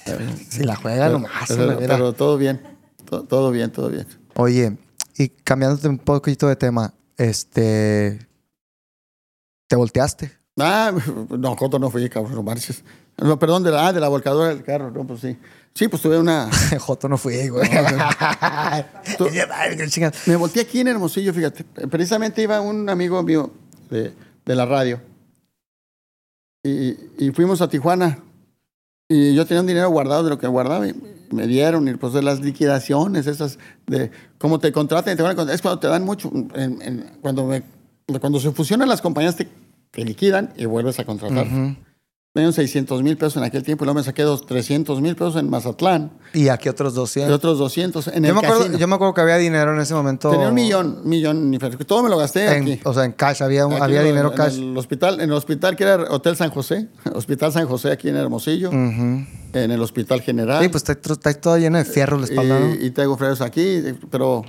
si 0.49 0.65
la 0.65 0.77
juega 0.77 1.09
nomás. 1.11 1.45
pero, 1.49 1.63
hombre, 1.63 1.77
mira. 1.81 1.95
pero 1.97 2.13
todo 2.13 2.37
bien, 2.39 2.61
to- 3.05 3.25
todo 3.25 3.51
bien, 3.51 3.71
todo 3.71 3.89
bien. 3.91 4.07
Oye, 4.37 4.77
y 5.17 5.29
cambiándote 5.29 5.89
un 5.89 5.99
poquito 5.99 6.49
de 6.49 6.57
tema, 6.57 6.95
este. 7.17 8.27
¿Te 9.69 9.77
volteaste? 9.77 10.33
Ah, 10.59 10.93
no, 11.31 11.57
Coto 11.57 11.79
no 11.79 11.91
fui, 11.91 12.09
cabrón, 12.09 12.35
no 12.37 12.43
marches. 12.43 12.85
No, 13.19 13.39
perdón, 13.39 13.63
de 13.65 13.71
la, 13.73 13.89
ah, 13.89 13.93
de 13.93 14.01
la 14.01 14.09
volcadora 14.09 14.49
del 14.51 14.63
carro, 14.63 14.91
no, 14.91 15.05
pues 15.07 15.21
sí. 15.21 15.37
Sí, 15.75 15.89
pues 15.89 16.01
tuve 16.03 16.19
una... 16.19 16.49
Joto 16.81 17.09
no 17.09 17.19
fui, 17.19 17.49
güey. 17.49 17.69
Tú-. 19.19 19.27
Me 20.27 20.37
volteé 20.37 20.63
aquí 20.63 20.81
en 20.81 20.89
Hermosillo, 20.89 21.35
fíjate. 21.35 21.65
Precisamente 21.89 22.43
iba 22.43 22.61
un 22.61 22.89
amigo 22.89 23.21
mío 23.25 23.51
de, 23.91 24.13
de 24.45 24.55
la 24.55 24.65
radio. 24.67 25.01
Y, 26.63 26.97
y 27.19 27.31
fuimos 27.35 27.61
a 27.61 27.69
Tijuana. 27.69 28.19
Y 29.09 29.35
yo 29.35 29.45
tenía 29.47 29.61
un 29.63 29.67
dinero 29.67 29.91
guardado 29.91 30.23
de 30.25 30.31
lo 30.31 30.39
que 30.39 30.47
guardaba. 30.47 30.87
Y 30.87 30.95
me 31.31 31.47
dieron, 31.49 31.89
y 31.89 31.95
pues 31.95 32.13
de 32.13 32.23
las 32.23 32.41
liquidaciones, 32.41 33.27
esas 33.27 33.59
de 33.89 34.13
cómo 34.39 34.61
te 34.61 34.71
contratan. 34.71 35.17
Te 35.17 35.23
van 35.25 35.33
a 35.33 35.35
contratar. 35.35 35.57
es 35.57 35.63
cuando 35.63 35.81
te 35.81 35.89
dan 35.89 36.05
mucho. 36.05 36.31
en- 36.55 36.81
en- 36.83 37.19
cuando, 37.21 37.45
me- 37.47 37.65
cuando 38.21 38.39
se 38.39 38.53
fusionan 38.53 38.89
las 38.89 39.03
compañías, 39.03 39.35
te, 39.37 39.49
te 39.95 40.05
liquidan 40.05 40.53
y 40.57 40.65
vuelves 40.67 40.99
a 40.99 41.05
contratar. 41.05 41.47
Ujú. 41.47 41.77
Me 42.37 42.41
dieron 42.41 42.53
600 42.53 43.01
mil 43.05 43.17
pesos 43.17 43.37
en 43.37 43.45
aquel 43.45 43.63
tiempo 43.63 43.85
y 43.85 43.87
luego 43.87 44.01
me 44.01 44.03
saqué 44.03 44.23
dos, 44.25 44.45
300 44.45 45.01
mil 45.01 45.15
pesos 45.15 45.37
en 45.37 45.49
Mazatlán 45.49 46.11
Y 46.33 46.49
aquí 46.49 46.69
otros 46.69 46.93
y 46.95 46.97
200. 46.97 47.33
otros 47.33 47.59
200 47.61 48.09
en 48.09 48.13
Yo 48.25 48.29
el 48.31 48.35
me, 48.35 48.41
acuerdo, 48.41 48.59
casino. 48.59 48.79
yo 48.79 48.89
me 48.89 48.95
acuerdo 48.97 49.15
que 49.15 49.21
había 49.21 49.37
dinero 49.37 49.73
en 49.73 49.81
ese 49.81 49.95
momento. 49.95 50.33
Tenía 50.33 50.49
un 50.49 50.55
millón, 50.55 51.03
millón, 51.05 51.57
todo 51.87 52.03
me 52.03 52.09
lo 52.11 52.17
gasté 52.19 52.57
en- 52.57 52.63
aquí. 52.65 52.81
o 52.83 52.93
sea, 52.93 53.05
en 53.05 53.13
cash. 53.13 53.41
Había, 53.41 53.69
un- 53.69 53.81
había 53.81 54.01
en- 54.01 54.07
dinero 54.09 54.31
en 54.33 54.37
cash. 54.37 54.57
el 54.59 54.77
hospital, 54.77 55.15
en 55.21 55.31
el 55.31 55.33
hospital 55.33 55.77
que 55.77 55.85
era 55.85 55.95
Hotel 56.11 56.35
San 56.35 56.51
José, 56.51 56.89
Hospital 57.15 57.53
San 57.53 57.69
José 57.69 57.93
aquí 57.93 58.09
en 58.09 58.17
Hermosillo, 58.17 58.71
Ujú. 58.71 58.77
en 59.53 59.71
el 59.71 59.81
Hospital 59.81 60.21
General. 60.21 60.61
Sí, 60.61 60.69
pues 60.71 60.83
está, 60.89 61.13
está 61.13 61.33
todo 61.41 61.57
lleno 61.57 61.79
de 61.79 61.85
fierro 61.85 62.19
la 62.19 62.25
espalda, 62.25 62.59
¿no? 62.59 62.75
y, 62.75 62.87
y 62.87 62.91
tengo 62.91 63.17
freos 63.17 63.41
aquí, 63.43 63.81
pero, 64.11 64.43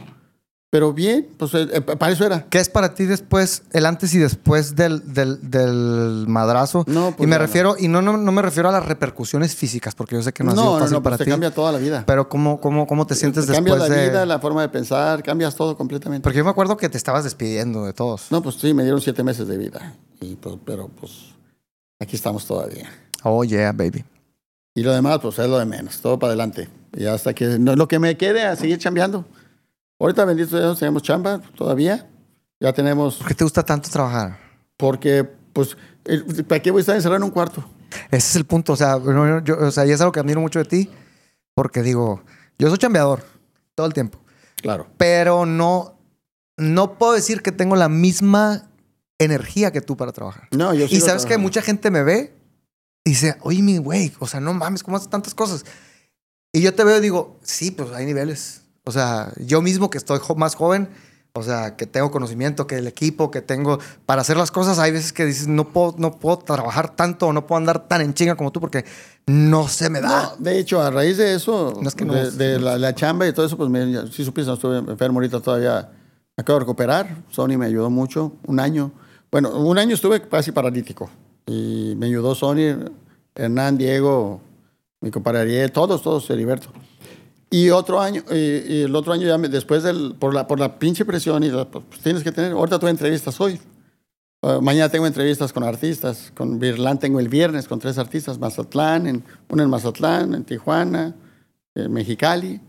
Pero 0.75 0.91
bien, 0.91 1.25
pues 1.37 1.53
eh, 1.53 1.69
eh, 1.71 1.79
para 1.79 2.11
eso 2.11 2.25
era. 2.25 2.47
¿Qué 2.49 2.57
es 2.57 2.67
para 2.67 2.93
ti 2.95 3.05
después, 3.05 3.63
el 3.71 3.85
antes 3.85 4.13
y 4.13 4.17
después 4.17 4.75
del, 4.75 5.13
del, 5.13 5.49
del 5.49 6.25
madrazo? 6.27 6.83
No, 6.85 7.13
pues 7.15 7.25
y 7.25 7.29
me 7.29 7.37
no. 7.37 7.41
refiero, 7.41 7.77
y 7.79 7.87
no, 7.87 8.01
no, 8.01 8.17
no 8.17 8.31
me 8.33 8.41
refiero 8.41 8.67
a 8.67 8.73
las 8.73 8.85
repercusiones 8.85 9.55
físicas, 9.55 9.95
porque 9.95 10.15
yo 10.15 10.21
sé 10.21 10.33
que 10.33 10.43
no, 10.43 10.51
ha 10.51 10.53
sido 10.53 10.79
fácil 10.79 10.93
no, 10.95 11.01
para 11.01 11.15
pues 11.15 11.25
te 11.25 11.31
cambia 11.31 11.51
toda 11.51 11.71
la 11.71 11.77
vida. 11.77 12.03
Pero 12.05 12.27
¿cómo, 12.27 12.59
cómo, 12.59 12.87
cómo 12.87 13.07
te 13.07 13.15
sientes 13.15 13.45
Cambias 13.45 13.77
después 13.77 13.89
la 13.89 13.95
de...? 13.95 14.09
vida, 14.09 14.25
la 14.25 14.39
forma 14.39 14.63
de 14.63 14.67
pensar, 14.67 15.23
cambias 15.23 15.55
todo 15.55 15.77
completamente. 15.77 16.23
Porque 16.23 16.39
yo 16.39 16.43
me 16.43 16.49
acuerdo 16.49 16.75
que 16.75 16.89
te 16.89 16.97
estabas 16.97 17.23
despidiendo 17.23 17.85
de 17.85 17.93
todos. 17.93 18.29
No, 18.29 18.41
pues 18.43 18.55
sí, 18.55 18.73
me 18.73 18.83
dieron 18.83 18.99
siete 18.99 19.23
meses 19.23 19.47
de 19.47 19.57
vida. 19.57 19.93
Y, 20.19 20.35
pues, 20.35 20.57
pero 20.65 20.89
pues 20.89 21.13
aquí 22.01 22.17
estamos 22.17 22.45
todavía. 22.45 22.89
Oh, 23.23 23.45
yeah, 23.45 23.71
baby. 23.71 24.03
Y 24.73 24.83
lo 24.83 24.91
demás, 24.91 25.19
pues 25.21 25.39
es 25.39 25.47
lo 25.47 25.57
de 25.57 25.65
menos, 25.65 26.01
todo 26.01 26.19
para 26.19 26.31
adelante. 26.31 26.67
Y 26.97 27.05
hasta 27.05 27.33
que 27.33 27.59
no, 27.59 27.77
lo 27.77 27.87
que 27.87 27.97
me 27.97 28.17
quede 28.17 28.43
a 28.43 28.57
seguir 28.57 28.77
chambeando. 28.77 29.23
Ahorita, 29.99 30.25
bendito 30.25 30.57
Dios, 30.57 30.79
tenemos 30.79 31.03
chamba 31.03 31.39
todavía. 31.55 32.09
Ya 32.59 32.73
tenemos, 32.73 33.17
¿Por 33.17 33.27
qué 33.27 33.35
te 33.35 33.43
gusta 33.43 33.63
tanto 33.63 33.89
trabajar? 33.89 34.39
porque, 34.77 35.23
pues, 35.53 35.77
¿para 36.47 36.61
qué 36.61 36.71
voy 36.71 36.79
a 36.79 36.81
estar 36.81 36.95
encerrado 36.95 37.17
en 37.17 37.23
un 37.23 37.31
cuarto? 37.31 37.63
Ese 38.11 38.17
es 38.29 38.35
el 38.35 38.45
punto. 38.45 38.73
O 38.73 38.75
sea, 38.75 38.97
yo, 39.43 39.57
o 39.57 39.71
sea, 39.71 39.85
y 39.85 39.91
es 39.91 40.01
algo 40.01 40.11
que 40.11 40.19
admiro 40.19 40.41
mucho 40.41 40.59
de 40.59 40.65
ti, 40.65 40.89
porque 41.53 41.81
digo, 41.81 42.23
yo 42.59 42.69
soy 42.69 42.77
chambeador 42.77 43.23
todo 43.73 43.85
el 43.87 43.93
tiempo, 43.93 44.19
Claro. 44.61 44.87
pero 44.97 45.45
no, 45.45 45.97
no 46.57 46.97
puedo 46.97 47.13
decir 47.13 47.41
que 47.41 47.51
tengo 47.53 47.75
la 47.77 47.87
misma 47.89 48.69
energía 49.17 49.71
que 49.71 49.79
tú 49.81 49.95
para 49.95 50.11
trabajar. 50.11 50.47
No, 50.51 50.73
yo 50.73 50.85
Y 50.85 50.87
sabes 50.99 51.03
que 51.23 51.29
trabajando. 51.29 51.39
mucha 51.39 51.61
gente 51.61 51.89
me 51.91 52.03
ve 52.03 52.33
y 53.05 53.11
dice, 53.11 53.37
oye, 53.41 53.61
mi 53.61 53.77
güey, 53.77 54.13
o 54.19 54.27
sea, 54.27 54.39
no 54.41 54.53
mames, 54.53 54.83
¿cómo 54.83 54.97
haces 54.97 55.09
tantas 55.09 55.33
cosas? 55.33 55.63
Y 56.53 56.61
yo 56.61 56.73
te 56.73 56.83
veo 56.83 56.97
y 56.97 57.01
digo, 57.01 57.39
sí, 57.43 57.71
pues 57.71 57.91
hay 57.91 58.05
niveles. 58.05 58.61
O 58.85 58.91
sea, 58.91 59.31
yo 59.37 59.61
mismo 59.61 59.89
que 59.89 59.97
estoy 59.97 60.19
jo- 60.21 60.35
más 60.35 60.55
joven, 60.55 60.89
o 61.33 61.43
sea, 61.43 61.75
que 61.75 61.85
tengo 61.85 62.11
conocimiento, 62.11 62.65
que 62.65 62.75
el 62.77 62.87
equipo, 62.87 63.29
que 63.29 63.41
tengo 63.41 63.79
para 64.05 64.21
hacer 64.21 64.37
las 64.37 64.51
cosas, 64.51 64.79
hay 64.79 64.91
veces 64.91 65.11
que 65.11 65.25
dices, 65.25 65.47
no 65.47 65.67
puedo, 65.69 65.95
no 65.97 66.17
puedo 66.17 66.37
trabajar 66.37 66.95
tanto, 66.95 67.33
no 67.33 67.45
puedo 67.45 67.57
andar 67.57 67.87
tan 67.87 67.99
en 68.01 68.13
chinga 68.13 68.35
como 68.35 68.51
tú 68.51 68.61
porque 68.61 68.85
no 69.27 69.67
se 69.67 69.89
me 69.89 69.99
da. 70.01 70.33
No, 70.37 70.43
de 70.43 70.59
hecho, 70.59 70.81
a 70.81 70.91
raíz 70.91 71.17
de 71.17 71.33
eso, 71.35 71.77
No 71.81 71.89
es 71.89 71.95
que 71.95 72.05
no- 72.05 72.13
de, 72.13 72.31
de 72.31 72.59
la, 72.59 72.77
la 72.77 72.95
chamba 72.95 73.27
y 73.27 73.33
todo 73.33 73.45
eso, 73.45 73.57
pues 73.57 73.69
me, 73.69 74.07
sí 74.11 74.23
supiste, 74.23 74.47
no 74.47 74.53
estuve 74.53 74.77
enfermo 74.77 75.17
ahorita 75.19 75.41
todavía. 75.41 75.89
Me 76.37 76.41
acabo 76.41 76.59
de 76.59 76.65
recuperar. 76.65 77.23
Sony 77.29 77.57
me 77.57 77.65
ayudó 77.65 77.89
mucho, 77.89 78.33
un 78.45 78.59
año. 78.59 78.91
Bueno, 79.31 79.49
un 79.51 79.77
año 79.77 79.95
estuve 79.95 80.21
casi 80.21 80.51
paralítico. 80.51 81.09
Y 81.47 81.95
me 81.97 82.05
ayudó 82.05 82.35
Sony, 82.35 82.77
Hernán, 83.33 83.77
Diego, 83.77 84.41
mi 85.01 85.11
compadre 85.11 85.39
Ariel, 85.41 85.71
todos, 85.71 86.01
todos, 86.01 86.29
Heriberto. 86.29 86.69
Y 87.49 87.69
otro 87.69 88.01
año, 88.01 88.23
y, 88.31 88.35
y 88.35 88.81
el 88.83 88.95
otro 88.95 89.13
año 89.13 89.27
ya 89.27 89.37
me- 89.37 89.49
después 89.49 89.83
del, 89.83 90.15
por 90.19 90.33
la, 90.33 90.47
por 90.47 90.59
la 90.59 90.77
pinche 90.79 91.05
presión 91.05 91.43
y 91.43 91.49
la- 91.49 91.69
pues, 91.69 91.83
tienes 92.03 92.23
que 92.23 92.31
tener, 92.31 92.51
ahorita 92.53 92.79
tuve 92.79 92.89
entrevistas 92.89 93.39
hoy. 93.39 93.59
Uh, 94.41 94.61
mañana 94.61 94.89
tengo 94.89 95.07
entrevistas 95.07 95.53
con 95.53 95.63
artistas. 95.63 96.31
Con 96.35 96.59
Virlán 96.59 96.99
tengo 96.99 97.19
el 97.19 97.29
viernes 97.29 97.67
con 97.67 97.79
tres 97.79 97.97
artistas. 97.97 98.37
Mazatlán, 98.39 99.07
en, 99.07 99.23
uno 99.49 99.63
en 99.63 99.69
Mazatlán, 99.69 100.33
en 100.35 100.43
Tijuana, 100.43 101.15
en 101.73 101.91
Mexicali. 101.93 102.59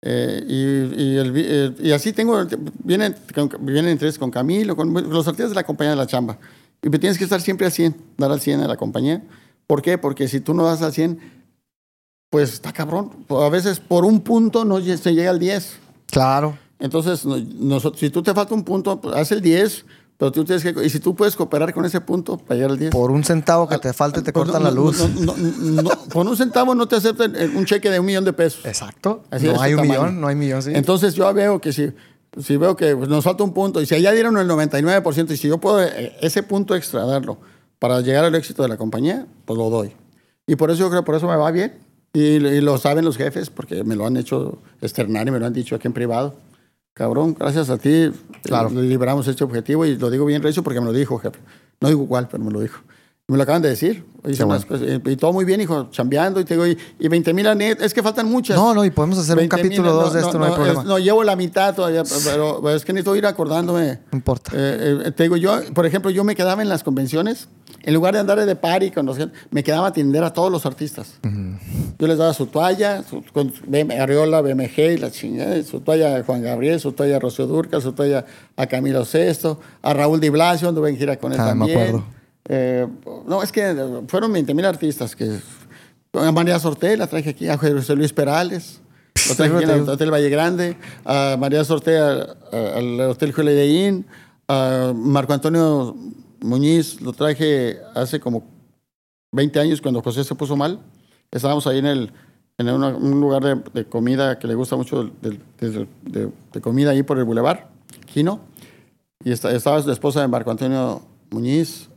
Eh, 0.00 0.44
y, 0.46 1.02
y, 1.02 1.16
el 1.16 1.32
eh, 1.36 1.74
y 1.80 1.90
así 1.90 2.12
tengo, 2.12 2.46
vienen, 2.84 3.16
vienen 3.60 3.90
entrevistas 3.92 4.18
con 4.18 4.30
Camilo, 4.30 4.76
con 4.76 4.92
los 4.94 5.26
artistas 5.26 5.50
de 5.50 5.56
la 5.56 5.64
compañía 5.64 5.90
de 5.90 5.96
la 5.96 6.06
chamba. 6.06 6.38
Y 6.82 6.88
tienes 6.90 7.18
que 7.18 7.24
estar 7.24 7.40
siempre 7.40 7.66
al 7.66 7.72
100, 7.72 7.96
dar 8.16 8.30
al 8.30 8.40
100 8.40 8.60
a 8.60 8.68
la 8.68 8.76
compañía. 8.76 9.22
¿Por 9.66 9.82
qué? 9.82 9.98
Porque 9.98 10.28
si 10.28 10.40
tú 10.40 10.54
no 10.54 10.64
das 10.64 10.80
al 10.82 10.92
100, 10.92 11.37
pues 12.30 12.52
está 12.54 12.72
cabrón. 12.72 13.10
A 13.30 13.48
veces 13.48 13.80
por 13.80 14.04
un 14.04 14.20
punto 14.20 14.64
no 14.64 14.80
se 14.80 15.14
llega 15.14 15.30
al 15.30 15.38
10. 15.38 15.78
Claro. 16.10 16.58
Entonces, 16.78 17.24
no- 17.24 17.36
nosotros, 17.38 17.98
si 18.00 18.10
tú 18.10 18.22
te 18.22 18.32
falta 18.34 18.54
un 18.54 18.64
punto, 18.64 19.00
pues, 19.00 19.16
haz 19.16 19.32
el 19.32 19.40
10, 19.40 19.84
pero 20.16 20.30
tú 20.32 20.44
tienes 20.44 20.62
que... 20.62 20.74
Y 20.84 20.90
si 20.90 21.00
tú 21.00 21.14
puedes 21.14 21.34
cooperar 21.36 21.72
con 21.74 21.84
ese 21.84 22.00
punto 22.00 22.36
para 22.38 22.54
llegar 22.56 22.70
al 22.72 22.78
10. 22.78 22.90
Por 22.92 23.10
un 23.10 23.24
centavo 23.24 23.68
que 23.68 23.78
te 23.78 23.92
falte 23.92 24.22
te 24.22 24.32
Pues 24.32 24.44
cortan 24.44 24.62
no, 24.62 24.68
la 24.68 24.74
luz. 24.74 24.98
no, 25.20 25.34
no, 25.36 25.90
por 26.12 26.26
un 26.26 26.36
centavo 26.36 26.74
no 26.74 26.86
te 26.86 26.96
aceptan 26.96 27.34
eh, 27.36 27.50
un 27.54 27.64
cheque 27.64 27.90
de 27.90 27.98
un 28.00 28.06
millón 28.06 28.24
de 28.24 28.32
pesos. 28.32 28.64
Exacto. 28.64 29.24
Así 29.30 29.46
no 29.46 29.60
hay 29.60 29.72
un 29.74 29.80
tamaño. 29.82 30.00
millón, 30.02 30.20
no 30.20 30.28
hay 30.28 30.34
millón, 30.36 30.62
sí. 30.62 30.70
Entonces 30.74 31.14
yo 31.14 31.32
veo 31.34 31.60
que 31.60 31.72
si, 31.72 31.92
si 32.40 32.56
veo 32.56 32.76
que 32.76 32.94
pues, 32.96 33.08
nos 33.08 33.24
falta 33.24 33.42
un 33.44 33.52
punto 33.52 33.80
y 33.80 33.86
si 33.86 33.94
allá 33.96 34.12
dieron 34.12 34.36
el 34.38 34.48
99% 34.48 35.30
y 35.32 35.36
si 35.36 35.48
yo 35.48 35.58
puedo 35.58 35.82
eh, 35.82 36.16
ese 36.20 36.42
punto 36.42 36.74
extra 36.76 37.04
darlo 37.04 37.38
para 37.78 38.00
llegar 38.00 38.24
al 38.24 38.34
éxito 38.34 38.62
de 38.62 38.68
la 38.68 38.76
compañía, 38.76 39.26
pues 39.44 39.56
lo 39.58 39.68
doy. 39.70 39.92
Y 40.46 40.56
por 40.56 40.70
eso 40.70 40.80
yo 40.80 40.90
creo 40.90 41.04
por 41.04 41.14
eso 41.16 41.26
me 41.28 41.36
va 41.36 41.50
bien. 41.50 41.78
Y, 42.12 42.20
y 42.20 42.60
lo 42.60 42.78
saben 42.78 43.04
los 43.04 43.16
jefes 43.16 43.50
porque 43.50 43.84
me 43.84 43.94
lo 43.96 44.06
han 44.06 44.16
hecho 44.16 44.58
externar 44.80 45.28
y 45.28 45.30
me 45.30 45.38
lo 45.38 45.46
han 45.46 45.52
dicho 45.52 45.74
aquí 45.76 45.86
en 45.86 45.92
privado. 45.92 46.36
Cabrón, 46.94 47.36
gracias 47.38 47.70
a 47.70 47.78
ti 47.78 47.90
eh, 47.92 48.12
Claro. 48.42 48.70
libramos 48.70 49.28
este 49.28 49.44
objetivo 49.44 49.84
y 49.84 49.96
lo 49.96 50.10
digo 50.10 50.24
bien 50.24 50.42
recio 50.42 50.62
porque 50.62 50.80
me 50.80 50.86
lo 50.86 50.92
dijo, 50.92 51.18
jefe. 51.18 51.38
No 51.80 51.88
digo 51.88 52.02
igual, 52.02 52.28
pero 52.30 52.42
me 52.42 52.50
lo 52.50 52.60
dijo. 52.60 52.80
Me 53.28 53.36
lo 53.36 53.42
acaban 53.42 53.60
de 53.60 53.68
decir. 53.68 54.04
Unas 54.24 54.64
cosas, 54.64 54.86
y, 55.04 55.10
y 55.10 55.16
todo 55.16 55.32
muy 55.34 55.44
bien, 55.44 55.60
hijo, 55.60 55.88
chambeando. 55.90 56.40
Y 56.40 56.44
te 56.44 56.54
digo, 56.54 56.66
y, 56.66 56.76
y 56.98 57.08
20 57.08 57.34
mil 57.34 57.46
es 57.46 57.92
que 57.92 58.02
faltan 58.02 58.26
muchas. 58.26 58.56
no, 58.56 58.72
no, 58.74 58.84
y 58.86 58.90
podemos 58.90 59.18
hacer 59.18 59.34
un 59.34 59.40
20,000, 59.40 59.62
capítulo 59.68 59.92
2 59.92 60.12
de 60.14 60.20
esto, 60.20 60.38
no, 60.38 60.44
hay 60.46 60.52
problema. 60.54 60.80
es- 60.80 60.86
no, 60.86 60.98
llevo 60.98 61.22
la 61.22 61.36
mitad 61.36 61.74
todavía, 61.74 62.04
pero, 62.24 62.60
pero 62.62 62.74
es 62.74 62.84
que 62.86 62.92
necesito 62.94 63.14
ir 63.16 63.26
acordándome. 63.26 64.00
No 64.10 64.16
importa. 64.18 64.50
Eh, 64.54 65.02
eh, 65.06 65.10
te 65.12 65.24
digo, 65.24 65.36
yo, 65.36 65.60
por 65.74 65.84
ejemplo, 65.84 66.10
yo 66.10 66.24
me 66.24 66.34
quedaba 66.34 66.62
en 66.62 66.70
las 66.70 66.82
convenciones, 66.82 67.48
en 67.82 67.94
lugar 67.94 68.14
de 68.14 68.20
andar 68.20 68.44
de 68.44 68.56
party 68.56 68.90
con 68.90 69.06
los 69.06 69.16
me 69.50 69.62
quedaba 69.62 69.86
a 69.86 69.88
atender 69.90 70.22
a 70.24 70.32
todos 70.32 70.50
los 70.52 70.66
artistas. 70.66 71.14
Yo 71.98 72.06
les 72.06 72.18
daba 72.18 72.32
su 72.34 72.46
toalla, 72.46 73.02
su, 73.02 73.22
con 73.32 73.52
Ariola, 73.98 74.40
BMG 74.40 74.78
y 74.78 74.96
la 74.98 75.10
chingada, 75.10 75.62
su 75.62 75.80
toalla 75.80 76.16
a 76.16 76.22
Juan 76.24 76.42
Gabriel, 76.42 76.78
su 76.80 76.92
toalla 76.92 77.16
a 77.16 77.18
Rocío 77.18 77.46
Durca, 77.46 77.80
su 77.80 77.92
toalla 77.92 78.24
a 78.56 78.66
Camilo 78.66 79.04
Sesto, 79.04 79.58
a 79.82 79.94
Raúl 79.94 80.20
Di 80.20 80.28
Blasio, 80.28 80.68
anduve 80.68 80.90
en 80.90 80.96
gira 80.96 81.16
con 81.16 81.32
él 81.32 81.38
Ah, 81.40 81.54
me 81.54 81.66
también. 81.66 81.78
acuerdo. 81.78 82.04
Eh, 82.48 82.86
no, 83.26 83.42
es 83.42 83.52
que 83.52 83.74
fueron 84.08 84.32
20 84.32 84.54
mil 84.54 84.64
artistas 84.64 85.14
que... 85.16 85.38
A 86.14 86.32
María 86.32 86.58
Sortel 86.58 86.98
la 87.00 87.06
traje 87.06 87.30
aquí, 87.30 87.48
a 87.48 87.58
José 87.58 87.94
Luis 87.94 88.12
Perales. 88.14 88.80
Lo 89.28 89.34
traje 89.34 89.54
aquí 89.56 89.64
el 89.64 89.88
Hotel 89.88 90.10
Valle 90.12 90.30
Grande, 90.30 90.76
a 91.04 91.36
María 91.38 91.62
Sortel 91.64 92.00
a- 92.02 92.36
a- 92.52 92.78
al 92.78 93.00
Hotel 93.02 93.34
Holiday 93.36 93.86
Inn, 93.88 94.06
a 94.48 94.92
Marco 94.94 95.34
Antonio 95.34 95.94
Muñiz 96.40 97.00
lo 97.00 97.12
traje 97.12 97.78
hace 97.94 98.20
como 98.20 98.44
20 99.32 99.58
años 99.60 99.80
cuando 99.80 100.02
José 100.02 100.24
se 100.24 100.34
puso 100.34 100.56
mal. 100.56 100.80
Estábamos 101.30 101.66
ahí 101.66 101.78
en, 101.78 101.86
el, 101.86 102.12
en 102.58 102.68
una- 102.70 102.96
un 102.96 103.20
lugar 103.20 103.42
de, 103.44 103.62
de 103.74 103.84
comida 103.86 104.38
que 104.38 104.46
le 104.46 104.54
gusta 104.54 104.76
mucho, 104.76 105.10
de, 105.20 105.38
de- 105.60 105.86
de- 106.02 106.30
de 106.52 106.60
comida 106.60 106.90
ahí 106.90 107.02
por 107.02 107.18
el 107.18 107.24
Boulevard, 107.24 107.60
Quino. 108.06 108.40
Y 109.24 109.32
esta- 109.32 109.50
estaba 109.54 109.78
la 109.80 109.92
esposa 109.92 110.20
de 110.20 110.28
Marco 110.28 110.50
Antonio 110.50 111.02
Muñiz, 111.30 111.88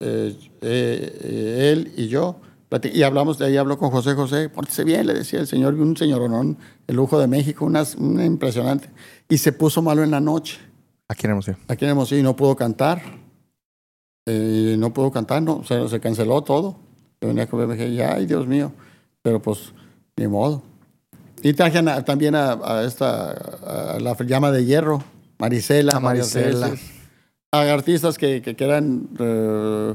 eh, 0.00 0.36
eh, 0.60 1.70
él 1.72 1.92
y 1.96 2.08
yo. 2.08 2.36
Y 2.92 3.02
hablamos 3.02 3.38
de 3.38 3.46
ahí, 3.46 3.56
habló 3.56 3.78
con 3.78 3.90
José 3.90 4.14
José, 4.14 4.48
pórtese 4.50 4.84
bien, 4.84 5.06
le 5.06 5.14
decía 5.14 5.40
el 5.40 5.46
señor, 5.46 5.74
un 5.74 5.96
señoronón, 5.96 6.58
el 6.86 6.96
lujo 6.96 7.18
de 7.18 7.26
México, 7.26 7.64
una, 7.64 7.84
una 7.96 8.24
impresionante. 8.26 8.90
Y 9.28 9.38
se 9.38 9.52
puso 9.52 9.80
malo 9.82 10.02
en 10.02 10.10
la 10.10 10.20
noche. 10.20 10.58
Aquí 11.08 11.24
en 11.24 11.30
Hermosillo. 11.30 11.56
Aquí 11.68 11.84
en 11.84 11.90
Hermosillo 11.92 12.20
y 12.20 12.24
no 12.24 12.36
pudo 12.36 12.54
cantar. 12.56 13.00
Eh, 14.26 14.74
no 14.78 14.92
pudo 14.92 15.10
cantar, 15.12 15.40
no, 15.42 15.62
se, 15.64 15.88
se 15.88 16.00
canceló 16.00 16.42
todo. 16.42 16.76
Yo 17.20 17.28
venía 17.28 17.46
con 17.46 17.60
BMG 17.66 17.80
y, 17.88 18.00
ay, 18.00 18.26
Dios 18.26 18.46
mío. 18.46 18.72
Pero 19.22 19.40
pues, 19.40 19.72
ni 20.16 20.26
modo. 20.28 20.62
Y 21.42 21.52
traje 21.52 21.78
a- 21.78 22.04
también 22.04 22.34
a, 22.34 22.52
a 22.54 22.84
esta, 22.84 23.30
a 23.94 23.98
la 24.00 24.16
llama 24.24 24.50
de 24.50 24.64
hierro, 24.64 25.02
Marisela. 25.38 25.92
A 25.96 26.00
Marisela. 26.00 26.70
veces. 26.70 26.90
A 27.52 27.60
artistas 27.72 28.18
que, 28.18 28.42
que, 28.42 28.56
que 28.56 28.64
eran, 28.64 29.08
eh, 29.18 29.94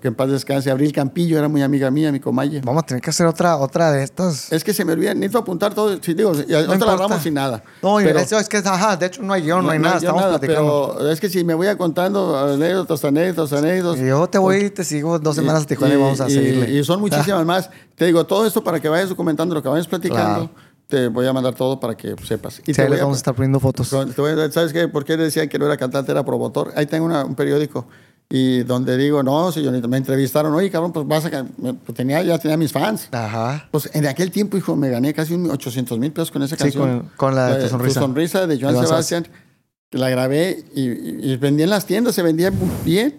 que 0.00 0.08
en 0.08 0.14
paz 0.14 0.28
descanse. 0.28 0.70
Abril 0.70 0.92
Campillo 0.92 1.38
era 1.38 1.48
muy 1.48 1.62
amiga 1.62 1.90
mía, 1.90 2.10
mi 2.10 2.18
comalle. 2.20 2.60
Vamos 2.64 2.82
a 2.82 2.86
tener 2.86 3.00
que 3.02 3.10
hacer 3.10 3.26
otra, 3.26 3.56
otra 3.56 3.92
de 3.92 4.02
estas. 4.02 4.52
Es 4.52 4.64
que 4.64 4.74
se 4.74 4.84
me 4.84 4.92
olvida, 4.92 5.14
necesito 5.14 5.38
apuntar 5.38 5.72
todo. 5.72 5.96
Si 6.02 6.14
digo, 6.14 6.32
y 6.34 6.50
la 6.50 6.60
importa. 6.62 6.84
agarramos 6.84 7.22
sin 7.22 7.34
nada. 7.34 7.62
No, 7.82 8.00
y 8.00 8.04
Pero- 8.04 8.18
eso 8.18 8.38
es 8.38 8.48
que, 8.48 8.56
ajá, 8.58 8.96
de 8.96 9.06
hecho 9.06 9.22
no 9.22 9.32
hay 9.32 9.42
guion, 9.42 9.64
no, 9.64 9.70
hay 9.70 9.78
nada, 9.78 9.94
yo 9.94 9.98
estamos 10.00 10.20
nada, 10.22 10.38
platicando. 10.38 10.94
Pero 10.98 11.10
es 11.10 11.20
que 11.20 11.28
si 11.30 11.44
me 11.44 11.54
voy 11.54 11.68
a 11.68 11.78
contando 11.78 12.36
anécdotas, 12.36 13.04
anécdotas, 13.04 13.52
anécdotas. 13.58 14.00
Y 14.02 14.06
yo 14.08 14.26
te 14.26 14.38
voy 14.38 14.56
y 14.64 14.70
te 14.70 14.84
sigo 14.84 15.18
dos 15.18 15.36
semanas 15.36 15.62
a 15.62 15.66
Tijuana 15.66 15.94
y, 15.94 15.96
vamos 15.96 16.20
a 16.20 16.28
y- 16.28 16.32
seguirle. 16.34 16.70
Y 16.70 16.82
son 16.84 17.00
muchísimas 17.00 17.46
más. 17.46 17.70
Te 17.94 18.04
digo, 18.06 18.26
todo 18.26 18.46
esto 18.46 18.62
para 18.64 18.80
que 18.80 18.88
vayas 18.88 19.08
documentando 19.08 19.54
lo 19.54 19.62
que 19.62 19.68
vayas 19.68 19.86
platicando. 19.86 20.48
Claro. 20.50 20.68
Te 20.88 21.08
voy 21.08 21.26
a 21.26 21.32
mandar 21.34 21.54
todo 21.54 21.78
para 21.78 21.94
que 21.94 22.14
sepas. 22.26 22.60
Y 22.60 22.72
Sí, 22.72 22.72
te 22.72 22.88
les 22.88 22.98
a- 22.98 23.02
vamos 23.02 23.18
a 23.18 23.20
estar 23.20 23.34
poniendo 23.34 23.60
fotos. 23.60 23.90
te 23.90 24.20
voy 24.22 24.30
a- 24.32 24.50
¿Sabes 24.50 24.72
qué? 24.72 24.88
¿Por 24.88 25.04
qué 25.04 25.16
decían 25.18 25.46
que 25.48 25.58
no 25.58 25.66
era 25.66 25.76
cantante, 25.76 26.10
era 26.10 26.24
promotor? 26.24 26.72
Ahí 26.76 26.86
tengo 26.86 27.04
una- 27.04 27.24
un 27.26 27.34
periódico 27.34 27.86
y 28.30 28.62
donde 28.64 28.96
digo, 28.98 29.22
no, 29.22 29.50
señorita, 29.52 29.88
me 29.88 29.96
entrevistaron, 29.96 30.52
oye, 30.54 30.70
cabrón, 30.70 30.92
pues 30.92 31.06
vas 31.06 31.24
a... 31.24 31.30
can-". 31.30 31.50
Me- 31.56 31.74
pues 31.74 31.96
tenía, 31.96 32.22
ya 32.22 32.38
tenía 32.38 32.56
mis 32.58 32.72
fans. 32.72 33.08
Ajá. 33.12 33.68
Pues 33.70 33.88
en 33.94 34.06
aquel 34.06 34.30
tiempo, 34.30 34.56
hijo, 34.58 34.76
me 34.76 34.90
gané 34.90 35.14
casi 35.14 35.32
un 35.34 35.50
800 35.50 35.98
mil 35.98 36.12
pesos 36.12 36.30
con 36.30 36.42
esa 36.42 36.56
Sí, 36.56 36.62
canción. 36.64 37.00
con- 37.00 37.10
con 37.16 37.34
la 37.34 37.56
de 37.56 37.62
Tu 37.64 37.68
Sonrisa. 37.70 38.00
Tu 38.00 38.06
sonrisa 38.06 38.46
de 38.46 38.60
Joan 38.60 38.76
Sebastián. 38.86 39.26
La 39.92 40.10
grabé 40.10 40.62
y, 40.74 40.82
y- 40.82 41.32
y 41.32 41.36
vendí 41.38 41.62
en 41.62 41.70
las 41.70 41.86
tiendas, 41.86 42.14
se 42.14 42.22
vendía 42.22 42.52
bien. 42.84 43.18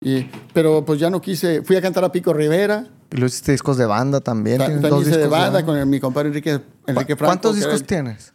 Y, 0.00 0.30
pero 0.52 0.84
pues 0.84 1.00
ya 1.00 1.10
no 1.10 1.20
quise. 1.20 1.62
Fui 1.62 1.74
a 1.74 1.82
cantar 1.82 2.04
a 2.04 2.12
Pico 2.12 2.32
Rivera. 2.32 2.86
Y 3.10 3.16
luego 3.16 3.26
hiciste 3.26 3.50
discos 3.50 3.76
de 3.76 3.86
banda 3.86 4.20
también. 4.20 4.58
ta- 4.58 4.66
También 4.66 4.82
dos 4.90 5.02
hice 5.08 5.16
de 5.18 5.26
banda 5.26 5.64
con 5.64 5.76
el- 5.76 5.86
mi 5.86 5.98
compadre 5.98 6.28
Enrique, 6.28 6.60
Enrique 6.86 7.16
Franco. 7.16 7.30
¿Cuántos 7.30 7.56
discos 7.56 7.76
era- 7.80 7.86
tienes? 7.86 8.32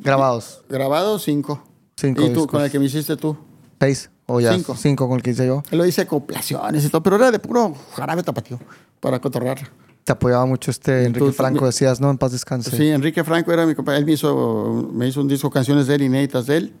Grabados. 0.00 0.62
Grabados, 0.68 1.22
cinco. 1.24 1.62
Cinco 1.96 2.22
¿Y 2.22 2.24
tú, 2.26 2.30
discos. 2.30 2.46
con 2.46 2.62
el 2.62 2.70
que 2.70 2.78
me 2.78 2.86
hiciste 2.86 3.16
tú? 3.16 3.36
Seis. 3.80 4.08
O 4.30 4.40
ya. 4.40 4.52
Cinco. 4.54 4.76
Cinco. 4.76 5.08
con 5.08 5.16
el 5.16 5.22
que 5.22 5.30
hice 5.30 5.46
yo. 5.46 5.62
Él 5.70 5.78
lo 5.78 5.86
hice 5.86 6.06
compilaciones 6.06 6.84
y 6.84 6.88
todo, 6.90 7.02
pero 7.02 7.16
era 7.16 7.30
de 7.30 7.38
puro 7.38 7.74
jarabe 7.94 8.22
tapatío 8.22 8.58
para 9.00 9.18
cotorrar. 9.20 9.58
Te 10.04 10.12
apoyaba 10.12 10.44
mucho 10.46 10.70
este 10.70 11.04
Enrique 11.04 11.26
Tú- 11.26 11.32
Franco, 11.32 11.66
decías, 11.66 12.00
¿no? 12.00 12.10
En 12.10 12.18
paz 12.18 12.32
descanse. 12.32 12.74
Sí, 12.76 12.88
Enrique 12.88 13.24
Franco 13.24 13.52
era 13.52 13.66
mi 13.66 13.74
compañero. 13.74 14.00
Él 14.00 14.06
me 14.06 14.12
hizo, 14.12 14.90
me 14.92 15.08
hizo 15.08 15.20
un 15.20 15.28
disco, 15.28 15.50
canciones 15.50 15.86
de 15.86 15.94
él, 15.96 16.02
inéditas 16.02 16.46
de 16.46 16.56
él. 16.58 16.74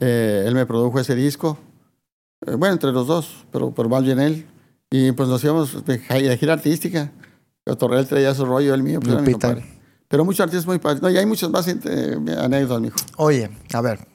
Eh, 0.00 0.44
él 0.46 0.54
me 0.54 0.64
produjo 0.66 0.98
ese 1.00 1.14
disco. 1.14 1.58
Eh, 2.46 2.54
bueno, 2.54 2.72
entre 2.74 2.92
los 2.92 3.06
dos, 3.06 3.44
pero, 3.52 3.72
pero 3.72 3.88
más 3.88 4.02
bien 4.02 4.18
él. 4.20 4.46
Y 4.90 5.12
pues 5.12 5.28
nos 5.28 5.42
íbamos 5.44 5.84
de, 5.84 5.98
de 5.98 6.36
gira 6.38 6.52
artística. 6.54 7.10
Cotorreal 7.66 8.02
él 8.02 8.08
traía 8.08 8.34
su 8.34 8.44
rollo, 8.44 8.74
el 8.74 8.82
mío, 8.82 9.00
pues 9.00 9.20
mi. 9.22 9.34
Pero 10.08 10.24
muchos 10.24 10.40
artistas 10.40 10.66
muy 10.66 10.78
padres. 10.78 11.02
No, 11.02 11.10
y 11.10 11.16
hay 11.16 11.26
muchas 11.26 11.50
más 11.50 11.66
eh, 11.66 12.16
anécdotas, 12.38 12.80
mijo. 12.80 12.96
Oye, 13.16 13.50
a 13.72 13.80
ver. 13.80 14.06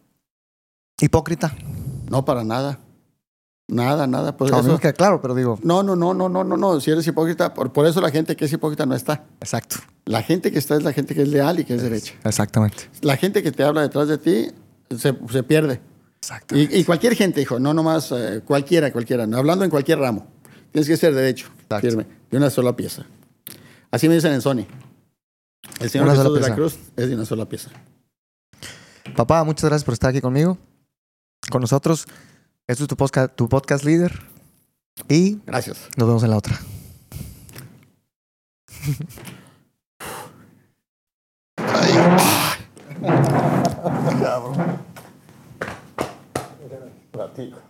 Hipócrita. 1.02 1.56
No, 2.10 2.26
para 2.26 2.44
nada. 2.44 2.80
Nada, 3.68 4.08
nada. 4.08 4.36
Pues 4.36 4.52
mí 4.52 4.58
eso- 4.58 4.80
queda 4.80 4.94
claro, 4.94 5.22
pero 5.22 5.36
digo. 5.36 5.60
no, 5.62 5.84
no, 5.84 5.96
no, 5.96 6.14
no, 6.14 6.28
no, 6.28 6.44
no, 6.44 6.58
no. 6.58 6.80
Si 6.82 6.90
eres 6.90 7.06
hipócrita, 7.06 7.54
por, 7.54 7.72
por 7.72 7.86
eso 7.86 8.02
la 8.02 8.10
gente 8.10 8.36
que 8.36 8.46
es 8.46 8.54
hipócrita 8.54 8.86
no 8.86 8.96
está. 8.96 9.26
Exacto. 9.40 9.76
La 10.06 10.24
gente 10.24 10.52
que 10.52 10.58
está 10.58 10.76
es 10.76 10.84
la 10.84 10.92
gente 10.92 11.14
que 11.14 11.22
es 11.22 11.28
leal 11.28 11.60
y 11.60 11.66
que 11.66 11.76
es 11.76 11.82
derecha. 11.84 12.16
Exactamente. 12.24 12.90
La 13.02 13.16
gente 13.16 13.44
que 13.44 13.52
te 13.52 13.64
habla 13.64 13.82
detrás 13.82 14.08
de 14.08 14.18
ti 14.18 14.48
se, 14.90 15.16
se 15.30 15.44
pierde. 15.44 15.80
Exacto. 16.16 16.58
Y, 16.58 16.68
y 16.72 16.84
cualquier 16.84 17.16
gente, 17.16 17.42
hijo, 17.42 17.60
no 17.60 17.74
nomás 17.74 18.12
eh, 18.12 18.42
cualquiera, 18.44 18.92
cualquiera, 18.92 19.28
no, 19.28 19.38
hablando 19.38 19.64
en 19.64 19.70
cualquier 19.72 20.00
ramo. 20.00 20.26
Tienes 20.72 20.88
que 20.88 20.98
ser 20.98 21.14
derecho, 21.14 21.48
Exacto. 21.62 21.88
firme, 21.88 22.08
de 22.32 22.38
una 22.38 22.50
sola 22.50 22.76
pieza. 22.76 23.06
Así 23.92 24.10
me 24.10 24.16
dicen 24.16 24.34
en 24.34 24.42
Sony. 24.42 24.66
El 25.80 25.90
Señor 25.90 26.10
Jesús 26.10 26.34
de 26.42 26.50
la. 26.50 26.56
Cruz 26.56 26.78
es 26.96 27.08
de 27.08 27.16
una 27.16 27.26
sola 27.26 27.48
pieza. 27.48 27.70
Papá, 29.16 29.44
muchas 29.44 29.66
gracias 29.70 29.84
por 29.86 29.94
estar 29.94 30.10
aquí 30.10 30.22
conmigo, 30.22 30.58
con 31.50 31.62
nosotros. 31.62 32.06
Esto 32.68 32.84
es 32.84 32.88
tu 32.88 32.96
podcast, 32.96 33.36
tu 33.36 33.50
podcast 33.50 33.84
líder. 33.84 34.22
Y 35.08 35.40
Gracias. 35.46 35.90
nos 35.98 36.08
vemos 36.08 36.24
en 36.24 36.30
la 36.32 36.38
otra. 36.38 36.60
Platico. 47.12 47.69